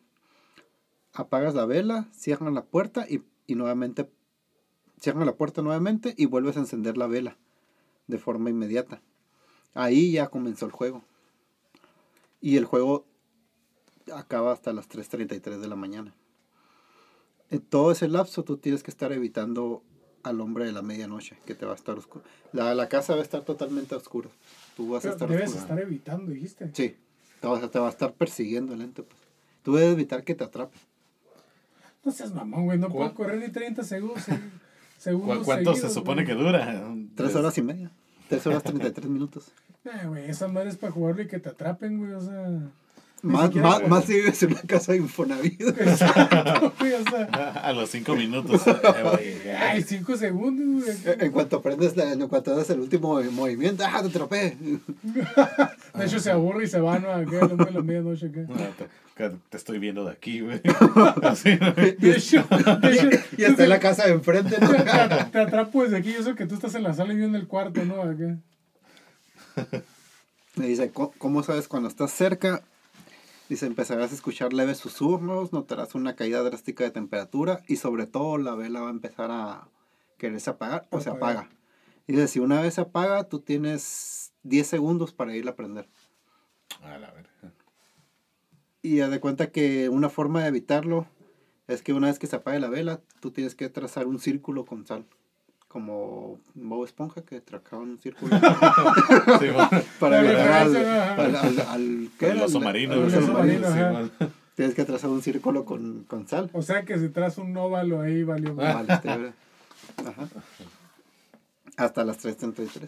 apagas 1.14 1.56
la 1.56 1.66
vela, 1.66 2.10
cierras 2.12 2.52
la 2.52 2.66
puerta 2.66 3.06
y, 3.10 3.24
y 3.48 3.56
nuevamente 3.56 4.12
cierran 5.00 5.26
la 5.26 5.38
puerta 5.38 5.62
nuevamente 5.62 6.16
y 6.18 6.26
vuelves 6.26 6.58
a 6.58 6.60
encender 6.60 6.98
la 6.98 7.08
vela 7.08 7.38
de 8.08 8.18
forma 8.18 8.50
inmediata. 8.50 9.02
Ahí 9.74 10.12
ya 10.12 10.28
comenzó 10.28 10.66
el 10.66 10.74
juego. 10.74 11.02
Y 12.42 12.58
el 12.58 12.66
juego 12.66 13.06
acaba 14.14 14.52
hasta 14.52 14.74
las 14.74 14.90
3.33 14.90 15.60
de 15.60 15.68
la 15.70 15.78
mañana. 15.78 16.14
En 17.52 17.62
todo 17.62 17.92
ese 17.92 18.08
lapso 18.08 18.44
tú 18.44 18.58
tienes 18.58 18.82
que 18.84 18.90
estar 18.92 19.12
evitando 19.12 19.84
al 20.24 20.40
hombre 20.42 20.66
de 20.66 20.72
la 20.72 20.82
medianoche, 20.82 21.36
que 21.46 21.54
te 21.56 21.66
va 21.66 21.74
a 21.74 21.76
estar 21.76 21.98
oscuro. 21.98 22.24
La, 22.54 22.74
la 22.76 22.88
casa 22.90 23.14
va 23.14 23.20
a 23.20 23.24
estar 23.24 23.42
totalmente 23.44 23.94
oscura. 23.96 24.30
Tú 24.78 24.90
vas 24.90 25.00
a 25.00 25.02
Pero 25.04 25.14
estar 25.14 25.30
debes 25.30 25.50
oscura. 25.50 25.62
estar 25.64 25.80
evitando, 25.80 26.32
dijiste. 26.32 26.70
Sí, 26.74 26.96
te 27.40 27.48
va, 27.48 27.58
a- 27.58 27.68
te 27.70 27.80
va 27.80 27.88
a 27.88 27.90
estar 27.90 28.14
persiguiendo 28.14 28.74
el 28.74 28.82
ente. 28.82 29.04
Pues. 29.04 29.20
Tú 29.64 29.76
debes 29.76 29.94
evitar 29.94 30.24
que 30.24 30.34
te 30.36 30.44
atrape. 30.44 30.78
No 32.04 32.12
seas 32.12 32.34
mamón, 32.34 32.66
güey. 32.66 32.80
No 32.80 32.90
¿Cuál- 32.90 33.14
puedo 33.14 33.30
correr 33.30 33.40
ni 33.40 33.52
30 33.52 33.84
segundos. 33.84 34.24
se- 34.24 34.32
¿Cu- 34.40 34.40
segundos 34.98 35.46
¿Cuánto 35.46 35.72
se 35.72 35.82
seguidos, 35.82 35.94
supone 35.94 36.24
güey. 36.24 36.38
que 36.38 36.44
dura? 36.44 36.86
Tres 37.16 37.36
horas 37.36 37.58
y 37.58 37.62
media. 37.64 37.92
Tres 38.30 38.46
horas 38.48 38.64
33 38.64 39.10
minutos. 39.10 39.52
Eh, 39.84 40.06
güey, 40.06 40.30
esa 40.30 40.48
madre 40.48 40.70
es 40.70 40.78
para 40.78 40.94
jugarlo 40.94 41.24
y 41.24 41.28
que 41.28 41.40
te 41.40 41.50
atrapen, 41.50 41.98
güey. 41.98 42.12
O 42.12 42.22
sea. 42.22 42.70
Más, 43.24 43.54
más, 43.54 43.88
más 43.88 44.06
si 44.06 44.14
vives 44.16 44.42
en 44.42 44.52
una 44.54 44.62
casa 44.62 44.94
de 44.94 44.98
Infonavit. 44.98 45.62
Exacto, 45.80 46.74
güey. 46.80 46.94
O 46.94 47.04
sea. 47.08 47.26
A 47.64 47.72
los 47.74 47.90
cinco 47.90 48.16
minutos. 48.16 48.66
eh, 48.66 48.74
güey, 49.04 49.50
Ay, 49.56 49.84
5 49.84 50.18
segundos, 50.18 50.84
güey. 51.04 51.18
En 51.20 51.32
cuanto 51.32 51.58
aprendes, 51.58 51.96
la- 51.96 52.12
en 52.14 52.28
cuanto 52.28 52.54
haces 52.54 52.72
el 52.72 52.80
último 52.80 53.22
movimiento, 53.32 53.84
¡ah, 53.86 54.02
te 54.02 54.08
atropé! 54.08 54.58
De 55.94 56.06
hecho, 56.06 56.20
se 56.20 56.32
aburre 56.32 56.64
y 56.64 56.68
se 56.68 56.80
va, 56.80 56.98
¿no? 56.98 57.12
Acá, 57.12 57.48
de 57.48 57.72
la 57.72 57.82
medianoche 57.82 58.26
acá. 58.28 58.42
No, 58.48 58.56
te, 59.50 59.58
estoy 59.58 59.78
viendo 59.78 60.04
de 60.06 60.12
aquí, 60.14 60.40
güey. 60.42 60.60
Así, 61.22 61.56
¿no? 61.62 61.74
De 61.74 61.90
hecho, 62.16 62.44
de 62.50 62.92
hecho 62.92 63.10
Y 63.38 63.44
está 63.44 63.64
en 63.66 63.70
la 63.70 63.80
casa 63.80 64.06
de 64.08 64.14
enfrente, 64.14 64.58
¿no? 64.60 64.70
te, 65.32 65.40
atrapo 65.40 65.84
desde 65.84 65.98
aquí. 65.98 66.10
Eso 66.12 66.34
que 66.34 66.48
tú 66.48 66.56
estás 66.56 66.74
en 66.74 66.82
la 66.82 66.94
sala 66.96 67.14
y 67.14 67.20
yo 67.20 67.26
en 67.26 67.36
el 67.36 67.46
cuarto, 67.48 67.86
¿no? 67.86 68.02
Acá. 68.02 68.38
Me 70.56 70.68
dice, 70.68 70.90
"¿Cómo- 70.92 71.14
¿cómo 71.18 71.44
sabes 71.44 71.68
cuando 71.68 71.88
estás 71.88 72.12
cerca? 72.12 72.62
Dice, 73.52 73.66
empezarás 73.66 74.14
a 74.14 74.16
escuchar 74.16 74.54
leves 74.54 74.78
susurros, 74.78 75.52
notarás 75.52 75.94
una 75.94 76.16
caída 76.16 76.42
drástica 76.42 76.86
de 76.86 76.92
temperatura 76.92 77.62
y 77.68 77.76
sobre 77.76 78.08
todo 78.08 78.38
la 78.38 78.56
vela 78.56 78.80
va 78.80 78.88
a 78.88 78.92
empezar 78.92 79.30
a 79.30 79.68
quererse 80.18 80.52
apagar 80.52 80.88
o 80.90 81.02
se 81.02 81.10
apaga. 81.10 81.50
Y 82.08 82.14
dice, 82.14 82.30
si 82.30 82.40
una 82.40 82.62
vez 82.62 82.76
se 82.76 82.80
apaga, 82.80 83.26
tú 83.28 83.42
tienes 83.42 84.32
10 84.44 84.66
segundos 84.66 85.12
para 85.12 85.36
ir 85.36 85.50
a 85.50 85.58
prender. 85.58 85.90
A 86.82 86.98
la 86.98 87.12
verga. 87.12 87.30
Y 88.82 89.02
haz 89.02 89.12
de 89.12 89.20
cuenta 89.20 89.52
que 89.52 89.90
una 89.90 90.08
forma 90.08 90.44
de 90.44 90.48
evitarlo 90.48 91.06
es 91.68 91.82
que 91.82 91.92
una 91.92 92.08
vez 92.08 92.20
que 92.20 92.28
se 92.28 92.38
apague 92.38 92.62
la 92.62 92.70
vela, 92.70 93.02
tú 93.20 93.32
tienes 93.32 93.54
que 93.56 93.68
trazar 93.68 94.08
un 94.08 94.20
círculo 94.22 94.66
con 94.66 94.88
sal. 94.88 95.06
Como 95.72 96.38
Bob 96.54 96.84
Esponja 96.84 97.22
que 97.22 97.40
trazaban 97.40 97.92
un 97.92 98.00
círculo 98.02 98.36
Sí, 99.40 99.46
bueno, 99.54 99.70
para 100.02 100.22
llegar 100.22 100.52
al, 100.52 100.76
al, 100.76 101.36
al, 101.38 101.60
al- 101.62 102.10
¿qué 102.20 102.26
el 102.32 102.38
era? 102.38 102.46
oso 102.46 102.58
Al- 102.58 102.64
marino. 102.66 102.94
al 102.94 103.00
güey. 103.00 103.10
oso 103.16 103.20
oso 103.20 103.34
marino. 103.34 103.62
marino, 103.62 103.68
Sí, 103.74 103.80
ajá. 103.80 103.92
bueno. 103.92 104.10
Tienes 104.56 104.76
que 104.76 104.84
trazar 104.84 105.10
un 105.10 105.22
círculo 105.22 105.64
con, 105.64 106.04
con 106.04 106.28
sal. 106.28 106.50
O 106.52 106.62
sea 106.62 106.84
que 106.84 107.00
si 107.00 107.08
traes 107.08 107.38
un 107.38 107.56
óvalo 107.56 108.02
ahí, 108.02 108.24
valió. 108.24 108.52
Ah. 108.60 108.84
Vale, 108.84 108.94
este. 108.94 109.10
Ajá. 109.10 110.28
Hasta 111.78 112.04
las 112.04 112.24
3.33. 112.24 112.88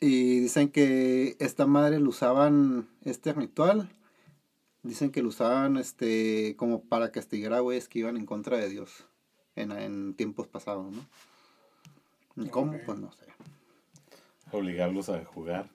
Y 0.00 0.40
dicen 0.40 0.68
que 0.68 1.36
esta 1.40 1.66
madre 1.66 1.98
lo 1.98 2.10
usaban, 2.10 2.86
este 3.04 3.32
ritual, 3.32 3.88
dicen 4.82 5.10
que 5.10 5.22
lo 5.22 5.28
usaban 5.28 5.76
este 5.78 6.54
como 6.56 6.82
para 6.82 7.10
castigar 7.10 7.52
a 7.54 7.60
güeyes 7.60 7.88
que 7.88 8.00
iban 8.00 8.16
en 8.16 8.26
contra 8.26 8.58
de 8.58 8.68
Dios 8.68 9.06
en, 9.62 9.72
en 9.72 10.14
tiempos 10.14 10.46
pasados, 10.46 10.92
¿no? 10.94 12.44
¿Y 12.44 12.48
cómo? 12.48 12.78
Pues 12.86 12.98
no 12.98 13.10
sé. 13.12 13.24
Obligarlos 14.52 15.08
a 15.08 15.24
jugar. 15.24 15.68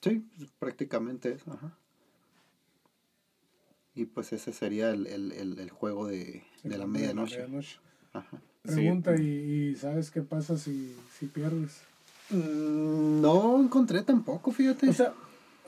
Sí, 0.00 0.24
pues, 0.36 0.50
prácticamente 0.58 1.32
eso, 1.32 1.52
ajá. 1.52 1.76
Y 3.94 4.06
pues 4.06 4.32
ese 4.32 4.52
sería 4.52 4.90
el, 4.90 5.06
el, 5.06 5.32
el, 5.32 5.58
el 5.58 5.70
juego 5.70 6.06
de, 6.06 6.42
de 6.62 6.78
la 6.78 6.86
medianoche. 6.86 7.46
Ajá. 8.12 8.38
Sí. 8.64 8.74
Pregunta, 8.74 9.14
¿y, 9.16 9.70
y 9.72 9.76
sabes 9.76 10.10
qué 10.10 10.22
pasa 10.22 10.56
si, 10.56 10.96
si 11.18 11.26
pierdes? 11.26 11.82
Mm, 12.30 13.20
No 13.20 13.60
encontré 13.62 14.02
tampoco, 14.02 14.50
fíjate. 14.50 14.88
O 14.88 14.92
sea, 14.92 15.12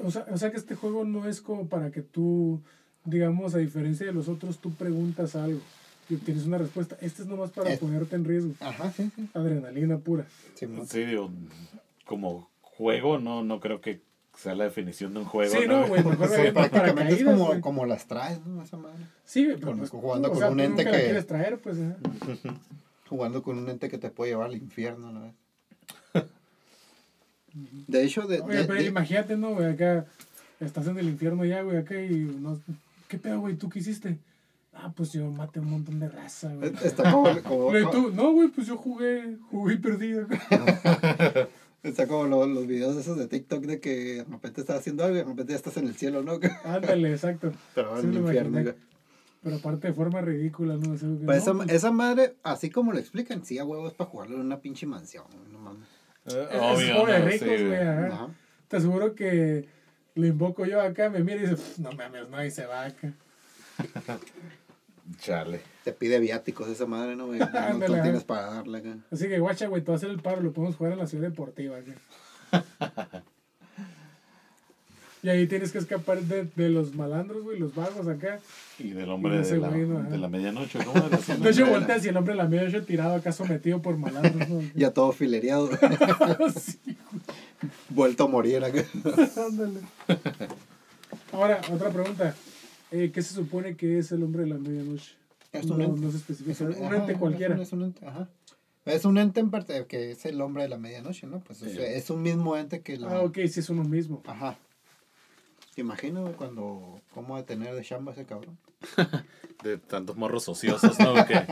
o, 0.03 0.11
sea, 0.11 0.27
o 0.31 0.37
sea 0.39 0.51
que 0.51 0.57
este 0.57 0.75
juego 0.75 1.05
no 1.05 1.29
es 1.29 1.41
como 1.41 1.69
para 1.69 1.91
que 1.91 2.03
tú, 2.03 2.61
digamos, 3.05 3.55
a 3.55 3.59
diferencia 3.59 4.07
de 4.07 4.13
los 4.13 4.29
otros, 4.29 4.59
tú 4.59 4.73
preguntas 4.73 5.37
algo 5.37 5.61
y 6.09 6.15
obtienes 6.15 6.47
una 6.47 6.59
respuesta. 6.59 6.97
Este 7.01 7.23
es 7.23 7.29
nomás 7.29 7.51
para 7.51 7.73
Eh. 7.73 7.79
ponerte 7.79 8.17
en 8.17 8.25
riesgo. 8.25 8.55
Ajá, 8.61 8.93
sí, 8.93 9.11
sí. 9.17 9.29
Adrenalina 9.35 9.99
pura. 9.99 10.27
Simón. 10.55 10.87
Sí, 10.87 11.05
digo, 11.05 11.31
como 12.05 12.49
juego, 12.61 13.19
no, 13.19 13.43
no 13.45 13.61
creo 13.61 13.81
que 13.81 14.01
sea 14.37 14.55
la 14.55 14.65
definición 14.65 15.15
de 15.15 15.21
un 15.21 15.25
juego. 15.27 15.53
Sí, 15.53 15.67
no, 15.67 15.87
güey, 15.89 16.05
mejor 16.05 16.29
Sí, 16.29 16.51
prácticamente 16.53 17.15
es 17.15 17.25
como, 17.25 17.61
como 17.61 17.87
las 17.87 18.07
traes, 18.07 18.45
¿no? 18.47 18.63
Esa 18.63 18.77
madre. 18.77 19.03
Sí, 19.25 19.47
pero 19.55 19.69
con- 19.69 19.79
pues, 19.79 19.91
jugando 19.91 20.29
o 20.29 20.31
con 20.33 20.41
sea, 20.41 20.51
un 20.51 20.61
ente 20.61 20.85
que- 20.85 20.91
quieres 20.91 21.27
traer, 21.27 21.59
pues. 21.59 21.79
ajá. 21.79 21.97
Jugando 23.09 23.41
con 23.43 23.57
un 23.59 23.69
ente 23.71 23.89
que 23.89 23.99
te 23.99 24.11
puede 24.11 24.33
llevar 24.33 24.47
al 24.49 24.57
infierno, 24.57 25.13
¿no? 25.13 25.33
De 27.87 28.05
hecho, 28.05 28.27
de, 28.27 28.41
Oye, 28.41 28.59
de- 28.59 28.65
pero 28.65 28.81
de- 28.81 28.87
imagínate, 28.87 29.37
¿no, 29.37 29.55
güey? 29.55 29.67
Acá 29.73 30.07
estás 30.61 30.87
en 30.89 30.99
el 30.99 31.07
infierno 31.09 31.45
ya, 31.45 31.63
güey, 31.63 31.79
acá 31.79 31.99
y 32.01 32.11
no... 32.41 32.61
¿Qué 33.09 33.19
pedo, 33.19 33.41
güey? 33.41 33.55
¿Tú 33.55 33.69
qué 33.69 33.79
hiciste? 33.79 34.19
Ah, 34.79 34.93
pues 34.95 35.13
yo 35.13 35.31
maté 35.31 35.59
un 35.61 35.71
montón 35.71 35.99
de 35.99 36.09
raza, 36.09 36.55
güey. 36.55 36.71
está 36.85 37.11
como, 37.11 37.25
como- 37.43 37.91
tú, 37.91 38.11
no, 38.13 38.33
güey, 38.33 38.49
pues 38.49 38.67
yo 38.67 38.77
jugué, 38.77 39.39
jugué 39.51 39.75
y 39.75 39.79
perdí. 39.79 40.13
está 41.83 42.07
como 42.07 42.27
lo- 42.27 42.47
los 42.47 42.67
videos 42.67 42.97
esos 42.97 43.17
de 43.17 43.27
TikTok 43.27 43.65
de 43.65 43.81
que 43.81 43.95
de 44.17 44.25
repente 44.25 44.61
estás 44.61 44.79
haciendo 44.81 45.05
algo 45.05 45.17
y 45.17 45.19
de 45.21 45.25
repente 45.25 45.53
ya 45.53 45.57
estás 45.57 45.77
en 45.79 45.87
el 45.89 45.95
cielo, 45.97 46.23
¿no? 46.23 46.39
Ándale, 46.65 47.11
exacto. 47.13 47.53
Pero 47.75 47.97
Sí 48.01 48.07
en 48.07 48.13
el 48.15 48.19
infierno. 48.21 48.61
imaginé. 48.61 48.75
Pero 49.43 49.57
aparte 49.57 49.89
de 49.89 49.95
forma 49.95 50.21
ridícula, 50.21 50.75
¿no? 50.77 50.93
Así 50.95 51.07
que, 51.07 51.25
Pues 51.25 51.47
no, 51.47 51.53
esa, 51.53 51.55
pues, 51.55 51.71
esa 51.71 51.91
madre, 51.93 52.35
así 52.43 52.69
como 52.71 52.93
lo 52.93 52.99
explican, 52.99 53.45
sí, 53.45 53.59
a 53.59 53.65
huevo 53.65 53.87
es 53.87 53.95
para 53.95 54.11
jugarlo 54.11 54.37
en 54.37 54.43
una 54.43 54.59
pinche 54.61 54.87
mansión, 54.87 55.25
güey, 55.33 55.53
no 55.53 55.59
mames. 55.61 55.89
Eh, 56.27 56.49
es 56.51 56.61
obvio, 56.61 57.07
ricos, 57.25 57.49
Sí, 57.49 57.65
güey. 57.65 57.79
Te 58.69 58.77
aseguro 58.77 59.15
que 59.15 59.69
lo 60.17 60.27
invoco 60.27 60.67
yo 60.67 60.81
acá, 60.81 61.09
me 61.11 61.21
mira 61.23 61.37
y 61.37 61.41
dice, 61.43 61.55
"Pff, 61.55 61.79
no 61.79 61.93
mames, 61.93 62.29
no, 62.29 62.45
y 62.45 62.51
se 62.51 62.67
va 62.67 62.87
acá. 62.87 63.13
Chale. 65.19 65.61
Te 65.85 65.93
pide 65.93 66.19
viáticos 66.19 66.69
esa 66.69 66.87
madre, 66.87 67.17
¿no? 67.17 67.27
güey? 67.27 67.41
Ajá. 67.43 67.75
tienes 67.79 68.25
para 68.25 68.47
darle 68.55 68.79
acá. 68.79 68.97
Así 69.11 69.29
que, 69.29 69.39
guacha, 69.39 69.67
güey, 69.69 69.83
a 69.87 69.93
hacer 69.93 70.11
el 70.11 70.21
paro, 70.21 70.41
lo 70.41 70.53
podemos 70.53 70.77
jugar 70.77 70.93
en 70.93 70.99
la 70.99 71.07
ciudad 71.07 71.29
deportiva 71.29 71.77
acá. 71.79 73.23
Y 75.23 75.29
ahí 75.29 75.49
tienes 75.49 75.73
que 75.73 75.79
escapar 75.79 76.21
de, 76.21 76.45
de 76.55 76.69
los 76.69 76.95
malandros, 76.95 77.43
güey, 77.43 77.59
los 77.59 77.75
vagos 77.75 78.07
acá. 78.07 78.39
Y 78.79 78.91
del 78.91 79.11
hombre 79.11 79.41
de 79.41 79.59
la, 79.59 79.69
güey, 79.71 79.85
¿no? 79.85 80.05
De 80.05 80.19
la 80.19 80.29
medianoche, 80.29 80.79
¿cómo 80.85 81.09
De 81.43 81.51
hecho, 81.51 81.67
no, 81.67 81.73
volteas 81.73 82.05
y 82.05 82.11
el 82.11 82.17
hombre 82.17 82.35
de 82.35 82.39
la 82.39 82.49
medianoche 82.49 82.83
tirado 82.83 83.17
acá 83.17 83.33
sometido 83.33 83.83
por 83.83 83.97
malandros, 83.97 84.49
¿no? 84.49 84.63
Ya 84.77 84.93
todo 84.93 85.11
filereado, 85.11 85.69
sí, 86.57 86.97
vuelto 87.89 88.23
a 88.23 88.29
morir 88.29 88.63
acá. 88.63 88.85
ándale. 89.49 89.81
Ahora, 91.33 91.61
otra 91.73 91.91
pregunta. 91.91 92.33
Eh, 92.91 93.11
¿Qué 93.13 93.23
se 93.23 93.35
supone 93.35 93.77
que 93.77 93.99
es 93.99 94.13
el 94.13 94.23
hombre 94.23 94.43
de 94.45 94.49
la 94.51 94.59
medianoche? 94.59 95.15
Es 95.53 95.67
no, 95.67 95.75
un 95.75 95.83
ente. 95.83 96.01
no 96.01 96.11
se 96.11 96.19
especifica. 96.19 96.53
Es 96.53 96.61
un, 96.61 96.69
un 96.69 96.85
ajá, 96.85 96.97
ente 96.97 97.13
es 97.13 97.19
cualquiera. 97.19 97.55
un- 97.55 97.61
Es 97.61 97.73
un, 97.73 97.83
ente, 97.85 98.07
ajá. 98.07 98.29
Es 98.85 99.05
un 99.05 99.19
ente 99.19 99.41
en 99.41 99.51
parte 99.51 99.87
que 99.87 100.13
es 100.13 100.25
el 100.27 100.41
hombre 100.41 100.63
de 100.65 100.69
la 100.69 100.79
medianoche, 100.79 101.27
¿no? 101.27 101.41
Pues 101.41 101.61
o 101.63 101.65
Sí. 101.67 101.75
sea, 101.75 101.87
es 101.91 102.09
un 102.11 102.23
mismo 102.23 102.57
ente 102.57 102.83
que 102.83 102.97
la... 102.99 103.09
Ah, 103.17 103.23
ok, 103.23 103.39
sí 103.49 103.61
es 103.61 103.69
uno 103.71 103.83
mismo. 103.83 104.23
Ajá. 104.27 104.57
¿Te 105.75 105.81
imaginas 105.81 106.31
cuando... 106.37 107.01
cómo 107.13 107.37
detener 107.37 107.75
de 107.75 107.83
chamba 107.83 108.13
ese 108.13 108.25
cabrón? 108.25 108.57
De 109.65 109.79
tantos 109.79 110.17
morros 110.17 110.49
ociosos, 110.49 110.99
¿no? 111.01 111.15
Que, 111.27 111.43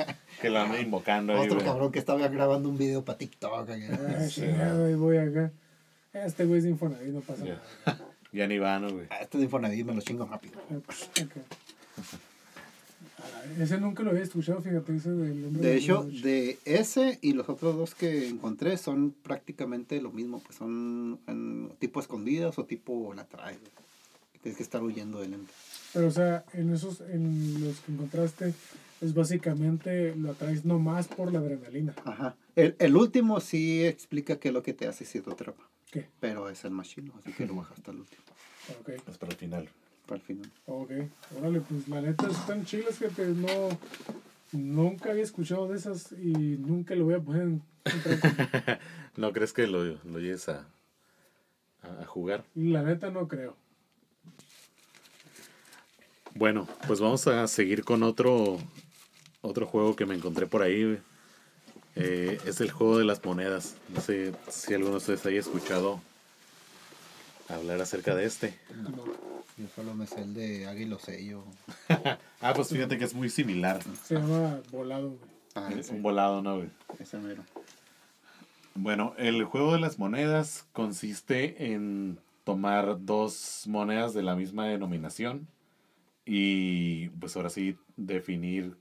que 0.43 0.51
lo 0.51 0.61
andan 0.61 0.81
invocando 0.83 1.33
ahí, 1.33 1.41
Otro 1.41 1.55
güey. 1.55 1.67
cabrón 1.67 1.91
que 1.91 1.99
estaba 1.99 2.29
grabando 2.29 2.69
un 2.69 2.77
video 2.77 3.03
para 3.05 3.17
TikTok. 3.19 3.53
acá. 3.61 3.75
Ah, 3.75 4.85
ahí 4.87 4.95
voy 4.95 5.17
acá. 5.17 5.51
Este 6.13 6.45
güey 6.45 6.59
es 6.59 6.65
de 6.65 6.71
Infonavit, 6.71 7.09
no 7.09 7.21
pasa 7.21 7.45
Ya. 7.45 7.63
nada. 7.87 8.07
Ya 8.35 8.49
ni 8.49 8.59
van, 8.59 8.91
güey. 8.93 9.07
Ah, 9.11 9.19
Este 9.23 9.39
de 9.39 9.45
Infonavit 9.45 9.87
me 9.87 9.95
lo 9.95 10.01
chingo 10.01 10.27
rápido. 10.27 10.59
Ok. 10.77 11.37
Ah, 13.19 13.43
Ese 13.61 13.79
nunca 13.79 14.03
lo 14.03 14.11
había 14.11 14.25
escuchado, 14.25 14.61
fíjate, 14.61 14.97
ese 14.97 15.11
del 15.11 15.45
hombre 15.45 15.63
De 15.63 15.75
la 15.75 15.81
hecho, 15.81 16.03
de 16.03 16.59
ese 16.65 17.19
y 17.23 17.33
los 17.33 17.49
otros 17.49 17.77
dos 17.77 17.95
que 17.95 18.29
encontré 18.29 18.77
son 18.77 19.13
prácticamente 19.23 20.01
lo 20.03 20.11
mismo, 20.11 20.41
pues 20.41 20.59
son 20.59 21.21
en 21.29 21.71
tipo 21.79 22.01
escondidas 22.01 22.59
o 22.59 22.65
tipo 22.65 23.15
la 23.15 23.25
güey. 23.25 23.57
Tienes 24.43 24.57
que 24.57 24.63
estar 24.65 24.83
huyendo 24.83 25.21
del 25.21 25.35
ente. 25.35 25.53
Pero, 25.95 26.09
o 26.09 26.11
sea, 26.11 26.45
en 26.53 26.75
esos, 26.75 27.01
en 27.03 27.65
los 27.65 27.79
que 27.81 27.93
encontraste, 27.93 28.53
es 29.01 29.15
básicamente 29.15 30.15
lo 30.17 30.33
atraes 30.33 30.65
nomás 30.65 31.07
por 31.07 31.33
la 31.33 31.39
adrenalina. 31.39 31.95
Ajá. 32.05 32.35
El, 32.57 32.75
el 32.79 32.97
último 32.97 33.41
sí 33.41 33.85
explica 33.85 34.39
qué 34.41 34.49
es 34.49 34.55
lo 34.55 34.63
que 34.63 34.75
te 34.75 34.89
hace 34.89 35.05
si 35.05 35.21
te 35.21 35.31
atrapa. 35.31 35.63
¿Qué? 35.95 36.09
Pero 36.19 36.49
es 36.51 36.65
el 36.65 36.73
machino, 36.73 37.13
así 37.19 37.33
que 37.33 37.47
lo 37.47 37.55
bajas 37.55 37.79
hasta 37.79 37.93
el 37.93 37.99
último, 38.01 38.23
Ok, 38.81 38.89
Es 39.09 39.17
para 39.17 39.31
el 39.33 39.39
final. 39.39 39.69
para 40.07 40.17
el 40.21 40.27
final. 40.27 40.51
ok. 40.67 40.91
Órale, 41.39 41.61
pues 41.61 41.87
la 41.89 42.01
neta 42.01 42.27
están 42.29 42.65
chilas, 42.67 42.99
que 42.99 43.09
no, 43.27 43.79
Nunca 44.53 45.11
había 45.13 45.23
escuchado 45.23 45.69
de 45.69 45.77
esas 45.79 46.11
y 46.13 46.33
nunca 46.59 46.95
lo 46.97 47.05
voy 47.05 47.15
a 47.15 47.21
poner 47.21 47.43
en 47.43 47.63
en- 47.85 48.79
¿No 49.17 49.33
crees 49.33 49.53
que 49.53 49.67
lo, 49.69 49.85
lo 49.85 50.19
llegues 50.19 50.49
a, 50.49 50.67
a, 51.83 52.03
a 52.03 52.07
jugar? 52.07 52.45
La 52.57 52.83
neta 52.83 53.11
no 53.11 53.29
creo. 53.29 53.57
Bueno, 56.35 56.67
pues 56.89 57.01
vamos 57.01 57.27
a 57.29 57.47
seguir 57.47 57.85
con 57.85 58.03
otro, 58.03 58.59
otro 59.43 59.67
juego 59.67 59.95
que 59.95 60.07
me 60.07 60.15
encontré 60.17 60.47
por 60.47 60.63
ahí. 60.63 60.99
Eh, 61.97 62.39
es 62.47 62.61
el 62.61 62.71
juego 62.71 62.99
de 62.99 63.05
las 63.05 63.25
monedas. 63.25 63.77
No 63.95 64.01
sé 64.01 64.35
si 64.51 64.75
alguno 64.75 64.93
de 64.93 64.97
ustedes 64.99 65.25
haya 65.27 65.41
escuchado 65.41 66.01
hablar 67.49 67.81
acerca 67.81 68.15
de 68.15 68.25
este. 68.25 68.59
No. 68.83 68.91
Yo 69.57 69.69
solo 69.77 69.95
me 69.95 70.07
sé 70.07 70.23
el 70.23 70.35
de 70.35 70.67
Águilo 70.67 70.99
Sello. 70.99 71.45
Ah, 72.41 72.53
pues 72.55 72.69
fíjate 72.69 72.99
que 72.99 73.05
es 73.05 73.15
muy 73.15 73.31
similar. 73.31 73.81
Se 74.05 74.17
llama 74.17 74.61
volado, 74.71 75.09
güey. 75.11 75.21
Ah, 75.55 75.71
Es 75.79 75.89
un 75.89 76.03
volado, 76.03 76.43
¿no? 76.43 76.57
güey? 76.57 76.69
ese 76.99 77.17
mero. 77.17 77.43
Bueno, 78.75 79.15
el 79.17 79.45
juego 79.45 79.73
de 79.73 79.81
las 79.81 79.99
monedas 79.99 80.67
consiste 80.75 81.73
en 81.73 82.19
tomar 82.45 83.03
dos 83.07 83.63
monedas 83.67 84.13
de 84.13 84.23
la 84.23 84.35
misma 84.37 84.67
denominación 84.67 85.49
y 86.27 87.09
pues 87.11 87.35
ahora 87.37 87.49
sí 87.49 87.79
definir 87.97 88.77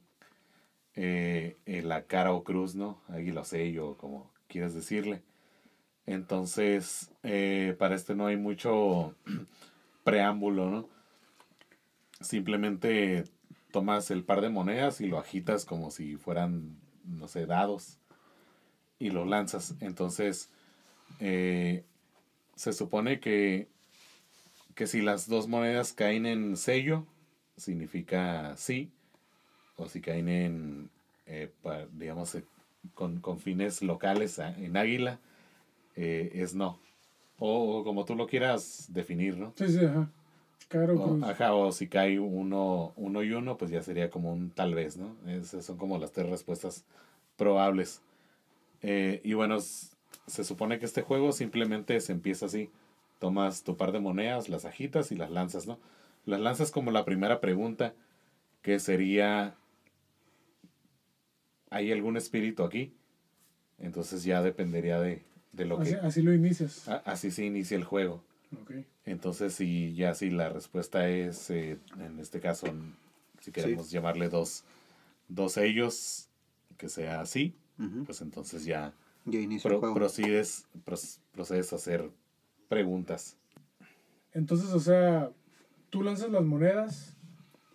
eh, 0.95 1.57
eh, 1.65 1.81
la 1.81 2.05
cara 2.05 2.33
o 2.33 2.43
cruz, 2.43 2.75
¿no? 2.75 3.01
Águila 3.07 3.41
o 3.41 3.45
sello, 3.45 3.97
como 3.97 4.31
quieras 4.47 4.73
decirle. 4.73 5.23
Entonces, 6.05 7.11
eh, 7.23 7.75
para 7.79 7.95
este 7.95 8.15
no 8.15 8.27
hay 8.27 8.37
mucho 8.37 9.15
preámbulo, 10.03 10.69
¿no? 10.69 10.89
Simplemente 12.19 13.23
tomas 13.71 14.11
el 14.11 14.23
par 14.23 14.41
de 14.41 14.49
monedas 14.49 15.01
y 15.01 15.07
lo 15.07 15.17
agitas 15.17 15.65
como 15.65 15.91
si 15.91 16.15
fueran, 16.15 16.77
no 17.05 17.27
sé, 17.27 17.45
dados 17.45 17.99
y 18.99 19.09
lo 19.09 19.25
lanzas. 19.25 19.75
Entonces, 19.79 20.49
eh, 21.19 21.83
se 22.55 22.73
supone 22.73 23.19
que, 23.19 23.67
que 24.75 24.87
si 24.87 25.01
las 25.01 25.27
dos 25.27 25.47
monedas 25.47 25.93
caen 25.93 26.25
en 26.25 26.55
sello, 26.55 27.07
significa 27.57 28.55
sí, 28.57 28.91
o 29.77 29.87
si 29.87 30.01
caen 30.01 30.29
en, 30.29 30.89
eh, 31.25 31.49
pa- 31.61 31.85
digamos, 31.93 32.35
eh, 32.35 32.43
con, 32.93 33.19
con 33.19 33.39
fines 33.39 33.81
locales 33.81 34.39
a- 34.39 34.55
en 34.57 34.77
águila, 34.77 35.19
eh, 35.95 36.31
es 36.35 36.55
no. 36.55 36.79
O, 37.39 37.79
o 37.79 37.83
como 37.83 38.05
tú 38.05 38.15
lo 38.15 38.27
quieras 38.27 38.87
definir, 38.93 39.37
¿no? 39.37 39.53
Sí, 39.55 39.67
sí, 39.69 39.85
ajá. 39.85 40.09
Caro 40.69 40.95
O, 40.97 41.05
cruz. 41.05 41.23
ajá, 41.23 41.53
o 41.53 41.71
si 41.71 41.87
cae 41.87 42.19
uno, 42.19 42.93
uno 42.95 43.23
y 43.23 43.31
uno, 43.31 43.57
pues 43.57 43.71
ya 43.71 43.81
sería 43.81 44.09
como 44.09 44.31
un 44.31 44.51
tal 44.51 44.73
vez, 44.75 44.97
¿no? 44.97 45.15
Esas 45.27 45.65
son 45.65 45.77
como 45.77 45.97
las 45.97 46.11
tres 46.11 46.29
respuestas 46.29 46.85
probables. 47.37 48.01
Y 48.81 49.33
bueno, 49.33 49.59
se 49.59 50.43
supone 50.43 50.79
que 50.79 50.85
este 50.85 51.01
juego 51.01 51.31
simplemente 51.31 51.99
se 52.01 52.11
empieza 52.11 52.47
así. 52.47 52.69
Tomas 53.19 53.63
tu 53.63 53.77
par 53.77 53.91
de 53.93 53.99
monedas, 54.01 54.49
las 54.49 54.65
agitas 54.65 55.11
y 55.11 55.15
las 55.15 55.31
lanzas, 55.31 55.67
¿no? 55.67 55.79
Las 56.25 56.41
lanzas 56.41 56.71
como 56.71 56.91
la 56.91 57.05
primera 57.05 57.39
pregunta, 57.39 57.93
que 58.61 58.79
sería, 58.79 59.55
¿hay 61.73 61.91
algún 61.91 62.17
espíritu 62.17 62.63
aquí? 62.63 62.93
Entonces 63.79 64.23
ya 64.23 64.41
dependería 64.41 64.99
de, 64.99 65.23
de 65.51 65.65
lo 65.65 65.79
Así, 65.79 65.91
que... 65.91 65.97
así 65.97 66.21
lo 66.21 66.33
inicias. 66.33 66.87
a- 66.87 66.97
Así 67.05 67.31
se 67.31 67.45
inicia 67.45 67.75
el 67.77 67.83
juego. 67.83 68.23
Ok. 68.61 68.71
Entonces, 69.05 69.53
si 69.55 69.93
ya 69.95 70.13
si 70.15 70.29
la 70.29 70.49
respuesta 70.49 71.09
es, 71.09 71.49
eh, 71.49 71.77
en 71.99 72.19
este 72.19 72.39
caso, 72.39 72.67
si 73.41 73.51
queremos 73.51 73.89
llamarle 73.91 74.29
dos, 74.29 74.63
dos 75.27 75.53
sellos, 75.53 76.29
que 76.77 76.87
sea 76.89 77.21
así, 77.21 77.55
pues 78.05 78.21
entonces 78.21 78.63
ya 78.63 78.93
inicio 79.25 79.67
pro- 79.67 79.75
el 79.75 79.79
juego. 79.79 79.95
procedes, 79.95 80.65
pros- 80.85 81.19
procedes 81.33 81.73
a 81.73 81.77
hacer 81.77 82.09
preguntas. 82.69 83.35
Entonces, 84.33 84.69
o 84.69 84.79
sea, 84.79 85.31
tú 85.89 86.01
lanzas 86.03 86.29
las 86.29 86.43
monedas 86.43 87.15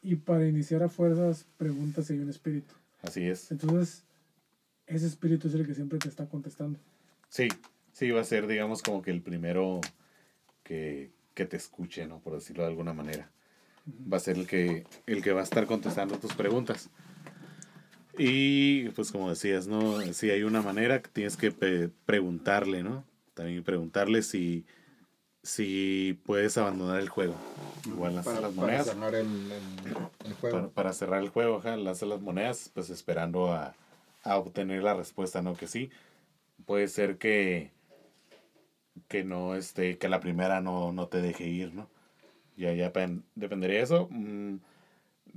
y 0.02 0.16
para 0.16 0.46
iniciar 0.48 0.82
a 0.82 0.88
fuerzas 0.88 1.46
preguntas 1.58 2.06
si 2.06 2.14
hay 2.14 2.20
un 2.20 2.30
espíritu. 2.30 2.74
Así 3.02 3.26
es. 3.26 3.50
Entonces, 3.50 4.04
ese 4.86 5.06
espíritu 5.06 5.48
es 5.48 5.54
el 5.54 5.66
que 5.66 5.74
siempre 5.74 5.98
te 5.98 6.08
está 6.08 6.28
contestando. 6.28 6.78
Sí, 7.28 7.48
sí, 7.92 8.10
va 8.10 8.20
a 8.20 8.24
ser, 8.24 8.46
digamos, 8.46 8.82
como 8.82 9.02
que 9.02 9.10
el 9.10 9.22
primero 9.22 9.80
que, 10.62 11.10
que 11.34 11.44
te 11.44 11.56
escuche, 11.56 12.06
¿no? 12.06 12.20
Por 12.20 12.34
decirlo 12.34 12.62
de 12.64 12.70
alguna 12.70 12.92
manera. 12.92 13.30
Va 14.12 14.16
a 14.18 14.20
ser 14.20 14.36
el 14.36 14.46
que, 14.46 14.84
el 15.06 15.22
que 15.22 15.32
va 15.32 15.40
a 15.40 15.44
estar 15.44 15.66
contestando 15.66 16.18
tus 16.18 16.34
preguntas. 16.34 16.90
Y 18.18 18.88
pues 18.90 19.12
como 19.12 19.30
decías, 19.30 19.68
¿no? 19.68 20.00
Si 20.12 20.30
hay 20.30 20.42
una 20.42 20.60
manera 20.60 21.00
que 21.00 21.08
tienes 21.10 21.36
que 21.36 21.52
preguntarle, 22.04 22.82
¿no? 22.82 23.04
También 23.34 23.62
preguntarle 23.62 24.22
si, 24.22 24.66
si 25.48 26.18
puedes 26.26 26.56
abandonar 26.58 27.00
el 27.00 27.08
juego. 27.08 27.34
Igual 27.86 28.14
lanzas 28.16 28.34
para, 28.34 28.46
las 28.48 28.54
para 28.54 28.66
monedas. 28.66 28.86
cerrar 28.86 29.14
el, 29.14 29.26
el, 29.26 29.96
el 30.26 30.34
juego. 30.34 30.56
Para, 30.58 30.68
para 30.68 30.92
cerrar 30.92 31.22
el 31.22 31.30
juego, 31.30 31.56
ajá, 31.56 31.76
lanzas 31.76 32.08
las 32.08 32.20
monedas, 32.20 32.70
pues 32.74 32.90
esperando 32.90 33.52
a, 33.52 33.74
a 34.24 34.36
obtener 34.36 34.82
la 34.82 34.94
respuesta, 34.94 35.40
¿no? 35.42 35.56
Que 35.56 35.66
sí. 35.66 35.90
Puede 36.66 36.88
ser 36.88 37.16
que, 37.18 37.70
que 39.08 39.24
no, 39.24 39.54
este, 39.54 39.96
que 39.98 40.08
la 40.08 40.20
primera 40.20 40.60
no, 40.60 40.92
no 40.92 41.08
te 41.08 41.22
deje 41.22 41.46
ir, 41.46 41.72
¿no? 41.74 41.88
Ya, 42.56 42.74
ya 42.74 42.92
pen- 42.92 43.24
dependería 43.34 43.78
de 43.78 43.84
eso. 43.84 44.08
Mm, 44.10 44.56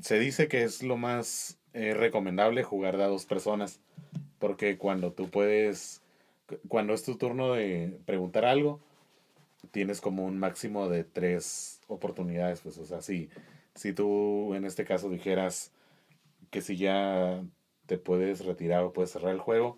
se 0.02 0.20
dice 0.20 0.48
que 0.48 0.64
es 0.64 0.84
lo 0.84 0.98
más 0.98 1.58
eh, 1.74 1.94
recomendable 1.94 2.64
jugar 2.64 2.98
de 2.98 3.04
a 3.04 3.08
dos 3.08 3.26
personas. 3.26 3.80
Porque 4.40 4.78
cuando 4.78 5.14
tú 5.14 5.30
puedes, 5.30 6.02
cu- 6.48 6.60
cuando 6.68 6.94
es 6.94 7.04
tu 7.04 7.16
turno 7.18 7.54
de 7.54 7.98
preguntar 8.06 8.44
algo, 8.44 8.82
tienes 9.70 10.02
como 10.02 10.26
un 10.26 10.40
máximo 10.40 10.90
de 10.90 11.04
tres 11.04 11.80
oportunidades. 11.88 12.62
Pues, 12.62 12.78
o 12.78 12.86
sea, 12.86 13.02
si, 13.02 13.30
si 13.76 13.94
tú 13.94 14.54
en 14.56 14.66
este 14.66 14.86
caso 14.86 15.10
dijeras 15.10 15.72
que 16.50 16.62
si 16.62 16.78
ya 16.78 17.44
te 17.86 17.98
puedes 17.98 18.46
retirar 18.46 18.84
o 18.84 18.94
puedes 18.94 19.12
cerrar 19.12 19.34
el 19.34 19.40
juego, 19.40 19.78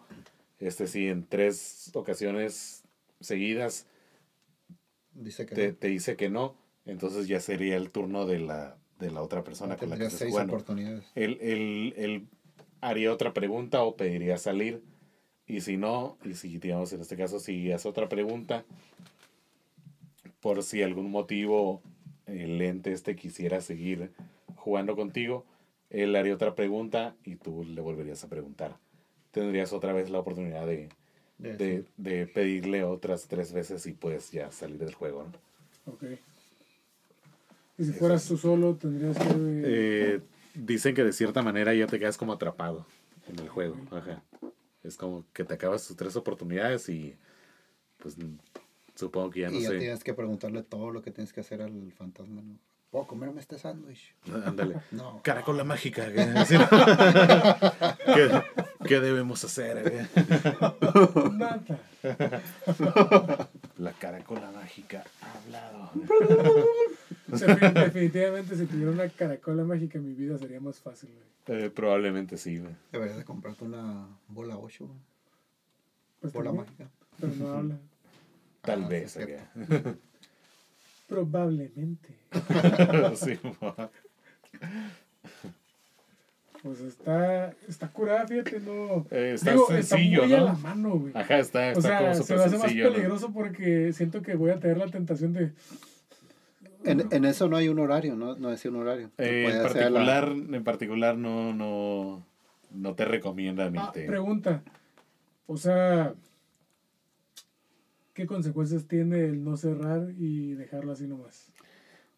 este 0.59 0.87
si 0.87 1.07
en 1.07 1.25
tres 1.27 1.91
ocasiones 1.93 2.83
seguidas 3.19 3.85
Dice 5.13 5.45
que 5.45 5.55
te, 5.55 5.67
no. 5.69 5.75
te 5.75 5.87
dice 5.89 6.15
que 6.15 6.29
no, 6.29 6.55
entonces 6.85 7.27
ya 7.27 7.39
sería 7.39 7.77
el 7.77 7.91
turno 7.91 8.25
de 8.25 8.39
la, 8.39 8.77
de 8.99 9.11
la 9.11 9.21
otra 9.21 9.43
persona 9.43 9.77
con 9.77 9.89
la 9.89 9.97
que 9.97 10.09
seis 10.09 10.31
jugando. 10.31 10.53
oportunidades. 10.53 11.05
Él, 11.13 11.37
él, 11.41 11.93
él 11.97 12.27
haría 12.81 13.13
otra 13.13 13.33
pregunta 13.33 13.83
o 13.83 13.95
pediría 13.95 14.37
salir. 14.37 14.81
Y 15.45 15.61
si 15.61 15.77
no, 15.77 16.17
y 16.23 16.33
si 16.35 16.57
digamos 16.57 16.93
en 16.93 17.01
este 17.01 17.17
caso, 17.17 17.39
si 17.39 17.71
hace 17.71 17.87
otra 17.87 18.09
pregunta, 18.09 18.65
por 20.43 20.61
si 20.61 20.83
algún 20.83 21.09
motivo 21.09 21.81
el 22.25 22.61
ente 22.61 22.91
este 22.91 23.15
quisiera 23.15 23.61
seguir 23.61 24.11
jugando 24.57 24.93
contigo, 24.93 25.45
él 25.89 26.13
haría 26.17 26.35
otra 26.35 26.53
pregunta 26.53 27.15
y 27.23 27.37
tú 27.37 27.63
le 27.63 27.79
volverías 27.79 28.25
a 28.25 28.27
preguntar. 28.27 28.75
Tendrías 29.31 29.71
otra 29.71 29.93
vez 29.93 30.09
la 30.09 30.19
oportunidad 30.19 30.67
de, 30.67 30.89
De 31.37 31.85
de, 31.95 32.27
pedirle 32.27 32.83
otras 32.83 33.27
tres 33.29 33.53
veces 33.53 33.85
y 33.85 33.93
puedes 33.93 34.31
ya 34.31 34.51
salir 34.51 34.79
del 34.79 34.93
juego. 34.93 35.23
¿no? 35.23 35.93
Ok. 35.93 36.03
Y 37.77 37.85
si 37.85 37.93
fueras 37.93 38.27
tú 38.27 38.37
solo, 38.37 38.75
tendrías 38.75 39.17
que... 39.17 39.33
Eh, 39.37 40.19
dicen 40.55 40.93
que 40.93 41.05
de 41.05 41.13
cierta 41.13 41.41
manera 41.41 41.73
ya 41.73 41.87
te 41.87 41.99
quedas 41.99 42.17
como 42.17 42.33
atrapado 42.33 42.85
en 43.29 43.39
el 43.39 43.47
juego. 43.47 43.77
Ajá. 43.91 44.21
Es 44.83 44.97
como 44.97 45.23
que 45.31 45.45
te 45.45 45.53
acabas 45.53 45.87
tus 45.87 45.95
tres 45.95 46.17
oportunidades 46.17 46.89
y 46.89 47.15
pues 47.97 48.17
supongo 48.95 49.29
que 49.31 49.41
ya 49.41 49.49
no 49.49 49.57
y 49.57 49.61
ya 49.63 49.69
sé. 49.69 49.77
tienes 49.79 50.03
que 50.03 50.13
preguntarle 50.13 50.63
todo 50.63 50.91
lo 50.91 51.01
que 51.01 51.11
tienes 51.11 51.33
que 51.33 51.41
hacer 51.41 51.61
al 51.61 51.91
fantasma. 51.93 52.41
¿no? 52.41 52.57
¿Puedo 52.91 53.07
comerme 53.07 53.39
este 53.41 53.57
sándwich? 53.57 54.13
Ándale. 54.45 54.75
No. 54.91 55.21
Caracola 55.23 55.63
mágica. 55.63 56.05
¿Qué, 58.05 58.41
qué 58.87 58.99
debemos 58.99 59.43
hacer? 59.43 59.81
güey? 59.81 60.05
Nada. 61.37 61.61
La 63.77 63.91
caracola 63.93 64.51
mágica 64.51 65.03
ha 65.21 65.37
hablado. 65.39 65.91
Defi- 67.29 67.73
Definitivamente, 67.73 68.55
si 68.55 68.65
tuviera 68.65 68.91
una 68.91 69.09
caracola 69.09 69.63
mágica, 69.63 69.97
mi 69.99 70.13
vida 70.13 70.37
sería 70.37 70.59
más 70.59 70.79
fácil. 70.79 71.09
güey. 71.47 71.63
Eh, 71.65 71.69
probablemente 71.71 72.37
sí. 72.37 72.59
güey. 72.59 72.75
Deberías 72.91 73.17
de 73.17 73.25
comprarte 73.25 73.63
una 73.63 74.07
bola 74.27 74.57
8. 74.57 74.87
Pues 76.21 76.31
Bola 76.33 76.51
también, 76.51 76.65
mágica. 76.67 76.89
Pero 77.19 77.33
no 77.35 77.47
habla. 77.53 77.77
Tal 78.63 78.83
Ah, 78.85 78.87
vez. 78.87 79.15
es. 79.17 79.29
Probablemente. 81.07 82.09
Sí. 83.15 83.37
Pues 86.61 86.79
está, 86.79 87.53
está 87.67 87.89
curada, 87.89 88.25
fíjate, 88.25 88.61
no. 88.61 89.05
Eh, 89.11 89.33
está 89.35 89.51
Digo, 89.51 89.67
sencillo, 89.67 90.23
está 90.23 90.27
muy 90.27 90.33
a 90.33 90.39
¿no? 90.39 90.45
la 90.45 90.53
mano, 90.53 90.89
güey. 90.97 91.11
Ajá, 91.13 91.39
está, 91.39 91.59
O 91.59 91.71
está 91.71 91.81
sea, 91.81 91.99
como 91.99 92.13
se 92.13 92.21
súper 92.21 92.37
me 92.37 92.43
hace 92.45 92.57
más. 92.57 92.73
¿no? 92.75 92.91
peligroso 92.93 93.33
porque 93.33 93.91
siento 93.91 94.21
que 94.21 94.35
voy 94.35 94.51
a 94.51 94.59
tener 94.59 94.77
la 94.77 94.87
tentación 94.87 95.33
de. 95.33 95.51
En, 96.85 97.05
en 97.11 97.25
eso 97.25 97.49
no 97.49 97.57
hay 97.57 97.67
un 97.67 97.79
horario, 97.79 98.15
no, 98.15 98.35
no 98.37 98.49
decía 98.49 98.71
un 98.71 98.77
horario. 98.77 99.09
Eh, 99.17 99.45
en 99.49 99.57
la- 99.57 99.63
particular, 99.63 100.29
en 100.29 100.63
particular 100.63 101.17
no, 101.17 101.53
no, 101.53 102.25
no 102.71 102.95
te 102.95 103.03
recomienda 103.05 103.69
ni 103.69 103.77
Ah, 103.79 103.91
te... 103.93 104.05
pregunta. 104.05 104.63
O 105.47 105.57
sea, 105.57 106.13
¿qué 108.13 108.25
consecuencias 108.25 108.87
tiene 108.87 109.25
el 109.25 109.43
no 109.43 109.57
cerrar 109.57 110.11
y 110.17 110.53
dejarlo 110.53 110.91
así 110.91 111.07
nomás? 111.07 111.51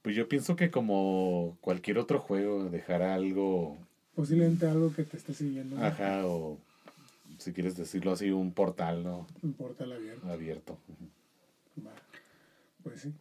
Pues 0.02 0.16
yo 0.16 0.28
pienso 0.28 0.56
que 0.56 0.70
como 0.70 1.58
cualquier 1.62 1.98
otro 1.98 2.20
juego, 2.20 2.70
dejar 2.70 3.02
algo, 3.02 3.78
Posiblemente 4.16 4.66
algo 4.66 4.94
que 4.94 5.04
te 5.04 5.18
esté 5.18 5.34
siguiendo. 5.34 5.76
¿no? 5.76 5.84
ajá, 5.84 6.26
o 6.26 6.58
si 7.38 7.52
quieres 7.52 7.76
decirlo 7.76 8.14
así, 8.14 8.32
un 8.32 8.54
portal, 8.54 9.04
¿no? 9.04 9.28
Un 9.42 9.54
portal 9.54 9.92
abierto. 9.92 10.28
Abierto. 10.28 10.78
Va. 11.86 11.92
Pues 12.84 13.02
sí. 13.02 13.14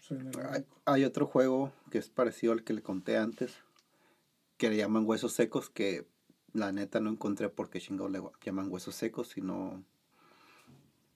Suena 0.00 0.30
Hay, 0.52 0.64
hay 0.84 1.04
otro 1.04 1.26
juego 1.26 1.72
que 1.90 1.98
es 1.98 2.08
parecido 2.08 2.52
al 2.52 2.62
que 2.62 2.72
le 2.72 2.82
conté 2.82 3.16
antes, 3.16 3.52
que 4.58 4.70
le 4.70 4.76
llaman 4.76 5.04
huesos 5.06 5.32
secos, 5.32 5.70
que 5.70 6.06
la 6.52 6.70
neta 6.72 7.00
no 7.00 7.10
encontré 7.10 7.48
por 7.48 7.68
qué 7.68 7.80
chingados 7.80 8.12
le 8.12 8.20
llaman 8.44 8.70
huesos 8.70 8.94
secos, 8.94 9.28
si 9.30 9.40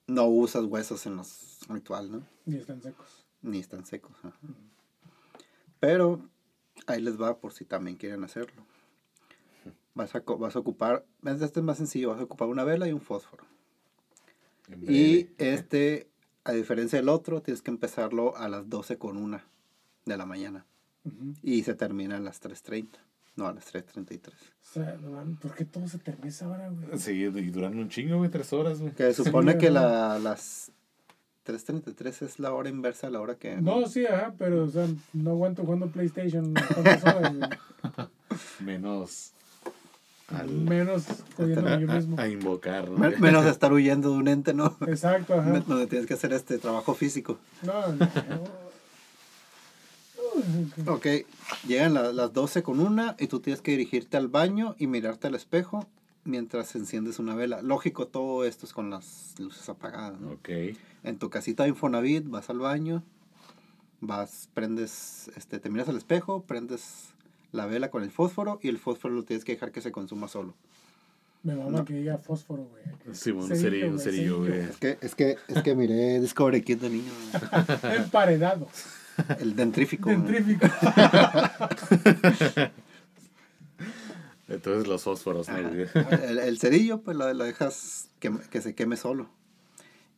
no, 0.06 0.26
usas 0.26 0.64
huesos 0.64 1.06
en 1.06 1.16
los 1.16 1.60
ritual, 1.68 2.10
¿no? 2.10 2.26
Ni 2.46 2.56
están 2.56 2.82
secos. 2.82 3.24
Ni 3.42 3.58
están 3.58 3.84
secos. 3.86 4.12
ajá. 4.22 4.32
Pero 5.80 6.28
ahí 6.86 7.00
les 7.00 7.20
va 7.20 7.38
por 7.38 7.52
si 7.52 7.64
también 7.64 7.96
quieren 7.96 8.22
hacerlo. 8.24 8.64
Vas 9.94 10.14
a, 10.14 10.20
co- 10.22 10.38
vas 10.38 10.56
a 10.56 10.60
ocupar, 10.60 11.04
este 11.24 11.60
es 11.60 11.62
más 11.64 11.76
sencillo, 11.76 12.10
vas 12.10 12.20
a 12.20 12.24
ocupar 12.24 12.48
una 12.48 12.64
vela 12.64 12.88
y 12.88 12.92
un 12.92 13.00
fósforo. 13.00 13.44
Y 14.88 15.28
este, 15.38 16.08
a 16.44 16.52
diferencia 16.52 16.98
del 16.98 17.08
otro, 17.10 17.42
tienes 17.42 17.62
que 17.62 17.70
empezarlo 17.70 18.36
a 18.36 18.48
las 18.48 18.68
12 18.70 18.96
con 18.96 19.16
una 19.16 19.44
de 20.06 20.16
la 20.16 20.24
mañana. 20.24 20.64
Y 21.42 21.64
se 21.64 21.74
termina 21.74 22.16
a 22.16 22.20
las 22.20 22.40
3.30. 22.40 22.88
No, 23.36 23.46
a 23.46 23.52
las 23.54 23.72
3.33. 23.72 24.28
O 24.28 24.30
sea, 24.74 24.96
no 25.00 25.36
¿por 25.40 25.54
qué 25.54 25.64
todo 25.64 25.88
se 25.88 25.98
termina 25.98 26.26
a 26.26 26.30
esa 26.30 26.48
hora, 26.48 26.68
güey? 26.68 26.98
Sí, 26.98 27.12
y 27.12 27.50
duran 27.50 27.78
un 27.78 27.88
chingo, 27.88 28.18
güey, 28.18 28.30
tres 28.30 28.52
horas, 28.52 28.80
güey. 28.80 28.92
Que 28.94 29.12
se 29.14 29.24
supone 29.24 29.52
Sí, 29.52 29.58
que 29.58 29.70
la, 29.70 30.18
las 30.18 30.70
3.33 31.46 32.22
es 32.26 32.38
la 32.38 32.52
hora 32.52 32.68
inversa 32.68 33.06
a 33.06 33.10
la 33.10 33.20
hora 33.20 33.36
que... 33.36 33.56
No, 33.56 33.86
sí, 33.88 34.06
ajá, 34.06 34.34
pero 34.38 34.64
o 34.64 34.68
sea, 34.68 34.86
no 35.14 35.30
aguanto 35.30 35.62
jugando 35.64 35.88
PlayStation 35.88 36.52
tantas 36.52 37.02
horas, 37.04 37.34
güey. 37.34 37.50
Menos 38.60 39.32
al- 40.28 40.48
Menos 40.50 41.04
jodiéndome 41.36 41.80
yo 41.86 41.90
a, 41.90 41.94
mismo. 41.94 42.18
a 42.20 42.28
invocar, 42.28 42.88
¿no? 42.90 42.98
Me- 42.98 43.16
Menos 43.18 43.44
estar 43.46 43.72
huyendo 43.72 44.10
de 44.12 44.16
un 44.16 44.28
ente, 44.28 44.54
¿no? 44.54 44.76
Exacto, 44.86 45.34
ajá. 45.34 45.60
Donde 45.66 45.86
tienes 45.86 46.06
que 46.06 46.14
hacer 46.14 46.32
este 46.32 46.58
trabajo 46.58 46.94
físico. 46.94 47.38
No, 47.62 47.92
no. 47.92 48.08
Ok, 50.86 51.06
llegan 51.66 51.94
la- 51.94 52.12
las 52.12 52.32
12 52.32 52.62
con 52.62 52.80
una 52.80 53.16
y 53.18 53.26
tú 53.28 53.40
tienes 53.40 53.60
que 53.62 53.72
dirigirte 53.72 54.16
al 54.16 54.28
baño 54.28 54.74
y 54.78 54.86
mirarte 54.86 55.26
al 55.28 55.34
espejo 55.34 55.86
mientras 56.24 56.74
enciendes 56.76 57.18
una 57.18 57.34
vela. 57.34 57.62
Lógico, 57.62 58.06
todo 58.06 58.44
esto 58.44 58.66
es 58.66 58.72
con 58.72 58.90
las 58.90 59.34
luces 59.38 59.68
apagadas, 59.68 60.20
¿no? 60.20 60.32
Ok. 60.32 60.48
En 61.04 61.18
tu 61.18 61.30
casita 61.30 61.64
de 61.64 61.70
Infonavit 61.70 62.28
vas 62.28 62.48
al 62.50 62.58
baño, 62.60 63.02
vas, 64.00 64.48
prendes, 64.54 65.30
este, 65.36 65.58
te 65.58 65.68
miras 65.70 65.88
al 65.88 65.96
espejo, 65.96 66.42
prendes 66.44 67.08
la 67.52 67.66
vela 67.66 67.90
con 67.90 68.02
el 68.02 68.10
fósforo 68.10 68.58
y 68.62 68.68
el 68.68 68.78
fósforo 68.78 69.14
lo 69.14 69.24
tienes 69.24 69.44
que 69.44 69.52
dejar 69.52 69.72
que 69.72 69.80
se 69.80 69.92
consuma 69.92 70.28
solo. 70.28 70.54
Me 71.42 71.56
mama 71.56 71.84
que 71.84 71.94
diga 71.94 72.18
fósforo, 72.18 72.62
güey. 72.70 73.14
Sí, 73.16 73.32
un 73.32 73.48
güey. 74.38 74.60
Es 74.60 74.76
que, 74.76 74.98
es 75.00 75.14
que, 75.16 75.36
es 75.48 75.62
que 75.64 75.74
miré 75.74 76.20
Discovery 76.20 76.62
Kid 76.62 76.78
de 76.78 76.88
niño, 76.90 77.10
Emparedado. 77.96 78.68
El 79.40 79.56
dentrífico. 79.56 80.10
¿no? 80.10 80.22
Dentrífico. 80.22 80.66
Entonces 84.48 84.86
los 84.86 85.02
fósforos, 85.02 85.48
¿no? 85.48 85.56
el, 85.56 86.38
el 86.38 86.58
cerillo, 86.58 87.00
pues 87.02 87.16
lo, 87.16 87.32
lo 87.32 87.44
dejas 87.44 88.10
que, 88.18 88.30
que 88.50 88.60
se 88.60 88.74
queme 88.74 88.96
solo. 88.96 89.30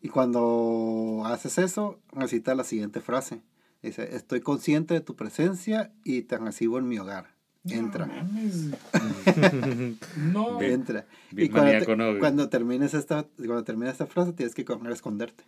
Y 0.03 0.09
cuando 0.09 1.23
haces 1.27 1.59
eso, 1.59 2.01
recita 2.13 2.55
la 2.55 2.65
siguiente 2.65 3.01
frase. 3.01 3.43
Dice, 3.83 4.17
estoy 4.17 4.41
consciente 4.41 4.95
de 4.95 5.01
tu 5.01 5.15
presencia 5.15 5.93
y 6.05 6.23
te 6.23 6.39
recibo 6.39 6.79
en 6.79 6.89
mi 6.89 6.99
hogar. 6.99 7.33
Entra. 7.67 8.07
No. 8.07 9.97
No. 10.17 10.61
Entra. 10.61 11.07
bien 11.31 11.47
y 11.47 11.51
cuando, 11.51 11.87
te- 11.87 11.97
¿no, 11.97 12.07
güey? 12.09 12.19
cuando 12.19 12.49
termines 12.51 12.93
esta, 12.95 13.25
cuando 13.37 13.65
termines 13.65 13.93
esta 13.93 14.07
frase, 14.07 14.33
tienes 14.33 14.55
que 14.55 14.65
correr 14.65 14.91
a 14.91 14.95
esconderte. 14.95 15.45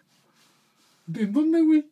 ¿De 1.07 1.27
dónde, 1.27 1.63
güey? 1.63 1.87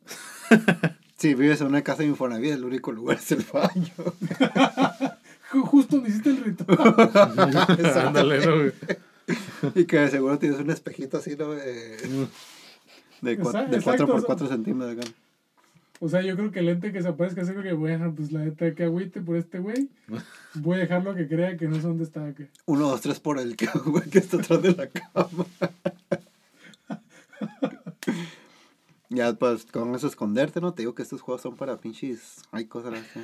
Si 1.25 1.33
vives 1.33 1.59
en 1.63 1.69
una 1.69 1.81
casa 1.81 2.03
de 2.03 2.09
Infonavit, 2.11 2.53
el 2.53 2.65
único 2.65 2.93
lugar 2.93 3.17
es 3.17 3.33
el 3.33 3.47
baño. 3.51 3.95
Ju- 5.51 5.63
Justo 5.63 5.97
donde 5.97 6.11
hiciste 6.11 6.29
el 6.29 6.45
ritual. 6.45 6.79
Ándale, 8.09 8.45
¿no, 8.45 8.57
güey? 8.59 8.73
y 9.75 9.87
que 9.87 10.01
de 10.01 10.11
seguro 10.11 10.39
tienes 10.39 10.61
un 10.61 10.69
espejito 10.69 11.17
así, 11.17 11.35
¿no? 11.35 11.53
De, 11.53 11.97
de, 13.23 13.39
cua- 13.39 13.47
Exacto, 13.47 13.71
de 13.71 13.71
4 13.71 13.75
exacto, 13.79 14.07
por 14.07 14.17
o 14.17 14.19
sea. 14.19 14.27
4 14.27 14.49
centímetros. 14.49 14.99
acá. 14.99 15.17
O 16.01 16.11
sea, 16.11 16.21
yo 16.21 16.37
creo 16.37 16.51
que 16.53 16.59
el 16.59 16.69
ente 16.69 16.93
que 16.93 17.01
se 17.01 17.09
aparezca 17.09 17.41
así, 17.41 17.53
que 17.55 17.73
bueno, 17.73 18.13
pues 18.15 18.31
la 18.31 18.41
neta 18.41 18.75
que 18.75 18.85
agüite 18.85 19.23
por 19.23 19.37
este 19.37 19.61
güey. 19.61 19.89
Voy 20.53 20.77
a 20.77 20.81
dejarlo 20.81 21.15
que 21.15 21.27
crea 21.27 21.57
que 21.57 21.67
no 21.69 21.77
sé 21.77 21.83
dónde 21.89 22.05
está 22.05 22.27
acá. 22.27 22.45
Uno, 22.67 22.87
dos, 22.91 23.01
tres 23.01 23.19
por 23.19 23.39
el 23.39 23.57
que, 23.57 23.67
güey, 23.87 24.11
que 24.11 24.19
está 24.19 24.37
atrás 24.37 24.61
de 24.61 24.73
la 24.75 24.89
cama. 24.89 25.29
Ya, 29.11 29.35
pues, 29.35 29.67
con 29.67 29.95
eso 29.95 30.07
esconderte, 30.07 30.61
¿no? 30.61 30.75
Te 30.75 30.83
digo 30.83 30.95
que 30.95 31.03
estos 31.03 31.21
juegos 31.21 31.43
son 31.43 31.57
para 31.57 31.79
pinches... 31.79 32.43
Hay 32.53 32.67
cosas 32.67 32.95
así. 32.95 33.21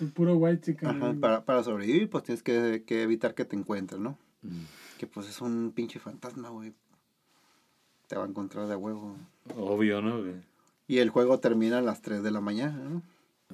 El 0.00 0.08
puro 0.14 0.36
white 0.36 0.62
chicken. 0.62 0.88
Ajá, 0.88 1.14
para, 1.20 1.44
para 1.44 1.62
sobrevivir, 1.62 2.08
pues 2.08 2.24
tienes 2.24 2.42
que, 2.42 2.84
que 2.86 3.02
evitar 3.02 3.34
que 3.34 3.44
te 3.44 3.56
encuentren, 3.56 4.02
¿no? 4.02 4.18
Mm. 4.42 4.62
Que 4.98 5.06
pues 5.06 5.28
es 5.28 5.40
un 5.40 5.72
pinche 5.74 5.98
fantasma, 5.98 6.48
güey. 6.48 6.72
Te 8.06 8.16
va 8.16 8.24
a 8.24 8.28
encontrar 8.28 8.66
de 8.66 8.76
huevo. 8.76 9.16
Obvio, 9.56 10.02
¿no? 10.02 10.20
güey? 10.20 10.34
Y 10.88 10.98
el 10.98 11.10
juego 11.10 11.38
termina 11.38 11.78
a 11.78 11.82
las 11.82 12.02
3 12.02 12.22
de 12.22 12.30
la 12.30 12.40
mañana, 12.40 12.78
¿no? 12.78 13.02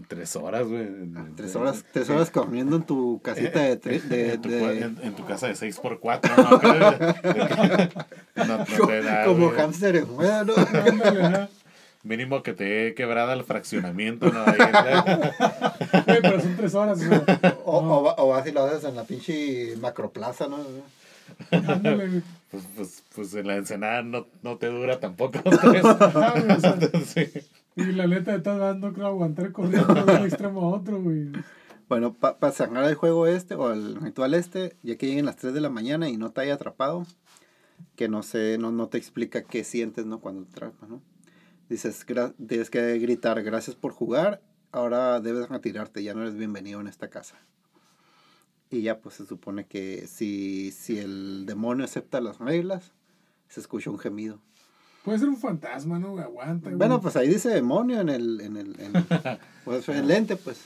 Tres 0.08 0.36
horas, 0.36 0.66
güey. 0.68 0.86
Ah, 1.16 1.24
Tres 1.36 1.56
horas, 1.56 1.82
tres 1.92 2.10
horas 2.10 2.30
corriendo 2.30 2.76
en 2.76 2.82
tu 2.82 3.18
casita 3.22 3.60
de... 3.60 3.80
tre- 3.84 4.02
de, 4.02 4.34
en, 4.34 4.42
tu, 4.42 4.48
de- 4.50 4.60
cua- 4.62 4.82
en- 4.84 4.98
en 5.02 5.14
tu 5.14 5.24
casa 5.24 5.46
de 5.48 5.54
6x4, 5.54 6.36
¿no? 6.36 6.50
no, 8.46 8.58
no 8.58 8.64
te 8.86 9.02
da, 9.02 9.24
como 9.24 9.46
güey. 9.46 9.56
hámster 9.58 9.96
en 9.96 10.06
rueda, 10.06 10.44
¿no? 10.44 10.52
Mínimo 12.02 12.42
que 12.42 12.52
te 12.52 12.94
quebrada 12.94 13.32
el 13.32 13.42
fraccionamiento, 13.44 14.30
¿no? 14.30 14.44
Güey, 16.06 16.20
pero 16.22 16.40
son 16.40 16.56
tres 16.56 16.74
horas, 16.74 17.04
güey. 17.04 17.20
O, 17.64 17.80
No. 17.82 17.98
o, 17.98 18.02
va- 18.04 18.14
o 18.18 18.28
vas 18.28 18.46
y 18.46 18.52
lo 18.52 18.62
haces 18.64 18.84
en 18.84 18.94
la 18.96 19.04
pinche 19.04 19.74
macroplaza, 19.80 20.46
¿no? 20.46 20.58
Ándale, 21.50 21.96
güey. 22.08 22.22
Pues, 22.50 22.62
pues, 22.76 23.02
pues 23.14 23.34
en 23.34 23.46
la 23.48 23.56
ensenada 23.56 24.02
no, 24.02 24.26
no 24.42 24.56
te 24.56 24.68
dura 24.68 25.00
tampoco 25.00 25.40
tres. 25.42 25.84
Sí. 27.12 27.28
Y 27.76 27.84
la 27.92 28.06
neta 28.06 28.32
de 28.32 28.40
todas 28.40 28.58
maneras 28.58 28.78
no 28.78 28.92
creo 28.94 29.06
aguantar 29.06 29.52
corriendo 29.52 29.94
de 29.94 30.02
un 30.02 30.10
extremo 30.26 30.62
a 30.62 30.76
otro, 30.76 31.02
güey. 31.02 31.30
Bueno, 31.88 32.14
para 32.14 32.50
cerrar 32.50 32.84
el 32.84 32.94
juego 32.94 33.26
este 33.26 33.54
o 33.54 33.70
el 33.70 33.96
ritual 33.96 34.34
este, 34.34 34.76
ya 34.82 34.96
que 34.96 35.06
lleguen 35.06 35.26
las 35.26 35.36
3 35.36 35.52
de 35.52 35.60
la 35.60 35.68
mañana 35.68 36.08
y 36.08 36.16
no 36.16 36.30
te 36.32 36.40
haya 36.40 36.54
atrapado, 36.54 37.06
que 37.94 38.08
no 38.08 38.22
sé, 38.22 38.56
no, 38.58 38.72
no 38.72 38.88
te 38.88 38.98
explica 38.98 39.44
qué 39.44 39.62
sientes, 39.62 40.06
¿no? 40.06 40.20
Cuando 40.20 40.44
te 40.44 40.52
atrapa, 40.52 40.86
¿no? 40.86 41.02
Dices, 41.68 42.04
tienes 42.48 42.70
que 42.70 42.98
gritar, 42.98 43.42
gracias 43.42 43.76
por 43.76 43.92
jugar, 43.92 44.40
ahora 44.72 45.20
debes 45.20 45.48
retirarte, 45.48 46.02
ya 46.02 46.14
no 46.14 46.22
eres 46.22 46.34
bienvenido 46.34 46.80
en 46.80 46.86
esta 46.86 47.08
casa. 47.08 47.36
Y 48.70 48.82
ya 48.82 49.00
pues 49.00 49.16
se 49.16 49.26
supone 49.26 49.66
que 49.66 50.06
si, 50.06 50.72
si 50.72 50.98
el 50.98 51.44
demonio 51.46 51.84
acepta 51.84 52.20
las 52.20 52.38
reglas, 52.38 52.92
se 53.48 53.60
escucha 53.60 53.90
un 53.90 53.98
gemido. 53.98 54.40
Puede 55.06 55.20
ser 55.20 55.28
un 55.28 55.36
fantasma, 55.36 56.00
¿no? 56.00 56.18
Aguanta, 56.18 56.64
güey. 56.64 56.78
Bueno, 56.78 57.00
pues 57.00 57.14
ahí 57.14 57.28
dice 57.28 57.48
demonio 57.48 58.00
en 58.00 58.08
el, 58.08 58.40
en 58.40 58.56
el, 58.56 58.80
en 58.80 58.96
el, 58.96 59.04
pues, 59.64 59.88
el 59.88 60.10
ente, 60.10 60.34
pues. 60.34 60.58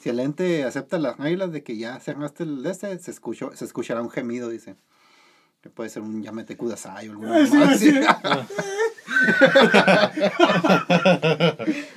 Si 0.00 0.08
el 0.08 0.18
ente 0.18 0.64
acepta 0.64 0.98
las 0.98 1.18
reglas 1.18 1.52
de 1.52 1.62
que 1.62 1.76
ya 1.76 2.00
cerraste 2.00 2.44
el 2.44 2.64
este, 2.64 2.98
se, 2.98 3.10
escuchó, 3.10 3.54
se 3.54 3.66
escuchará 3.66 4.00
un 4.00 4.08
gemido, 4.08 4.48
dice. 4.48 4.76
Que 5.60 5.68
puede 5.68 5.90
ser 5.90 6.00
un 6.00 6.22
llámete 6.22 6.56
kudasai 6.56 7.10
o 7.10 7.12
alguna 7.12 7.32
mamá 7.32 7.76
sí. 7.76 7.90
así. 7.90 8.00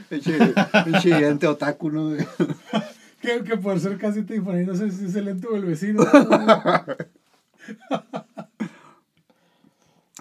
Pinche 0.83 1.27
ente 1.27 1.47
otaku, 1.47 1.91
¿no? 1.91 2.11
Que, 3.21 3.41
que 3.43 3.55
por 3.57 3.79
ser 3.79 3.97
casi 3.97 4.21
te 4.21 4.35
infonavit, 4.35 4.67
no 4.67 4.75
sé 4.75 4.91
si 4.91 5.05
es 5.05 5.15
el 5.15 5.29
ente 5.29 5.47
o 5.47 5.55
el 5.55 5.65
vecino. 5.65 6.03
¿no? 6.03 6.85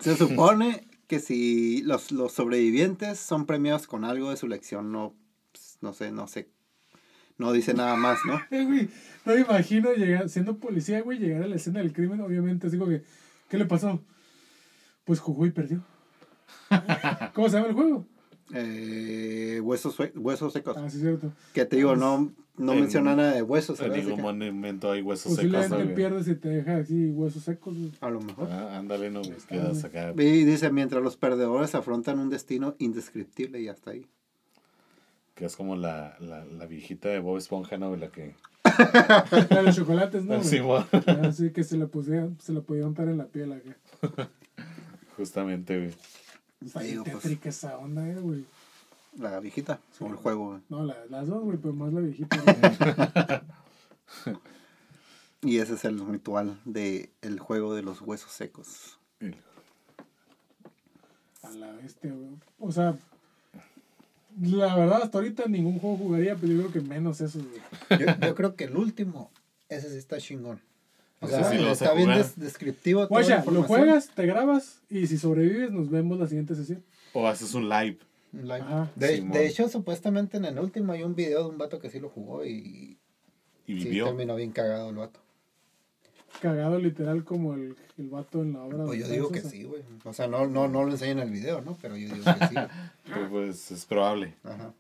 Se 0.01 0.17
supone 0.17 0.87
que 1.07 1.21
si 1.21 1.83
los, 1.83 2.13
los 2.13 2.33
sobrevivientes 2.33 3.19
son 3.19 3.47
premiados 3.47 3.87
con 3.87 4.05
algo 4.05 4.31
de 4.31 4.37
su 4.37 4.49
lección, 4.49 4.93
no, 4.93 5.15
pues, 5.53 5.79
no 5.81 5.93
sé, 5.93 6.11
no 6.11 6.27
sé, 6.27 6.49
no 7.39 7.53
dice 7.53 7.75
nada 7.75 7.97
más, 7.97 8.19
¿no? 8.27 8.41
Eh, 8.51 8.65
güey, 8.67 8.89
no 9.25 9.35
me 9.35 9.41
imagino 9.41 9.93
llegar, 9.93 10.29
siendo 10.29 10.59
policía, 10.59 11.01
güey, 11.03 11.19
llegar 11.19 11.43
a 11.43 11.47
la 11.47 11.57
escena 11.57 11.81
del 11.81 11.93
crimen, 11.93 12.21
obviamente, 12.21 12.67
así 12.67 12.79
como 12.79 12.91
que, 12.91 13.03
¿qué 13.49 13.59
le 13.59 13.67
pasó? 13.67 14.01
Pues 15.05 15.21
jugó 15.21 15.47
y 15.47 15.51
perdió. 15.51 15.85
¿Cómo 17.35 17.49
se 17.49 17.57
llama 17.57 17.69
el 17.69 17.75
juego? 17.75 18.07
Eh, 18.53 19.61
huesos, 19.63 19.97
huesos 20.15 20.53
secos. 20.53 20.77
Ah, 20.77 20.89
sí, 20.91 20.97
es 20.99 21.03
cierto. 21.03 21.33
Que 21.55 21.65
te 21.65 21.77
digo, 21.77 21.97
no, 21.97 22.33
no 22.59 22.73
En- 22.75 22.81
menciona 22.81 23.17
nada 23.17 23.33
de 23.33 23.43
huesos, 23.43 23.81
En 23.81 23.93
ningún 23.93 24.21
momento 24.21 24.91
hay 24.93 25.01
huesos 25.01 25.35
secos, 25.35 25.51
Posiblemente 25.53 25.85
¿no, 25.91 25.95
pierdes 25.95 26.29
y 26.29 26.35
te 26.35 26.49
deja 26.51 26.77
así 26.77 27.11
huesos 27.11 27.43
secos. 27.43 27.75
güey. 27.77 27.93
A 28.01 28.11
lo 28.11 28.21
mejor. 28.21 28.49
Ah, 28.51 28.79
ándale, 28.79 29.11
no, 29.11 29.21
güey, 29.23 29.37
quedas 29.49 29.83
acá. 29.85 30.13
Y 30.17 30.45
dice, 30.45 30.71
mientras 30.71 31.03
los 31.03 31.17
perdedores 31.17 31.75
afrontan 31.75 32.19
un 32.19 32.29
destino 32.29 32.75
indescriptible 32.79 33.61
y 33.61 33.69
hasta 33.69 33.93
ahí. 33.93 34.07
Que 35.35 35.47
es 35.47 35.57
como 35.57 35.75
la, 35.75 36.17
la, 36.21 36.45
la 36.45 36.67
viejita 36.67 37.09
de 37.09 37.19
Bob 37.19 37.39
Esponja, 37.39 37.77
¿no? 37.79 37.97
La 37.97 38.09
que... 38.09 38.35
La 39.51 39.57
de 39.57 39.63
los 39.63 39.77
chocolates, 39.77 40.25
¿no? 40.25 40.43
Sí, 40.43 40.59
Así 41.23 41.51
que 41.51 41.65
se 41.65 41.77
le, 41.77 41.87
pusía, 41.87 42.29
se 42.39 42.53
le 42.53 42.61
podía 42.61 42.87
untar 42.87 43.09
en 43.09 43.19
la 43.19 43.27
piel 43.27 43.53
acá. 43.53 43.77
Justamente, 45.17 45.77
güey. 45.79 45.91
Está 46.65 46.81
Sí, 46.81 46.97
pues. 47.03 47.13
tétrica 47.17 47.49
esa 47.49 47.77
onda, 47.79 48.09
eh, 48.09 48.15
güey. 48.21 48.45
La 49.19 49.39
viejita, 49.41 49.81
o 50.01 50.07
el 50.07 50.15
juego. 50.17 50.49
güey. 50.51 50.61
No, 50.69 50.85
la- 50.85 51.05
las 51.09 51.27
dos, 51.29 51.43
güey, 51.45 51.57
pero 51.59 51.73
más 51.75 51.93
la 51.93 52.01
viejita. 52.01 52.37
Y 55.43 55.59
ese 55.59 55.75
es 55.75 55.85
el 55.85 56.01
ritual 56.07 56.59
del 56.65 57.11
el 57.21 57.39
juego 57.39 57.75
de 57.75 57.83
los 57.83 58.01
huesos 58.01 58.33
secos. 58.33 58.99
A 61.43 61.51
la 61.51 61.71
bestia, 61.73 62.11
güey. 62.13 62.31
O 62.59 62.73
sea, 62.73 62.97
la 64.41 64.75
verdad, 64.75 65.03
hasta 65.03 65.19
ahorita 65.19 65.45
ningún 65.47 65.79
juego 65.79 65.99
jugaría, 65.99 66.35
pero 66.35 66.51
yo 66.55 66.59
creo 66.61 66.73
que 66.73 66.81
menos 66.81 67.21
eso, 67.21 67.41
güey. 67.41 68.01
Yo, 68.01 68.07
yo 68.27 68.35
creo 68.35 68.57
que 68.57 68.65
el 68.65 68.77
último, 68.77 69.31
ese 69.69 69.91
sí 69.91 69.99
está 69.99 70.17
chingón. 70.19 70.61
O 71.21 71.27
sea, 71.27 71.45
sí 71.51 71.57
está 71.65 71.95
bien 71.95 72.11
des- 72.11 72.39
descriptivo. 72.39 73.07
Guacha, 73.09 73.43
lo 73.51 73.63
juegas, 73.63 74.11
te 74.15 74.27
grabas 74.27 74.83
y 74.91 75.07
si 75.07 75.17
sobrevives, 75.17 75.71
nos 75.71 75.89
vemos 75.91 76.19
la 76.19 76.27
siguiente 76.27 76.55
sesión. 76.55 76.83
O 77.15 77.27
haces 77.27 77.55
un 77.55 77.69
live. 77.69 77.99
Un 78.33 78.49
live. 78.49 78.65
De, 78.97 79.21
de 79.23 79.47
hecho, 79.47 79.69
supuestamente 79.69 80.37
en 80.37 80.45
el 80.45 80.59
último 80.59 80.93
hay 80.93 81.03
un 81.03 81.15
video 81.15 81.45
de 81.45 81.49
un 81.51 81.57
vato 81.59 81.79
que 81.79 81.89
sí 81.91 81.99
lo 82.01 82.11
jugó 82.11 82.45
y 82.45 82.99
Y 83.67 83.79
sí 83.81 83.85
vivió. 83.85 84.07
terminó 84.07 84.37
bien 84.37 84.51
cagado 84.53 84.91
el 84.91 84.97
vato. 84.97 85.21
Cagado 86.43 86.79
literal 86.81 87.23
como 87.25 87.55
el, 87.55 87.77
el 87.97 88.09
vato 88.11 88.43
en 88.43 88.55
la 88.55 88.63
obra. 88.65 88.85
Pues 88.85 88.99
yo 88.99 89.09
digo 89.09 89.31
que 89.31 89.41
sí, 89.41 89.63
güey. 89.63 89.83
O 90.05 90.13
sea, 90.13 90.27
no, 90.27 90.47
no, 90.49 90.67
no 90.69 90.83
lo 90.85 90.91
enseñan 90.91 91.21
en 91.21 91.29
el 91.29 91.31
video, 91.33 91.61
¿no? 91.63 91.79
Pero 91.81 91.97
yo 91.97 92.13
digo 92.13 92.25
que 92.25 92.47
sí. 92.49 92.55
Pues, 93.15 93.29
pues, 93.31 93.71
es 93.71 93.85
probable. 93.87 94.35
Ajá. 94.43 94.73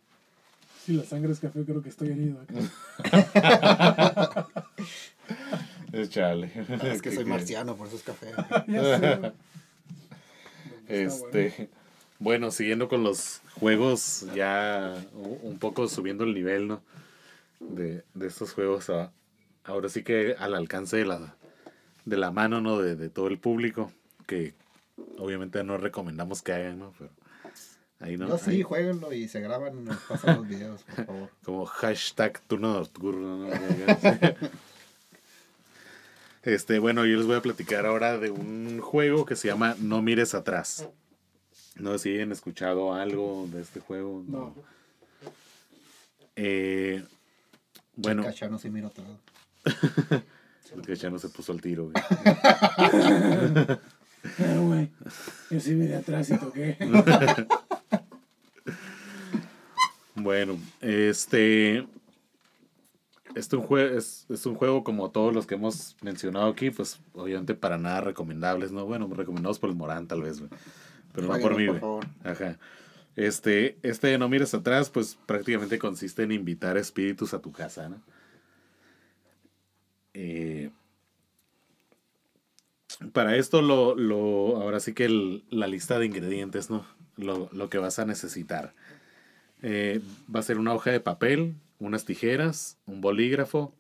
Si 0.85 0.93
la 0.95 1.05
sangre 1.05 1.33
es 1.33 1.39
café, 1.41 1.65
creo 1.65 1.81
que 1.81 1.89
estoy 1.91 2.09
herido 2.11 2.41
acá. 2.43 2.55
Es 6.01 6.11
chale. 6.11 6.51
Es 6.83 7.01
que 7.03 7.11
¿Qué 7.11 7.15
soy 7.17 7.25
marciano, 7.25 7.77
por 7.77 7.87
eso 7.89 7.97
es 7.97 8.03
café. 8.03 8.33
Este, 10.89 11.69
bueno, 12.19 12.51
siguiendo 12.51 12.89
con 12.89 13.03
los 13.03 13.41
juegos, 13.59 14.27
ya 14.35 14.95
un 15.15 15.59
poco 15.59 15.89
subiendo 15.89 16.25
el 16.25 16.35
nivel, 16.35 16.69
¿no? 16.69 16.83
De, 17.61 18.03
de 18.15 18.27
estos 18.27 18.53
juegos, 18.53 18.91
a- 18.91 19.11
ahora 19.65 19.89
sí 19.89 20.03
que 20.03 20.37
al 20.39 20.55
alcance 20.55 20.97
de 20.99 21.07
la, 21.07 21.35
de 22.05 22.17
la 22.17 22.31
mano, 22.31 22.61
¿no? 22.61 22.79
De, 22.81 22.97
de 22.97 23.09
todo 23.09 23.29
el 23.29 23.39
público, 23.39 23.91
que 24.27 24.53
obviamente 25.19 25.63
no 25.65 25.79
recomendamos 25.79 26.43
que 26.43 26.53
hagan, 26.53 26.79
¿no? 26.81 26.93
Pero 26.99 27.11
ahí 28.01 28.17
no. 28.19 28.27
No, 28.29 28.37
sí, 28.39 28.51
ahí- 28.51 28.63
jueguenlo 28.63 29.13
y 29.13 29.29
se 29.29 29.41
graban 29.41 29.87
pasan 30.09 30.37
los 30.37 30.47
videos, 30.49 30.83
por 30.83 31.07
favor. 31.07 31.31
como 31.45 31.65
hashtag 31.65 32.41
turno 32.43 32.75
nocturno. 32.75 33.39
¿no? 33.49 33.55
Este, 36.45 36.79
bueno, 36.79 37.07
yo 37.07 37.17
les 37.17 37.27
voy 37.27 37.37
a 37.37 37.43
platicar 37.43 37.87
ahora 37.87 38.19
de 38.19 38.31
un 38.31 38.81
juego 38.81 39.25
que 39.25 39.35
se 39.37 39.49
llama 39.49 39.77
No 39.81 40.03
mires 40.03 40.35
atrás. 40.35 40.89
No 41.77 41.93
sé 41.93 41.99
si 41.99 42.21
han 42.21 42.33
escuchado 42.33 42.93
algo 42.95 43.49
de 43.51 43.63
este 43.63 43.81
juego. 43.81 44.23
No. 44.29 44.55
Eh, 46.37 47.03
bueno, 47.97 48.23
Cachano 48.25 48.59
sí 48.59 48.69
miro 48.71 48.91
todo. 48.91 49.19
el 50.75 50.83
que 50.83 50.97
ya 50.97 51.09
no 51.11 51.19
se 51.19 51.29
puso 51.29 51.53
al 51.53 51.61
tiro. 51.61 51.91
güey. 51.91 51.95
Pero, 54.37 54.63
güey, 54.67 54.91
yo 55.51 55.61
sí 55.61 55.75
miré 55.75 55.97
atrás 55.97 56.31
y 56.31 56.39
toqué. 56.39 56.77
Bueno, 60.17 60.57
este. 60.81 61.85
Este 63.35 63.57
un 63.57 63.79
es, 63.79 64.27
es 64.29 64.47
un 64.47 64.55
juego 64.55 64.85
como 64.85 65.11
todos 65.11 65.35
los 65.35 65.47
que 65.47 65.55
hemos 65.57 65.97
mencionado 66.03 66.47
aquí, 66.49 66.71
pues 66.71 67.01
obviamente 67.15 67.55
para 67.55 67.79
nada 67.79 68.01
recomendables, 68.01 68.71
¿no? 68.73 68.85
Bueno, 68.87 69.09
recomendados 69.13 69.59
por 69.59 69.71
el 69.71 69.77
Morán 69.77 70.07
tal 70.07 70.23
vez, 70.23 70.39
güey. 70.39 70.51
Pero 71.13 71.27
no 71.29 71.39
por 71.39 71.57
mí, 71.57 71.67
por 71.67 71.81
favor. 71.81 72.07
Ajá. 72.23 72.59
Este, 73.17 73.79
este 73.83 74.09
de 74.09 74.19
No 74.19 74.29
mires 74.29 74.55
atrás, 74.55 74.91
pues 74.91 75.17
prácticamente 75.27 75.79
consiste 75.79 76.23
en 76.25 76.33
invitar 76.33 76.77
espíritus 76.77 77.33
a 77.35 77.41
tu 77.41 77.53
casa, 77.53 77.89
¿no? 77.89 78.01
Eh, 80.15 80.71
para 83.13 83.37
esto, 83.37 83.63
lo, 83.63 83.95
lo, 83.97 84.61
ahora 84.61 84.81
sí 84.81 84.95
que 84.95 85.05
el- 85.07 85.45
la 85.51 85.67
lista 85.67 85.99
de 85.99 86.07
ingredientes, 86.07 86.71
¿no? 86.71 86.87
Lo, 87.17 87.49
lo 87.53 87.69
que 87.69 87.79
vas 87.79 87.99
a 87.99 88.05
necesitar. 88.05 88.75
Eh, 89.63 90.01
va 90.35 90.41
a 90.41 90.45
ser 90.45 90.59
una 90.59 90.75
hoja 90.75 90.91
de 90.91 91.01
papel, 91.01 91.55
unas 91.79 92.05
tijeras, 92.05 92.79
un 92.87 93.01
bolígrafo, 93.01 93.75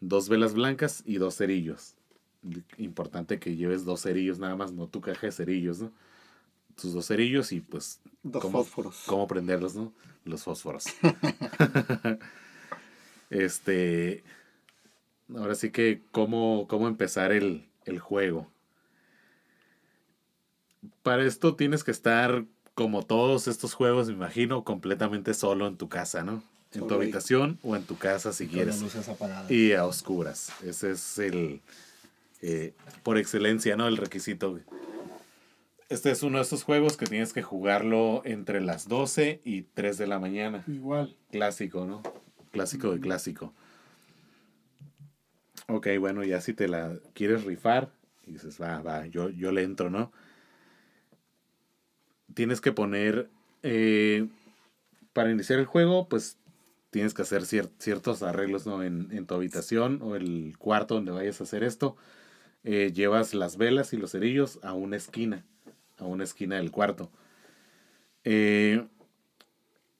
dos 0.00 0.28
velas 0.28 0.54
blancas 0.54 1.02
y 1.06 1.16
dos 1.16 1.36
cerillos. 1.36 1.96
Importante 2.78 3.38
que 3.38 3.56
lleves 3.56 3.84
dos 3.84 4.02
cerillos 4.02 4.38
nada 4.38 4.56
más, 4.56 4.72
no 4.72 4.88
tu 4.88 5.00
caja 5.00 5.26
de 5.26 5.32
cerillos, 5.32 5.80
¿no? 5.80 5.92
Tus 6.80 6.94
dos 6.94 7.06
cerillos 7.06 7.52
y 7.52 7.60
pues 7.60 8.00
Dos 8.22 8.42
cómo, 8.42 8.64
fósforos. 8.64 9.02
cómo 9.06 9.26
prenderlos, 9.26 9.74
¿no? 9.74 9.92
Los 10.24 10.44
fósforos. 10.44 10.84
este. 13.30 14.24
Ahora 15.34 15.54
sí 15.54 15.70
que, 15.70 16.02
¿cómo, 16.10 16.66
cómo 16.68 16.88
empezar 16.88 17.30
el, 17.32 17.68
el 17.84 17.98
juego? 18.00 18.50
Para 21.02 21.24
esto 21.24 21.54
tienes 21.54 21.84
que 21.84 21.90
estar, 21.92 22.44
como 22.74 23.02
todos 23.04 23.46
estos 23.46 23.74
juegos, 23.74 24.08
me 24.08 24.14
imagino, 24.14 24.64
completamente 24.64 25.34
solo 25.34 25.66
en 25.66 25.76
tu 25.76 25.88
casa, 25.88 26.24
¿no? 26.24 26.42
En 26.72 26.86
tu 26.86 26.94
habitación 26.94 27.58
o 27.62 27.74
en 27.74 27.82
tu 27.82 27.98
casa 27.98 28.32
si 28.32 28.46
quieres. 28.46 28.80
Y 29.48 29.72
a 29.72 29.86
oscuras. 29.86 30.52
Ese 30.64 30.92
es 30.92 31.18
el, 31.18 31.60
eh, 32.42 32.74
por 33.02 33.18
excelencia, 33.18 33.76
¿no? 33.76 33.88
El 33.88 33.96
requisito. 33.96 34.58
Este 35.88 36.12
es 36.12 36.22
uno 36.22 36.38
de 36.38 36.44
esos 36.44 36.62
juegos 36.62 36.96
que 36.96 37.06
tienes 37.06 37.32
que 37.32 37.42
jugarlo 37.42 38.22
entre 38.24 38.60
las 38.60 38.88
12 38.88 39.40
y 39.44 39.62
3 39.62 39.98
de 39.98 40.06
la 40.06 40.20
mañana. 40.20 40.62
Igual. 40.68 41.16
Clásico, 41.32 41.84
¿no? 41.84 42.02
Clásico 42.52 42.92
de 42.92 43.00
clásico. 43.00 43.52
Ok, 45.66 45.88
bueno, 45.98 46.22
ya 46.24 46.40
si 46.40 46.52
te 46.52 46.68
la 46.68 46.96
quieres 47.14 47.44
rifar, 47.44 47.92
y 48.26 48.32
dices, 48.32 48.60
va, 48.60 48.80
va, 48.80 49.06
yo, 49.06 49.30
yo 49.30 49.52
le 49.52 49.62
entro, 49.62 49.90
¿no? 49.90 50.12
Tienes 52.34 52.60
que 52.60 52.72
poner, 52.72 53.28
eh, 53.62 54.28
para 55.12 55.30
iniciar 55.30 55.58
el 55.58 55.66
juego, 55.66 56.08
pues 56.08 56.38
tienes 56.90 57.14
que 57.14 57.22
hacer 57.22 57.42
cier- 57.42 57.70
ciertos 57.78 58.22
arreglos, 58.22 58.66
¿no? 58.66 58.82
En, 58.82 59.08
en 59.12 59.26
tu 59.26 59.34
habitación 59.34 60.00
o 60.02 60.16
el 60.16 60.56
cuarto 60.58 60.94
donde 60.96 61.12
vayas 61.12 61.40
a 61.40 61.44
hacer 61.44 61.64
esto. 61.64 61.96
Eh, 62.64 62.92
llevas 62.94 63.34
las 63.34 63.56
velas 63.56 63.92
y 63.92 63.96
los 63.98 64.12
cerillos 64.12 64.58
a 64.62 64.74
una 64.74 64.96
esquina, 64.96 65.44
a 65.98 66.04
una 66.04 66.24
esquina 66.24 66.56
del 66.56 66.70
cuarto. 66.72 67.10
Eh, 68.24 68.86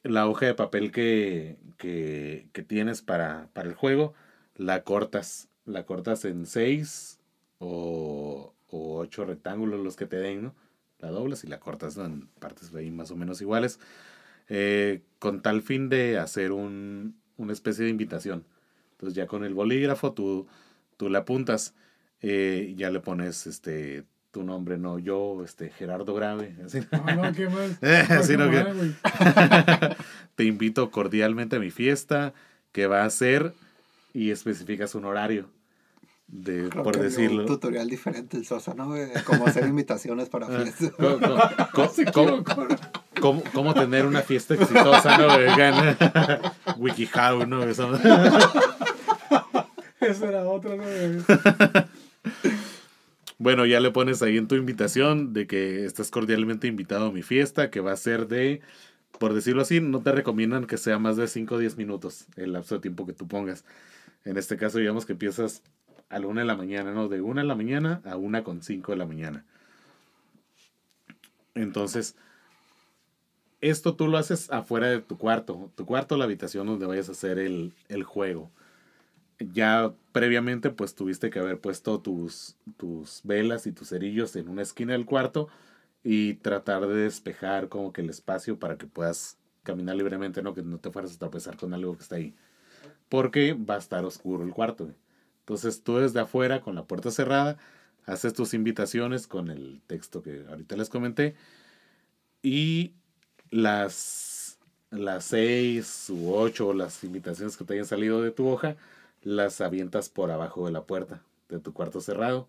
la 0.03 0.27
hoja 0.29 0.47
de 0.47 0.55
papel 0.55 0.93
que, 0.93 1.59
que, 1.79 2.49
que 2.53 2.63
tienes 2.63 3.03
para, 3.03 3.49
para 3.53 3.69
el 3.69 3.75
juego, 3.75 4.15
la 4.57 4.83
cortas. 4.85 5.49
La 5.67 5.85
cortas 5.85 6.25
en 6.25 6.47
seis 6.47 7.21
o, 7.59 8.55
o 8.69 8.99
ocho 8.99 9.25
rectángulos 9.25 9.81
los 9.81 9.97
que 9.97 10.07
te 10.07 10.17
den, 10.17 10.43
¿no? 10.43 10.55
La 10.99 11.11
doblas 11.11 11.45
y 11.45 11.49
la 11.49 11.61
cortas 11.61 11.97
en 11.99 12.29
partes 12.41 12.75
ahí 12.75 12.91
más 12.91 13.11
o 13.11 13.17
menos 13.17 13.41
iguales. 13.41 13.79
Eh, 14.51 15.01
con 15.19 15.41
tal 15.41 15.63
fin 15.63 15.89
de 15.89 16.19
hacer 16.19 16.53
un, 16.53 17.17
una 17.39 17.53
especie 17.55 17.85
de 17.85 17.91
invitación. 17.91 18.45
Entonces 18.93 19.15
ya 19.17 19.27
con 19.27 19.45
el 19.45 19.55
bolígrafo 19.55 20.13
tú, 20.13 20.47
tú 20.99 21.09
le 21.09 21.17
apuntas, 21.17 21.75
eh, 22.21 22.75
ya 22.77 22.91
le 22.91 23.01
pones 23.01 23.47
este 23.47 24.05
tu 24.31 24.45
nombre, 24.45 24.77
no 24.79 24.99
yo, 24.99 25.43
este 25.45 25.71
Gerardo 25.71 26.15
Grave. 26.15 26.55
así. 26.65 26.81
No, 26.93 27.25
no, 27.25 27.33
qué 27.33 27.49
mal. 27.49 27.77
Sí, 28.23 28.37
no, 28.37 28.51
Qué 28.51 28.65
que-. 28.65 29.95
Te 30.37 30.45
invito 30.45 30.91
cordialmente 30.91 31.57
a 31.57 31.59
mi 31.59 31.71
fiesta, 31.71 32.33
que 32.73 32.87
va 32.87 33.05
a 33.05 33.11
ser, 33.11 33.55
y 34.13 34.31
especificas 34.31 34.95
un 34.95 35.05
horario, 35.07 35.49
de, 36.29 36.69
Creo 36.69 36.83
por 36.85 36.95
que 36.95 37.01
decirlo. 37.03 37.41
Un 37.41 37.47
tutorial 37.47 37.89
diferente 37.89 38.37
el 38.37 38.45
Sosa, 38.47 38.75
¿no? 38.75 38.95
Cómo 39.25 39.47
hacer 39.47 39.67
invitaciones 39.67 40.29
para 40.29 40.47
Ah, 40.47 40.63
fiestas. 40.63 40.93
co- 40.93 41.19
co- 41.73 41.91
cómo, 42.13 42.45
cómo- 43.21 43.43
cómo 43.53 43.75
tener 43.75 44.07
una 44.07 44.23
fiesta 44.23 44.55
exitosa, 44.55 45.19
¿no? 45.19 45.29
Vegan. 45.39 45.97
WikiHow, 46.79 47.47
¿no? 47.47 47.63
Eso- 47.65 47.97
era 50.01 50.49
otra, 50.49 50.77
¿no? 50.77 50.83
Bueno, 53.39 53.65
ya 53.65 53.81
le 53.81 53.91
pones 53.91 54.23
ahí 54.23 54.37
en 54.37 54.49
tu 54.49 54.55
invitación 54.57 55.33
de 55.33 55.47
que 55.47 55.85
estás 55.85 56.11
cordialmente 56.11 56.67
invitado 56.67 57.07
a 57.07 57.13
mi 57.13 57.23
fiesta, 57.23 57.71
que 57.71 57.81
va 57.81 57.93
a 57.93 57.97
ser 57.97 58.27
de 58.29 58.61
por 59.19 59.35
decirlo 59.35 59.61
así, 59.63 59.81
no 59.81 60.01
te 60.01 60.13
recomiendan 60.13 60.67
que 60.67 60.79
sea 60.79 60.99
más 60.99 61.17
de 61.17 61.27
5 61.29 61.55
o 61.55 61.59
10 61.59 61.77
minutos 61.77 62.25
el 62.37 62.53
lapso 62.55 62.77
de 62.77 62.81
tiempo 62.81 63.07
que 63.07 63.13
tú 63.13 63.29
pongas. 63.29 63.65
En 64.25 64.37
este 64.39 64.57
caso, 64.57 64.79
digamos 64.79 65.05
que 65.05 65.13
empiezas 65.13 65.63
a 66.09 66.19
la 66.19 66.27
1 66.27 66.41
de 66.41 66.47
la 66.47 66.57
mañana, 66.57 66.93
¿no? 66.93 67.09
De 67.09 67.21
1 67.21 67.41
de 67.43 67.47
la 67.47 67.55
mañana 67.55 68.01
a 68.05 68.17
1 68.17 68.43
con 68.45 68.63
5 68.63 68.93
de 68.93 68.99
la 68.99 69.05
mañana. 69.07 69.45
Entonces, 71.55 72.15
esto 73.61 73.95
tú 73.95 74.09
lo 74.09 74.19
haces 74.19 74.51
afuera 74.51 74.89
de 74.89 75.01
tu 75.01 75.19
cuarto, 75.19 75.71
tu 75.77 75.87
cuarto, 75.87 76.17
la 76.17 76.25
habitación 76.25 76.67
donde 76.67 76.87
vayas 76.87 77.09
a 77.09 77.13
hacer 77.13 77.39
el, 77.39 77.75
el 77.89 78.05
juego. 78.05 78.51
Ya 79.39 79.95
previamente, 80.13 80.71
pues 80.71 80.95
tuviste 80.95 81.31
que 81.31 81.39
haber 81.39 81.61
puesto 81.61 82.01
tus, 82.01 82.57
tus 82.77 83.21
velas 83.25 83.67
y 83.67 83.73
tus 83.73 83.89
cerillos 83.89 84.37
en 84.37 84.49
una 84.49 84.63
esquina 84.63 84.93
del 84.93 85.07
cuarto 85.07 85.49
y 86.03 86.35
tratar 86.35 86.87
de 86.87 86.95
despejar 86.95 87.69
como 87.69 87.93
que 87.93 88.03
el 88.03 88.11
espacio 88.11 88.59
para 88.59 88.77
que 88.77 88.87
puedas 88.87 89.39
caminar 89.63 89.97
libremente, 89.97 90.43
no 90.43 90.55
que 90.55 90.63
no 90.63 90.79
te 90.79 90.91
fueras 90.91 91.15
a 91.15 91.19
tropezar 91.19 91.57
con 91.57 91.75
algo 91.75 91.97
que 91.97 92.03
está 92.03 92.17
ahí. 92.17 92.35
Porque 93.09 93.55
va 93.55 93.77
a 93.77 93.79
estar 93.79 94.05
oscuro 94.05 94.45
el 94.45 94.53
cuarto. 94.53 94.91
Entonces 95.41 95.83
tú 95.83 95.99
desde 95.99 96.21
afuera 96.21 96.61
con 96.61 96.75
la 96.75 96.85
puerta 96.85 97.11
cerrada 97.11 97.59
haces 98.07 98.35
tus 98.35 98.55
invitaciones 98.55 99.27
con 99.27 99.51
el 99.51 99.83
texto 99.87 100.23
que 100.23 100.45
ahorita 100.49 100.77
les 100.77 100.89
comenté 100.89 101.35
y 102.43 102.95
las 103.51 104.59
las 104.91 105.25
seis 105.25 106.07
u 106.11 106.35
ocho 106.35 106.73
las 106.73 107.05
invitaciones 107.05 107.57
que 107.57 107.65
te 107.65 107.75
hayan 107.75 107.87
salido 107.87 108.23
de 108.23 108.33
tu 108.33 108.49
hoja 108.49 108.77
las 109.23 109.61
avientas 109.61 110.09
por 110.09 110.31
abajo 110.31 110.67
de 110.67 110.73
la 110.73 110.85
puerta 110.85 111.23
de 111.49 111.59
tu 111.61 111.73
cuarto 111.73 112.01
cerrado 112.01 112.49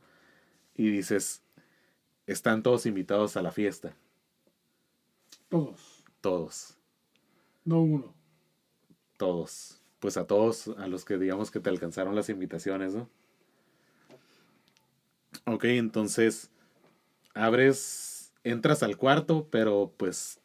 y 0.76 0.90
dices 0.90 1.44
están 2.28 2.64
todos 2.64 2.86
invitados 2.86 3.38
a 3.38 3.42
la 3.42 3.52
fiesta 3.52 3.94
Todos, 5.50 6.04
todos. 6.22 6.78
No 7.66 7.82
uno. 7.82 8.14
todos. 9.18 9.82
Pues 10.00 10.18
a 10.18 10.26
todos 10.26 10.70
a 10.80 10.88
los 10.88 11.06
que 11.06 11.20
digamos 11.20 11.52
que 11.52 11.60
te 11.60 11.70
alcanzaron 11.70 12.16
las 12.16 12.30
invitaciones 12.30 12.96
no 12.96 13.08
ok 15.46 15.66
entonces 15.66 16.50
abres 17.36 18.34
entras 18.44 18.82
al 18.82 18.98
cuarto 18.98 19.48
pero 19.52 19.94
pues 19.98 20.41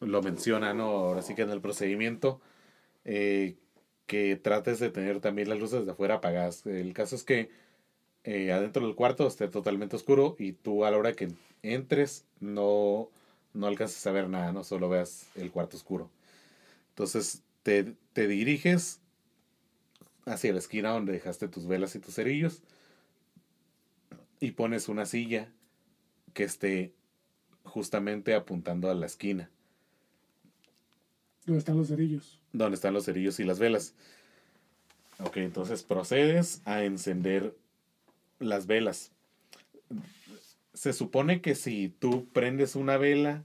lo 0.00 0.22
menciona, 0.22 0.74
¿no? 0.74 0.84
Ahora 0.84 1.22
sí 1.22 1.34
que 1.34 1.42
en 1.42 1.50
el 1.50 1.60
procedimiento, 1.60 2.40
eh, 3.04 3.56
que 4.06 4.36
trates 4.36 4.80
de 4.80 4.90
tener 4.90 5.20
también 5.20 5.48
las 5.48 5.60
luces 5.60 5.86
de 5.86 5.92
afuera 5.92 6.16
apagadas. 6.16 6.66
El 6.66 6.92
caso 6.94 7.16
es 7.16 7.24
que 7.24 7.50
eh, 8.24 8.52
adentro 8.52 8.84
del 8.86 8.96
cuarto 8.96 9.26
esté 9.26 9.48
totalmente 9.48 9.96
oscuro 9.96 10.36
y 10.38 10.52
tú 10.52 10.84
a 10.84 10.90
la 10.90 10.98
hora 10.98 11.12
que 11.14 11.28
entres 11.62 12.26
no, 12.40 13.10
no 13.54 13.66
alcances 13.66 14.04
a 14.06 14.12
ver 14.12 14.28
nada, 14.28 14.52
no 14.52 14.64
solo 14.64 14.88
veas 14.88 15.28
el 15.36 15.50
cuarto 15.50 15.76
oscuro. 15.76 16.10
Entonces 16.90 17.42
te, 17.62 17.94
te 18.12 18.26
diriges 18.26 19.00
hacia 20.26 20.52
la 20.52 20.58
esquina 20.58 20.90
donde 20.90 21.12
dejaste 21.12 21.48
tus 21.48 21.66
velas 21.66 21.94
y 21.94 22.00
tus 22.00 22.14
cerillos 22.14 22.62
y 24.40 24.52
pones 24.52 24.88
una 24.88 25.06
silla 25.06 25.52
que 26.34 26.44
esté 26.44 26.94
justamente 27.64 28.34
apuntando 28.34 28.90
a 28.90 28.94
la 28.94 29.06
esquina 29.06 29.50
¿Dónde 31.46 31.58
están 31.58 31.76
los 31.76 31.88
cerillos? 31.88 32.40
donde 32.52 32.74
están 32.74 32.94
los 32.94 33.04
cerillos 33.04 33.40
y 33.40 33.44
las 33.44 33.58
velas. 33.58 33.94
Ok, 35.20 35.38
entonces 35.38 35.82
procedes 35.82 36.62
a 36.64 36.84
encender 36.84 37.54
las 38.38 38.66
velas. 38.66 39.12
Se 40.72 40.92
supone 40.92 41.40
que 41.40 41.54
si 41.54 41.88
tú 41.88 42.26
prendes 42.32 42.74
una 42.74 42.96
vela, 42.96 43.44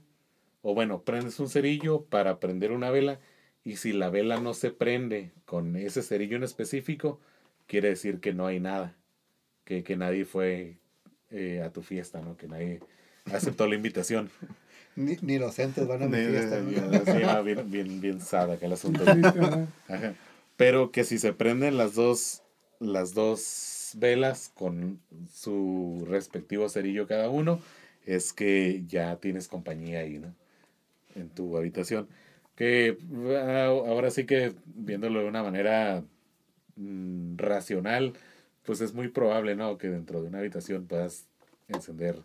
o 0.62 0.74
bueno, 0.74 1.02
prendes 1.02 1.38
un 1.38 1.48
cerillo 1.48 2.04
para 2.04 2.40
prender 2.40 2.72
una 2.72 2.90
vela, 2.90 3.20
y 3.64 3.76
si 3.76 3.92
la 3.92 4.10
vela 4.10 4.40
no 4.40 4.54
se 4.54 4.70
prende 4.70 5.32
con 5.44 5.76
ese 5.76 6.02
cerillo 6.02 6.36
en 6.36 6.44
específico, 6.44 7.20
quiere 7.66 7.90
decir 7.90 8.20
que 8.20 8.32
no 8.32 8.46
hay 8.46 8.60
nada, 8.60 8.96
que, 9.64 9.82
que 9.82 9.96
nadie 9.96 10.24
fue 10.24 10.78
eh, 11.30 11.62
a 11.62 11.72
tu 11.72 11.82
fiesta, 11.82 12.20
¿no? 12.20 12.36
Que 12.36 12.48
nadie 12.48 12.80
aceptó 13.32 13.66
la 13.66 13.74
invitación. 13.74 14.30
Ni, 14.96 15.16
ni 15.20 15.38
los 15.38 15.58
entes 15.58 15.86
van 15.86 16.02
a 16.02 16.06
mi 16.06 16.16
fiesta. 16.16 16.60
de- 16.60 16.80
¿no? 16.80 17.04
sí, 17.04 17.44
bien, 17.44 17.70
bien, 17.70 18.00
bien 18.00 18.20
sad 18.20 18.50
acá 18.50 18.66
el 18.66 18.72
asunto. 18.72 19.04
Ajá. 19.88 20.14
Pero 20.56 20.90
que 20.90 21.04
si 21.04 21.18
se 21.18 21.32
prenden 21.34 21.76
las 21.76 21.94
dos, 21.94 22.42
las 22.80 23.12
dos 23.14 23.92
velas 23.96 24.50
con 24.54 25.00
su 25.30 26.06
respectivo 26.08 26.68
cerillo 26.68 27.06
cada 27.06 27.28
uno, 27.28 27.60
es 28.06 28.32
que 28.32 28.84
ya 28.86 29.16
tienes 29.16 29.48
compañía 29.48 30.00
ahí, 30.00 30.18
¿no? 30.18 30.34
En 31.14 31.28
tu 31.28 31.56
habitación. 31.56 32.08
Que 32.54 32.96
ah, 33.36 33.66
ahora 33.66 34.10
sí 34.10 34.24
que 34.24 34.54
viéndolo 34.64 35.20
de 35.20 35.26
una 35.26 35.42
manera 35.42 36.02
mm, 36.76 37.36
racional, 37.36 38.14
pues 38.64 38.80
es 38.80 38.94
muy 38.94 39.08
probable, 39.08 39.56
¿no? 39.56 39.76
Que 39.76 39.88
dentro 39.90 40.22
de 40.22 40.28
una 40.28 40.38
habitación 40.38 40.86
puedas 40.86 41.26
encender 41.68 42.22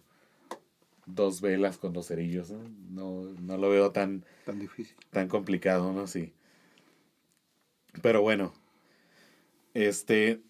dos 1.05 1.41
velas 1.41 1.77
con 1.77 1.93
dos 1.93 2.07
cerillos, 2.07 2.51
¿no? 2.51 2.59
No, 2.89 3.23
no 3.41 3.57
lo 3.57 3.69
veo 3.69 3.91
tan, 3.91 4.23
Tan 4.45 4.59
difícil. 4.59 4.95
tan 5.11 5.27
complicado, 5.27 5.91
¿no? 5.93 6.07
Sí. 6.07 6.33
Pero 8.01 8.21
bueno, 8.21 8.53
este, 9.73 10.41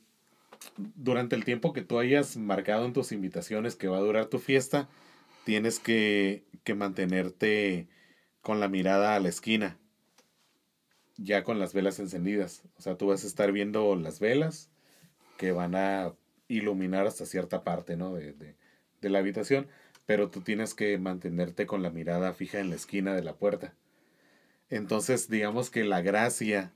durante 0.77 1.35
el 1.35 1.43
tiempo 1.45 1.73
que 1.73 1.81
tú 1.81 1.99
hayas 1.99 2.37
marcado 2.37 2.85
en 2.85 2.93
tus 2.93 3.11
invitaciones 3.11 3.75
que 3.75 3.87
va 3.87 3.97
a 3.97 4.01
durar 4.01 4.27
tu 4.27 4.39
fiesta, 4.39 4.89
tienes 5.43 5.79
que, 5.79 6.43
que 6.63 6.75
mantenerte 6.75 7.87
con 8.41 8.59
la 8.59 8.67
mirada 8.67 9.15
a 9.15 9.19
la 9.19 9.29
esquina, 9.29 9.77
ya 11.17 11.43
con 11.43 11.59
las 11.59 11.73
velas 11.73 11.99
encendidas. 11.99 12.63
O 12.77 12.81
sea, 12.81 12.95
tú 12.97 13.07
vas 13.07 13.23
a 13.23 13.27
estar 13.27 13.51
viendo 13.51 13.95
las 13.95 14.19
velas 14.19 14.69
que 15.37 15.51
van 15.51 15.75
a 15.75 16.13
iluminar 16.47 17.07
hasta 17.07 17.25
cierta 17.25 17.63
parte, 17.63 17.97
¿no? 17.97 18.13
De, 18.13 18.33
de, 18.33 18.55
de 19.01 19.09
la 19.09 19.19
habitación, 19.19 19.67
pero 20.05 20.29
tú 20.29 20.41
tienes 20.41 20.73
que 20.73 20.97
mantenerte 20.97 21.65
con 21.65 21.83
la 21.83 21.89
mirada 21.89 22.33
fija 22.33 22.59
en 22.59 22.69
la 22.69 22.75
esquina 22.75 23.13
de 23.13 23.23
la 23.23 23.33
puerta. 23.33 23.73
Entonces, 24.69 25.29
digamos 25.29 25.69
que 25.69 25.83
la 25.83 26.01
gracia 26.01 26.71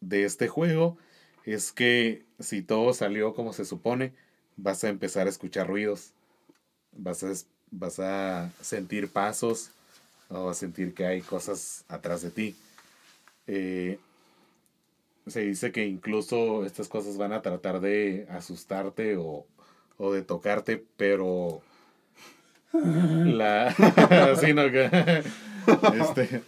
de 0.00 0.24
este 0.24 0.48
juego 0.48 0.98
es 1.44 1.72
que 1.72 2.24
si 2.38 2.62
todo 2.62 2.92
salió 2.92 3.34
como 3.34 3.52
se 3.52 3.64
supone, 3.64 4.12
vas 4.56 4.84
a 4.84 4.88
empezar 4.88 5.26
a 5.26 5.30
escuchar 5.30 5.66
ruidos, 5.66 6.12
vas 6.92 7.22
a, 7.22 7.32
vas 7.70 7.98
a 8.00 8.50
sentir 8.60 9.08
pasos 9.08 9.70
o 10.28 10.50
a 10.50 10.54
sentir 10.54 10.92
que 10.94 11.06
hay 11.06 11.20
cosas 11.22 11.84
atrás 11.88 12.22
de 12.22 12.30
ti. 12.30 12.56
Eh, 13.46 13.98
se 15.26 15.40
dice 15.40 15.72
que 15.72 15.86
incluso 15.86 16.64
estas 16.64 16.88
cosas 16.88 17.16
van 17.16 17.32
a 17.32 17.42
tratar 17.42 17.80
de 17.80 18.26
asustarte 18.30 19.16
o, 19.16 19.46
o 19.98 20.12
de 20.12 20.22
tocarte, 20.22 20.84
pero 20.96 21.62
la 22.82 23.74
sí, 24.40 24.52
no, 24.54 24.70
que- 24.70 25.22
este, 25.94 26.42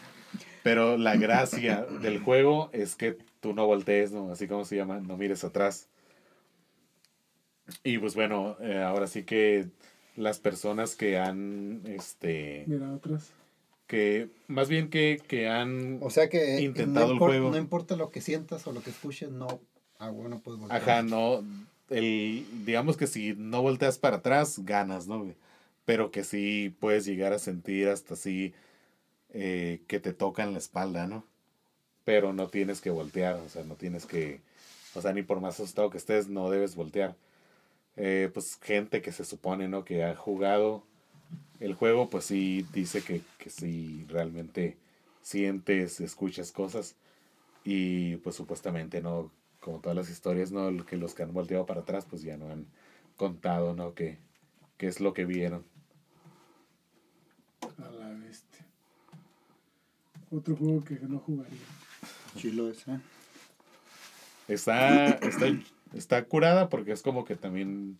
pero 0.62 0.96
la 0.96 1.16
gracia 1.16 1.82
del 2.02 2.20
juego 2.20 2.70
es 2.72 2.94
que 2.96 3.16
tú 3.40 3.52
no 3.54 3.66
voltees, 3.66 4.12
¿no? 4.12 4.30
Así 4.30 4.46
como 4.48 4.64
se 4.64 4.76
llama, 4.76 5.00
no 5.00 5.16
mires 5.16 5.44
atrás. 5.44 5.88
Y 7.84 7.98
pues 7.98 8.14
bueno, 8.14 8.56
eh, 8.60 8.78
ahora 8.82 9.06
sí 9.06 9.24
que 9.24 9.68
las 10.16 10.38
personas 10.38 10.96
que 10.96 11.18
han, 11.18 11.82
este, 11.84 12.64
Mira, 12.66 12.94
atrás. 12.94 13.30
que 13.86 14.28
más 14.46 14.68
bien 14.68 14.88
que, 14.88 15.20
que 15.28 15.48
han, 15.48 15.98
O 16.00 16.10
sea 16.10 16.28
que 16.28 16.60
Intentado 16.62 17.08
no, 17.08 17.12
el 17.12 17.18
juego. 17.18 17.50
no 17.50 17.56
importa 17.58 17.94
lo 17.96 18.10
que 18.10 18.20
sientas 18.20 18.66
o 18.66 18.72
lo 18.72 18.82
que 18.82 18.90
escuches, 18.90 19.30
no. 19.30 19.60
Ah, 19.98 20.10
bueno, 20.10 20.40
pues 20.42 20.56
voltear. 20.58 20.80
ajá, 20.80 21.02
no, 21.02 21.42
el, 21.90 22.46
digamos 22.64 22.96
que 22.96 23.06
si 23.06 23.34
no 23.36 23.62
volteas 23.62 23.98
para 23.98 24.16
atrás, 24.18 24.58
ganas, 24.64 25.06
¿no? 25.06 25.26
Pero 25.88 26.10
que 26.10 26.22
sí 26.22 26.76
puedes 26.80 27.06
llegar 27.06 27.32
a 27.32 27.38
sentir 27.38 27.88
hasta 27.88 28.12
así 28.12 28.52
eh, 29.30 29.80
que 29.86 29.98
te 29.98 30.12
tocan 30.12 30.52
la 30.52 30.58
espalda, 30.58 31.06
¿no? 31.06 31.24
Pero 32.04 32.34
no 32.34 32.48
tienes 32.48 32.82
que 32.82 32.90
voltear, 32.90 33.36
o 33.36 33.48
sea, 33.48 33.64
no 33.64 33.74
tienes 33.74 34.04
que, 34.04 34.42
o 34.94 35.00
sea, 35.00 35.14
ni 35.14 35.22
por 35.22 35.40
más 35.40 35.54
asustado 35.54 35.88
que 35.88 35.96
estés, 35.96 36.28
no 36.28 36.50
debes 36.50 36.76
voltear. 36.76 37.16
Eh, 37.96 38.30
pues 38.34 38.58
gente 38.60 39.00
que 39.00 39.12
se 39.12 39.24
supone, 39.24 39.66
¿no? 39.66 39.86
Que 39.86 40.04
ha 40.04 40.14
jugado 40.14 40.84
el 41.58 41.72
juego, 41.72 42.10
pues 42.10 42.26
sí 42.26 42.66
dice 42.70 43.00
que, 43.02 43.22
que 43.38 43.48
sí 43.48 44.04
realmente 44.10 44.76
sientes, 45.22 46.00
escuchas 46.00 46.52
cosas 46.52 46.96
y 47.64 48.16
pues 48.16 48.36
supuestamente, 48.36 49.00
¿no? 49.00 49.32
Como 49.60 49.80
todas 49.80 49.96
las 49.96 50.10
historias, 50.10 50.52
¿no? 50.52 50.84
Que 50.84 50.98
los 50.98 51.14
que 51.14 51.22
han 51.22 51.32
volteado 51.32 51.64
para 51.64 51.80
atrás, 51.80 52.04
pues 52.04 52.20
ya 52.20 52.36
no 52.36 52.50
han 52.52 52.66
contado, 53.16 53.74
¿no? 53.74 53.94
Que, 53.94 54.18
qué 54.76 54.86
es 54.88 55.00
lo 55.00 55.14
que 55.14 55.24
vieron. 55.24 55.77
Otro 60.30 60.56
juego 60.56 60.84
que 60.84 60.98
no 61.08 61.18
jugaría. 61.20 61.58
Chilo 62.36 62.68
ese. 62.70 63.00
Está, 64.46 65.06
está, 65.06 65.46
está 65.94 66.24
curada 66.24 66.68
porque 66.68 66.92
es 66.92 67.02
como 67.02 67.24
que 67.24 67.34
también 67.36 67.98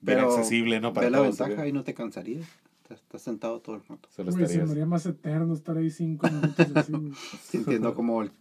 bien 0.00 0.18
Pero 0.18 0.32
accesible, 0.34 0.80
¿no? 0.80 0.92
Para 0.92 1.06
ve 1.06 1.10
la 1.10 1.18
todos. 1.18 1.38
ventaja 1.38 1.62
¿sí? 1.64 1.68
y 1.68 1.72
no 1.72 1.84
te 1.84 1.94
cansarías. 1.94 2.46
Estás, 2.88 3.20
sentado 3.22 3.60
todo 3.60 3.76
el 3.76 3.82
rato. 3.86 4.08
Se 4.14 4.24
me 4.24 4.30
estarías. 4.30 4.70
haría 4.70 4.86
más 4.86 5.04
eterno 5.04 5.52
estar 5.52 5.76
ahí 5.76 5.90
cinco 5.90 6.26
minutos 6.30 6.66
así. 6.74 6.92
Sintiendo 7.42 7.94
como 7.94 8.22
el- 8.22 8.32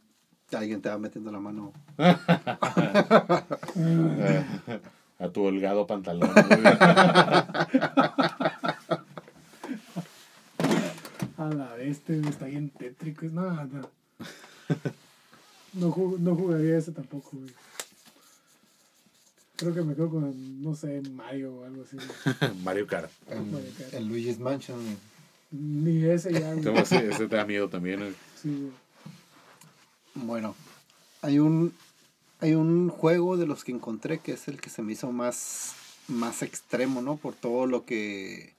alguien 0.53 0.81
te 0.81 0.87
va 0.87 0.97
metiendo 0.97 1.29
la 1.31 1.39
mano. 1.41 1.73
a 5.19 5.29
tu 5.33 5.43
holgado 5.43 5.85
pantalón. 5.85 6.29
A 11.47 11.53
la 11.53 11.73
bestia, 11.75 12.15
está 12.27 12.45
bien 12.45 12.69
tétrico. 12.69 13.25
es- 13.25 13.31
No, 13.31 13.51
no. 13.65 13.89
No, 15.73 15.91
ju- 15.93 16.17
no 16.19 16.35
jugaría 16.35 16.77
ese 16.77 16.91
tampoco, 16.91 17.29
güey. 17.33 17.51
Creo 19.57 19.73
que 19.73 19.81
me 19.81 19.95
quedo 19.95 20.09
con, 20.09 20.61
no 20.63 20.75
sé, 20.75 21.01
Mario 21.11 21.55
o 21.55 21.65
algo 21.65 21.83
así. 21.83 21.97
güey. 21.97 22.53
Mario 22.63 22.87
Kart. 22.87 23.11
El, 23.29 23.41
Mario 23.43 23.71
Kart. 23.77 23.93
el 23.93 24.07
Luigi's 24.07 24.39
Mansion. 24.39 24.79
Ni 25.51 26.03
ese 26.05 26.31
ya. 26.33 26.53
Ese 26.53 27.27
te 27.27 27.35
da 27.35 27.45
miedo 27.45 27.69
también. 27.69 27.99
güey. 27.99 28.13
Sí, 28.41 28.49
güey. 28.49 28.71
Bueno, 30.27 30.55
hay 31.21 31.39
un, 31.39 31.73
hay 32.39 32.53
un 32.55 32.89
juego 32.89 33.37
de 33.37 33.45
los 33.47 33.63
que 33.63 33.71
encontré 33.71 34.19
que 34.19 34.33
es 34.33 34.47
el 34.47 34.59
que 34.59 34.69
se 34.69 34.81
me 34.81 34.93
hizo 34.93 35.11
más, 35.11 35.73
más 36.07 36.41
extremo, 36.41 37.01
¿no? 37.01 37.17
Por 37.17 37.33
todo 37.35 37.65
lo 37.67 37.85
que... 37.85 38.53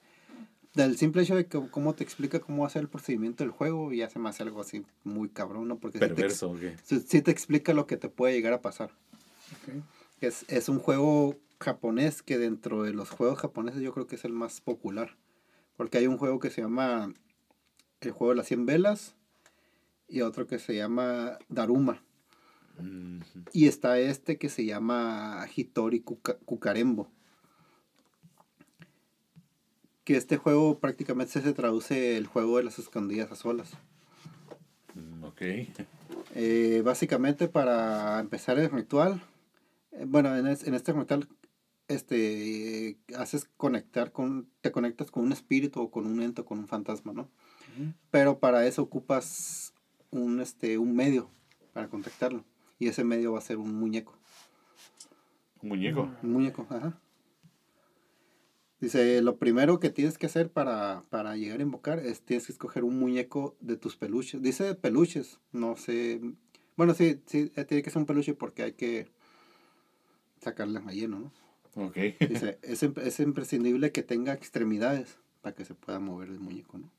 Del 0.75 0.97
simple 0.97 1.23
hecho 1.23 1.35
de 1.35 1.47
que 1.47 1.59
cómo 1.71 1.93
te 1.95 2.03
explica 2.03 2.39
cómo 2.39 2.65
hacer 2.65 2.83
el 2.83 2.89
procedimiento 2.89 3.43
del 3.43 3.51
juego, 3.51 3.91
ya 3.91 4.09
se 4.09 4.19
me 4.19 4.29
hace 4.29 4.43
algo 4.43 4.61
así 4.61 4.85
muy 5.03 5.29
cabrón, 5.29 5.67
¿no? 5.67 5.79
Porque 5.79 5.97
sí 5.97 5.99
te, 5.99 6.05
ex- 6.05 6.15
Perverso. 6.15 6.51
¿o 6.51 6.59
qué? 6.59 6.75
sí- 6.83 6.99
sí 7.07 7.21
te 7.21 7.31
explica 7.31 7.73
lo 7.73 7.87
que 7.87 7.97
te 7.97 8.07
puede 8.09 8.33
llegar 8.33 8.53
a 8.53 8.61
pasar. 8.61 8.91
Es, 10.21 10.45
es 10.47 10.69
un 10.69 10.79
juego 10.79 11.35
japonés 11.59 12.21
que 12.21 12.37
dentro 12.37 12.83
de 12.83 12.93
los 12.93 13.09
juegos 13.09 13.39
japoneses 13.39 13.81
yo 13.81 13.93
creo 13.93 14.05
que 14.07 14.15
es 14.15 14.25
el 14.25 14.33
más 14.33 14.61
popular. 14.61 15.17
Porque 15.75 15.97
hay 15.97 16.07
un 16.07 16.17
juego 16.17 16.39
que 16.39 16.49
se 16.49 16.61
llama 16.61 17.13
el 18.01 18.11
juego 18.11 18.31
de 18.31 18.37
las 18.37 18.47
100 18.47 18.65
velas 18.65 19.15
y 20.07 20.21
otro 20.21 20.45
que 20.45 20.59
se 20.59 20.75
llama 20.75 21.39
Daruma. 21.49 22.03
Mm, 22.79 23.19
Y 23.53 23.67
está 23.67 23.97
este 23.99 24.37
que 24.37 24.49
se 24.49 24.65
llama 24.65 25.45
Hitori 25.55 26.01
Kuka- 26.01 26.37
Kukarembo. 26.45 27.09
Que 30.09 30.17
este 30.17 30.37
juego 30.37 30.79
prácticamente 30.79 31.39
se 31.39 31.53
traduce 31.53 32.17
el 32.17 32.25
juego 32.25 32.57
de 32.57 32.63
las 32.63 32.79
escondidas 32.79 33.31
a 33.31 33.35
solas. 33.35 33.73
mm, 34.95 35.23
ok. 35.23 35.41
Eh, 36.33 36.81
básicamente 36.83 37.47
para 37.47 38.19
empezar 38.19 38.57
el 38.57 38.71
ritual, 38.71 39.21
eh, 39.91 40.05
bueno, 40.07 40.35
en, 40.35 40.47
es- 40.47 40.63
en 40.65 40.73
este 40.73 40.93
ritual 40.93 41.27
este, 41.87 42.97
haces 43.15 43.47
conectar 43.55 44.11
con, 44.11 44.49
te 44.61 44.71
conectas 44.71 45.11
con 45.11 45.25
un 45.25 45.31
espíritu 45.31 45.79
o 45.79 45.91
con 45.91 46.07
un 46.07 46.23
ente 46.23 46.41
o 46.41 46.45
con 46.45 46.57
un 46.57 46.67
fantasma, 46.67 47.13
¿no? 47.13 47.29
Pero 48.09 48.39
para 48.39 48.65
eso 48.65 48.81
ocupas 48.81 49.75
un, 50.09 50.41
este, 50.41 50.79
un 50.79 50.95
medio 50.95 51.29
para 51.71 51.87
contactarlo. 51.87 52.43
Y 52.79 52.87
ese 52.87 53.03
medio 53.03 53.33
va 53.33 53.37
a 53.37 53.43
ser 53.43 53.57
un 53.57 53.75
muñeco. 53.75 54.17
Un 55.61 55.69
muñeco. 55.69 56.09
Un 56.23 56.31
muñeco, 56.33 56.65
ajá. 56.67 56.99
Dice, 58.79 59.21
lo 59.21 59.37
primero 59.37 59.79
que 59.79 59.89
tienes 59.89 60.17
que 60.17 60.27
hacer 60.27 60.51
para, 60.51 61.03
para 61.09 61.35
llegar 61.35 61.59
a 61.59 61.63
invocar 61.63 61.99
es 61.99 62.21
tienes 62.21 62.45
que 62.45 62.53
escoger 62.53 62.85
un 62.85 62.97
muñeco 62.97 63.57
de 63.59 63.75
tus 63.75 63.97
peluches. 63.97 64.41
Dice 64.41 64.73
peluches, 64.75 65.39
no 65.51 65.75
sé. 65.75 66.21
Bueno, 66.77 66.93
sí, 66.93 67.21
sí, 67.25 67.51
eh, 67.55 67.65
tiene 67.65 67.83
que 67.83 67.89
ser 67.89 67.99
un 67.99 68.05
peluche 68.05 68.33
porque 68.33 68.63
hay 68.63 68.73
que 68.73 69.09
sacarle 70.41 70.79
a 70.79 70.91
lleno, 70.91 71.19
¿no? 71.19 71.85
Ok. 71.87 71.97
Dice, 72.21 72.57
es, 72.63 72.83
es 72.83 73.19
imprescindible 73.19 73.91
que 73.91 74.01
tenga 74.01 74.33
extremidades 74.33 75.17
para 75.41 75.55
que 75.55 75.65
se 75.65 75.75
pueda 75.75 75.99
mover 75.99 76.29
el 76.29 76.39
muñeco, 76.39 76.77
¿no? 76.77 76.89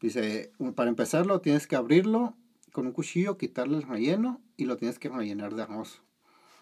Dice, 0.00 0.52
para 0.74 0.90
empezarlo 0.90 1.40
tienes 1.40 1.66
que 1.66 1.76
abrirlo 1.76 2.36
con 2.72 2.86
un 2.86 2.92
cuchillo, 2.92 3.38
quitarle 3.38 3.76
el 3.76 3.82
relleno 3.82 4.40
y 4.56 4.64
lo 4.64 4.76
tienes 4.76 4.98
que 4.98 5.08
rellenar 5.08 5.54
de 5.54 5.62
arroz. 5.62 6.02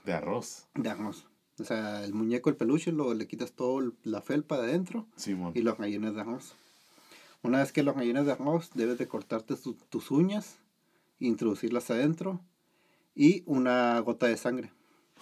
De 0.04 0.12
arroz. 0.12 0.68
de 0.74 0.90
arroz. 0.90 1.26
O 1.58 1.64
sea, 1.64 2.04
el 2.04 2.14
muñeco, 2.14 2.50
el 2.50 2.56
peluche, 2.56 2.92
lo, 2.92 3.12
le 3.14 3.26
quitas 3.26 3.52
todo 3.52 3.92
la 4.04 4.20
felpa 4.22 4.58
de 4.60 4.68
adentro 4.70 5.06
Simón. 5.16 5.52
y 5.54 5.60
lo 5.62 5.74
rellenas 5.74 6.14
de 6.14 6.20
arroz. 6.22 6.54
Una 7.42 7.58
vez 7.58 7.72
que 7.72 7.82
lo 7.82 7.92
rellenas 7.92 8.24
de 8.26 8.32
arroz, 8.32 8.70
debes 8.74 8.98
de 8.98 9.06
cortarte 9.08 9.56
tu- 9.56 9.74
tus 9.74 10.10
uñas, 10.10 10.56
introducirlas 11.18 11.90
adentro 11.90 12.40
y 13.14 13.42
una 13.46 13.98
gota 14.00 14.26
de 14.26 14.36
sangre. 14.36 14.72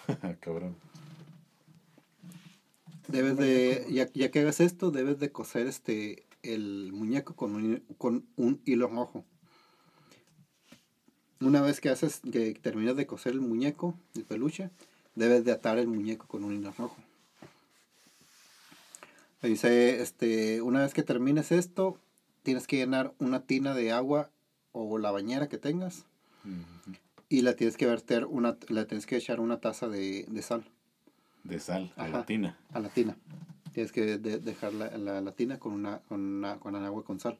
Cabrón. 0.41 0.77
Debes 3.09 3.37
de, 3.37 3.87
ya, 3.91 4.09
ya 4.13 4.31
que 4.31 4.41
hagas 4.41 4.61
esto, 4.61 4.91
debes 4.93 5.19
de 5.19 5.33
coser 5.33 5.67
este, 5.67 6.27
el 6.43 6.93
muñeco 6.93 7.35
con 7.35 7.55
un, 7.57 7.83
con 7.99 8.25
un 8.37 8.61
hilo 8.65 8.87
rojo. 8.89 9.25
Una 11.41 11.61
vez 11.63 11.81
que 11.81 11.89
haces, 11.89 12.21
que 12.31 12.55
terminas 12.55 12.97
de 12.97 13.07
coser 13.07 13.33
el 13.33 13.41
muñeco, 13.41 13.99
el 14.15 14.25
peluche, 14.25 14.71
debes 15.21 15.45
de 15.45 15.53
atar 15.53 15.79
el 15.79 15.87
muñeco 15.87 16.27
con 16.27 16.43
un 16.43 16.55
hilo 16.55 16.73
rojo. 16.77 16.97
Dice, 19.43 20.03
este, 20.03 20.61
una 20.61 20.81
vez 20.83 20.93
que 20.93 21.03
termines 21.03 21.51
esto, 21.53 21.97
tienes 22.43 22.67
que 22.67 22.77
llenar 22.77 23.15
una 23.19 23.41
tina 23.41 23.75
de 23.75 23.91
agua 23.93 24.31
o 24.73 24.99
la 24.99 25.11
bañera 25.11 25.49
que 25.49 25.57
tengas 25.59 26.05
y 27.29 27.43
la 27.43 27.55
tienes 27.55 27.77
que 27.77 27.87
verter 27.87 28.27
una, 28.27 28.57
la 28.69 28.87
tienes 28.87 29.07
que 29.07 29.17
echar 29.17 29.41
una 29.41 29.61
taza 29.61 29.89
de, 29.89 30.27
de 30.29 30.43
sal. 30.43 30.65
De 31.45 31.59
sal, 31.59 31.93
a 31.97 32.09
la 32.09 32.27
tina. 32.27 32.59
a 32.73 32.81
la 32.81 32.89
tina. 32.91 33.17
Tienes 33.73 33.93
que 33.93 34.19
de- 34.19 34.39
dejar 34.41 34.75
la, 34.75 34.97
la, 34.99 35.21
la 35.23 35.33
tina 35.33 35.59
con 35.59 35.73
una, 35.73 36.01
con 36.01 36.21
una 36.21 36.59
con 36.59 36.75
el 36.77 36.85
agua 36.85 37.03
con 37.05 37.19
sal. 37.19 37.39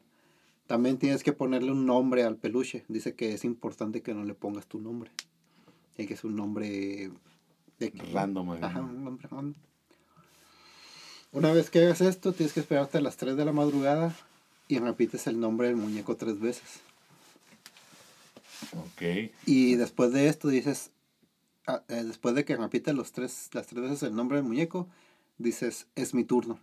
También 0.65 0.97
tienes 0.97 1.21
que 1.23 1.33
ponerle 1.33 1.71
un 1.71 1.85
nombre 1.85 2.23
al 2.23 2.37
peluche. 2.37 2.83
Dice 2.87 3.13
que 3.13 3.33
es 3.33 3.43
importante 3.45 4.01
que 4.01 4.13
no 4.15 4.23
le 4.23 4.33
pongas 4.33 4.65
tu 4.65 4.79
nombre. 4.79 5.11
Tiene 5.95 6.07
que 6.07 6.13
es 6.15 6.23
un 6.23 6.35
nombre 6.35 7.11
de 7.89 8.11
Random. 8.13 8.53
eh. 8.55 8.59
Ajá, 8.61 8.81
un 8.81 9.03
nombre 9.03 9.27
random. 9.29 9.53
Una 11.33 11.53
vez 11.53 11.69
que 11.69 11.79
hagas 11.79 12.01
esto, 12.01 12.33
tienes 12.33 12.53
que 12.53 12.59
esperarte 12.59 12.97
a 12.97 13.01
las 13.01 13.17
3 13.17 13.37
de 13.37 13.45
la 13.45 13.53
madrugada 13.53 14.13
y 14.67 14.79
repites 14.79 15.27
el 15.27 15.39
nombre 15.39 15.67
del 15.67 15.77
muñeco 15.77 16.15
tres 16.17 16.39
veces. 16.39 16.81
Ok. 18.77 19.31
Y 19.45 19.75
después 19.75 20.11
de 20.11 20.27
esto 20.27 20.49
dices, 20.49 20.91
ah, 21.67 21.83
eh, 21.87 22.03
después 22.03 22.35
de 22.35 22.45
que 22.45 22.55
repites 22.57 22.93
los 22.93 23.11
tres, 23.11 23.49
las 23.53 23.67
tres 23.67 23.81
veces 23.81 24.03
el 24.03 24.15
nombre 24.15 24.37
del 24.37 24.45
muñeco, 24.45 24.87
dices, 25.37 25.87
es 25.95 26.13
mi 26.13 26.23
turno. 26.23 26.59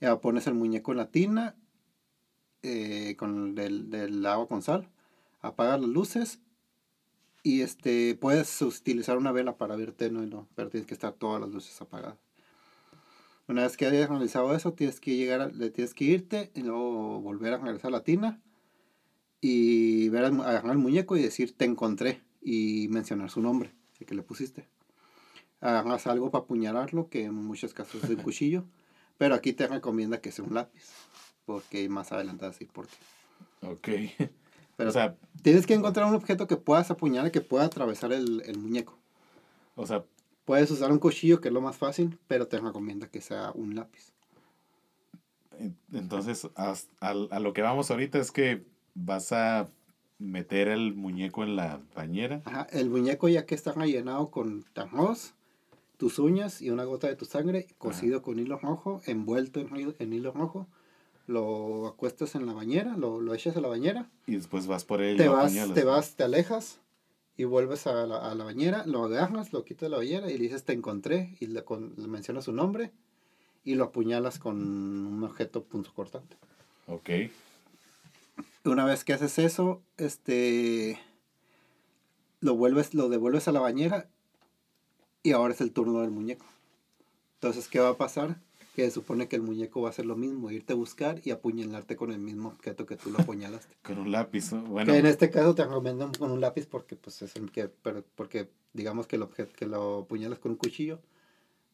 Ya 0.00 0.20
pones 0.20 0.46
el 0.46 0.54
muñeco 0.54 0.92
en 0.92 0.98
la 0.98 1.10
tina, 1.10 1.54
eh, 2.62 3.14
con 3.18 3.54
del, 3.54 3.90
del 3.90 4.24
agua 4.26 4.48
con 4.48 4.62
sal, 4.62 4.88
apagas 5.40 5.80
las 5.80 5.88
luces 5.90 6.38
y 7.44 7.60
este 7.60 8.16
puedes 8.16 8.60
utilizar 8.62 9.16
una 9.18 9.30
vela 9.30 9.56
para 9.56 9.76
ver 9.76 9.92
tenue, 9.92 10.26
¿no? 10.26 10.48
pero 10.56 10.70
tienes 10.70 10.88
que 10.88 10.94
estar 10.94 11.12
todas 11.12 11.40
las 11.40 11.50
luces 11.50 11.80
apagadas. 11.80 12.18
Una 13.46 13.62
vez 13.62 13.76
que 13.76 13.84
hayas 13.86 14.08
realizado 14.08 14.54
eso, 14.56 14.72
tienes 14.72 14.98
que 15.00 15.14
llegar, 15.16 15.42
a- 15.42 15.48
le 15.48 15.70
tienes 15.70 15.92
que 15.94 16.04
irte 16.06 16.50
y 16.54 16.62
luego 16.62 17.20
volver 17.20 17.52
a 17.52 17.58
regresar 17.58 17.88
a 17.88 17.98
la 17.98 18.02
tina 18.02 18.40
y 19.40 20.08
ver 20.08 20.24
al, 20.24 20.40
agarrar 20.40 20.70
al 20.72 20.78
muñeco 20.78 21.16
y 21.16 21.22
decir 21.22 21.54
te 21.56 21.66
encontré 21.66 22.22
y 22.40 22.88
mencionar 22.88 23.30
su 23.30 23.40
nombre, 23.42 23.74
el 24.00 24.06
que 24.06 24.14
le 24.14 24.22
pusiste. 24.22 24.66
Hagas 25.60 26.06
algo 26.06 26.30
para 26.30 26.44
apuñalarlo, 26.44 27.08
que 27.10 27.24
en 27.24 27.34
muchos 27.34 27.74
casos 27.74 28.02
es 28.04 28.10
un 28.10 28.16
cuchillo, 28.22 28.64
pero 29.18 29.34
aquí 29.34 29.52
te 29.52 29.66
recomienda 29.66 30.20
que 30.22 30.32
sea 30.32 30.44
un 30.44 30.54
lápiz, 30.54 30.84
porque 31.44 31.86
más 31.90 32.12
adelante 32.12 32.46
así 32.46 32.64
por 32.64 32.86
qué. 32.88 33.66
Ok. 33.66 33.88
Pero 34.76 34.90
o 34.90 34.92
sea, 34.92 35.16
tienes 35.42 35.66
que 35.66 35.74
encontrar 35.74 36.06
un 36.08 36.14
objeto 36.14 36.46
que 36.46 36.56
puedas 36.56 36.90
apuñalar, 36.90 37.30
que 37.30 37.40
pueda 37.40 37.64
atravesar 37.64 38.12
el, 38.12 38.42
el 38.46 38.58
muñeco. 38.58 38.98
o 39.76 39.86
sea, 39.86 40.04
Puedes 40.44 40.70
usar 40.70 40.92
un 40.92 40.98
cuchillo, 40.98 41.40
que 41.40 41.48
es 41.48 41.54
lo 41.54 41.62
más 41.62 41.76
fácil, 41.76 42.18
pero 42.28 42.46
te 42.48 42.58
recomienda 42.58 43.08
que 43.08 43.20
sea 43.22 43.50
un 43.54 43.74
lápiz. 43.74 44.12
en- 45.58 45.76
entonces, 45.92 46.48
as- 46.56 46.88
al- 47.00 47.28
a, 47.30 47.38
lo 47.40 47.52
que 47.52 47.62
vamos 47.62 47.90
ahorita 47.90 48.18
es 48.18 48.30
que 48.32 48.64
vas 48.94 49.32
a 49.32 49.68
meter 50.18 50.68
el 50.68 50.94
muñeco 50.94 51.44
en 51.44 51.56
la 51.56 51.80
bañera. 51.94 52.42
Ajá, 52.44 52.66
el 52.72 52.90
muñeco 52.90 53.28
ya 53.28 53.46
que 53.46 53.54
está 53.54 53.72
rellenado 53.72 54.30
con 54.30 54.64
arroz, 54.74 55.34
tus 55.96 56.18
uñas 56.18 56.60
y 56.60 56.70
una 56.70 56.84
gota 56.84 57.06
de 57.06 57.16
tu 57.16 57.24
sangre, 57.24 57.68
cosido 57.78 58.20
con 58.22 58.38
hilo 58.38 58.58
rojo, 58.58 59.00
envuelto 59.06 59.60
en, 59.60 59.94
en 59.98 60.12
hilo 60.12 60.32
rojo, 60.32 60.66
lo 61.26 61.86
acuestas 61.86 62.34
en 62.34 62.46
la 62.46 62.52
bañera, 62.52 62.96
lo, 62.96 63.20
lo 63.20 63.34
echas 63.34 63.56
a 63.56 63.60
la 63.60 63.68
bañera, 63.68 64.10
Y 64.26 64.36
después 64.36 64.66
vas 64.66 64.84
por 64.84 65.00
él 65.00 65.16
te 65.16 65.28
vas, 65.28 65.52
te 65.52 65.84
¿no? 65.84 65.90
vas, 65.90 66.14
te 66.16 66.22
alejas 66.24 66.80
y 67.36 67.44
vuelves 67.44 67.86
a 67.86 68.06
la, 68.06 68.30
a 68.30 68.34
la 68.34 68.44
bañera, 68.44 68.84
lo 68.86 69.04
agarras, 69.04 69.52
lo 69.52 69.64
quitas 69.64 69.82
de 69.82 69.88
la 69.90 69.96
bañera 69.98 70.30
y 70.30 70.36
le 70.36 70.44
dices 70.44 70.64
te 70.64 70.72
encontré 70.72 71.36
y 71.40 71.46
le, 71.46 71.64
con- 71.64 71.94
le 71.96 72.06
mencionas 72.08 72.44
su 72.44 72.52
nombre 72.52 72.92
y 73.64 73.74
lo 73.76 73.84
apuñalas 73.84 74.38
con 74.38 74.56
un 74.60 75.24
objeto 75.24 75.64
punzocortante. 75.64 76.36
Ok. 76.86 77.10
Una 78.66 78.84
vez 78.84 79.04
que 79.04 79.12
haces 79.14 79.38
eso, 79.38 79.82
este 79.96 81.00
lo 82.40 82.54
vuelves, 82.56 82.92
lo 82.94 83.08
devuelves 83.08 83.48
a 83.48 83.52
la 83.52 83.60
bañera 83.60 84.08
y 85.22 85.32
ahora 85.32 85.54
es 85.54 85.60
el 85.62 85.72
turno 85.72 86.00
del 86.02 86.10
muñeco. 86.10 86.44
Entonces, 87.36 87.68
¿qué 87.68 87.78
va 87.80 87.90
a 87.90 87.96
pasar? 87.96 88.36
Que 88.74 88.90
supone 88.90 89.28
que 89.28 89.36
el 89.36 89.42
muñeco 89.42 89.80
va 89.82 89.88
a 89.88 89.90
hacer 89.90 90.04
lo 90.04 90.16
mismo, 90.16 90.50
irte 90.50 90.72
a 90.72 90.76
buscar 90.76 91.20
y 91.24 91.30
apuñalarte 91.30 91.94
con 91.96 92.10
el 92.10 92.18
mismo 92.18 92.48
objeto 92.48 92.86
que 92.86 92.96
tú 92.96 93.10
lo 93.10 93.20
apuñalaste. 93.20 93.74
Con 93.82 93.98
un 93.98 94.10
lápiz, 94.10 94.52
¿no? 94.52 94.62
bueno. 94.62 94.92
Que 94.92 94.98
en 94.98 95.06
este 95.06 95.30
caso 95.30 95.54
te 95.54 95.64
recomiendan 95.64 96.12
con 96.12 96.30
un 96.32 96.40
lápiz 96.40 96.66
porque 96.66 96.96
pues 96.96 97.22
es 97.22 97.36
el 97.36 97.50
que, 97.52 97.68
pero, 97.68 98.04
porque 98.16 98.48
digamos 98.72 99.06
que 99.06 99.16
el 99.16 99.22
objeto 99.22 99.52
que 99.56 99.66
lo 99.66 100.00
apuñalas 100.00 100.40
con 100.40 100.50
un 100.52 100.56
cuchillo, 100.58 100.98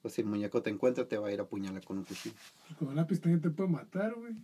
pues 0.02 0.14
si 0.14 0.20
el 0.20 0.26
muñeco 0.26 0.62
te 0.62 0.68
encuentra 0.70 1.06
te 1.08 1.16
va 1.16 1.28
a 1.28 1.32
ir 1.32 1.40
a 1.40 1.44
apuñalar 1.44 1.82
con 1.84 1.96
un 1.98 2.04
cuchillo. 2.04 2.34
Pues 2.66 2.78
con 2.78 2.88
un 2.88 2.96
lápiz 2.96 3.18
también 3.20 3.40
te 3.40 3.48
puede 3.50 3.70
matar, 3.70 4.14
güey. 4.14 4.34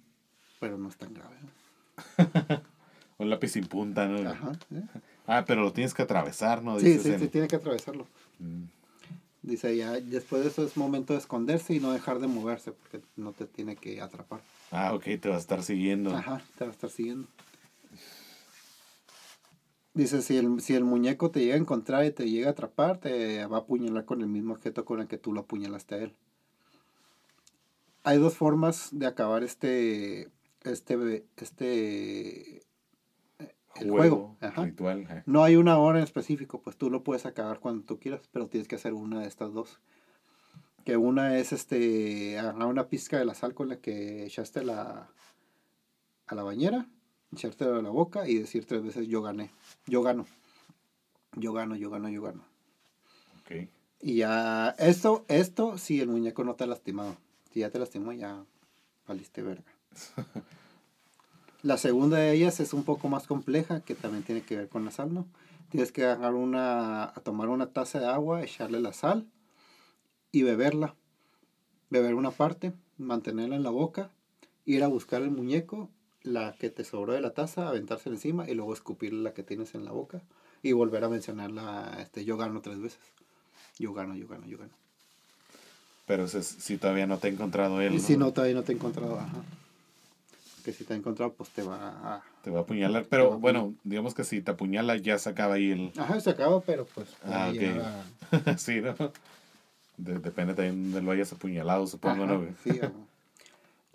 Pero 0.58 0.78
no 0.78 0.88
es 0.88 0.96
tan 0.96 1.12
grave. 1.12 1.36
¿no? 1.42 2.62
Un 3.18 3.30
lápiz 3.30 3.48
sin 3.48 3.66
punta, 3.66 4.06
¿no? 4.06 4.28
Ajá. 4.28 4.52
¿eh? 4.74 4.82
Ah, 5.26 5.44
pero 5.46 5.62
lo 5.62 5.72
tienes 5.72 5.94
que 5.94 6.02
atravesar, 6.02 6.62
¿no? 6.62 6.78
Sí, 6.78 6.98
sí, 6.98 7.12
en- 7.12 7.18
sí, 7.20 7.28
tiene 7.28 7.48
que 7.48 7.56
atravesarlo. 7.56 8.06
Mm, 8.38 8.64
Dice 9.46 9.76
ya, 9.76 9.92
después 9.92 10.42
de 10.42 10.48
eso 10.48 10.64
es 10.66 10.76
momento 10.76 11.12
de 11.12 11.20
esconderse 11.20 11.72
y 11.72 11.78
no 11.78 11.92
dejar 11.92 12.18
de 12.18 12.26
moverse 12.26 12.72
porque 12.72 13.00
no 13.14 13.32
te 13.32 13.46
tiene 13.46 13.76
que 13.76 14.00
atrapar. 14.00 14.40
Ah, 14.72 14.92
ok, 14.92 15.04
te 15.20 15.28
va 15.28 15.36
a 15.36 15.38
estar 15.38 15.62
siguiendo. 15.62 16.10
Ajá, 16.10 16.42
te 16.58 16.64
va 16.64 16.70
a 16.70 16.74
estar 16.74 16.90
siguiendo. 16.90 17.28
Dice, 19.94 20.20
si 20.20 20.36
el, 20.36 20.60
si 20.60 20.74
el 20.74 20.82
muñeco 20.82 21.30
te 21.30 21.38
llega 21.38 21.54
a 21.54 21.58
encontrar 21.58 22.04
y 22.04 22.10
te 22.10 22.28
llega 22.28 22.48
a 22.48 22.50
atrapar, 22.50 22.98
te 22.98 23.46
va 23.46 23.58
a 23.58 23.60
apuñalar 23.60 24.04
con 24.04 24.20
el 24.20 24.26
mismo 24.26 24.52
objeto 24.52 24.84
con 24.84 25.00
el 25.00 25.06
que 25.06 25.16
tú 25.16 25.32
lo 25.32 25.42
apuñalaste 25.42 25.94
a 25.94 25.98
él. 25.98 26.16
Hay 28.02 28.18
dos 28.18 28.36
formas 28.36 28.88
de 28.90 29.06
acabar 29.06 29.44
este, 29.44 30.28
este, 30.64 31.24
este, 31.36 32.62
el 33.80 33.90
juego. 33.90 34.36
Ajá. 34.40 34.64
ritual. 34.64 35.04
ajá. 35.04 35.22
No 35.26 35.44
hay 35.44 35.56
una 35.56 35.78
hora 35.78 35.98
en 35.98 36.04
específico, 36.04 36.60
pues 36.60 36.76
tú 36.76 36.90
lo 36.90 37.02
puedes 37.02 37.26
acabar 37.26 37.60
cuando 37.60 37.84
tú 37.84 37.98
quieras, 37.98 38.22
pero 38.32 38.48
tienes 38.48 38.68
que 38.68 38.76
hacer 38.76 38.94
una 38.94 39.20
de 39.20 39.28
estas 39.28 39.52
dos. 39.52 39.80
Que 40.84 40.96
una 40.96 41.36
es 41.38 41.52
este 41.52 42.38
agarrar 42.38 42.68
una 42.68 42.88
pizca 42.88 43.18
de 43.18 43.24
la 43.24 43.34
sal 43.34 43.54
con 43.54 43.68
la 43.68 43.76
que 43.80 44.24
echaste 44.24 44.64
la, 44.64 45.08
a 46.26 46.34
la 46.34 46.42
bañera, 46.42 46.86
echártela 47.32 47.78
a 47.78 47.82
la 47.82 47.90
boca 47.90 48.28
y 48.28 48.38
decir 48.38 48.66
tres 48.66 48.82
veces 48.82 49.08
yo 49.08 49.22
gané, 49.22 49.50
yo 49.86 50.02
gano, 50.02 50.26
yo 51.34 51.52
gano, 51.52 51.76
yo 51.76 51.90
gano, 51.90 52.08
yo 52.08 52.22
gano. 52.22 52.44
Ok. 53.40 53.68
Y 54.00 54.16
ya, 54.16 54.70
esto, 54.78 55.24
esto 55.28 55.78
si 55.78 56.00
el 56.00 56.08
muñeco 56.08 56.44
no 56.44 56.54
te 56.54 56.64
ha 56.64 56.66
lastimado. 56.66 57.16
Si 57.52 57.60
ya 57.60 57.70
te 57.70 57.78
lastimó, 57.78 58.12
ya 58.12 58.44
valiste 59.06 59.42
verga. 59.42 59.72
La 61.66 61.78
segunda 61.78 62.18
de 62.18 62.32
ellas 62.32 62.60
es 62.60 62.72
un 62.72 62.84
poco 62.84 63.08
más 63.08 63.26
compleja, 63.26 63.80
que 63.80 63.96
también 63.96 64.22
tiene 64.22 64.42
que 64.42 64.54
ver 64.56 64.68
con 64.68 64.84
la 64.84 64.92
sal, 64.92 65.12
¿no? 65.12 65.26
Tienes 65.68 65.90
que 65.90 66.04
agarrar 66.04 66.34
una, 66.34 67.02
a 67.06 67.14
tomar 67.24 67.48
una 67.48 67.72
taza 67.72 67.98
de 67.98 68.06
agua, 68.06 68.44
echarle 68.44 68.78
la 68.80 68.92
sal 68.92 69.26
y 70.30 70.44
beberla. 70.44 70.94
Beber 71.90 72.14
una 72.14 72.30
parte, 72.30 72.72
mantenerla 72.98 73.56
en 73.56 73.64
la 73.64 73.70
boca, 73.70 74.10
ir 74.64 74.84
a 74.84 74.86
buscar 74.86 75.22
el 75.22 75.32
muñeco, 75.32 75.90
la 76.22 76.52
que 76.52 76.70
te 76.70 76.84
sobró 76.84 77.14
de 77.14 77.20
la 77.20 77.32
taza, 77.34 77.66
aventársela 77.66 78.14
encima 78.14 78.48
y 78.48 78.54
luego 78.54 78.72
escupirle 78.72 79.24
la 79.24 79.34
que 79.34 79.42
tienes 79.42 79.74
en 79.74 79.84
la 79.84 79.90
boca 79.90 80.22
y 80.62 80.70
volver 80.70 81.02
a 81.02 81.08
mencionarla, 81.08 81.96
este, 82.00 82.24
yo 82.24 82.36
gano 82.36 82.60
tres 82.60 82.80
veces. 82.80 83.00
Yo 83.76 83.92
gano, 83.92 84.14
yo 84.14 84.28
gano, 84.28 84.46
yo 84.46 84.56
gano. 84.56 84.72
Pero 86.06 86.26
es- 86.26 86.30
si 86.46 86.78
todavía 86.78 87.08
no 87.08 87.18
te 87.18 87.26
ha 87.26 87.30
encontrado 87.32 87.80
él, 87.80 88.00
si 88.00 88.16
no, 88.16 88.32
todavía 88.32 88.54
no 88.54 88.62
te 88.62 88.70
he 88.70 88.76
encontrado, 88.76 89.18
ajá. 89.18 89.42
Que 90.66 90.72
si 90.72 90.82
te 90.82 90.94
ha 90.94 90.96
encontrado, 90.96 91.32
pues 91.32 91.48
te 91.50 91.62
va 91.62 91.76
a... 92.16 92.24
te 92.42 92.50
va 92.50 92.58
a 92.58 92.62
apuñalar. 92.62 93.06
Pero 93.08 93.34
a 93.34 93.36
bueno, 93.36 93.72
digamos 93.84 94.14
que 94.14 94.24
si 94.24 94.42
te 94.42 94.50
apuñala 94.50 94.96
ya 94.96 95.16
se 95.16 95.28
acaba 95.30 95.54
ahí 95.54 95.70
el... 95.70 95.92
Ajá, 95.96 96.18
se 96.18 96.30
acaba, 96.30 96.60
pero 96.60 96.84
pues... 96.92 97.08
Ah, 97.24 97.52
ok. 97.54 98.56
sí, 98.58 98.80
¿no? 98.80 98.94
De- 99.96 100.18
depende 100.18 100.54
también 100.54 100.92
de 100.92 101.02
lo 101.02 101.12
hayas 101.12 101.32
apuñalado, 101.32 101.86
supongo, 101.86 102.24
Ajá, 102.24 102.32
¿no? 102.32 102.40
güey? 102.40 102.50
sí, 102.64 102.80
ajá. 102.80 102.92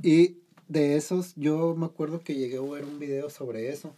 Y 0.01 0.37
de 0.69 0.95
esos, 0.95 1.33
yo 1.35 1.75
me 1.75 1.85
acuerdo 1.87 2.21
que 2.21 2.35
llegué 2.35 2.57
a 2.57 2.61
ver 2.61 2.85
un 2.85 2.99
video 2.99 3.29
sobre 3.29 3.67
eso, 3.69 3.93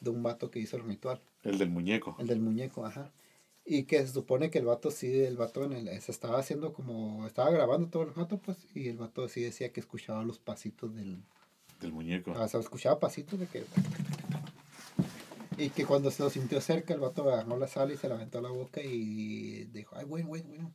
de 0.00 0.10
un 0.10 0.22
vato 0.24 0.50
que 0.50 0.58
hizo 0.58 0.76
el 0.76 0.82
ritual, 0.82 1.20
El 1.44 1.58
del 1.58 1.70
muñeco. 1.70 2.16
el 2.18 2.26
del 2.26 2.40
muñeco, 2.40 2.84
ajá. 2.84 3.12
Y 3.64 3.84
que 3.84 4.00
se 4.04 4.12
supone 4.12 4.50
que 4.50 4.58
el 4.58 4.64
vato 4.64 4.90
sí, 4.90 5.20
el 5.22 5.36
vato 5.36 5.62
en 5.64 5.72
el, 5.74 6.00
se 6.02 6.10
estaba 6.10 6.40
haciendo 6.40 6.72
como, 6.72 7.24
estaba 7.26 7.50
grabando 7.50 7.86
todo 7.88 8.02
el 8.02 8.14
rato, 8.14 8.38
pues, 8.38 8.58
y 8.74 8.88
el 8.88 8.96
vato 8.96 9.28
sí 9.28 9.40
decía 9.42 9.72
que 9.72 9.78
escuchaba 9.78 10.24
los 10.24 10.40
pasitos 10.40 10.92
del, 10.94 11.18
Del 11.80 11.92
muñeco. 11.92 12.32
o 12.32 12.48
sea, 12.48 12.60
escuchaba 12.60 12.98
pasitos 12.98 13.38
de 13.38 13.46
que... 13.46 13.64
Y 15.58 15.70
que 15.70 15.86
cuando 15.86 16.10
se 16.10 16.22
lo 16.22 16.28
sintió 16.28 16.60
cerca, 16.60 16.92
el 16.92 17.00
vato 17.00 17.22
agarró 17.22 17.56
la 17.56 17.66
sal 17.66 17.90
y 17.90 17.96
se 17.96 18.08
la 18.08 18.16
aventó 18.16 18.38
a 18.38 18.42
la 18.42 18.50
boca 18.50 18.82
y 18.82 19.64
dijo, 19.72 19.96
ay, 19.96 20.04
bueno, 20.04 20.28
bueno, 20.28 20.44
bueno. 20.48 20.72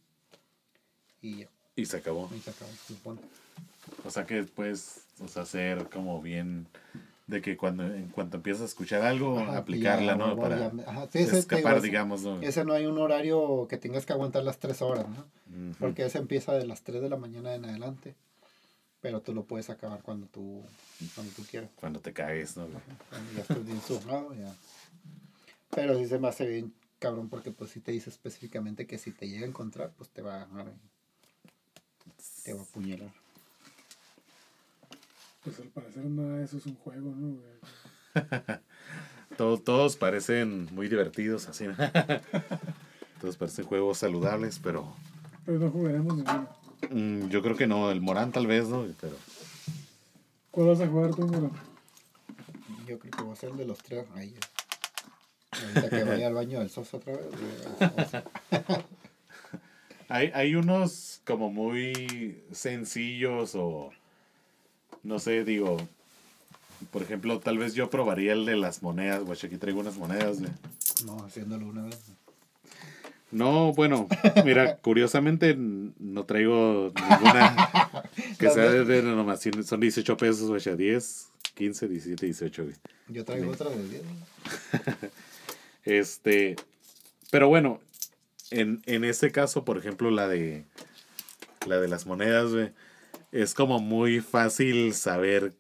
Y 1.22 1.42
ya, 1.42 1.50
Y 1.76 1.86
se 1.86 1.98
acabó. 1.98 2.30
y 2.36 2.40
se 2.40 2.50
acabó, 2.50 2.72
se 2.72 2.94
supone. 2.96 3.22
O 4.04 4.10
sea 4.10 4.26
que 4.26 4.42
puedes 4.44 5.06
o 5.24 5.28
sea, 5.28 5.44
hacer 5.44 5.88
como 5.90 6.20
bien 6.22 6.66
de 7.28 7.42
que 7.42 7.58
cuando 7.58 7.86
en 7.86 8.08
cuanto 8.08 8.38
empiezas 8.38 8.64
a 8.64 8.66
escuchar 8.66 9.04
algo, 9.04 9.40
Ajá, 9.40 9.58
aplicarla, 9.58 10.14
ya, 10.14 10.18
¿no? 10.18 10.36
Para 10.36 10.58
ya, 10.60 10.84
ajá, 10.88 11.08
sí, 11.12 11.20
ese, 11.20 11.26
te 11.26 11.28
digo, 11.28 11.38
escapar, 11.38 11.82
digamos, 11.82 12.24
¿no? 12.24 12.42
Ese 12.42 12.66
no 12.66 12.74
hay 12.74 12.88
un 12.88 12.98
horario 12.98 13.68
que 13.70 13.78
tengas 13.78 14.06
que 14.06 14.14
aguantar 14.14 14.44
las 14.44 14.58
tres 14.58 14.82
horas, 14.82 15.06
¿no? 15.08 15.26
Porque 15.80 16.06
ese 16.06 16.18
empieza 16.18 16.54
de 16.54 16.66
las 16.66 16.82
3 16.82 17.02
de 17.02 17.10
la 17.10 17.18
mañana 17.18 17.54
en 17.54 17.66
adelante. 17.66 18.16
Pero 19.02 19.20
tú 19.22 19.34
lo 19.34 19.44
puedes 19.44 19.70
acabar 19.70 20.02
cuando 20.04 20.28
tú, 20.28 20.64
cuando 21.16 21.34
tú 21.34 21.44
quieras. 21.50 21.70
Cuando 21.76 22.00
te 22.00 22.14
caes, 22.14 22.56
¿no? 22.56 22.68
Cuando 23.10 23.32
ya 23.34 23.42
estés 23.42 23.66
bien 23.66 23.82
zurrado, 23.82 24.34
ya. 24.36 24.54
Pero 25.72 25.98
sí 25.98 26.06
se 26.08 26.20
me 26.20 26.28
hace 26.28 26.46
bien 26.48 26.74
cabrón 27.00 27.30
porque 27.30 27.52
pues 27.52 27.72
si 27.72 27.80
te 27.80 27.92
dice 27.92 28.10
específicamente 28.12 28.86
que 28.86 29.00
si 29.00 29.12
te 29.12 29.28
llega 29.28 29.46
a 29.46 29.50
encontrar, 29.50 29.92
pues 29.98 30.10
te 30.10 30.22
va 30.22 30.36
a 30.36 30.42
agarrar 30.44 30.74
te 32.44 32.54
va 32.54 32.60
a 32.62 32.64
apuñalar. 32.64 33.12
Pues 35.44 35.60
al 35.60 35.68
parecer 35.70 36.06
nada 36.06 36.38
de 36.38 36.46
eso 36.46 36.58
es 36.58 36.66
un 36.68 36.76
juego, 36.76 37.14
¿no? 37.16 37.36
güey? 37.38 37.52
Todo- 39.38 39.58
todos 39.60 39.96
parecen 39.96 40.68
muy 40.74 40.88
divertidos, 40.90 41.48
así. 41.48 41.66
¿no? 41.68 41.76
todos 43.22 43.38
parecen 43.38 43.66
juegos 43.66 43.98
saludables, 44.00 44.60
pero 44.60 44.94
Pero 45.46 45.60
no 45.60 45.72
jugaremos 45.72 46.18
ninguno. 46.18 46.61
Mm, 46.92 47.30
yo 47.30 47.42
creo 47.42 47.56
que 47.56 47.68
no. 47.68 47.92
El 47.92 48.02
Morán 48.02 48.32
tal 48.32 48.48
vez, 48.48 48.68
¿no? 48.68 48.86
Pero 49.00 49.16
¿Cuál 50.52 50.68
vas 50.68 50.82
a 50.82 50.88
jugar 50.88 51.16
tú, 51.16 51.26
Moro? 51.28 51.52
Yo 52.86 53.00
creo 53.00 53.12
que 53.12 53.24
va 53.24 53.34
a 53.34 53.36
ser 53.36 53.52
el 53.52 53.58
de 53.58 53.66
los 53.66 53.78
tres 53.80 54.10
reyes. 54.10 54.40
Ahorita 55.52 55.90
que 55.90 56.04
vaya 56.04 56.28
al 56.28 56.34
baño 56.34 56.60
del 56.60 56.70
soso 56.70 56.98
otra 56.98 57.14
vez. 57.14 57.26
hay, 60.10 60.32
hay 60.34 60.56
unos 60.56 61.22
como 61.26 61.50
muy 61.50 62.44
sencillos 62.52 63.56
o 63.56 63.92
no 65.04 65.20
sé, 65.20 65.44
digo, 65.44 65.78
por 66.92 67.02
ejemplo, 67.02 67.40
tal 67.40 67.58
vez 67.58 67.74
yo 67.74 67.90
probaría 67.90 68.34
el 68.34 68.46
de 68.46 68.56
las 68.56 68.84
monedas, 68.84 69.24
güey. 69.24 69.38
Aquí 69.42 69.58
traigo 69.58 69.80
unas 69.80 69.98
monedas, 69.98 70.40
güey. 70.40 70.52
No, 71.06 71.24
haciéndolo 71.24 71.68
una 71.68 71.84
vez. 71.84 72.00
No, 73.32 73.74
bueno, 73.74 74.08
mira, 74.46 74.78
curiosamente 74.82 75.56
no 75.58 76.26
traigo 76.26 76.92
ninguna 76.96 78.04
que 78.38 78.50
sea 78.50 78.70
de 78.70 78.84
denominación. 78.84 79.64
Son 79.64 79.80
18 79.80 80.18
pesos, 80.18 80.50
güey, 80.50 80.62
a 80.66 80.76
10, 80.76 81.28
15, 81.56 81.88
17, 81.88 82.26
18, 82.26 82.64
güey. 82.64 82.76
Yo 83.08 83.26
traigo 83.26 83.52
otra 83.52 83.70
de 83.70 83.88
10. 83.88 84.02
Este, 85.84 86.58
pero 87.32 87.48
bueno, 87.48 87.82
en, 88.52 88.84
en 88.86 89.04
ese 89.04 89.32
caso, 89.32 89.66
por 89.66 89.80
ejemplo, 89.80 90.12
la 90.12 90.28
de 90.28 90.66
la 91.66 91.80
de 91.80 91.88
las 91.88 92.06
monedas, 92.06 92.52
güey, 92.52 92.72
es 93.32 93.54
como 93.54 93.80
muy 93.80 94.20
fácil 94.20 94.94
saber, 94.94 95.54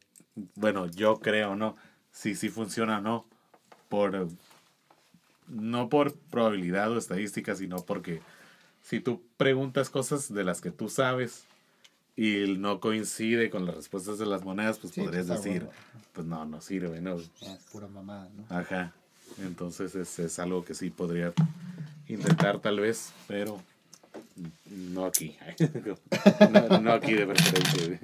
bueno, 0.56 0.88
yo 0.88 1.19
creo, 1.19 1.56
¿no? 1.56 1.76
Si 2.11 2.35
sí 2.35 2.49
funciona 2.49 2.99
o 2.99 3.02
no, 3.02 3.26
por 3.89 4.27
no 5.51 5.89
por 5.89 6.13
probabilidad 6.15 6.91
o 6.91 6.97
estadística, 6.97 7.55
sino 7.55 7.77
porque 7.77 8.21
si 8.83 8.99
tú 8.99 9.21
preguntas 9.37 9.89
cosas 9.89 10.33
de 10.33 10.43
las 10.43 10.61
que 10.61 10.71
tú 10.71 10.89
sabes 10.89 11.43
y 12.15 12.55
no 12.57 12.79
coincide 12.79 13.49
con 13.49 13.65
las 13.65 13.75
respuestas 13.75 14.17
de 14.17 14.25
las 14.25 14.43
monedas, 14.43 14.79
pues 14.79 14.93
Sí, 14.93 15.01
podrías 15.01 15.27
decir, 15.27 15.63
bueno. 15.65 15.77
pues 16.13 16.27
no, 16.27 16.45
no 16.45 16.61
sirve, 16.61 17.01
¿no? 17.01 17.15
Es 17.17 17.29
pura 17.71 17.87
mamada, 17.87 18.29
¿no? 18.35 18.55
Ajá. 18.55 18.93
Entonces 19.43 19.95
es, 19.95 20.19
es 20.19 20.39
algo 20.39 20.65
que 20.65 20.73
sí 20.73 20.89
podría 20.89 21.31
intentar 22.07 22.59
tal 22.59 22.79
vez, 22.79 23.13
pero 23.27 23.61
no 24.69 25.05
aquí. 25.05 25.37
no, 26.69 26.79
no 26.79 26.91
aquí 26.91 27.13
de 27.13 27.27
preferencia. 27.27 27.99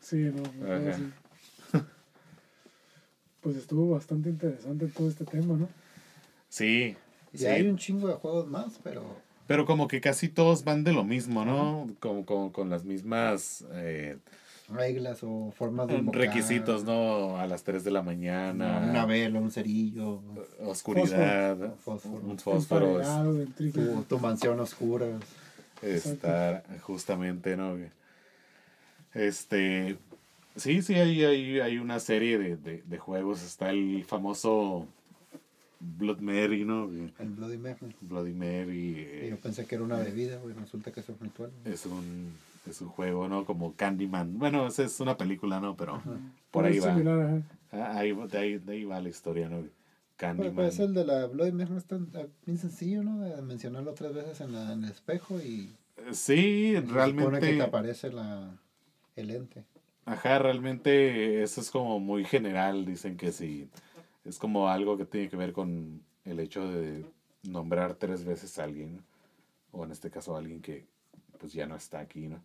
Sí, 0.00 0.16
no, 0.16 0.42
quedo 0.42 0.90
Ajá. 0.90 0.98
Pues 3.40 3.56
estuvo 3.56 3.90
bastante 3.90 4.30
interesante 4.30 4.86
todo 4.88 5.08
este 5.08 5.24
tema, 5.26 5.54
¿no? 5.56 5.68
Sí. 6.54 6.96
Y 7.32 7.38
sí. 7.38 7.46
hay 7.46 7.62
un 7.66 7.76
chingo 7.76 8.06
de 8.06 8.14
juegos 8.14 8.46
más, 8.46 8.78
pero 8.84 9.02
Pero 9.48 9.66
como 9.66 9.88
que 9.88 10.00
casi 10.00 10.28
todos 10.28 10.62
van 10.62 10.84
de 10.84 10.92
lo 10.92 11.02
mismo, 11.02 11.44
¿no? 11.44 11.88
Como, 11.98 12.24
como 12.24 12.52
con 12.52 12.70
las 12.70 12.84
mismas 12.84 13.64
eh, 13.72 14.18
reglas 14.68 15.18
o 15.24 15.50
formas 15.50 15.88
de 15.88 15.96
invocar, 15.96 16.20
requisitos, 16.20 16.84
¿no? 16.84 17.36
A 17.38 17.48
las 17.48 17.64
3 17.64 17.82
de 17.82 17.90
la 17.90 18.02
mañana. 18.02 18.86
Una 18.88 19.04
vela, 19.04 19.40
un 19.40 19.50
cerillo, 19.50 20.20
Oscuridad. 20.64 21.74
Fósforo. 21.80 22.22
Un 22.24 22.38
fósforo. 22.38 23.00
es- 23.00 23.06
Emparelado, 23.08 23.34
ventrículo. 23.34 23.86
tu, 23.94 24.02
tu 24.04 24.18
mansión 24.20 24.60
oscura. 24.60 25.06
estar 25.82 26.62
justamente, 26.82 27.56
¿no? 27.56 27.76
Este, 29.12 29.96
sí, 30.56 30.82
sí, 30.82 30.94
hay, 30.94 31.24
hay, 31.24 31.60
hay 31.60 31.78
una 31.78 31.98
serie 31.98 32.38
de, 32.38 32.56
de, 32.56 32.82
de 32.86 32.98
juegos. 32.98 33.42
Está 33.42 33.70
el 33.70 34.04
famoso 34.06 34.86
Blood 35.80 36.20
Mary, 36.20 36.64
¿no? 36.64 36.88
El 37.18 37.30
Bloody 37.30 37.58
Mary. 37.58 37.94
Bloody 38.00 38.32
Mary. 38.32 38.78
Y 38.78 38.94
eh, 38.98 39.26
yo 39.30 39.36
pensé 39.38 39.66
que 39.66 39.74
era 39.74 39.84
una 39.84 39.96
bebida, 39.98 40.38
güey. 40.38 40.54
Resulta 40.54 40.90
que 40.92 41.00
es 41.00 41.08
un 41.08 41.18
ritual. 41.20 41.50
güey. 41.62 41.74
es 41.74 41.84
un, 41.86 42.32
es 42.68 42.80
un 42.80 42.88
juego, 42.88 43.28
¿no? 43.28 43.44
Como 43.44 43.74
Candyman. 43.74 44.38
Bueno, 44.38 44.66
esa 44.66 44.84
es 44.84 44.98
una 45.00 45.16
película, 45.16 45.60
¿no? 45.60 45.76
Pero 45.76 46.00
por 46.50 46.62
Pero 46.62 46.66
ahí 46.68 46.78
es 46.78 46.84
va. 46.86 46.92
similar, 46.92 47.20
ajá. 47.20 47.42
Ah, 47.72 47.98
ahí, 47.98 48.12
va- 48.12 48.26
de, 48.26 48.38
ahí, 48.38 48.58
de 48.58 48.72
ahí 48.72 48.84
va 48.84 49.00
la 49.00 49.08
historia, 49.08 49.48
¿no? 49.48 49.56
Pero 49.58 49.70
Candyman. 50.16 50.54
pues 50.54 50.78
el 50.78 50.94
de 50.94 51.04
la 51.04 51.26
Bloody 51.26 51.52
Mary 51.52 51.70
no 51.70 51.78
es 51.78 51.84
tan 51.86 52.08
ah, 52.14 52.22
bien 52.46 52.56
sencillo, 52.58 53.02
¿no? 53.02 53.20
De 53.20 53.42
mencionarlo 53.42 53.92
tres 53.94 54.14
veces 54.14 54.40
en, 54.40 54.52
la- 54.52 54.72
en 54.72 54.84
el 54.84 54.90
espejo 54.90 55.38
y. 55.40 55.70
Sí, 56.12 56.72
se 56.74 56.80
supone 56.80 56.86
que 56.86 56.92
realmente. 56.94 57.40
te 57.56 57.62
aparece 57.62 58.12
la, 58.12 58.50
el 59.16 59.30
ente. 59.30 59.64
Ajá, 60.06 60.38
realmente 60.38 61.42
eso 61.42 61.60
es 61.60 61.70
como 61.70 61.98
muy 62.00 62.24
general. 62.24 62.84
Dicen 62.84 63.16
que 63.16 63.32
sí. 63.32 63.68
Es 64.24 64.38
como 64.38 64.68
algo 64.68 64.96
que 64.96 65.04
tiene 65.04 65.28
que 65.28 65.36
ver 65.36 65.52
con 65.52 66.02
el 66.24 66.40
hecho 66.40 66.66
de 66.66 67.04
nombrar 67.42 67.94
tres 67.94 68.24
veces 68.24 68.58
a 68.58 68.64
alguien. 68.64 68.96
¿no? 68.96 69.02
O 69.72 69.84
en 69.84 69.90
este 69.90 70.10
caso 70.10 70.34
a 70.34 70.38
alguien 70.38 70.60
que 70.62 70.86
pues 71.38 71.52
ya 71.52 71.66
no 71.66 71.76
está 71.76 72.00
aquí, 72.00 72.28
¿no? 72.28 72.40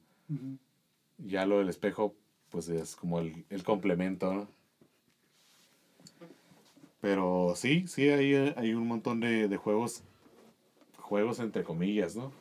Ya 1.18 1.46
lo 1.46 1.60
del 1.60 1.70
espejo, 1.70 2.16
pues 2.50 2.70
es 2.70 2.96
como 2.96 3.20
el, 3.20 3.46
el 3.50 3.64
complemento, 3.64 4.34
¿no? 4.34 4.48
Pero 7.02 7.54
sí, 7.56 7.88
sí, 7.88 8.10
hay, 8.10 8.34
hay 8.34 8.74
un 8.74 8.88
montón 8.88 9.22
de, 9.22 9.48
de 9.48 9.58
juegos, 9.58 10.04
juegos 10.98 11.40
entre 11.40 11.64
comillas, 11.64 12.16
¿no? 12.16 12.32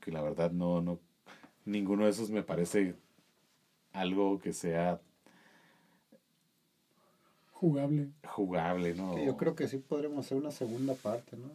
Que 0.00 0.10
la 0.10 0.22
verdad 0.22 0.50
no, 0.50 0.80
no, 0.80 0.98
ninguno 1.64 2.04
de 2.04 2.10
esos 2.10 2.30
me 2.30 2.42
parece 2.42 2.94
algo 3.92 4.38
que 4.38 4.52
sea 4.52 5.00
Jugable. 7.62 8.08
jugable, 8.26 8.92
¿no? 8.96 9.14
Que 9.14 9.24
yo 9.24 9.36
creo 9.36 9.54
que 9.54 9.68
sí 9.68 9.78
podremos 9.78 10.26
hacer 10.26 10.36
una 10.36 10.50
segunda 10.50 10.94
parte, 10.94 11.36
¿no? 11.36 11.48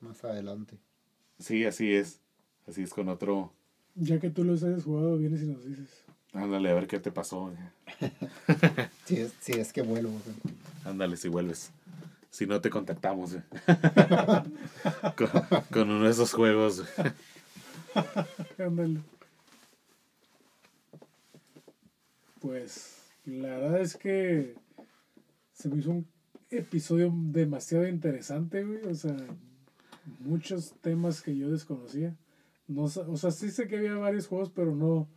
Más 0.00 0.22
adelante. 0.22 0.76
Sí, 1.40 1.64
así 1.64 1.92
es. 1.92 2.20
Así 2.68 2.84
es 2.84 2.94
con 2.94 3.08
otro. 3.08 3.52
Ya 3.96 4.20
que 4.20 4.30
tú 4.30 4.44
los 4.44 4.62
hayas 4.62 4.84
jugado, 4.84 5.18
vienes 5.18 5.42
y 5.42 5.46
nos 5.48 5.64
dices. 5.64 6.04
Ándale, 6.34 6.70
a 6.70 6.74
ver 6.74 6.86
qué 6.86 7.00
te 7.00 7.10
pasó. 7.10 7.50
Si 9.06 9.16
es, 9.16 9.32
si 9.40 9.52
es 9.54 9.72
que 9.72 9.82
vuelvo. 9.82 10.12
güey. 10.12 10.54
Ándale, 10.84 11.16
si 11.16 11.26
vuelves. 11.26 11.72
Si 12.30 12.46
no 12.46 12.60
te 12.60 12.70
contactamos. 12.70 13.34
eh. 13.34 13.42
con, 15.16 15.28
con 15.72 15.90
uno 15.90 16.04
de 16.04 16.10
esos 16.12 16.32
juegos. 16.32 16.84
Ándale. 18.56 19.00
Pues 22.40 22.98
la 23.26 23.48
verdad 23.48 23.80
es 23.80 23.96
que 23.96 24.54
se 25.60 25.68
me 25.68 25.78
hizo 25.78 25.90
un 25.90 26.06
episodio 26.50 27.12
demasiado 27.14 27.86
interesante, 27.86 28.64
güey. 28.64 28.84
O 28.86 28.94
sea, 28.94 29.16
muchos 30.20 30.74
temas 30.80 31.22
que 31.22 31.36
yo 31.36 31.50
desconocía. 31.50 32.16
No, 32.66 32.88
sa- 32.88 33.02
o 33.08 33.16
sea, 33.16 33.30
sí 33.30 33.50
sé 33.50 33.66
que 33.68 33.76
había 33.78 33.94
varios 33.94 34.26
juegos, 34.26 34.50
pero 34.54 34.74
no, 34.74 35.08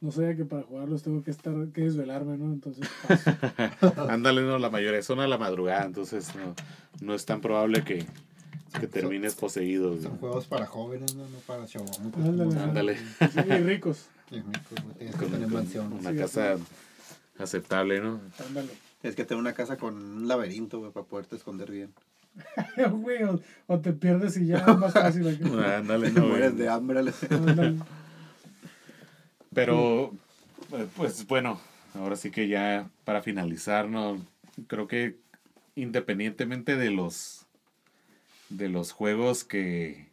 no 0.00 0.10
sabía 0.10 0.36
que 0.36 0.44
para 0.44 0.62
jugarlos 0.62 1.02
tengo 1.02 1.22
que 1.22 1.30
estar, 1.30 1.54
que 1.72 1.82
desvelarme, 1.82 2.36
¿no? 2.38 2.52
Entonces, 2.52 2.88
paso. 3.06 3.30
Ándale, 4.10 4.42
no, 4.42 4.58
la 4.58 4.70
mayoría 4.70 5.02
son 5.02 5.20
a 5.20 5.26
la 5.28 5.38
madrugada, 5.38 5.84
entonces 5.84 6.34
no, 6.34 6.54
no 7.06 7.14
es 7.14 7.24
tan 7.26 7.40
probable 7.40 7.84
que, 7.84 8.04
que 8.80 8.86
termines 8.88 9.34
poseído. 9.34 10.00
Son 10.00 10.16
juegos 10.18 10.46
para 10.46 10.66
jóvenes, 10.66 11.14
¿no? 11.14 11.24
No 11.28 11.38
para 11.46 11.66
chavos. 11.66 11.98
Ándale. 12.16 12.58
Ándale. 12.58 12.96
sí, 12.96 13.40
y 13.46 13.52
ricos. 13.58 14.06
Tienes 14.28 15.16
que 15.16 15.26
tener 15.26 15.46
mansión. 15.48 15.92
una 15.92 16.10
Sí, 16.10 16.16
casa 16.16 16.56
aceptable, 17.38 18.00
¿no? 18.00 18.20
Ándale. 18.48 18.70
Tienes 19.02 19.16
que 19.16 19.24
tener 19.24 19.40
una 19.40 19.52
casa 19.52 19.76
con 19.76 19.96
un 19.96 20.26
laberinto, 20.28 20.78
güey, 20.78 20.92
para 20.92 21.04
poderte 21.06 21.36
esconder 21.36 21.70
bien. 21.70 21.92
Güey, 22.92 23.24
o, 23.24 23.38
o 23.66 23.80
te 23.80 23.92
pierdes 23.92 24.38
y 24.38 24.46
ya 24.46 24.58
es 24.58 24.78
más 24.78 24.94
fácil. 24.94 25.28
aquí. 25.28 25.42
Ándale, 25.76 26.10
Te 26.12 26.20
no. 26.20 26.28
mueres 26.28 26.56
de 26.56 26.68
hambre. 26.68 27.00
Ándale. 27.30 27.74
Pero, 29.54 30.12
eh, 30.72 30.86
pues 30.96 31.26
bueno, 31.26 31.60
ahora 31.94 32.16
sí 32.16 32.30
que 32.30 32.48
ya 32.48 32.88
para 33.04 33.22
finalizar, 33.22 33.88
¿no? 33.88 34.24
Creo 34.66 34.86
que 34.86 35.18
independientemente 35.74 36.76
de 36.76 36.90
los 36.90 37.46
de 38.48 38.68
los 38.68 38.92
juegos 38.92 39.44
que 39.44 40.10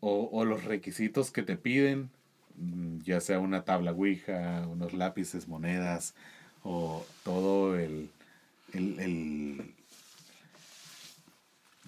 o, 0.00 0.28
o 0.32 0.44
los 0.44 0.64
requisitos 0.64 1.30
que 1.30 1.42
te 1.42 1.56
piden, 1.56 2.10
mm, 2.56 2.98
ya 3.00 3.20
sea 3.20 3.38
una 3.40 3.64
tabla 3.64 3.92
Ouija, 3.92 4.66
unos 4.68 4.92
lápices, 4.92 5.48
monedas, 5.48 6.14
o 6.64 7.04
todo 7.24 7.76
el, 7.78 8.08
el, 8.72 8.98
el- 9.00 9.74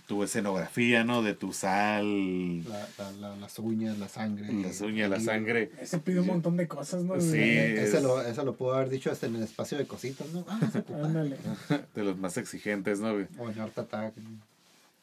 tu 0.07 0.23
escenografía, 0.23 1.03
¿no? 1.03 1.23
De 1.23 1.33
tu 1.35 1.55
sal, 1.55 2.63
La, 2.65 2.87
la, 2.99 3.13
la- 3.13 3.37
las 3.37 3.59
uñas, 3.59 3.99
la 3.99 4.09
sangre. 4.09 4.53
las 4.53 4.81
uñas, 4.83 5.09
la 5.09 5.19
sangre. 5.19 5.71
Ese 5.81 5.99
pide 5.99 6.21
un 6.21 6.27
montón 6.27 6.59
de 6.59 6.69
cosas, 6.69 7.03
¿no? 7.05 7.19
Sí. 7.19 7.39
Eh, 7.39 7.83
Ese 7.85 7.97
es- 7.99 8.03
lo, 8.03 8.21
ese 8.21 8.45
lo 8.45 8.55
puedo 8.55 8.75
haber 8.75 8.91
dicho 8.91 9.11
hasta 9.11 9.27
en 9.27 9.37
el 9.37 9.43
espacio 9.43 9.79
de 9.79 9.87
cositas, 9.87 10.29
¿no? 10.35 10.45
Ah. 10.47 10.61
De 11.95 12.05
los 12.05 12.19
más 12.19 12.37
exigentes, 12.37 13.01
¿no? 13.01 13.13
O 13.39 13.51
en 13.51 13.59
Art 13.61 13.79
Attack. 13.79 14.13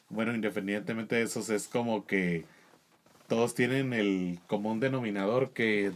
Bueno, 0.08 0.34
independientemente 0.34 1.16
de 1.16 1.22
esos, 1.22 1.48
es 1.50 1.66
como 1.66 2.06
que 2.06 2.44
todos 3.28 3.54
tienen 3.56 3.92
el 3.94 4.38
común 4.46 4.78
denominador 4.78 5.50
que 5.50 5.90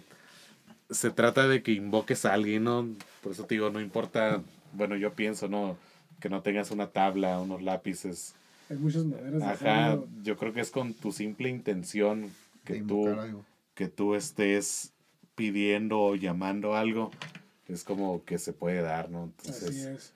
se 0.90 1.10
trata 1.10 1.48
de 1.48 1.62
que 1.62 1.72
invoques 1.72 2.24
a 2.24 2.34
alguien, 2.34 2.64
¿no? 2.64 2.88
Por 3.22 3.32
eso 3.32 3.44
te 3.44 3.54
digo, 3.56 3.70
no 3.70 3.80
importa, 3.80 4.42
bueno, 4.72 4.96
yo 4.96 5.12
pienso, 5.14 5.48
¿no? 5.48 5.76
Que 6.20 6.28
no 6.28 6.42
tengas 6.42 6.70
una 6.70 6.88
tabla, 6.88 7.40
unos 7.40 7.62
lápices. 7.62 8.34
Hay 8.70 8.76
muchas 8.78 9.04
maneras 9.04 9.40
de 9.40 9.44
Ajá, 9.44 9.86
hacerlo. 9.92 10.08
yo 10.22 10.36
creo 10.36 10.52
que 10.52 10.60
es 10.60 10.70
con 10.70 10.94
tu 10.94 11.12
simple 11.12 11.48
intención 11.48 12.22
de 12.22 12.30
que 12.64 12.82
tú, 12.82 13.08
algo. 13.08 13.44
que 13.74 13.88
tú 13.88 14.14
estés 14.14 14.92
pidiendo 15.34 16.00
o 16.00 16.14
llamando 16.16 16.74
algo, 16.74 17.10
es 17.68 17.84
como 17.84 18.24
que 18.24 18.38
se 18.38 18.52
puede 18.52 18.80
dar, 18.80 19.10
¿no? 19.10 19.30
Así 19.40 19.48
Entonces, 19.48 19.76
es. 19.86 20.12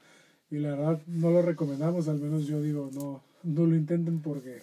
Y 0.51 0.59
la 0.59 0.71
verdad 0.71 1.01
no 1.07 1.31
lo 1.31 1.43
recomendamos, 1.43 2.09
al 2.09 2.19
menos 2.19 2.47
yo 2.47 2.61
digo, 2.61 2.91
no, 2.93 3.23
no 3.45 3.67
lo 3.67 3.77
intenten 3.77 4.21
porque 4.21 4.63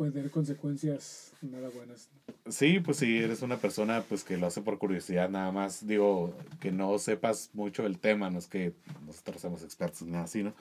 puede 0.00 0.12
tener 0.12 0.30
consecuencias 0.30 1.34
nada 1.42 1.68
buenas. 1.68 2.08
Sí, 2.48 2.80
pues 2.80 2.96
si 2.96 3.18
eres 3.18 3.42
una 3.42 3.58
persona 3.58 4.02
pues 4.08 4.24
que 4.24 4.38
lo 4.38 4.46
hace 4.46 4.62
por 4.62 4.78
curiosidad 4.78 5.28
nada 5.28 5.52
más, 5.52 5.86
digo, 5.86 6.34
que 6.58 6.72
no 6.72 6.98
sepas 6.98 7.50
mucho 7.52 7.82
del 7.82 7.98
tema, 7.98 8.30
no 8.30 8.38
es 8.38 8.46
que 8.46 8.72
nosotros 9.04 9.42
somos 9.42 9.62
expertos 9.62 10.00
ni 10.00 10.12
nada 10.12 10.24
así, 10.24 10.42
¿no? 10.42 10.54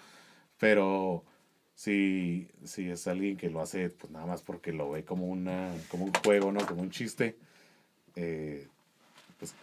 Pero 0.57 1.24
si, 1.74 2.49
si 2.66 2.90
es 2.90 3.07
alguien 3.07 3.38
que 3.38 3.49
lo 3.49 3.61
hace 3.61 3.90
pues 3.90 4.11
nada 4.11 4.26
más 4.26 4.41
porque 4.41 4.74
lo 4.74 4.91
ve 4.91 5.06
como 5.06 5.28
una, 5.28 5.74
como 5.90 6.03
un 6.03 6.14
juego, 6.16 6.52
¿no? 6.52 6.60
Como 6.66 6.82
un 6.82 6.91
chiste, 6.91 7.38
eh, 8.18 8.68
pues 9.38 9.53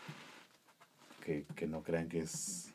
que, 1.23 1.45
que 1.55 1.67
no 1.67 1.83
crean 1.83 2.09
que 2.09 2.21
es 2.21 2.73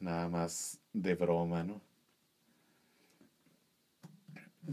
nada 0.00 0.28
más 0.28 0.80
de 0.92 1.14
broma, 1.14 1.62
¿no? 1.62 1.80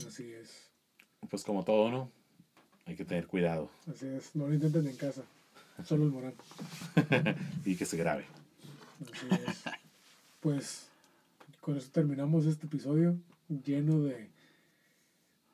Así 0.07 0.33
es. 0.33 0.74
Pues 1.29 1.43
como 1.43 1.63
todo, 1.63 1.89
¿no? 1.91 2.09
Hay 2.85 2.95
que 2.95 3.03
tener 3.05 3.25
cuidado 3.25 3.69
Así 3.91 4.05
es. 4.07 4.35
No 4.35 4.47
lo 4.47 4.53
intenten 4.53 4.87
en 4.87 4.95
casa. 4.95 5.23
Solo 5.85 6.03
el 6.05 6.11
morango. 6.11 6.37
y 7.65 7.75
que 7.75 7.85
se 7.85 7.97
grabe. 7.97 8.25
Así 9.11 9.27
es. 9.47 9.63
Pues 10.39 10.87
con 11.61 11.77
eso 11.77 11.89
terminamos 11.91 12.45
este 12.45 12.67
episodio 12.67 13.17
lleno 13.65 14.01
de, 14.01 14.29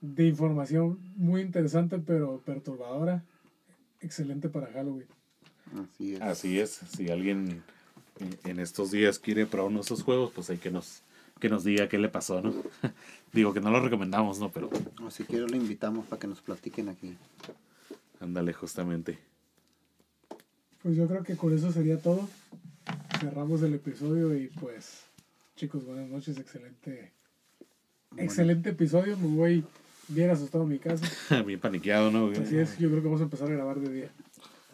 de 0.02 0.28
información 0.28 1.00
muy 1.16 1.42
interesante 1.42 1.98
pero 2.00 2.40
perturbadora. 2.46 3.24
Excelente 4.02 4.50
para 4.50 4.68
Halloween. 4.74 5.08
Así 5.94 6.16
es. 6.16 6.22
Así 6.22 6.60
es, 6.60 6.70
si 6.96 7.10
alguien 7.10 7.64
en- 8.20 8.40
en 8.50 8.60
estos 8.60 8.92
días 8.92 9.20
quiere 9.20 9.46
probar 9.46 9.70
uno 9.70 9.80
de 9.80 9.86
esos 9.86 10.04
juegos, 10.04 10.32
pues 10.34 10.50
hay 10.50 10.58
que 10.58 10.70
nos, 10.72 11.02
que 11.42 11.50
nos 11.50 11.66
diga 11.66 11.90
qué 11.90 11.98
le 11.98 12.08
pasó, 12.08 12.42
¿no? 12.42 12.54
Digo 13.34 13.52
que 13.54 13.60
no 13.60 13.72
lo 13.72 13.82
recomendamos, 13.82 14.40
¿no? 14.40 14.50
Pero 14.50 14.70
O 15.04 15.12
si 15.12 15.24
quiero 15.26 15.48
lo 15.48 15.58
invitamos 15.58 16.06
para 16.06 16.20
que 16.20 16.28
nos 16.28 16.40
platiquen 16.40 16.88
aquí. 16.88 17.18
ándale 18.22 18.54
justamente. 18.54 19.18
Pues 20.82 20.96
yo 20.96 21.08
creo 21.08 21.24
que 21.24 21.36
con 21.36 21.54
eso 21.54 21.72
sería 21.72 21.98
todo. 22.00 22.30
Cerramos 23.20 23.62
el 23.64 23.74
episodio 23.74 24.36
y 24.38 24.48
pues 24.48 25.02
chicos, 25.56 25.86
buenas 25.86 26.10
noches, 26.10 26.38
excelente. 26.38 27.12
Excelente 28.18 28.70
episodio, 28.70 29.18
me 29.18 29.28
voy 29.36 29.64
bien 30.08 30.30
asustado 30.30 30.64
a 30.64 30.68
mi 30.68 30.80
casa. 30.80 31.06
Bien 31.46 31.60
paniqueado, 31.60 32.12
¿no? 32.12 32.30
Así 32.32 32.58
es, 32.58 32.78
yo 32.78 32.90
creo 32.90 33.02
que 33.02 33.08
vamos 33.08 33.22
a 33.22 33.26
empezar 33.26 33.48
a 33.48 33.54
grabar 33.54 33.80
de 33.80 33.94
día. 33.94 34.12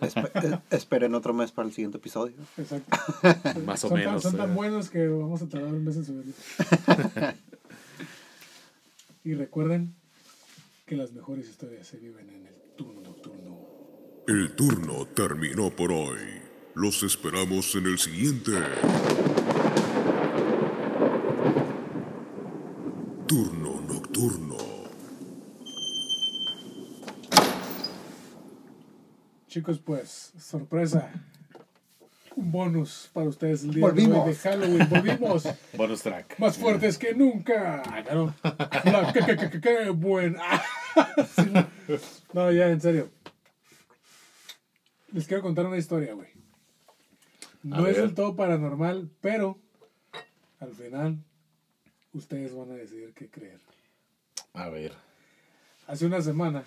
Espe- 0.01 0.31
eh, 0.55 0.59
esperen 0.69 1.15
otro 1.15 1.33
mes 1.33 1.51
para 1.51 1.67
el 1.67 1.73
siguiente 1.73 1.97
episodio. 1.97 2.35
Exacto. 2.57 2.97
Más 3.65 3.83
o 3.83 3.89
son 3.89 3.97
menos. 3.97 4.23
Tan, 4.23 4.31
son 4.31 4.39
tan 4.39 4.51
eh. 4.51 4.53
buenos 4.53 4.89
que 4.89 5.07
vamos 5.07 5.41
a 5.41 5.47
tardar 5.47 5.73
un 5.73 5.83
mes 5.83 5.95
en 5.97 6.05
subirlos. 6.05 6.35
y 9.23 9.33
recuerden 9.33 9.95
que 10.85 10.95
las 10.95 11.11
mejores 11.11 11.49
historias 11.49 11.87
se 11.87 11.97
viven 11.97 12.29
en 12.29 12.47
el 12.47 12.55
turno 12.77 13.01
nocturno. 13.01 13.57
El 14.27 14.55
turno 14.55 15.05
terminó 15.07 15.69
por 15.69 15.91
hoy. 15.91 16.19
Los 16.75 17.01
esperamos 17.03 17.73
en 17.75 17.87
el 17.87 17.97
siguiente. 17.97 18.51
Turno 23.27 23.81
nocturno. 23.81 24.57
Chicos, 29.57 29.79
pues, 29.79 30.33
sorpresa. 30.39 31.09
Un 32.35 32.51
bonus 32.51 33.09
para 33.11 33.27
ustedes 33.27 33.63
el 33.63 33.73
día 33.73 33.81
Volvimos. 33.87 34.27
de 34.27 34.35
Halloween. 34.35 34.87
Volvimos. 34.87 35.47
Bonus 35.75 36.03
track. 36.03 36.37
Más 36.37 36.59
fuertes 36.59 36.99
que 36.99 37.15
nunca. 37.15 37.81
Ah, 37.87 38.03
claro. 38.03 38.35
La- 38.43 39.11
qué, 39.11 39.21
qué, 39.25 39.35
qué, 39.35 39.49
qué, 39.49 39.59
qué 39.61 39.89
buen. 39.89 40.37
Sí. 41.35 41.51
No, 42.33 42.51
ya, 42.51 42.69
en 42.69 42.79
serio. 42.81 43.09
Les 45.11 45.25
quiero 45.25 45.41
contar 45.41 45.65
una 45.65 45.77
historia, 45.77 46.13
güey. 46.13 46.29
No 47.63 47.77
A 47.77 47.79
es 47.79 47.85
ver. 47.85 47.95
del 47.95 48.13
todo 48.13 48.35
paranormal, 48.35 49.09
pero 49.21 49.57
al 50.59 50.73
final 50.75 51.17
ustedes 52.13 52.53
van 52.55 52.69
a 52.69 52.75
decidir 52.75 53.11
qué 53.15 53.27
creer. 53.27 53.59
A 54.53 54.69
ver. 54.69 54.93
Hace 55.87 56.05
una 56.05 56.21
semana 56.21 56.63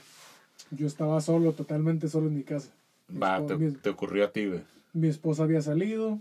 yo 0.72 0.86
estaba 0.86 1.20
solo, 1.20 1.52
totalmente 1.52 2.08
solo 2.08 2.28
en 2.28 2.36
mi 2.36 2.44
casa. 2.44 2.70
Va, 3.20 3.44
te, 3.46 3.56
mi- 3.56 3.72
te 3.72 3.90
ocurrió 3.90 4.24
a 4.24 4.32
ti, 4.32 4.46
güey. 4.46 4.62
mi 4.92 5.08
esposa 5.08 5.44
había 5.44 5.62
salido. 5.62 6.18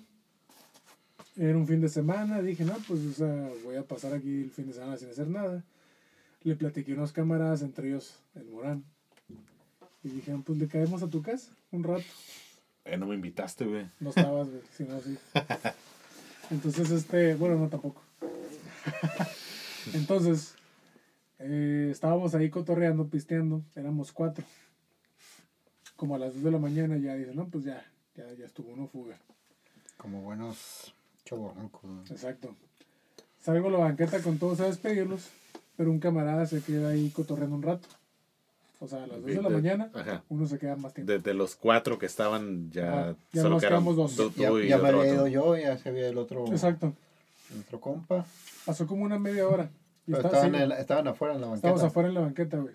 Era 1.37 1.57
un 1.57 1.67
fin 1.67 1.81
de 1.81 1.89
semana. 1.89 2.41
Dije, 2.41 2.63
no, 2.65 2.73
pues, 2.87 2.99
o 3.05 3.13
sea, 3.13 3.49
voy 3.63 3.75
a 3.75 3.83
pasar 3.83 4.13
aquí 4.13 4.43
el 4.43 4.51
fin 4.51 4.67
de 4.67 4.73
semana 4.73 4.97
sin 4.97 5.09
hacer 5.09 5.27
nada. 5.27 5.63
Le 6.43 6.55
platiqué 6.55 6.91
a 6.93 6.95
unos 6.95 7.11
camaradas, 7.13 7.61
entre 7.61 7.89
ellos 7.89 8.15
el 8.35 8.45
Morán. 8.45 8.83
Y 10.03 10.09
dijeron, 10.09 10.43
pues 10.43 10.57
le 10.57 10.67
caemos 10.67 11.03
a 11.03 11.09
tu 11.09 11.21
casa 11.21 11.51
un 11.71 11.83
rato. 11.83 12.03
Eh, 12.85 12.97
no 12.97 13.05
me 13.05 13.15
invitaste, 13.15 13.65
güey. 13.65 13.89
No 13.99 14.09
estabas, 14.09 14.47
güey, 14.49 14.61
si 14.75 14.83
no, 14.83 14.99
sí. 15.01 15.17
Entonces, 16.51 16.89
este, 16.91 17.35
bueno, 17.35 17.55
no 17.57 17.67
tampoco. 17.69 18.01
Entonces, 19.93 20.55
eh, 21.39 21.89
estábamos 21.91 22.35
ahí 22.35 22.49
cotorreando, 22.49 23.07
pisteando. 23.07 23.61
Éramos 23.75 24.11
cuatro. 24.11 24.45
Como 25.99 26.15
a 26.15 26.17
las 26.17 26.33
2 26.33 26.43
de 26.45 26.51
la 26.51 26.59
mañana 26.59 26.97
ya 26.97 27.13
dicen, 27.15 27.35
no, 27.35 27.45
pues 27.49 27.65
ya, 27.65 27.83
ya, 28.15 28.23
ya 28.33 28.45
estuvo 28.45 28.71
uno 28.71 28.87
fuga. 28.87 29.17
Como 29.97 30.21
buenos 30.21 30.93
chavorrucos. 31.25 31.83
¿no? 31.83 32.01
Exacto. 32.09 32.55
Salgo 33.41 33.67
a 33.67 33.71
la 33.71 33.77
banqueta 33.79 34.21
con 34.21 34.37
todos 34.37 34.61
a 34.61 34.67
despedirlos, 34.67 35.27
pero 35.75 35.91
un 35.91 35.99
camarada 35.99 36.45
se 36.45 36.61
queda 36.61 36.89
ahí 36.91 37.09
cotorreando 37.09 37.57
un 37.57 37.63
rato. 37.63 37.85
O 38.79 38.87
sea, 38.87 39.03
a 39.03 39.07
las 39.07 39.17
2 39.21 39.25
de 39.25 39.41
la 39.41 39.49
mañana, 39.49 39.91
Ajá. 39.93 40.23
uno 40.29 40.47
se 40.47 40.57
queda 40.57 40.77
más 40.77 40.93
tiempo. 40.93 41.11
De, 41.11 41.19
de 41.19 41.33
los 41.33 41.57
cuatro 41.57 41.99
que 41.99 42.05
estaban 42.05 42.71
ya. 42.71 42.91
Ajá, 43.09 43.15
ya 43.33 43.41
solo 43.41 43.59
quedamos 43.59 43.97
dos. 43.97 44.15
tú- 44.15 44.29
tú 44.31 44.41
Ya, 44.41 44.51
y 44.53 44.69
ya 44.69 44.77
otro 44.77 44.91
me 44.93 44.99
había 45.01 45.13
ido 45.15 45.27
yo, 45.27 45.57
ya 45.57 45.77
se 45.77 45.89
había 45.89 46.07
el 46.07 46.17
otro, 46.17 46.45
Exacto. 46.47 46.93
el 47.53 47.59
otro 47.59 47.81
compa. 47.81 48.25
Pasó 48.65 48.87
como 48.87 49.03
una 49.03 49.19
media 49.19 49.45
hora. 49.49 49.69
Y 50.07 50.11
Pero 50.13 50.19
está- 50.19 50.29
estaban, 50.29 50.51
sí, 50.55 50.63
en 50.63 50.69
la- 50.69 50.79
estaban 50.79 51.07
afuera 51.09 51.35
en 51.35 51.41
la 51.41 51.47
banqueta. 51.47 51.67
estábamos 51.67 51.83
afuera 51.91 52.07
en 52.07 52.15
la 52.15 52.21
banqueta, 52.21 52.57
güey. 52.57 52.73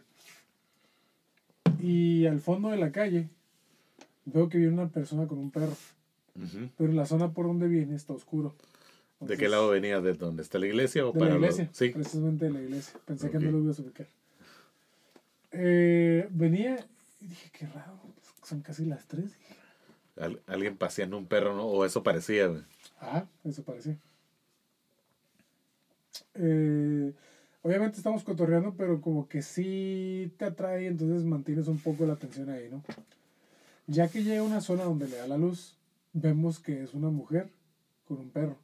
Y 1.85 2.27
al 2.27 2.41
fondo 2.41 2.71
de 2.71 2.77
la 2.79 2.93
calle, 2.93 3.29
veo 4.25 4.49
que 4.49 4.59
viene 4.59 4.73
una 4.73 4.89
persona 4.89 5.27
con 5.27 5.39
un 5.39 5.51
perro. 5.51 5.77
Ujú. 6.37 6.69
Pero 6.77 6.91
en 6.91 6.97
la 6.97 7.07
zona 7.07 7.33
por 7.33 7.47
donde 7.47 7.69
viene 7.69 7.95
está 7.95 8.13
oscuro. 8.13 8.55
¿De 9.21 9.29
qué 9.29 9.45
Entonces, 9.45 9.51
lado 9.51 9.69
venía? 9.69 10.01
¿De 10.01 10.15
dónde 10.15 10.43
está 10.43 10.59
la 10.59 10.67
iglesia 10.67 11.07
o 11.07 11.13
De 11.13 11.19
para 11.19 11.35
la 11.35 11.39
los- 11.39 11.55
iglesia, 11.59 11.69
Sí. 11.73 11.91
precisamente 11.91 12.47
de 12.47 12.51
la 12.53 12.61
iglesia. 12.63 12.99
Pensé 13.07 13.31
que 13.31 13.37
Ok. 13.39 13.43
no 13.45 13.51
lo 13.53 13.59
ibas 13.61 13.79
a 13.79 13.83
ubicar. 13.83 14.07
Eh, 15.53 16.27
venía 16.31 16.85
y 17.21 17.27
dije, 17.29 17.51
qué 17.53 17.67
raro, 17.67 18.01
son 18.43 18.61
casi 18.61 18.85
las 18.85 19.07
3. 19.07 19.31
Al- 20.17 20.41
alguien 20.47 20.77
paseando 20.77 21.17
un 21.17 21.27
perro, 21.27 21.55
¿no? 21.55 21.65
O 21.67 21.85
eso 21.85 22.03
parecía, 22.03 22.47
güey. 22.49 22.63
Ah, 23.01 23.25
eso 23.45 23.63
parecía. 23.63 23.97
Eh, 26.35 27.13
obviamente 27.65 27.97
estamos 27.97 28.23
cotorreando, 28.23 28.75
pero 28.77 29.01
como 29.01 29.27
que 29.27 29.43
sí 29.43 30.33
te 30.37 30.45
atrae, 30.45 30.87
entonces 30.87 31.25
mantienes 31.25 31.67
un 31.67 31.79
poco 31.79 32.05
la 32.05 32.13
atención 32.13 32.51
ahí, 32.51 32.69
¿no? 32.71 32.83
Ya 33.87 34.09
que 34.09 34.23
llega 34.23 34.41
a 34.41 34.45
una 34.45 34.61
zona 34.61 34.85
donde 34.85 35.09
le 35.09 35.17
da 35.17 35.27
la 35.27 35.39
luz, 35.39 35.77
vemos 36.13 36.61
que 36.61 36.83
es 36.85 36.95
una 36.95 37.09
mujer 37.09 37.49
con 38.07 38.19
un 38.19 38.31
perro, 38.31 38.59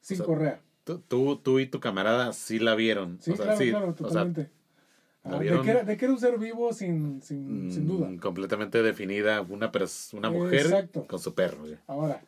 sin 0.00 0.16
O 0.16 0.18
sea, 0.18 0.26
correa. 0.26 0.60
Tú, 0.84 1.36
tú, 1.36 1.60
y 1.60 1.66
tu 1.66 1.78
camarada 1.78 2.32
sí 2.32 2.58
la 2.58 2.74
vieron. 2.74 3.18
Sí, 3.20 3.32
o 3.32 3.36
sea, 3.36 3.44
claro, 3.44 3.60
sí, 3.60 3.70
claro, 3.70 3.84
o 3.90 3.94
sea, 3.94 4.06
totalmente. 4.08 4.40
¿la 4.42 4.48
Ah, 5.24 5.38
de, 5.38 5.60
que 5.62 5.70
era, 5.70 5.84
de 5.84 5.96
que 5.96 6.04
era 6.04 6.14
un 6.14 6.18
ser 6.18 6.36
vivo 6.36 6.72
sin, 6.72 7.22
sin, 7.22 7.70
sin 7.70 7.86
duda. 7.86 8.08
mm, 8.08 8.18
completamente 8.18 8.82
definida 8.82 9.40
una, 9.42 9.70
una 10.14 10.30
mujer 10.30 10.62
Exacto. 10.62 11.06
con 11.06 11.20
su 11.20 11.32
perro. 11.34 11.64
Ahora, 11.86 12.20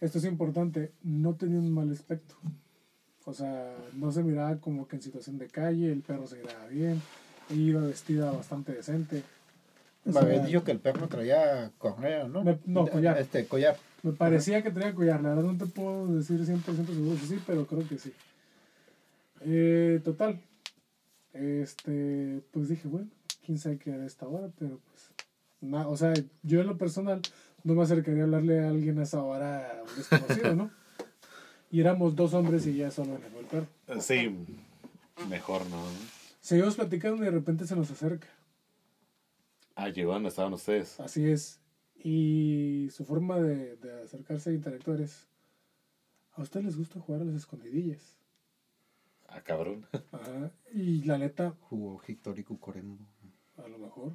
esto 0.00 0.18
es 0.18 0.24
importante, 0.24 0.92
no 1.02 1.34
tenía 1.34 1.58
un 1.58 1.72
mal 1.72 1.90
aspecto. 1.90 2.36
O 3.28 3.34
sea, 3.34 3.76
no 3.92 4.10
se 4.10 4.22
miraba 4.22 4.56
como 4.56 4.88
que 4.88 4.96
en 4.96 5.02
situación 5.02 5.36
de 5.36 5.48
calle, 5.48 5.92
el 5.92 6.00
perro 6.00 6.26
se 6.26 6.36
miraba 6.38 6.66
bien, 6.68 7.02
iba 7.50 7.82
vestida 7.82 8.32
bastante 8.32 8.72
decente. 8.72 9.22
O 10.06 10.12
Me 10.12 10.20
había 10.20 10.36
sea, 10.38 10.46
dicho 10.46 10.64
que 10.64 10.70
el 10.70 10.78
perro 10.78 11.08
traía 11.08 11.70
correa, 11.76 12.26
¿no? 12.26 12.42
Me- 12.42 12.58
no, 12.64 12.86
collar. 12.88 13.18
Este, 13.18 13.46
collar. 13.46 13.76
Me 14.02 14.12
parecía 14.12 14.62
que 14.62 14.70
tenía 14.70 14.94
collar, 14.94 15.20
la 15.20 15.28
verdad 15.34 15.44
no 15.52 15.58
te 15.58 15.66
puedo 15.66 16.06
decir 16.06 16.42
100% 16.42 16.86
seguro 16.94 17.18
si 17.18 17.26
sí, 17.26 17.38
pero 17.46 17.66
creo 17.66 17.86
que 17.86 17.98
sí. 17.98 18.14
Eh, 19.42 20.00
total, 20.02 20.40
este, 21.34 22.40
pues 22.50 22.70
dije, 22.70 22.88
bueno, 22.88 23.08
quién 23.44 23.58
sabe 23.58 23.76
qué 23.76 23.90
era 23.90 24.06
esta 24.06 24.26
hora, 24.26 24.48
pero 24.58 24.80
pues, 24.90 25.10
na- 25.60 25.86
o 25.86 25.98
sea, 25.98 26.14
yo 26.44 26.62
en 26.62 26.66
lo 26.66 26.78
personal 26.78 27.20
no 27.62 27.74
me 27.74 27.82
acercaría 27.82 28.22
a 28.22 28.24
hablarle 28.24 28.60
a 28.64 28.70
alguien 28.70 28.98
a 28.98 29.02
esa 29.02 29.22
hora, 29.22 29.80
a 29.80 29.82
un 29.82 29.96
desconocido, 29.96 30.54
¿no? 30.56 30.70
Y 31.70 31.80
éramos 31.80 32.16
dos 32.16 32.34
hombres 32.34 32.66
y 32.66 32.76
ya 32.76 32.90
solo 32.90 33.18
perro. 33.50 33.66
Eh, 33.88 34.00
Sí, 34.00 34.34
mejor 35.28 35.66
no. 35.66 35.82
Seguimos 36.40 36.76
platicando 36.76 37.22
y 37.22 37.26
de 37.26 37.30
repente 37.32 37.66
se 37.66 37.76
nos 37.76 37.90
acerca. 37.90 38.28
Ah, 39.74 39.90
donde 39.90 40.28
estaban 40.28 40.52
ustedes. 40.52 40.98
Así 40.98 41.28
es. 41.28 41.60
Y 42.02 42.88
su 42.92 43.04
forma 43.04 43.38
de, 43.38 43.76
de 43.76 44.02
acercarse 44.02 44.50
a 44.50 44.54
interactuar 44.54 45.00
es, 45.00 45.26
¿a 46.32 46.42
ustedes 46.42 46.66
les 46.66 46.76
gusta 46.76 47.00
jugar 47.00 47.22
a 47.22 47.24
las 47.24 47.34
escondidillas? 47.36 48.16
Ah, 49.28 49.42
cabrón. 49.42 49.86
Ajá. 50.12 50.50
Y 50.72 51.02
la 51.02 51.18
neta, 51.18 51.54
Jugó 51.68 52.00
Hictori 52.06 52.44
Cucoreno. 52.44 52.96
a 53.62 53.68
lo 53.68 53.78
mejor, 53.78 54.12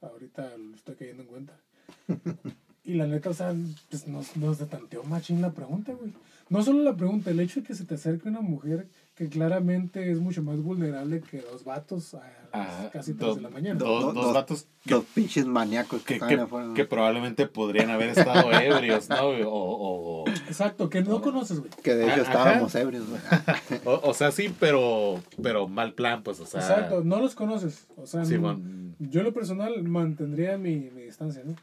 ahorita 0.00 0.56
lo 0.56 0.76
estoy 0.76 0.94
cayendo 0.94 1.22
en 1.24 1.28
cuenta. 1.28 1.60
y 2.84 2.94
la 2.94 3.06
neta, 3.06 3.30
o 3.30 3.34
sea, 3.34 3.54
pues 3.90 4.06
nos, 4.06 4.36
nos 4.36 4.58
detanteó 4.58 5.02
machín 5.04 5.42
la 5.42 5.52
pregunta, 5.52 5.92
güey. 5.92 6.12
No 6.54 6.62
solo 6.62 6.82
la 6.84 6.96
pregunta, 6.96 7.30
el 7.30 7.40
hecho 7.40 7.60
de 7.60 7.66
que 7.66 7.74
se 7.74 7.84
te 7.84 7.94
acerque 7.96 8.28
una 8.28 8.40
mujer 8.40 8.86
que 9.16 9.28
claramente 9.28 10.10
es 10.10 10.20
mucho 10.20 10.42
más 10.42 10.58
vulnerable 10.60 11.20
que 11.20 11.40
dos 11.40 11.64
vatos 11.64 12.14
a 12.14 12.18
las 12.18 12.26
Ah, 12.52 12.90
casi 12.92 13.12
3 13.14 13.18
dos- 13.26 13.36
de 13.36 13.42
la 13.42 13.50
mañana. 13.50 13.78
dos- 13.78 14.02
Dos- 14.04 14.14
dos 14.14 14.24
dos- 14.26 14.34
vatos 14.34 14.66
Los 14.84 15.04
pinches 15.04 15.46
maníacos 15.46 16.02
que, 16.02 16.20
que, 16.20 16.34
afuera. 16.34 16.68
¿no? 16.68 16.74
que 16.74 16.84
probablemente 16.84 17.46
podrían 17.48 17.90
haber 17.90 18.10
estado 18.10 18.50
ebrios, 18.52 19.08
¿no? 19.08 19.16
O, 19.48 20.22
o, 20.22 20.28
Exacto, 20.28 20.88
que 20.88 21.02
no 21.02 21.20
conoces, 21.20 21.58
güey. 21.58 21.70
Que 21.82 21.94
de 21.96 22.04
hecho 22.04 22.22
Ajá. 22.22 22.22
estábamos 22.22 22.74
ebrios. 22.76 23.04
güey. 23.08 23.20
o, 23.84 24.08
o 24.10 24.14
sea, 24.14 24.30
sí, 24.30 24.54
pero, 24.60 25.20
pero 25.42 25.66
mal 25.66 25.94
plan, 25.94 26.22
pues, 26.22 26.38
o 26.38 26.46
sea. 26.46 26.60
Exacto, 26.60 27.02
no 27.02 27.18
los 27.20 27.34
conoces. 27.34 27.88
O 27.96 28.06
sea, 28.06 28.22
no- 28.22 28.60
yo 29.00 29.20
en 29.20 29.24
lo 29.26 29.32
personal 29.34 29.82
mantendría 29.82 30.56
mi, 30.56 30.90
mi 30.94 31.02
distancia, 31.02 31.42
¿no? 31.44 31.56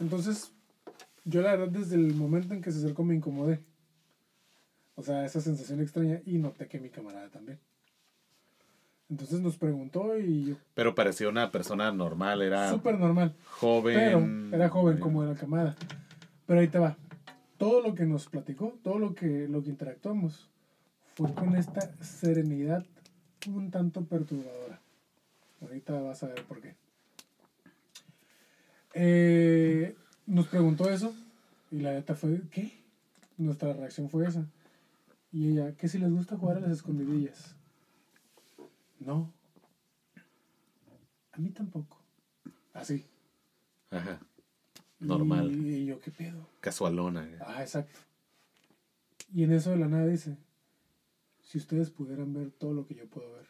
Entonces, 0.00 0.50
yo 1.24 1.40
la 1.42 1.52
verdad 1.52 1.68
desde 1.68 1.94
el 1.94 2.14
momento 2.14 2.54
en 2.54 2.60
que 2.60 2.72
se 2.72 2.78
acercó 2.78 3.04
me 3.04 3.14
incomodé. 3.14 3.60
O 4.96 5.02
sea, 5.02 5.24
esa 5.24 5.40
sensación 5.40 5.80
extraña 5.80 6.20
y 6.24 6.38
noté 6.38 6.68
que 6.68 6.78
mi 6.78 6.88
camarada 6.88 7.28
también. 7.28 7.58
Entonces 9.10 9.40
nos 9.40 9.56
preguntó 9.56 10.18
y 10.18 10.44
yo, 10.46 10.56
Pero 10.74 10.94
parecía 10.94 11.28
una 11.28 11.50
persona 11.50 11.92
normal, 11.92 12.42
era 12.42 12.70
súper 12.70 12.98
normal. 12.98 13.34
joven. 13.50 14.48
Pero 14.50 14.56
era 14.56 14.68
joven 14.68 14.98
como 14.98 15.22
era 15.22 15.34
camarada. 15.34 15.76
Pero 16.46 16.60
ahí 16.60 16.68
te 16.68 16.78
va. 16.78 16.96
Todo 17.58 17.82
lo 17.82 17.94
que 17.94 18.06
nos 18.06 18.28
platicó, 18.28 18.74
todo 18.82 18.98
lo 18.98 19.14
que, 19.14 19.46
lo 19.48 19.62
que 19.62 19.70
interactuamos, 19.70 20.48
fue 21.14 21.32
con 21.34 21.54
esta 21.56 21.92
serenidad 22.02 22.84
un 23.46 23.70
tanto 23.70 24.04
perturbadora. 24.04 24.80
Ahorita 25.60 26.00
vas 26.00 26.22
a 26.22 26.28
ver 26.28 26.42
por 26.44 26.60
qué. 26.60 26.74
Eh, 28.94 29.94
nos 30.26 30.46
preguntó 30.48 30.88
eso 30.90 31.14
y 31.70 31.80
la 31.80 31.92
neta 31.92 32.14
fue, 32.14 32.40
¿qué? 32.50 32.72
Nuestra 33.36 33.72
reacción 33.72 34.08
fue 34.08 34.26
esa. 34.26 34.44
Y 35.34 35.48
ella, 35.48 35.76
¿qué 35.76 35.88
si 35.88 35.98
les 35.98 36.12
gusta 36.12 36.36
jugar 36.36 36.58
a 36.58 36.60
las 36.60 36.70
escondidillas? 36.70 37.56
No. 39.00 39.32
A 41.32 41.38
mí 41.38 41.50
tampoco. 41.50 41.98
Así. 42.72 43.04
Ajá. 43.90 44.20
Normal. 45.00 45.50
Y, 45.50 45.74
y 45.74 45.86
yo, 45.86 45.98
¿qué 45.98 46.12
pedo? 46.12 46.48
Casualona. 46.60 47.26
güey. 47.26 47.40
Ah, 47.44 47.62
exacto. 47.62 47.98
Y 49.34 49.42
en 49.42 49.52
eso 49.52 49.70
de 49.70 49.78
la 49.78 49.88
nada 49.88 50.06
dice, 50.06 50.36
si 51.42 51.58
ustedes 51.58 51.90
pudieran 51.90 52.32
ver 52.32 52.52
todo 52.52 52.72
lo 52.72 52.86
que 52.86 52.94
yo 52.94 53.08
puedo 53.08 53.32
ver, 53.32 53.48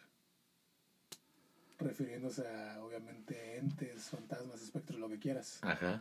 refiriéndose 1.79 2.49
a, 2.49 2.83
obviamente, 2.83 3.59
entes, 3.59 4.09
fantasmas, 4.09 4.63
espectros, 4.63 4.99
lo 4.99 5.11
que 5.11 5.19
quieras. 5.19 5.59
Ajá. 5.61 6.01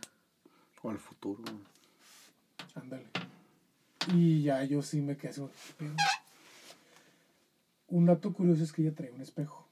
O 0.80 0.88
al 0.88 0.98
futuro. 0.98 1.44
Ándale. 2.74 3.04
Y 4.12 4.42
ya 4.42 4.64
yo 4.64 4.82
sí 4.82 5.00
me 5.00 5.16
quedé 5.16 5.30
así. 5.30 5.42
Un 7.88 8.06
dato 8.06 8.32
curioso 8.32 8.64
es 8.64 8.72
que 8.72 8.82
ella 8.82 8.94
traía 8.94 9.12
un 9.12 9.20
espejo. 9.20 9.66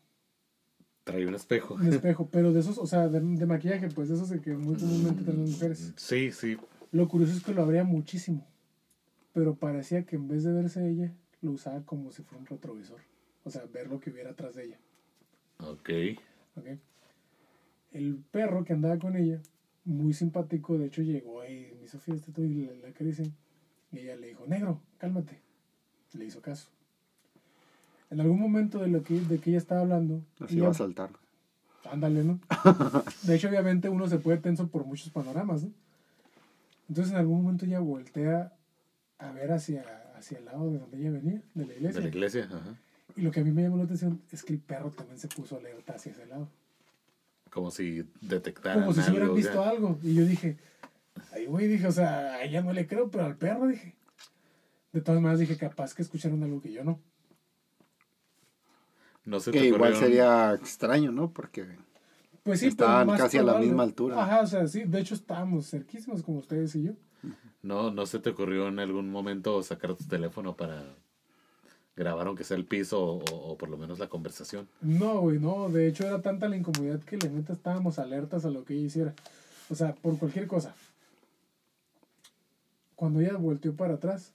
Trae 1.04 1.26
un 1.26 1.34
espejo. 1.34 1.74
Un 1.74 1.86
espejo, 1.92 2.28
pero 2.30 2.52
de 2.52 2.60
esos, 2.60 2.78
o 2.78 2.86
sea, 2.86 3.08
de, 3.08 3.20
de 3.20 3.46
maquillaje, 3.46 3.88
pues 3.88 4.08
de 4.08 4.14
esos 4.14 4.28
de 4.28 4.40
que 4.40 4.52
muy 4.52 4.76
comúnmente 4.76 5.24
traen 5.24 5.40
las 5.40 5.50
mujeres. 5.50 5.92
Sí, 5.96 6.30
sí. 6.30 6.56
Lo 6.92 7.08
curioso 7.08 7.32
es 7.36 7.42
que 7.42 7.54
lo 7.54 7.62
abría 7.62 7.84
muchísimo. 7.84 8.46
Pero 9.32 9.54
parecía 9.54 10.04
que 10.04 10.16
en 10.16 10.28
vez 10.28 10.44
de 10.44 10.52
verse 10.52 10.88
ella, 10.88 11.12
lo 11.40 11.52
usaba 11.52 11.82
como 11.84 12.12
si 12.12 12.22
fuera 12.22 12.40
un 12.40 12.46
retrovisor. 12.46 13.00
O 13.44 13.50
sea, 13.50 13.64
ver 13.64 13.88
lo 13.88 13.98
que 13.98 14.10
hubiera 14.10 14.30
atrás 14.30 14.54
de 14.54 14.66
ella. 14.66 14.78
Ok. 15.58 15.90
¿ok? 16.56 16.66
El 17.92 18.16
perro 18.30 18.64
que 18.64 18.72
andaba 18.72 18.98
con 18.98 19.16
ella, 19.16 19.40
muy 19.84 20.12
simpático, 20.12 20.78
de 20.78 20.86
hecho 20.86 21.02
llegó 21.02 21.44
y 21.44 21.72
me 21.78 21.84
hizo 21.84 21.98
fiesta 21.98 22.30
y 22.30 22.32
todo, 22.32 22.44
y 22.44 22.66
la, 22.66 22.88
la. 22.88 22.92
Y 23.92 23.98
ella 24.00 24.16
le 24.16 24.28
dijo, 24.28 24.44
negro, 24.46 24.80
cálmate. 24.98 25.38
Le 26.14 26.24
hizo 26.24 26.40
caso. 26.40 26.68
En 28.10 28.20
algún 28.20 28.40
momento 28.40 28.78
de 28.78 28.88
lo 28.88 29.02
que, 29.02 29.20
de 29.20 29.38
que 29.38 29.50
ella 29.50 29.58
estaba 29.58 29.80
hablando, 29.82 30.20
Así 30.40 30.54
ella- 30.56 30.64
va 30.64 30.70
a 30.70 30.74
saltar. 30.74 31.10
ándale, 31.90 32.24
¿no? 32.24 32.38
De 33.22 33.34
hecho, 33.34 33.48
obviamente 33.48 33.88
uno 33.88 34.06
se 34.08 34.18
puede 34.18 34.38
tenso 34.38 34.68
por 34.68 34.84
muchos 34.84 35.08
panoramas, 35.10 35.62
¿no? 35.64 35.70
Entonces 36.88 37.12
en 37.12 37.18
algún 37.18 37.42
momento 37.42 37.64
ella 37.64 37.80
voltea 37.80 38.52
a 39.18 39.30
ver 39.32 39.52
hacia, 39.52 39.84
hacia 40.16 40.38
el 40.38 40.44
lado 40.44 40.70
de 40.70 40.78
donde 40.78 40.98
ella 40.98 41.10
venía, 41.10 41.40
de 41.54 41.66
la 41.66 41.72
iglesia. 41.74 41.96
De 42.00 42.02
la 42.02 42.08
iglesia, 42.08 42.44
ajá. 42.44 42.74
Y 43.16 43.22
lo 43.22 43.30
que 43.30 43.40
a 43.40 43.44
mí 43.44 43.50
me 43.50 43.62
llamó 43.62 43.76
la 43.78 43.84
atención 43.84 44.20
es 44.30 44.42
que 44.42 44.52
el 44.52 44.58
perro 44.58 44.90
también 44.90 45.18
se 45.18 45.28
puso 45.28 45.56
alerta 45.56 45.94
hacia 45.94 46.12
ese 46.12 46.26
lado. 46.26 46.48
Como 47.50 47.70
si 47.70 48.04
detectaran 48.20 48.80
Como 48.80 48.92
si 48.94 49.02
se 49.02 49.10
hubieran 49.10 49.34
visto 49.34 49.54
ya. 49.62 49.70
algo. 49.70 49.98
Y 50.02 50.14
yo 50.14 50.24
dije, 50.26 50.56
ay, 51.32 51.46
güey, 51.46 51.66
dije, 51.68 51.86
o 51.86 51.92
sea, 51.92 52.34
a 52.34 52.42
ella 52.44 52.62
no 52.62 52.72
le 52.72 52.86
creo, 52.86 53.10
pero 53.10 53.24
al 53.24 53.36
perro 53.36 53.66
dije. 53.66 53.96
De 54.92 55.00
todas 55.00 55.20
maneras 55.20 55.40
dije, 55.40 55.56
capaz 55.56 55.94
que 55.94 56.02
escucharon 56.02 56.42
algo 56.42 56.60
que 56.60 56.72
yo 56.72 56.84
no. 56.84 57.00
No 59.24 59.40
se 59.40 59.50
Que 59.52 59.60
te 59.60 59.66
igual 59.66 59.92
ocurrió- 59.92 59.98
sería 60.00 60.52
extraño, 60.54 61.12
¿no? 61.12 61.30
Porque 61.32 61.66
Pues 62.42 62.58
sí, 62.60 62.66
Estaban 62.66 63.06
pero 63.06 63.18
casi 63.18 63.38
a 63.38 63.42
la 63.44 63.58
misma 63.58 63.84
altura. 63.84 64.20
Ajá, 64.22 64.40
o 64.40 64.46
sea, 64.46 64.66
sí, 64.66 64.82
de 64.84 64.98
hecho 65.00 65.14
estábamos 65.14 65.70
cerquísimos 65.70 66.22
como 66.22 66.38
ustedes 66.38 66.74
y 66.74 66.82
yo. 66.84 66.92
No, 67.62 67.92
no 67.92 68.04
se 68.06 68.18
te 68.18 68.30
ocurrió 68.30 68.66
en 68.66 68.80
algún 68.80 69.08
momento 69.10 69.62
sacar 69.62 69.94
tu 69.94 70.04
teléfono 70.04 70.56
para 70.56 70.82
grabar 71.94 72.26
aunque 72.26 72.42
sea 72.42 72.56
el 72.56 72.64
piso 72.64 73.00
o, 73.00 73.18
o 73.52 73.56
por 73.56 73.68
lo 73.68 73.76
menos 73.78 74.00
la 74.00 74.08
conversación. 74.08 74.66
No, 74.80 75.20
güey, 75.20 75.38
no. 75.38 75.68
De 75.68 75.86
hecho, 75.86 76.04
era 76.04 76.20
tanta 76.20 76.48
la 76.48 76.56
incomodidad 76.56 76.98
que 77.00 77.16
la 77.16 77.28
neta 77.28 77.52
estábamos 77.52 78.00
alertas 78.00 78.44
a 78.44 78.50
lo 78.50 78.64
que 78.64 78.74
ella 78.74 78.86
hiciera. 78.86 79.14
O 79.70 79.76
sea, 79.76 79.94
por 79.94 80.18
cualquier 80.18 80.48
cosa. 80.48 80.74
Cuando 83.02 83.18
ella 83.18 83.36
volteó 83.36 83.74
para 83.74 83.94
atrás, 83.94 84.32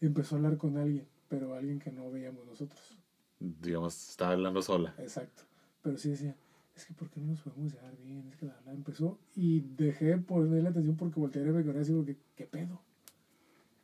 empezó 0.00 0.34
a 0.34 0.38
hablar 0.38 0.56
con 0.56 0.76
alguien, 0.76 1.06
pero 1.28 1.54
alguien 1.54 1.78
que 1.78 1.92
no 1.92 2.10
veíamos 2.10 2.44
nosotros. 2.44 2.98
Digamos, 3.38 4.10
estaba 4.10 4.32
hablando 4.32 4.60
sola. 4.62 4.92
Exacto. 4.98 5.44
Pero 5.80 5.96
sí 5.96 6.10
decía, 6.10 6.34
es 6.74 6.86
que 6.86 6.92
¿por 6.92 7.08
qué 7.08 7.20
no 7.20 7.28
nos 7.28 7.40
podemos 7.42 7.72
llevar 7.72 7.96
bien? 7.98 8.26
Es 8.28 8.34
que 8.36 8.46
la 8.46 8.60
la 8.66 8.72
empezó 8.72 9.16
y 9.36 9.60
dejé 9.60 10.06
de 10.06 10.18
ponerle 10.18 10.70
atención 10.70 10.96
porque 10.96 11.20
volteé 11.20 11.42
y 11.42 11.44
me 11.52 11.62
quedé 11.62 11.78
así, 11.78 11.92
porque, 11.92 12.16
¿qué 12.34 12.46
pedo? 12.46 12.80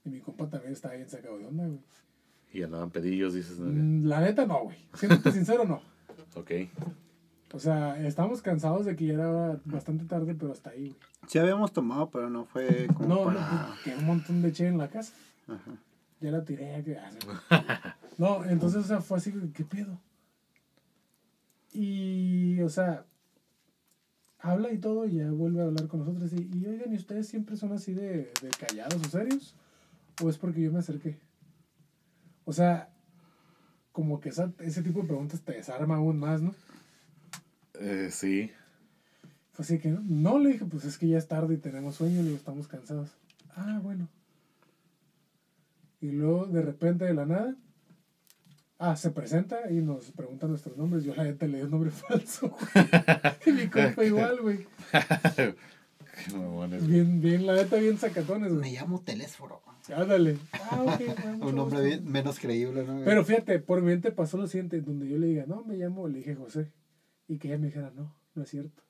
Y 0.04 0.08
mi 0.08 0.18
compa 0.18 0.50
también 0.50 0.72
estaba 0.72 0.94
bien 0.94 1.08
sacado 1.08 1.38
de 1.38 1.46
onda, 1.46 1.64
güey. 1.68 1.78
Y 2.52 2.62
andaban 2.64 2.90
pedillos, 2.90 3.32
dices. 3.32 3.60
¿no? 3.60 3.70
Mm, 3.70 4.06
La 4.06 4.20
neta 4.22 4.44
no, 4.44 4.64
güey. 4.64 4.88
Siéndote 4.94 5.30
sincero, 5.38 5.64
no. 5.64 5.80
Ok. 6.34 6.50
O 7.52 7.59
sea, 7.59 8.05
estábamos 8.05 8.43
cansados 8.43 8.85
de 8.86 8.97
que 8.97 9.06
ya 9.06 9.14
era 9.14 9.60
bastante 9.64 10.05
tarde, 10.05 10.35
pero 10.35 10.52
hasta 10.52 10.70
ahí, 10.70 10.89
güey. 10.89 11.01
sí 11.28 11.39
habíamos 11.39 11.73
tomado, 11.73 12.10
pero 12.10 12.28
no 12.28 12.44
fue 12.44 12.89
como 12.94 13.09
No, 13.09 13.31
no, 13.31 13.39
pues, 13.39 13.81
que 13.85 13.94
un 13.94 14.05
montón 14.05 14.43
de 14.43 14.52
che 14.52 14.66
en 14.66 14.78
la 14.78 14.89
casa. 14.89 15.12
Ajá. 15.47 15.73
Ya 16.20 16.31
la 16.31 16.44
tiré, 16.44 16.82
que... 16.82 16.98
ah. 16.98 17.97
No, 18.18 18.44
entonces, 18.44 18.85
o 18.85 18.86
sea, 18.86 19.01
fue 19.01 19.18
así, 19.18 19.32
¿qué 19.55 19.64
pedo? 19.64 20.01
Y, 21.73 22.60
o 22.62 22.68
sea, 22.70 23.05
habla 24.39 24.73
y 24.73 24.78
todo, 24.78 25.06
y 25.06 25.16
ya 25.16 25.31
vuelve 25.31 25.60
a 25.60 25.66
hablar 25.66 25.86
con 25.86 26.01
nosotros. 26.01 26.32
Y, 26.32 26.51
y 26.59 26.66
oigan, 26.66 26.93
¿y 26.93 26.97
ustedes 26.97 27.28
siempre 27.28 27.56
son 27.56 27.73
así 27.73 27.93
de, 27.93 28.32
de 28.40 28.48
callados 28.59 28.94
o 28.94 29.09
serios? 29.10 29.55
¿O 30.23 30.31
es 30.31 30.39
porque 30.39 30.62
yo 30.62 30.73
me 30.73 30.78
acerqué? 30.78 31.18
O 32.47 32.52
sea, 32.52 32.89
como 33.93 34.20
que 34.20 34.31
esa, 34.31 34.52
ese 34.60 34.82
tipo 34.82 35.01
de 35.01 35.09
preguntas 35.09 35.43
te 35.43 35.52
desarma 35.52 35.97
aún 35.97 36.18
más, 36.18 36.40
¿no? 36.40 36.55
Eh, 37.80 38.08
sí. 38.10 38.50
Fue 39.52 39.64
así 39.64 39.78
que, 39.78 39.88
no, 39.90 40.00
no, 40.04 40.38
le 40.38 40.50
dije, 40.52 40.64
pues 40.66 40.84
es 40.84 40.98
que 40.98 41.08
ya 41.08 41.18
es 41.18 41.28
tarde 41.28 41.54
y 41.54 41.58
tenemos 41.58 41.96
sueño, 41.96 42.22
digo, 42.22 42.36
estamos 42.36 42.68
cansados. 42.68 43.10
Ah, 43.54 43.80
bueno. 43.82 44.08
Y 46.00 46.10
luego, 46.10 46.46
de 46.46 46.62
repente, 46.62 47.04
de 47.06 47.14
la 47.14 47.24
nada, 47.24 47.56
ah, 48.78 48.96
se 48.96 49.10
presenta 49.10 49.70
y 49.70 49.76
nos 49.80 50.10
pregunta 50.12 50.46
nuestros 50.46 50.76
nombres. 50.76 51.04
Yo 51.04 51.14
la 51.14 51.24
neta 51.24 51.46
le 51.46 51.58
di 51.58 51.64
un 51.64 51.70
nombre 51.70 51.90
falso. 51.92 52.50
güey. 52.50 52.86
y 53.46 53.52
mi 53.52 53.68
compa 53.68 54.04
igual, 54.04 54.40
güey. 54.42 54.66
Qué 55.36 56.32
mamones. 56.34 56.86
Bien, 56.86 57.20
bien, 57.20 57.46
la 57.46 57.54
neta, 57.54 57.76
bien 57.76 57.98
sacatones, 57.98 58.50
Me 58.52 58.58
güey. 58.58 58.72
llamo 58.74 59.00
Telésforo. 59.00 59.62
Ándale. 59.94 60.38
Ah, 60.52 60.82
ok, 60.82 60.98
güey, 60.98 61.08
mucho 61.36 61.46
Un 61.48 61.54
nombre 61.56 61.80
bien, 61.84 62.10
menos 62.10 62.38
creíble, 62.38 62.84
¿no? 62.84 63.02
Pero 63.04 63.24
fíjate, 63.24 63.58
por 63.58 63.80
mi 63.80 63.88
mente 63.88 64.10
pasó 64.12 64.36
lo 64.36 64.46
siguiente, 64.48 64.80
donde 64.80 65.08
yo 65.08 65.16
le 65.18 65.28
diga, 65.28 65.44
no, 65.46 65.62
me 65.64 65.76
llamo, 65.76 66.08
le 66.08 66.18
dije 66.18 66.34
José. 66.34 66.70
Y 67.28 67.38
que 67.38 67.48
ella 67.48 67.58
me 67.58 67.66
dijera, 67.66 67.90
no, 67.94 68.14
no 68.34 68.42
es 68.42 68.48
cierto. 68.48 68.82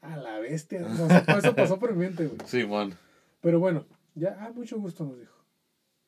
A 0.00 0.16
la 0.16 0.38
bestia. 0.38 0.86
O 0.86 1.08
sea, 1.08 1.18
eso 1.38 1.54
pasó 1.54 1.78
por 1.78 1.92
mi 1.92 2.04
mente, 2.04 2.26
güey. 2.26 2.38
Simón. 2.46 2.94
Pero 3.40 3.58
bueno, 3.60 3.86
ya, 4.14 4.36
ah, 4.40 4.52
mucho 4.54 4.78
gusto 4.78 5.04
nos 5.04 5.18
dijo. 5.18 5.34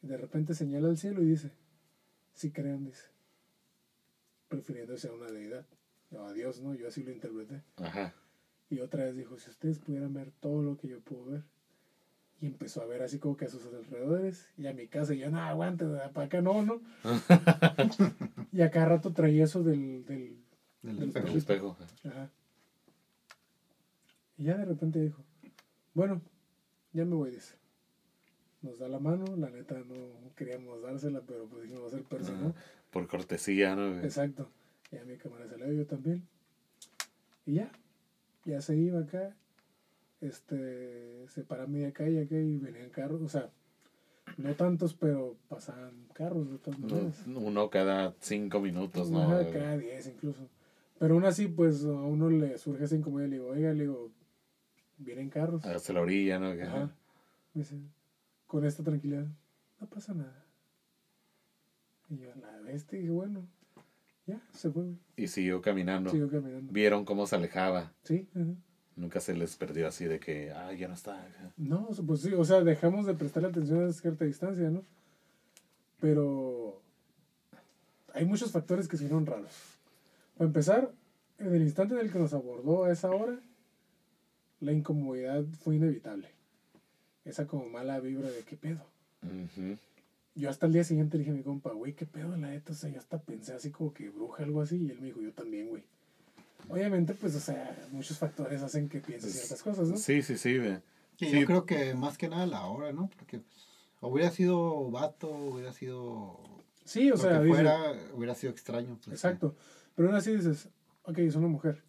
Y 0.02 0.06
de 0.06 0.16
repente 0.16 0.54
señala 0.54 0.88
al 0.88 0.98
cielo 0.98 1.22
y 1.22 1.26
dice, 1.26 1.50
sí 2.34 2.50
crean, 2.50 2.84
dice. 2.84 3.04
Refiriéndose 4.50 5.08
a 5.08 5.12
una 5.12 5.26
deidad. 5.26 5.66
O 6.12 6.22
a 6.22 6.32
Dios, 6.32 6.60
¿no? 6.60 6.74
Yo 6.74 6.88
así 6.88 7.02
lo 7.02 7.10
interpreté. 7.10 7.62
Ajá. 7.76 8.14
Y 8.70 8.80
otra 8.80 9.04
vez 9.04 9.16
dijo, 9.16 9.38
si 9.38 9.50
ustedes 9.50 9.78
pudieran 9.78 10.12
ver 10.14 10.30
todo 10.40 10.62
lo 10.62 10.76
que 10.76 10.88
yo 10.88 11.00
puedo 11.00 11.26
ver. 11.26 11.42
Y 12.40 12.46
empezó 12.46 12.82
a 12.82 12.86
ver 12.86 13.02
así 13.02 13.18
como 13.18 13.36
que 13.36 13.46
a 13.46 13.48
sus 13.48 13.64
alrededores. 13.66 14.50
Y 14.56 14.66
a 14.66 14.72
mi 14.72 14.88
casa, 14.88 15.14
y 15.14 15.18
yo, 15.18 15.30
no, 15.30 15.40
aguante, 15.40 15.84
para 16.12 16.26
acá 16.26 16.42
no, 16.42 16.62
¿no? 16.62 16.80
y 18.52 18.60
a 18.60 18.70
cada 18.70 18.86
rato 18.86 19.12
traía 19.12 19.44
eso 19.44 19.62
del... 19.62 20.04
del 20.04 20.45
Del 20.82 20.98
del 20.98 21.08
espejo. 21.08 21.28
El 21.28 21.36
espejo. 21.36 21.76
Ajá. 22.04 22.30
Y 24.38 24.44
ya 24.44 24.56
de 24.56 24.64
repente 24.64 25.00
dijo, 25.00 25.22
bueno, 25.94 26.20
ya 26.92 27.04
me 27.04 27.14
voy, 27.14 27.30
dice. 27.30 27.54
Nos 28.62 28.78
da 28.78 28.88
la 28.88 28.98
mano, 28.98 29.24
la 29.36 29.50
neta 29.50 29.78
no 29.78 30.34
queríamos 30.34 30.82
dársela, 30.82 31.20
pero 31.26 31.46
pues 31.46 31.62
dijimos, 31.62 31.84
va 31.84 31.88
a 31.88 31.90
ser 31.90 32.02
persa, 32.04 32.32
¿no? 32.32 32.54
Por 32.90 33.06
cortesía, 33.06 33.76
¿no? 33.76 34.00
Exacto. 34.00 34.48
Ya 34.90 35.04
mi 35.04 35.16
cámara 35.16 35.48
se 35.48 35.58
la 35.58 35.66
dio 35.66 35.74
yo 35.74 35.86
también. 35.86 36.26
Y 37.44 37.54
ya, 37.54 37.70
ya 38.44 38.60
se 38.60 38.76
iba 38.76 39.00
acá. 39.00 39.34
Este, 40.20 41.26
se 41.28 41.44
para 41.44 41.66
media 41.66 41.92
calle 41.92 42.22
acá 42.22 42.36
y 42.36 42.56
venían 42.56 42.88
carros, 42.90 43.20
o 43.20 43.28
sea, 43.28 43.50
no 44.38 44.54
tantos, 44.54 44.94
pero 44.94 45.36
pasaban 45.48 46.06
carros 46.14 46.50
de 46.50 46.58
todas 46.58 46.78
maneras. 46.78 47.26
No, 47.26 47.40
Uno 47.40 47.70
cada 47.70 48.14
cinco 48.20 48.60
minutos, 48.60 49.10
¿no? 49.10 49.22
Ajá, 49.22 49.50
cada 49.50 49.76
10 49.76 50.06
incluso. 50.08 50.48
Pero 50.98 51.14
aún 51.14 51.24
así, 51.24 51.48
pues 51.48 51.85
a 51.85 51.93
uno 51.93 52.31
le 52.31 52.56
surge 52.59 52.85
esa 52.85 52.97
incomodidad. 52.97 53.28
Le 53.28 53.36
digo, 53.36 53.48
oiga, 53.48 53.73
le 53.73 53.82
digo, 53.82 54.10
vienen 54.98 55.28
carros. 55.28 55.64
Hasta 55.64 55.93
la 55.93 56.01
orilla, 56.01 56.39
¿no? 56.39 56.48
Ajá. 56.51 56.90
Me 57.55 57.62
dice, 57.62 57.77
con 58.47 58.64
esta 58.64 58.82
tranquilidad, 58.82 59.27
no 59.81 59.86
pasa 59.89 60.14
nada. 60.14 60.44
Y 62.09 62.18
yo, 62.18 62.35
la 62.36 62.60
bestia, 62.60 62.98
y 62.98 63.02
dije, 63.02 63.12
bueno, 63.12 63.47
ya, 64.27 64.40
se 64.52 64.70
fue. 64.70 64.94
Y 65.16 65.27
siguió 65.28 65.60
caminando. 65.60 66.10
Siguió 66.10 66.31
caminando. 66.31 66.73
Vieron 66.73 67.05
cómo 67.05 67.27
se 67.27 67.36
alejaba. 67.36 67.93
Sí, 68.05 68.28
ajá. 68.35 68.55
Nunca 68.97 69.20
se 69.20 69.35
les 69.35 69.55
perdió 69.56 69.86
así 69.86 70.06
de 70.06 70.18
que, 70.18 70.52
ah, 70.52 70.73
ya 70.73 70.89
no 70.89 70.94
está. 70.94 71.28
No, 71.59 71.89
pues 72.06 72.23
sí, 72.23 72.32
o 72.32 72.44
sea, 72.47 72.62
dejamos 72.62 73.05
de 73.05 73.12
prestarle 73.12 73.51
atención 73.51 73.85
a 73.85 73.93
cierta 73.93 74.24
distancia, 74.24 74.70
¿no? 74.70 74.85
Pero 76.01 76.81
hay 78.14 78.24
muchos 78.24 78.52
factores 78.52 78.89
que 78.89 78.97
se 78.97 79.05
hicieron 79.05 79.27
raros. 79.27 79.75
Para 80.36 80.46
empezar, 80.48 80.92
en 81.38 81.54
el 81.54 81.62
instante 81.62 81.94
en 81.94 82.00
el 82.00 82.12
que 82.12 82.18
nos 82.18 82.32
abordó 82.34 82.84
a 82.84 82.92
esa 82.92 83.10
hora, 83.10 83.38
la 84.60 84.72
incomodidad 84.72 85.44
fue 85.62 85.76
inevitable. 85.76 86.28
Esa 87.24 87.46
como 87.46 87.68
mala 87.68 87.98
vibra 88.00 88.28
de 88.30 88.40
qué 88.42 88.56
pedo. 88.56 88.84
Yo 90.34 90.50
hasta 90.50 90.66
el 90.66 90.72
día 90.72 90.84
siguiente 90.84 91.16
le 91.16 91.20
dije 91.22 91.30
a 91.32 91.34
mi 91.34 91.42
compa, 91.42 91.70
güey, 91.72 91.94
qué 91.94 92.04
pedo, 92.06 92.36
la 92.36 92.48
neta, 92.48 92.72
o 92.72 92.74
sea, 92.74 92.90
yo 92.90 92.98
hasta 92.98 93.18
pensé 93.18 93.54
así 93.54 93.70
como 93.70 93.92
que 93.94 94.10
bruja, 94.10 94.44
algo 94.44 94.60
así, 94.60 94.76
y 94.76 94.90
él 94.90 94.98
me 95.00 95.06
dijo, 95.06 95.20
yo 95.22 95.32
también, 95.32 95.68
güey. 95.68 95.82
Obviamente, 96.68 97.14
pues, 97.14 97.34
o 97.34 97.40
sea, 97.40 97.76
muchos 97.92 98.18
factores 98.18 98.60
hacen 98.62 98.88
que 98.88 99.00
pienses 99.00 99.32
ciertas 99.32 99.62
cosas, 99.62 99.88
¿no? 99.88 99.96
Sí, 99.96 100.22
sí, 100.22 100.36
sí. 100.36 100.58
Sí. 101.18 101.30
Yo 101.30 101.46
creo 101.46 101.64
que 101.64 101.94
más 101.94 102.18
que 102.18 102.28
nada 102.28 102.46
la 102.46 102.66
hora, 102.66 102.92
¿no? 102.92 103.08
Porque 103.16 103.38
pues, 103.38 103.66
hubiera 104.12 104.30
sido 104.30 104.90
vato, 104.90 105.30
hubiera 105.30 105.72
sido 105.72 106.38
Sí, 106.84 107.06
o 107.10 107.14
lo 107.14 107.16
sea, 107.16 107.38
que 107.38 107.44
dice- 107.44 107.54
fuera, 107.54 107.92
hubiera 108.14 108.34
sido 108.34 108.52
extraño. 108.52 108.98
pues, 109.02 109.14
exacto. 109.16 109.54
Pero 109.97 110.09
aún 110.09 110.16
así 110.16 110.35
dices, 110.36 110.68
ok, 111.02 111.18
es 111.18 111.35
una 111.35 111.48
mujer. 111.48 111.82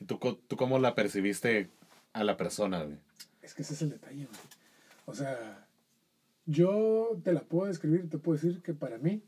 ¿Y 0.00 0.06
tú, 0.06 0.18
co- 0.18 0.36
tú 0.48 0.56
cómo 0.56 0.78
la 0.80 0.94
percibiste 0.96 1.70
a 2.12 2.24
la 2.24 2.36
persona, 2.36 2.82
güey? 2.82 2.96
Es 3.42 3.54
que 3.54 3.62
ese 3.62 3.74
es 3.74 3.82
el 3.82 3.90
detalle, 3.90 4.24
güey. 4.26 4.40
O 5.06 5.14
sea, 5.14 5.66
Yo 6.46 7.20
te 7.22 7.32
la 7.32 7.42
puedo 7.42 7.66
describir, 7.68 8.08
te 8.08 8.18
puedo 8.18 8.36
decir 8.36 8.60
que 8.62 8.74
para 8.74 8.98
mí 8.98 9.22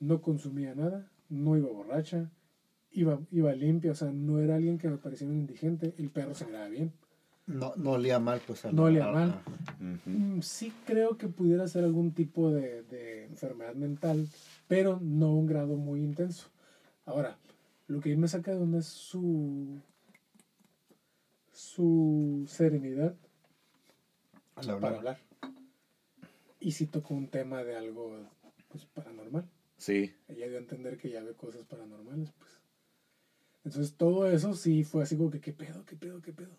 no 0.00 0.20
consumía 0.22 0.74
nada, 0.74 1.06
no 1.28 1.56
iba 1.56 1.68
borracha, 1.68 2.30
iba, 2.90 3.20
iba 3.30 3.52
limpia, 3.54 3.92
o 3.92 3.94
sea, 3.94 4.10
no 4.10 4.40
era 4.40 4.56
alguien 4.56 4.78
que 4.78 4.88
me 4.88 4.96
parecía 4.96 5.28
un 5.28 5.34
indigente, 5.36 5.94
el 5.98 6.08
perro 6.10 6.34
se 6.34 6.46
miraba 6.46 6.66
bien. 6.68 6.92
No, 7.46 7.74
no 7.76 7.92
olía 7.92 8.18
mal, 8.18 8.40
pues. 8.46 8.64
a 8.64 8.68
la- 8.68 8.74
No 8.74 8.84
olía 8.84 9.06
mal. 9.08 9.40
Mm, 10.06 10.40
Sí 10.40 10.72
creo 10.86 11.16
que 11.16 11.28
pudiera 11.28 11.68
ser 11.68 11.84
algún 11.84 12.12
tipo 12.12 12.50
de, 12.50 12.82
de 12.84 13.26
enfermedad 13.26 13.74
mental, 13.74 14.26
pero 14.66 14.98
no 15.00 15.32
un 15.34 15.46
grado 15.46 15.76
muy 15.76 16.00
intenso. 16.00 16.48
Ahora, 17.06 17.36
lo 17.88 18.00
que 18.00 18.14
me 18.16 18.28
saca 18.28 18.52
de 18.52 18.58
onda 18.58 18.78
es 18.78 18.86
su, 18.86 19.80
su 21.50 22.44
serenidad 22.46 23.16
al 24.54 24.70
hablar. 24.70 24.80
para 24.80 24.96
hablar. 24.98 25.18
Y 26.60 26.72
si 26.72 26.86
tocó 26.86 27.14
un 27.14 27.28
tema 27.28 27.64
de 27.64 27.76
algo 27.76 28.28
pues, 28.68 28.84
paranormal. 28.86 29.48
Sí, 29.78 30.12
Ella 30.28 30.48
dio 30.48 30.56
a 30.56 30.60
entender 30.60 30.98
que 30.98 31.10
ya 31.10 31.22
ve 31.22 31.34
cosas 31.34 31.64
paranormales, 31.64 32.32
pues. 32.32 32.60
Entonces 33.64 33.96
todo 33.96 34.26
eso 34.26 34.54
sí 34.54 34.84
fue 34.84 35.02
así 35.02 35.16
como 35.16 35.30
que, 35.30 35.40
¿qué 35.40 35.52
pedo, 35.52 35.84
qué 35.84 35.96
pedo, 35.96 36.20
qué 36.20 36.32
pedo? 36.32 36.56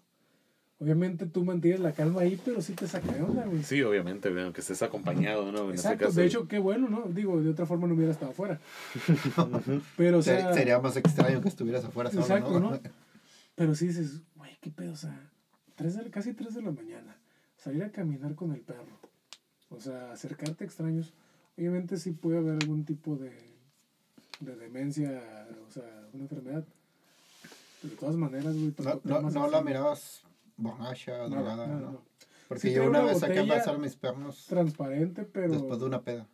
Obviamente 0.81 1.25
tú 1.25 1.43
mantienes 1.43 1.81
la 1.81 1.91
calma 1.91 2.21
ahí, 2.21 2.39
pero 2.43 2.61
sí 2.61 2.73
te 2.73 2.87
saca 2.87 3.11
de 3.11 3.21
onda, 3.21 3.45
güey. 3.45 3.63
sí, 3.63 3.81
obviamente, 3.83 4.29
güey, 4.29 4.43
aunque 4.45 4.61
estés 4.61 4.81
acompañado, 4.81 5.51
¿no? 5.51 5.69
En 5.71 5.75
caso. 5.77 6.11
de 6.13 6.25
hecho, 6.25 6.47
qué 6.47 6.57
bueno, 6.57 6.87
¿no? 6.89 7.03
Digo, 7.09 7.41
de 7.41 7.49
otra 7.49 7.65
forma 7.65 7.85
no 7.85 7.95
hubiera 7.95 8.13
estado 8.13 8.31
afuera. 8.31 8.61
Pero, 9.97 10.19
o 10.19 10.21
sea, 10.21 10.53
sería 10.53 10.79
más 10.79 10.95
extraño 10.95 11.41
que 11.41 11.49
estuvieras 11.49 11.83
afuera 11.83 12.09
solo, 12.09 12.21
exacto, 12.21 12.59
¿no? 12.61 12.71
¿no? 12.71 12.79
Pero 13.55 13.75
sí 13.75 13.87
dices, 13.87 14.21
güey, 14.35 14.57
qué 14.61 14.71
pedo, 14.71 14.93
o 14.93 14.95
sea, 14.95 15.29
tres 15.75 15.95
de 15.97 16.03
la- 16.03 16.11
casi 16.11 16.33
3 16.33 16.53
de 16.55 16.61
la 16.61 16.71
mañana, 16.71 17.17
salir 17.57 17.83
a 17.83 17.91
caminar 17.91 18.35
con 18.35 18.53
el 18.53 18.61
perro, 18.61 18.97
o 19.69 19.81
sea, 19.81 20.13
acercarte 20.13 20.63
a 20.63 20.67
extraños, 20.67 21.13
obviamente 21.57 21.97
sí 21.97 22.11
puede 22.11 22.37
haber 22.37 22.53
algún 22.53 22.85
tipo 22.85 23.17
de, 23.17 23.33
de 24.39 24.55
demencia, 24.55 25.21
o 25.67 25.71
sea, 25.71 25.83
una 26.13 26.23
enfermedad. 26.23 26.63
Pero 27.81 27.93
de 27.93 27.99
todas 27.99 28.15
maneras, 28.15 28.55
güey, 28.55 28.73
No, 29.03 29.21
no, 29.21 29.29
no 29.29 29.49
la 29.49 29.61
mirabas 29.61 30.23
borracha, 30.59 31.17
No, 31.17 31.29
drogada, 31.29 31.67
no, 31.67 31.79
¿no? 31.79 31.91
no. 31.91 32.01
Porque 32.47 32.61
Sí 32.69 32.73
yo 32.73 32.81
una 32.87 32.99
una 33.01 33.09
vez 33.09 33.19
saqué 33.19 33.39
a 33.39 33.47
pasar 33.47 33.77
mis 33.77 33.95
pernos 33.95 34.45
Transparente, 34.47 35.23
pero... 35.23 35.53
después 35.53 35.79
de 35.79 35.85
una 35.85 36.01
peda. 36.01 36.27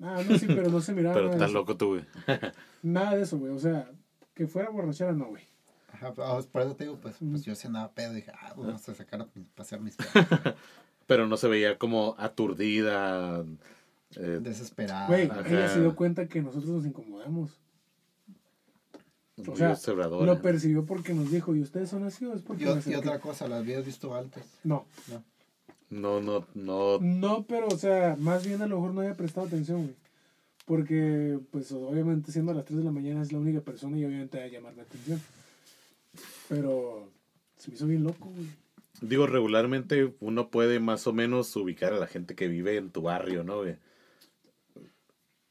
Ah, 0.00 0.22
no, 0.28 0.38
sí, 0.38 0.46
pero 0.46 0.68
no 0.70 0.80
se 0.80 0.92
miraba 0.94 1.14
Pero 1.14 1.30
nada 1.30 1.44
eso. 1.46 1.54
loco 1.54 1.76
tú, 1.76 1.88
güey. 1.88 2.04
Nada 2.82 3.16
de 3.16 3.22
eso, 3.22 3.36
güey, 3.38 3.52
o 3.52 3.58
sea, 3.58 3.90
que 4.34 4.46
fuera 4.46 4.70
borrachera, 4.70 5.12
no, 5.12 5.26
güey. 5.26 5.42
Ajá, 5.92 6.12
ah, 6.18 6.40
por 6.52 6.62
eso 6.62 6.76
te 6.76 6.84
digo, 6.84 6.96
pues, 7.00 7.16
pues 7.18 7.44
yo 7.44 7.54
se 7.54 7.66
andaba 7.66 7.90
pedo 7.92 8.12
y 8.12 8.16
dije, 8.16 8.30
ah, 8.32 8.54
vamos 8.56 8.88
a 8.88 8.94
sacar 8.94 9.20
a 9.22 9.28
pasear 9.54 9.80
mis 9.80 9.96
perros. 9.96 10.26
Pero 11.06 11.26
no 11.26 11.36
se 11.36 11.48
veía 11.48 11.76
como 11.78 12.14
aturdida. 12.18 13.44
eh, 14.16 14.38
Desesperada. 14.40 15.06
Güey, 15.08 15.30
ella 15.46 15.68
se 15.68 15.80
dio 15.80 15.96
cuenta 15.96 16.28
que 16.28 16.40
nosotros 16.42 16.70
nos 16.70 16.86
incomodamos. 16.86 17.58
Muy 19.46 19.56
sea, 19.56 19.72
observadora. 19.72 20.26
Lo 20.26 20.40
percibió 20.42 20.84
porque 20.84 21.14
nos 21.14 21.30
dijo, 21.30 21.54
¿y 21.54 21.60
ustedes 21.62 21.88
son 21.90 22.04
así 22.04 22.24
o 22.26 22.34
es 22.34 22.42
porque 22.42 22.64
Y, 22.64 22.66
me 22.66 22.72
o- 22.72 22.76
y 22.76 22.78
acerqué?" 22.78 22.98
otra 22.98 23.20
cosa, 23.20 23.48
¿las 23.48 23.60
habías 23.60 23.84
visto 23.84 24.14
antes? 24.14 24.42
No, 24.64 24.86
No. 25.10 25.22
No, 25.90 26.20
no, 26.20 26.46
no. 26.54 26.98
no, 27.00 27.44
pero 27.44 27.66
o 27.68 27.78
sea, 27.78 28.14
más 28.18 28.46
bien 28.46 28.60
a 28.60 28.66
lo 28.66 28.76
mejor 28.76 28.92
no 28.94 29.00
había 29.00 29.14
prestado 29.14 29.46
atención, 29.46 29.84
güey. 29.84 29.94
Porque, 30.66 31.38
pues 31.50 31.72
obviamente 31.72 32.30
siendo 32.30 32.52
a 32.52 32.54
las 32.54 32.66
3 32.66 32.80
de 32.80 32.84
la 32.84 32.90
mañana 32.92 33.22
es 33.22 33.32
la 33.32 33.38
única 33.38 33.62
persona 33.62 33.96
y 33.96 34.04
obviamente 34.04 34.36
va 34.38 34.44
a 34.44 34.48
llamar 34.48 34.74
la 34.76 34.82
atención. 34.82 35.18
Pero 36.48 37.08
se 37.56 37.70
me 37.70 37.76
hizo 37.76 37.86
bien 37.86 38.04
loco, 38.04 38.28
güey. 38.28 38.46
Digo, 39.00 39.26
regularmente 39.26 40.12
uno 40.20 40.48
puede 40.50 40.80
más 40.80 41.06
o 41.06 41.12
menos 41.12 41.54
ubicar 41.56 41.92
a 41.92 41.98
la 41.98 42.06
gente 42.06 42.34
que 42.34 42.48
vive 42.48 42.76
en 42.76 42.90
tu 42.90 43.02
barrio, 43.02 43.44
¿no, 43.44 43.58
güey? 43.58 43.76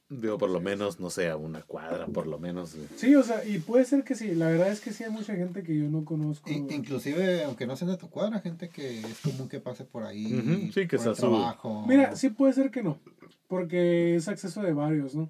Digo, 0.10 0.38
por 0.38 0.50
lo 0.50 0.62
menos, 0.62 1.02
no 1.02 1.10
sé, 1.10 1.30
a 1.30 1.36
una 1.36 1.62
cuadra, 1.64 2.06
por 2.08 2.28
lo 2.28 2.40
menos. 2.40 2.76
güey. 2.76 2.88
Sí, 2.96 3.14
o 3.16 3.24
sea, 3.24 3.44
y 3.46 3.60
puede 3.60 3.84
ser 3.84 4.06
que 4.06 4.16
sí. 4.16 4.34
La 4.36 4.48
verdad 4.48 4.70
es 4.70 4.80
que 4.80 4.94
sí 4.94 5.04
hay 5.04 5.10
mucha 5.12 5.36
gente 5.36 5.64
que 5.64 5.78
yo 5.78 5.90
no 5.90 6.06
conozco. 6.06 6.50
Inclusive, 6.50 7.44
aunque 7.44 7.68
no 7.68 7.76
sean 7.76 7.92
de 7.92 7.98
tu 7.98 8.10
cuadra, 8.10 8.40
gente 8.40 8.70
que 8.70 9.00
es 9.02 9.20
común 9.20 9.50
que 9.50 9.60
pase 9.60 9.84
por 9.84 10.04
ahí. 10.04 10.70
Sí, 10.74 10.88
que 10.88 10.96
por 10.96 11.00
sea 11.04 11.10
el 11.12 11.16
su- 11.18 11.22
trabajo. 11.24 11.84
Mira, 11.88 12.16
sí 12.16 12.30
puede 12.30 12.54
ser 12.54 12.72
que 12.72 12.84
no, 12.84 13.00
porque 13.48 14.16
es 14.16 14.30
acceso 14.30 14.62
de 14.62 14.72
varios, 14.74 15.14
¿no? 15.14 15.30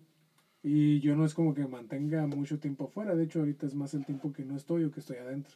Y 0.61 0.99
yo 0.99 1.15
no 1.15 1.25
es 1.25 1.33
como 1.33 1.55
que 1.55 1.65
mantenga 1.65 2.27
mucho 2.27 2.59
tiempo 2.59 2.85
afuera, 2.85 3.15
de 3.15 3.23
hecho 3.23 3.39
ahorita 3.39 3.65
es 3.65 3.73
más 3.73 3.93
el 3.95 4.05
tiempo 4.05 4.31
que 4.31 4.43
no 4.45 4.55
estoy 4.55 4.83
o 4.83 4.91
que 4.91 4.99
estoy 4.99 5.17
adentro. 5.17 5.55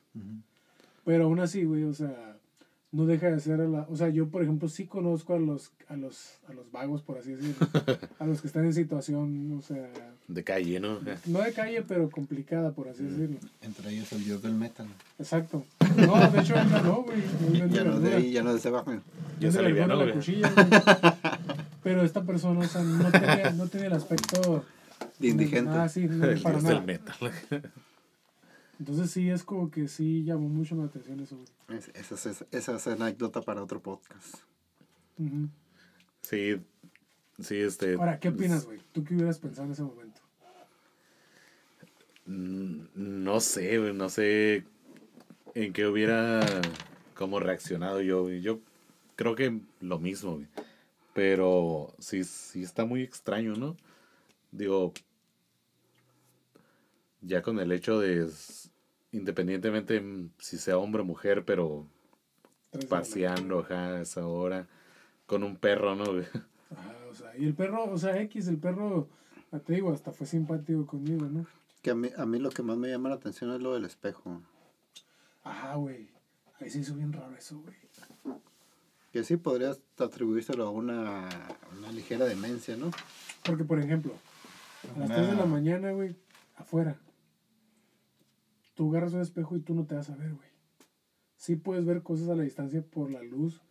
Pero 1.06 1.26
aún 1.26 1.40
así, 1.40 1.64
güey, 1.64 1.84
o 1.84 1.94
sea, 1.94 2.38
no 2.92 3.06
deja 3.06 3.32
de 3.32 3.40
ser 3.40 3.62
a 3.62 3.68
la... 3.68 3.88
O 3.90 3.96
sea, 3.96 4.10
yo, 4.10 4.28
por 4.28 4.44
ejemplo, 4.44 4.68
sí 4.68 4.86
conozco 4.86 5.34
a 5.34 5.40
los, 5.40 5.72
a 5.88 5.96
los, 5.96 6.40
a 6.50 6.54
los 6.54 6.72
vagos, 6.72 7.02
por 7.02 7.18
así 7.18 7.34
decirlo, 7.34 7.68
a 8.20 8.26
los 8.26 8.42
que 8.42 8.48
están 8.48 8.66
en 8.66 8.74
situación, 8.74 9.58
o 9.58 9.62
sea, 9.62 9.90
De 10.28 10.44
calle, 10.44 10.80
¿no? 10.80 11.00
no 11.26 11.40
de 11.40 11.54
calle, 11.54 11.84
pero 11.88 12.10
complicada, 12.10 12.72
por 12.72 12.90
así 12.90 13.04
decirlo. 13.04 13.38
Entre 13.62 13.92
ellos 13.92 14.12
el 14.12 14.26
dios 14.26 14.42
del 14.42 14.56
metal. 14.56 14.88
Exacto. 15.18 15.64
No, 15.96 16.32
de 16.32 16.40
hecho, 16.42 16.54
ya 16.56 16.82
no, 16.84 17.04
güey. 17.04 17.22
Ya 17.72 17.84
no 17.86 18.00
de 18.00 18.14
ahí, 18.16 18.32
ya 18.32 18.44
no 18.44 18.52
de 18.52 18.60
ese 18.60 18.70
barrio. 18.70 19.02
Ya 19.40 19.52
se 19.52 19.60
alivianó, 19.60 20.04
la 20.04 20.14
cuchilla, 20.14 20.52
güey. 20.52 20.68
Pero 21.84 22.04
esta 22.04 22.24
persona, 22.24 22.60
o 22.60 22.64
sea, 22.68 22.84
no 22.84 23.10
tenía, 23.10 23.52
no 23.52 23.68
tenía 23.68 23.88
el 23.88 23.94
aspecto... 23.94 24.66
De 25.18 25.28
indigente. 25.30 25.72
Ah, 25.72 25.88
sí, 25.88 26.08
no, 26.08 26.26
El 26.26 26.42
para 26.42 26.60
dios 26.60 26.64
nada. 26.64 26.76
del 26.76 26.86
metal. 26.86 27.32
Entonces 28.82 29.12
sí, 29.12 29.30
es 29.30 29.44
como 29.44 29.70
que 29.70 29.88
sí 29.88 30.24
llamó 30.24 30.50
mucho 30.50 30.74
la 30.74 30.86
atención 30.86 31.20
eso, 31.20 31.38
güey. 31.38 31.78
Es- 31.78 31.90
esa, 31.94 32.30
es, 32.32 32.46
esa 32.50 32.76
es 32.78 32.88
anécdota 32.88 33.40
para 33.44 33.62
otro 33.62 33.80
podcast. 33.80 34.38
Sí, 36.24 36.60
sí, 37.40 37.58
este. 37.58 37.94
Ahora, 37.94 38.20
¿qué 38.20 38.30
opinas, 38.30 38.66
güey? 38.66 38.80
¿Tú 38.92 39.04
qué 39.04 39.14
hubieras 39.14 39.38
pensado 39.38 39.68
en 39.68 39.74
ese 39.74 39.84
momento? 39.84 40.20
Mm, 42.26 42.86
No 42.96 43.40
sé, 43.40 43.78
güey, 43.78 43.94
no 43.94 44.10
sé 44.10 44.66
en 45.54 45.74
qué 45.74 45.86
hubiera 45.86 46.40
como 47.14 47.40
reaccionado 47.40 48.02
yo. 48.02 48.24
güey. 48.24 48.42
Yo 48.42 48.62
creo 49.16 49.36
que 49.36 49.62
lo 49.80 50.00
mismo, 50.00 50.38
güey. 50.38 50.48
Pero 51.14 51.94
sí, 52.00 52.24
sí 52.24 52.64
está 52.64 52.86
muy 52.86 53.04
extraño, 53.04 53.54
¿no? 53.54 53.78
Digo, 54.52 54.92
ya 57.22 57.44
con 57.44 57.60
el 57.60 57.72
hecho 57.72 58.00
de, 58.00 58.28
independientemente 59.12 60.00
mm, 60.02 60.32
si 60.40 60.58
sea 60.58 60.78
hombre 60.78 61.02
o 61.02 61.06
mujer, 61.06 61.44
pero 61.46 61.88
paseando, 62.90 63.60
ajá, 63.60 63.96
a 63.96 64.02
esa 64.02 64.26
hora, 64.26 64.68
con 65.26 65.44
un 65.44 65.58
perro, 65.58 65.96
¿no? 65.96 66.04
Ajá, 66.04 66.96
o 67.10 67.14
sea, 67.14 67.36
y 67.38 67.46
el 67.46 67.54
perro, 67.54 67.84
o 67.86 67.98
sea, 67.98 68.20
X, 68.22 68.48
el 68.48 68.58
perro, 68.58 69.10
ah, 69.52 69.60
te 69.60 69.74
digo, 69.74 69.92
hasta 69.92 70.12
fue 70.12 70.26
simpático 70.28 70.86
conmigo, 70.86 71.26
¿no? 71.26 71.46
Que 71.82 71.92
a 71.92 71.96
mí, 71.96 72.10
a 72.16 72.26
mí 72.26 72.40
lo 72.40 72.50
que 72.52 72.62
más 72.64 72.78
me 72.78 72.90
llama 72.90 73.10
la 73.10 73.16
atención 73.16 73.52
es 73.54 73.62
lo 73.62 73.74
del 73.74 73.86
espejo. 73.86 74.42
Ajá, 75.44 75.76
güey. 75.76 76.10
Ahí 76.60 76.70
se 76.70 76.80
hizo 76.80 76.94
bien 76.94 77.12
raro 77.12 77.36
eso, 77.36 77.60
güey. 77.60 77.76
Que 79.12 79.24
sí 79.24 79.36
podrías 79.36 79.82
atribuírselo 79.98 80.66
a 80.68 80.70
una, 80.70 81.28
una 81.78 81.92
ligera 81.92 82.26
demencia, 82.26 82.78
¿no? 82.78 82.92
Porque, 83.44 83.66
por 83.66 83.80
ejemplo, 83.80 84.14
a 84.96 85.00
las 85.00 85.10
Una- 85.10 85.16
3 85.18 85.32
de 85.32 85.36
la 85.36 85.46
mañana, 85.46 85.92
güey, 85.92 86.16
afuera, 86.56 86.98
tú 88.82 88.90
agarras 88.90 89.14
un 89.14 89.22
espejo 89.22 89.56
y 89.56 89.60
tú 89.60 89.76
no 89.76 89.86
te 89.86 89.94
vas 89.94 90.10
a 90.10 90.16
ver, 90.16 90.30
güey. 90.34 90.50
Sí 91.36 91.56
puedes 91.56 91.86
ver 91.86 92.02
cosas 92.02 92.30
a 92.30 92.36
la 92.36 92.42
distancia 92.42 92.82
por 92.82 93.12
la 93.12 93.22
luz 93.22 93.62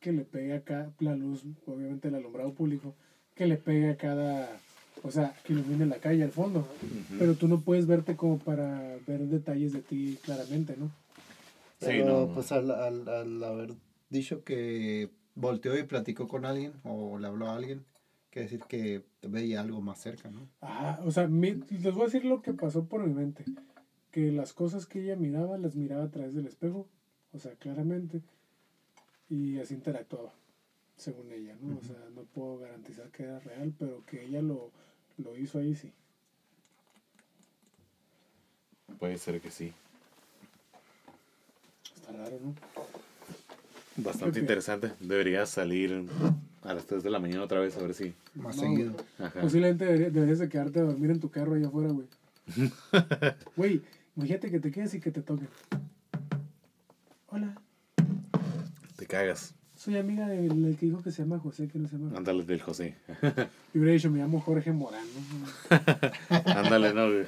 que 0.00 0.12
le 0.12 0.24
pega 0.24 0.56
acá, 0.56 0.90
la 0.98 1.14
luz, 1.14 1.44
obviamente 1.66 2.08
el 2.08 2.14
alumbrado 2.14 2.54
público, 2.54 2.94
que 3.34 3.46
le 3.46 3.58
pega 3.58 3.90
a 3.90 3.96
cada, 3.96 4.48
o 5.02 5.10
sea, 5.10 5.34
que 5.44 5.52
ilumine 5.52 5.84
la 5.84 5.98
calle 5.98 6.22
al 6.24 6.30
fondo. 6.30 6.66
Pero 7.18 7.34
tú 7.34 7.48
no 7.48 7.60
puedes 7.60 7.86
verte 7.86 8.16
como 8.16 8.38
para 8.38 8.96
ver 9.06 9.26
detalles 9.28 9.74
de 9.74 9.82
ti 9.82 10.18
claramente, 10.24 10.74
¿no? 10.78 10.86
Sí, 11.78 11.84
Pero 11.88 12.06
no. 12.28 12.32
pues 12.32 12.50
al, 12.50 12.70
al, 12.70 13.06
al 13.06 13.44
haber 13.44 13.74
dicho 14.08 14.42
que 14.42 15.10
volteó 15.34 15.78
y 15.78 15.82
platicó 15.82 16.28
con 16.28 16.46
alguien 16.46 16.72
o 16.82 17.18
le 17.18 17.26
habló 17.26 17.48
a 17.50 17.56
alguien, 17.56 17.84
quiere 18.30 18.48
decir 18.48 18.64
que 18.66 19.02
veía 19.20 19.60
algo 19.60 19.82
más 19.82 20.00
cerca, 20.00 20.30
¿no? 20.30 20.48
Ajá, 20.62 20.98
o 21.04 21.10
sea, 21.10 21.28
mi- 21.28 21.52
les 21.52 21.92
voy 21.92 22.04
a 22.04 22.06
decir 22.06 22.24
lo 22.24 22.40
que 22.40 22.54
pasó 22.54 22.86
por 22.86 23.06
mi 23.06 23.12
mente. 23.12 23.44
Que 24.16 24.32
las 24.32 24.54
cosas 24.54 24.86
que 24.86 25.02
ella 25.02 25.14
miraba, 25.14 25.58
las 25.58 25.76
miraba 25.76 26.04
a 26.04 26.10
través 26.10 26.34
del 26.34 26.46
espejo, 26.46 26.88
o 27.34 27.38
sea, 27.38 27.52
claramente, 27.56 28.22
y 29.28 29.58
así 29.58 29.74
interactuaba, 29.74 30.32
según 30.96 31.30
ella, 31.32 31.54
¿no? 31.60 31.76
O 31.76 31.82
sea, 31.82 31.96
no 32.14 32.22
puedo 32.22 32.56
garantizar 32.60 33.10
que 33.10 33.24
era 33.24 33.40
real, 33.40 33.74
pero 33.78 34.02
que 34.06 34.24
ella 34.24 34.40
lo, 34.40 34.70
lo 35.18 35.36
hizo 35.36 35.58
ahí, 35.58 35.74
sí. 35.74 35.92
Puede 38.98 39.18
ser 39.18 39.38
que 39.42 39.50
sí. 39.50 39.74
Está 41.96 42.12
raro, 42.12 42.38
¿no? 42.42 42.54
Bastante 44.02 44.40
interesante. 44.40 44.92
Debería 44.98 45.44
salir 45.44 46.06
a 46.62 46.72
las 46.72 46.86
3 46.86 47.02
de 47.02 47.10
la 47.10 47.18
mañana 47.18 47.44
otra 47.44 47.60
vez 47.60 47.76
a 47.76 47.80
ver 47.82 47.92
si. 47.92 48.14
Más 48.34 48.56
No, 48.56 48.62
seguido. 48.62 48.94
Ajá. 49.18 49.42
Posiblemente 49.42 49.84
debería- 49.84 50.08
deberías 50.10 50.38
de 50.38 50.48
quedarte 50.48 50.80
a 50.80 50.84
dormir 50.84 51.10
en 51.10 51.20
tu 51.20 51.30
carro 51.30 51.52
allá 51.54 51.66
afuera, 51.68 51.90
güey. 51.90 52.06
Güey, 53.56 53.82
imagínate 54.16 54.50
que 54.50 54.60
te 54.60 54.70
quedes 54.70 54.94
y 54.94 55.00
que 55.00 55.10
te 55.10 55.22
toquen. 55.22 55.48
Hola, 57.28 57.54
Te 58.96 59.06
cagas. 59.06 59.54
Soy 59.76 59.98
amiga 59.98 60.26
del, 60.26 60.62
del 60.62 60.76
que 60.76 60.86
dijo 60.86 61.02
que 61.02 61.10
se 61.10 61.22
llama 61.22 61.38
José, 61.38 61.68
que 61.68 61.78
no 61.78 61.86
se 61.88 61.98
llama. 61.98 62.16
Ándale 62.16 62.44
del 62.44 62.62
José. 62.62 62.94
Y 63.74 63.78
hubiera 63.78 63.92
dicho, 63.92 64.10
me 64.10 64.20
llamo 64.20 64.40
Jorge 64.40 64.72
Morán. 64.72 65.04
¿no? 65.70 65.76
Ándale, 66.46 66.94
no, 66.94 67.10
güey. 67.10 67.26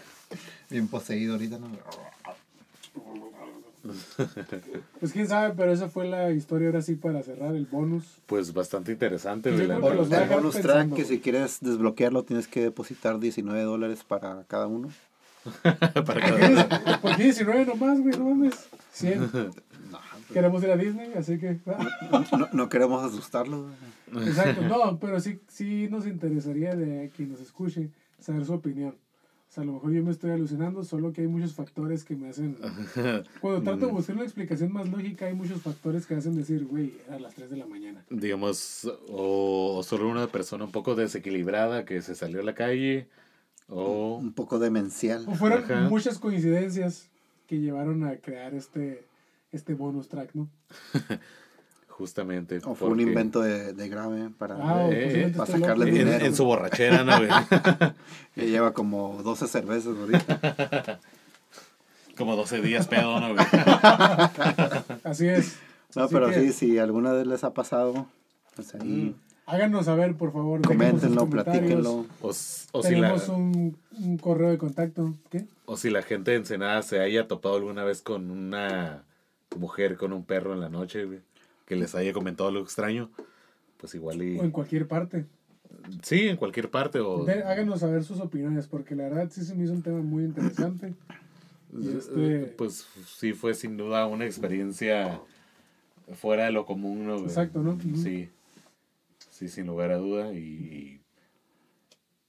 Bien 0.70 0.89
poseído 0.89 1.35
ahorita, 1.35 1.59
¿no? 1.59 1.69
Pues 4.98 5.12
quién 5.12 5.28
sabe, 5.28 5.55
pero 5.56 5.73
esa 5.73 5.89
fue 5.89 6.06
la 6.09 6.31
historia 6.31 6.69
ahora 6.69 6.82
sí 6.82 6.94
para 6.94 7.23
cerrar 7.23 7.55
el 7.55 7.66
bonus. 7.66 8.05
Pues 8.27 8.52
bastante 8.52 8.93
interesante, 8.93 9.51
a 9.51 9.52
El 9.52 10.28
bonus 10.28 10.60
track, 10.60 10.94
que 10.94 11.05
si 11.05 11.20
quieres 11.20 11.59
desbloquearlo 11.60 12.24
tienes 12.24 12.48
que 12.48 12.60
depositar 12.62 13.19
19 13.19 13.62
dólares 13.62 14.05
para 14.05 14.44
cada 14.44 14.66
uno. 14.66 14.89
Para 16.07 16.20
cada- 16.20 17.01
¿Por 17.01 17.16
qué 17.16 17.25
19 17.25 17.66
nomás, 17.66 18.01
güey? 18.01 18.16
No 18.19 18.25
mames. 18.27 18.69
100. 18.93 19.31
Queremos 20.33 20.62
ir 20.62 20.70
a 20.70 20.77
Disney, 20.77 21.12
así 21.16 21.39
que. 21.39 21.59
No, 22.33 22.49
no 22.53 22.69
queremos 22.69 23.03
asustarlo. 23.03 23.70
güey. 24.12 24.29
Exacto, 24.29 24.62
no, 24.69 24.99
pero 24.99 25.20
sí, 25.20 25.41
sí 25.49 25.89
nos 25.91 26.07
interesaría 26.07 26.75
de 26.77 27.11
quien 27.16 27.31
nos 27.33 27.41
escuche 27.41 27.91
saber 28.19 28.45
su 28.45 28.53
opinión. 28.53 28.91
O 29.49 29.51
sea, 29.51 29.62
a 29.62 29.66
lo 29.66 29.73
mejor 29.73 29.93
yo 29.93 30.03
me 30.05 30.11
estoy 30.11 30.31
alucinando, 30.33 30.85
solo 30.85 31.15
que 31.15 31.23
hay 31.23 31.27
muchos 31.27 31.55
factores 31.55 32.05
que 32.05 32.15
me 32.15 32.29
hacen... 32.29 32.59
Cuando 33.41 33.62
trato 33.62 33.87
de 33.87 33.93
buscar 33.93 34.16
una 34.16 34.25
explicación 34.27 34.70
más 34.70 34.87
lógica, 34.91 35.25
hay 35.25 35.33
muchos 35.33 35.62
factores 35.62 36.05
que 36.07 36.16
hacen 36.16 36.37
decir, 36.37 36.66
güey, 36.66 36.93
era 37.07 37.19
las 37.19 37.35
3 37.35 37.49
de 37.49 37.57
la 37.57 37.65
mañana. 37.66 38.05
digamos, 38.11 38.85
o, 39.09 39.77
o 39.79 39.83
solo 39.83 40.11
una 40.11 40.27
persona 40.27 40.65
un 40.65 40.70
poco 40.73 40.95
desequilibrada 40.95 41.87
que 41.87 42.03
se 42.03 42.15
salió 42.15 42.41
a 42.41 42.45
la 42.45 42.55
calle, 42.55 43.09
o 43.69 44.16
Un 44.16 44.32
poco 44.32 44.59
demencial. 44.59 45.24
O 45.28 45.35
fueron 45.35 45.65
Ajá. 45.65 45.81
muchas 45.89 46.19
coincidencias 46.19 47.09
que 47.47 47.59
llevaron 47.61 48.05
a 48.05 48.16
crear 48.16 48.55
este, 48.55 49.05
este 49.53 49.74
bonus 49.74 50.09
track, 50.09 50.31
¿no? 50.35 50.49
justamente 51.89 52.61
O 52.65 52.77
fue 52.77 52.89
un 52.90 53.01
invento 53.01 53.40
de, 53.40 53.73
de 53.73 53.89
grave 53.89 54.31
para... 54.39 54.55
Ah, 54.61 54.89
Eh, 54.90 55.32
para 55.36 55.51
sacarle 55.51 55.86
loco. 55.86 55.99
dinero. 55.99 56.24
en 56.24 56.35
su 56.36 56.45
borrachera, 56.45 57.03
¿no, 57.03 57.12
que 58.36 58.47
lleva 58.49 58.73
como 58.73 59.20
12 59.24 59.49
cervezas 59.49 59.97
ahorita. 59.97 61.01
Como 62.16 62.35
12 62.35 62.61
días 62.62 62.89
pedo, 62.89 63.20
¿no, 63.20 63.32
güey? 63.32 63.47
Así 65.05 65.28
es. 65.28 65.57
No, 65.95 66.03
Así 66.03 66.12
pero 66.15 66.28
que 66.31 66.40
sí, 66.49 66.53
si 66.53 66.78
alguna 66.81 67.12
vez 67.12 67.28
les 67.28 67.45
ha 67.45 67.55
pasado, 67.55 68.07
pues 68.57 68.74
ahí 68.74 69.15
Háganos 69.51 69.87
saber, 69.87 70.15
por 70.15 70.33
favor. 70.33 70.61
coméntenlo, 70.61 71.27
platíquenlo. 71.29 72.05
O, 72.20 72.29
o 72.29 72.33
si 72.35 72.95
la, 72.97 73.09
Tenemos 73.15 73.29
un, 73.31 73.77
un 73.99 74.19
correo 74.19 74.51
de 74.51 74.59
contacto. 74.59 75.15
¿Qué? 75.31 75.47
o 75.65 75.77
si 75.77 75.91
la 75.91 76.03
gente 76.03 76.31
de 76.33 76.37
Ensenada 76.39 76.83
se 76.83 77.01
haya 77.01 77.27
topado 77.29 77.57
alguna 77.57 77.83
vez 77.85 78.01
con 78.03 78.31
una 78.31 79.05
mujer 79.57 79.97
con 79.97 80.12
un 80.12 80.25
perro 80.25 80.53
en 80.55 80.61
la 80.61 80.69
noche, 80.69 81.05
güey, 81.05 81.20
que 81.66 81.77
les 81.77 81.95
haya 81.95 82.12
comentado 82.12 82.49
algo 82.51 82.62
extraño, 82.62 83.11
pues 83.79 83.95
igual 83.95 84.23
y... 84.23 84.39
O 84.39 84.45
en 84.45 84.51
cualquier 84.51 84.87
parte. 84.87 85.25
Sí, 86.03 86.29
en 86.29 86.37
cualquier 86.37 86.70
parte, 86.70 87.01
o... 87.01 87.25
De- 87.25 87.43
háganos 87.43 87.81
saber 87.81 88.05
sus 88.05 88.20
opiniones, 88.20 88.66
porque 88.66 88.95
la 88.95 89.05
verdad 89.05 89.29
sí 89.31 89.45
se 89.45 89.55
me 89.55 89.65
hizo 89.65 89.73
un 89.73 89.83
tema 89.83 90.01
muy 90.01 90.25
interesante. 90.25 90.95
Y 91.73 91.89
este- 91.97 92.55
Pues 92.57 92.87
sí 93.07 93.33
fue 93.35 93.53
sin 93.55 93.77
duda 93.77 94.07
una 94.07 94.25
experiencia 94.25 95.20
fuera 96.15 96.45
de 96.45 96.53
lo 96.53 96.65
común, 96.66 97.07
¿no? 97.07 97.15
güey? 97.16 97.27
Exacto, 97.27 97.62
¿no? 97.62 97.79
Sí, 97.97 98.31
sí, 99.39 99.48
sin 99.48 99.66
lugar 99.66 99.93
a 99.93 99.97
duda 99.98 100.32
y 100.32 101.01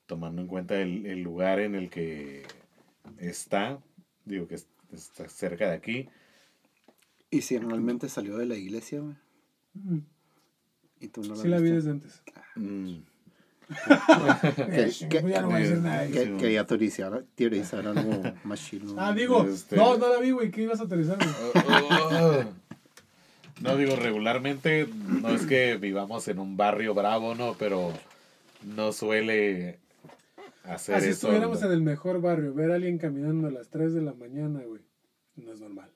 tomando 0.05 0.41
en 0.41 0.47
cuenta 0.47 0.79
el, 0.79 1.05
el 1.05 1.21
lugar 1.21 1.59
en 1.59 1.75
el 1.75 1.89
que 1.89 2.43
está, 3.17 3.79
digo 4.25 4.47
que 4.47 4.55
es- 4.55 4.67
está 4.93 5.27
cerca 5.29 5.69
de 5.69 5.75
aquí, 5.75 6.09
Y 7.31 7.41
si 7.43 7.57
realmente 7.59 8.09
salió 8.09 8.37
de 8.37 8.45
la 8.47 8.55
iglesia, 8.55 8.99
güey, 9.01 9.15
Mm, 9.75 9.99
y 10.99 11.07
tú 11.09 11.21
no 11.21 11.35
la 11.35 11.41
Sí 11.41 11.47
la 11.47 11.57
vi 11.57 11.63
viste. 11.71 11.75
desde 11.75 11.91
antes. 11.91 12.23
mm, 12.55 12.95
Que- 15.09 15.29
ya 15.29 15.41
no 15.41 15.47
voy 15.49 15.55
a 15.57 15.59
decir 15.59 15.77
nada. 15.77 16.07
que- 16.07 16.11
Que, 16.23 16.37
quería 16.37 16.65
teorizar, 16.65 17.23
teorizar 17.35 17.85
algo 17.87 18.23
más 18.43 18.59
chido. 18.67 18.95
Ah, 18.97 19.13
digo, 19.13 19.45
Este- 19.45 19.75
no, 19.75 19.95
no 19.97 20.09
la 20.11 20.19
vi, 20.19 20.31
güey. 20.31 20.49
¿Qué 20.49 20.63
ibas 20.63 20.79
a 20.81 20.85
aterrizar, 20.85 21.17
güey? 21.17 22.47
No 23.61 23.75
digo 23.75 23.95
regularmente, 23.95 24.87
no 25.21 25.29
es 25.29 25.45
que 25.45 25.75
vivamos 25.77 26.27
en 26.27 26.39
un 26.39 26.55
barrio 26.57 26.93
bravo, 26.93 27.35
¿no? 27.35 27.55
Pero 27.59 27.91
no 28.63 28.91
suele 28.93 29.79
hacer 30.63 30.95
Ah, 30.95 30.99
si 31.01 31.07
eso. 31.09 31.27
estuviéramos 31.27 31.61
en 31.63 31.71
el 31.71 31.81
mejor 31.81 32.21
barrio, 32.21 32.53
ver 32.53 32.71
a 32.71 32.75
alguien 32.75 32.97
caminando 32.97 33.47
a 33.47 33.51
las 33.51 33.69
3 33.69 33.93
de 33.93 34.01
la 34.01 34.13
mañana, 34.13 34.61
güey, 34.65 34.81
no 35.35 35.51
es 35.51 35.59
normal. 35.59 35.89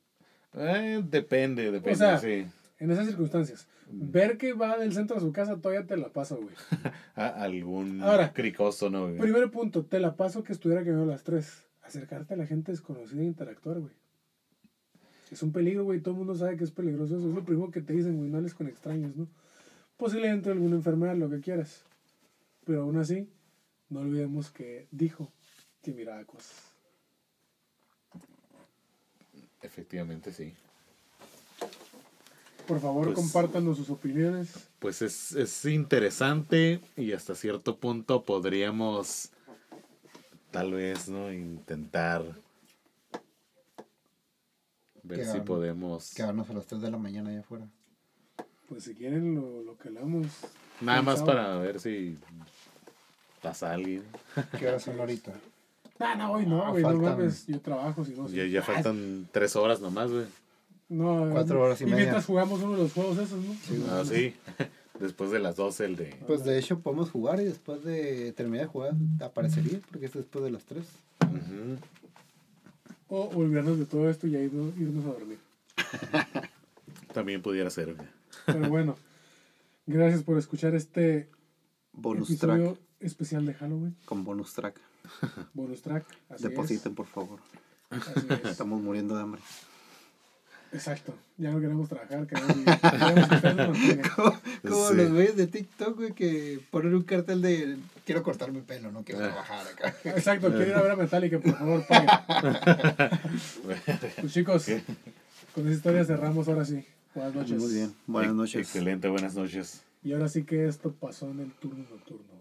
Eh, 0.56 1.02
depende, 1.10 1.64
depende, 1.72 1.91
O 1.91 1.95
sea, 1.95 2.18
sí. 2.18 2.45
En 2.80 2.91
esas 2.91 3.07
circunstancias, 3.07 3.68
ver 3.90 4.38
que 4.38 4.53
va 4.53 4.77
del 4.77 4.94
centro 4.94 5.15
a 5.15 5.19
su 5.22 5.31
casa, 5.31 5.57
todavía 5.57 5.85
te 5.88 5.95
la 5.95 6.10
paso, 6.10 6.38
güey. 6.38 6.56
Algún 7.15 8.02
Ahora, 8.02 8.34
cricoso, 8.34 8.90
¿no? 8.90 9.03
güey? 9.07 9.18
Primer 9.19 9.49
punto, 9.52 9.85
te 9.85 9.99
la 9.99 10.15
paso 10.15 10.44
que 10.44 10.52
estuviera 10.53 10.81
caminando 10.84 11.11
a 11.11 11.15
las 11.15 11.23
3. 11.23 11.68
Acercarte 11.84 12.34
a 12.34 12.38
la 12.38 12.45
gente 12.45 12.72
desconocida 12.72 13.22
e 13.22 13.26
interactuar, 13.26 13.80
güey. 13.80 13.94
Es 15.34 15.42
un 15.42 15.52
peligro, 15.52 15.84
güey. 15.84 16.00
Todo 16.00 16.12
el 16.12 16.18
mundo 16.20 16.36
sabe 16.36 16.56
que 16.58 16.64
es 16.64 16.70
peligroso 16.72 17.18
eso. 17.18 17.28
Es 17.28 17.34
lo 17.34 17.44
primero 17.44 17.72
que 17.72 17.82
te 17.82 17.94
dicen, 17.94 18.18
güey. 18.18 18.30
No 18.30 18.38
hables 18.38 18.54
con 18.54 18.68
extraños, 18.68 19.16
¿no? 19.16 19.28
Posiblemente 19.98 20.52
alguna 20.52 20.76
enfermedad, 20.76 21.16
lo 21.16 21.28
que 21.28 21.40
quieras. 21.42 21.82
Pero 22.66 22.84
aún 22.84 22.98
así, 22.98 23.28
no 23.90 24.02
olvidemos 24.02 24.52
que 24.52 24.88
dijo 24.92 25.32
que 25.82 25.92
miraba 25.92 26.24
cosas. 26.26 26.54
Efectivamente, 29.64 30.32
sí. 30.32 30.54
Por 32.68 32.80
favor, 32.80 33.06
Pues- 33.06 33.16
compártanos 33.16 33.78
sus 33.78 33.90
opiniones. 33.90 34.54
Pues 34.78 35.02
es, 35.02 35.32
es 35.34 35.66
interesante 35.66 36.80
y 36.96 37.12
hasta 37.14 37.34
cierto 37.34 37.78
punto 37.78 38.24
podríamos 38.24 39.32
tal 40.52 40.74
vez, 40.74 41.10
¿no? 41.10 41.34
Intentar 41.34 42.24
ver 45.04 45.26
si 45.26 45.40
podemos... 45.42 46.14
Quedarnos 46.14 46.50
a 46.50 46.54
las 46.54 46.66
3 46.66 46.82
de 46.82 46.92
la 46.92 46.98
mañana 46.98 47.30
allá 47.30 47.40
afuera. 47.42 47.68
Pues 48.70 48.84
si 48.86 48.94
quieren, 48.96 49.36
lo, 49.36 49.62
lo 49.64 49.78
que 49.78 49.90
hablamos. 49.90 50.28
Nada 50.82 51.02
más 51.02 51.22
para 51.22 51.58
ver 51.58 51.80
si 51.80 52.18
pasa 53.42 53.74
alguien. 53.74 54.04
¿Qué 54.58 54.68
horas 54.68 54.84
son 54.84 55.00
ahorita? 55.00 55.34
Ah, 56.00 56.16
no, 56.16 56.32
hoy 56.34 56.46
no, 56.46 56.62
Ah, 56.66 56.72
güey. 56.72 56.82
No 56.84 56.90
faltan- 56.90 57.02
mames. 57.18 57.46
Yo 57.48 57.62
trabajo, 57.62 58.04
si 58.04 58.12
no. 58.14 58.28
Ya, 58.28 58.44
sí. 58.44 58.50
ya 58.50 58.60
Ah, 58.60 58.64
faltan 58.64 59.30
tres 59.32 59.56
horas 59.56 59.80
nomás, 59.80 60.12
güey. 60.12 60.26
No, 60.90 61.30
Cuatro 61.32 61.62
horas 61.62 61.80
y 61.80 61.84
y 61.84 61.86
media. 61.88 61.98
mientras 61.98 62.26
jugamos 62.26 62.62
uno 62.62 62.74
de 62.76 62.84
los 62.84 62.94
juegos 62.94 63.18
esos, 63.20 63.40
¿no? 63.40 63.54
Ah, 63.92 64.04
sí. 64.04 64.34
Después 65.00 65.32
de 65.32 65.40
las 65.40 65.56
12 65.56 65.86
el 65.86 65.96
de... 65.96 66.16
Pues 66.28 66.44
de 66.44 66.58
hecho 66.60 66.80
podemos 66.80 67.10
jugar 67.12 67.40
y 67.42 67.46
después 67.46 67.84
de 67.84 68.34
terminar 68.34 68.66
de 68.66 68.72
jugar 68.72 68.94
aparecería 69.22 69.80
porque 69.92 70.08
es 70.08 70.14
después 70.14 70.44
de 70.44 70.52
las 70.52 70.64
3. 70.66 70.84
Ujú. 71.22 71.78
O 73.15 73.30
olvidarnos 73.35 73.77
de 73.77 73.85
todo 73.85 74.10
esto 74.10 74.26
y 74.26 74.35
ahí 74.35 74.49
no- 74.52 74.69
irnos 74.81 75.06
a 75.06 75.10
dormir. 75.10 75.38
También 77.14 77.44
pudiera 77.44 77.69
ser. 77.69 77.95
Pero 78.48 78.68
bueno, 78.69 78.98
gracias 79.85 80.23
por 80.23 80.40
escuchar 80.40 80.73
este 80.73 81.30
Bonus 81.91 82.27
episodio 82.31 82.73
track. 82.73 82.80
especial 83.02 83.45
de 83.45 83.53
Halloween. 83.53 83.95
Con 84.06 84.23
bonus 84.23 84.53
track. 84.53 84.80
Bonus 85.53 85.84
track. 85.84 86.06
Así 86.30 86.44
Depositen, 86.48 86.95
por 86.95 87.06
favor. 87.06 87.40
Así 87.91 88.26
es. 88.30 88.49
Estamos 88.49 88.81
muriendo 88.81 89.15
de 89.15 89.22
hambre. 89.22 89.41
Exacto. 90.74 91.14
Ya 91.38 91.52
no 91.52 91.60
queremos 91.62 91.88
trabajar, 91.88 92.26
queremos 92.28 92.56
vivir. 92.56 92.80
Queremos 92.80 93.78
que 93.78 94.02
Sí. 94.64 94.95
los 94.95 95.12
güeyes 95.12 95.36
de 95.38 95.48
TikTok, 95.48 95.95
güey, 95.98 96.14
que 96.14 96.60
ponen 96.72 96.95
un 96.95 97.04
cartel 97.04 97.41
de 97.41 97.78
quiero 98.06 98.24
cortar 98.24 98.52
mi 98.52 98.62
pelo, 98.62 98.91
no 98.91 99.04
quiero 99.04 99.22
trabajar 99.22 99.66
acá. 99.68 99.95
Exacto, 100.10 100.48
quiero 100.50 100.68
ir 100.68 100.74
a 100.74 100.82
ver 100.82 100.91
a 100.91 100.95
Metallica, 100.95 101.40
por 101.40 101.56
favor, 101.58 101.86
paguen. 101.88 102.10
Pues 104.22 104.34
chicos, 104.34 104.66
con 105.54 105.68
esa 105.68 105.76
historia 105.76 106.06
cerramos 106.06 106.48
ahora 106.48 106.66
sí. 106.66 106.86
Buenas 107.14 107.36
noches. 107.36 107.62
Muy 107.62 107.74
bien. 107.74 107.94
Buenas 108.08 108.34
noches. 108.34 108.62
Excelente, 108.62 109.08
buenas 109.08 109.36
noches. 109.36 109.84
Y 110.04 110.14
ahora 110.14 110.28
sí 110.28 110.44
que 110.44 110.68
esto 110.68 110.91
pasó 110.91 111.30
en 111.30 111.41
el 111.41 111.52
turno 111.54 111.86
nocturno. 111.90 112.33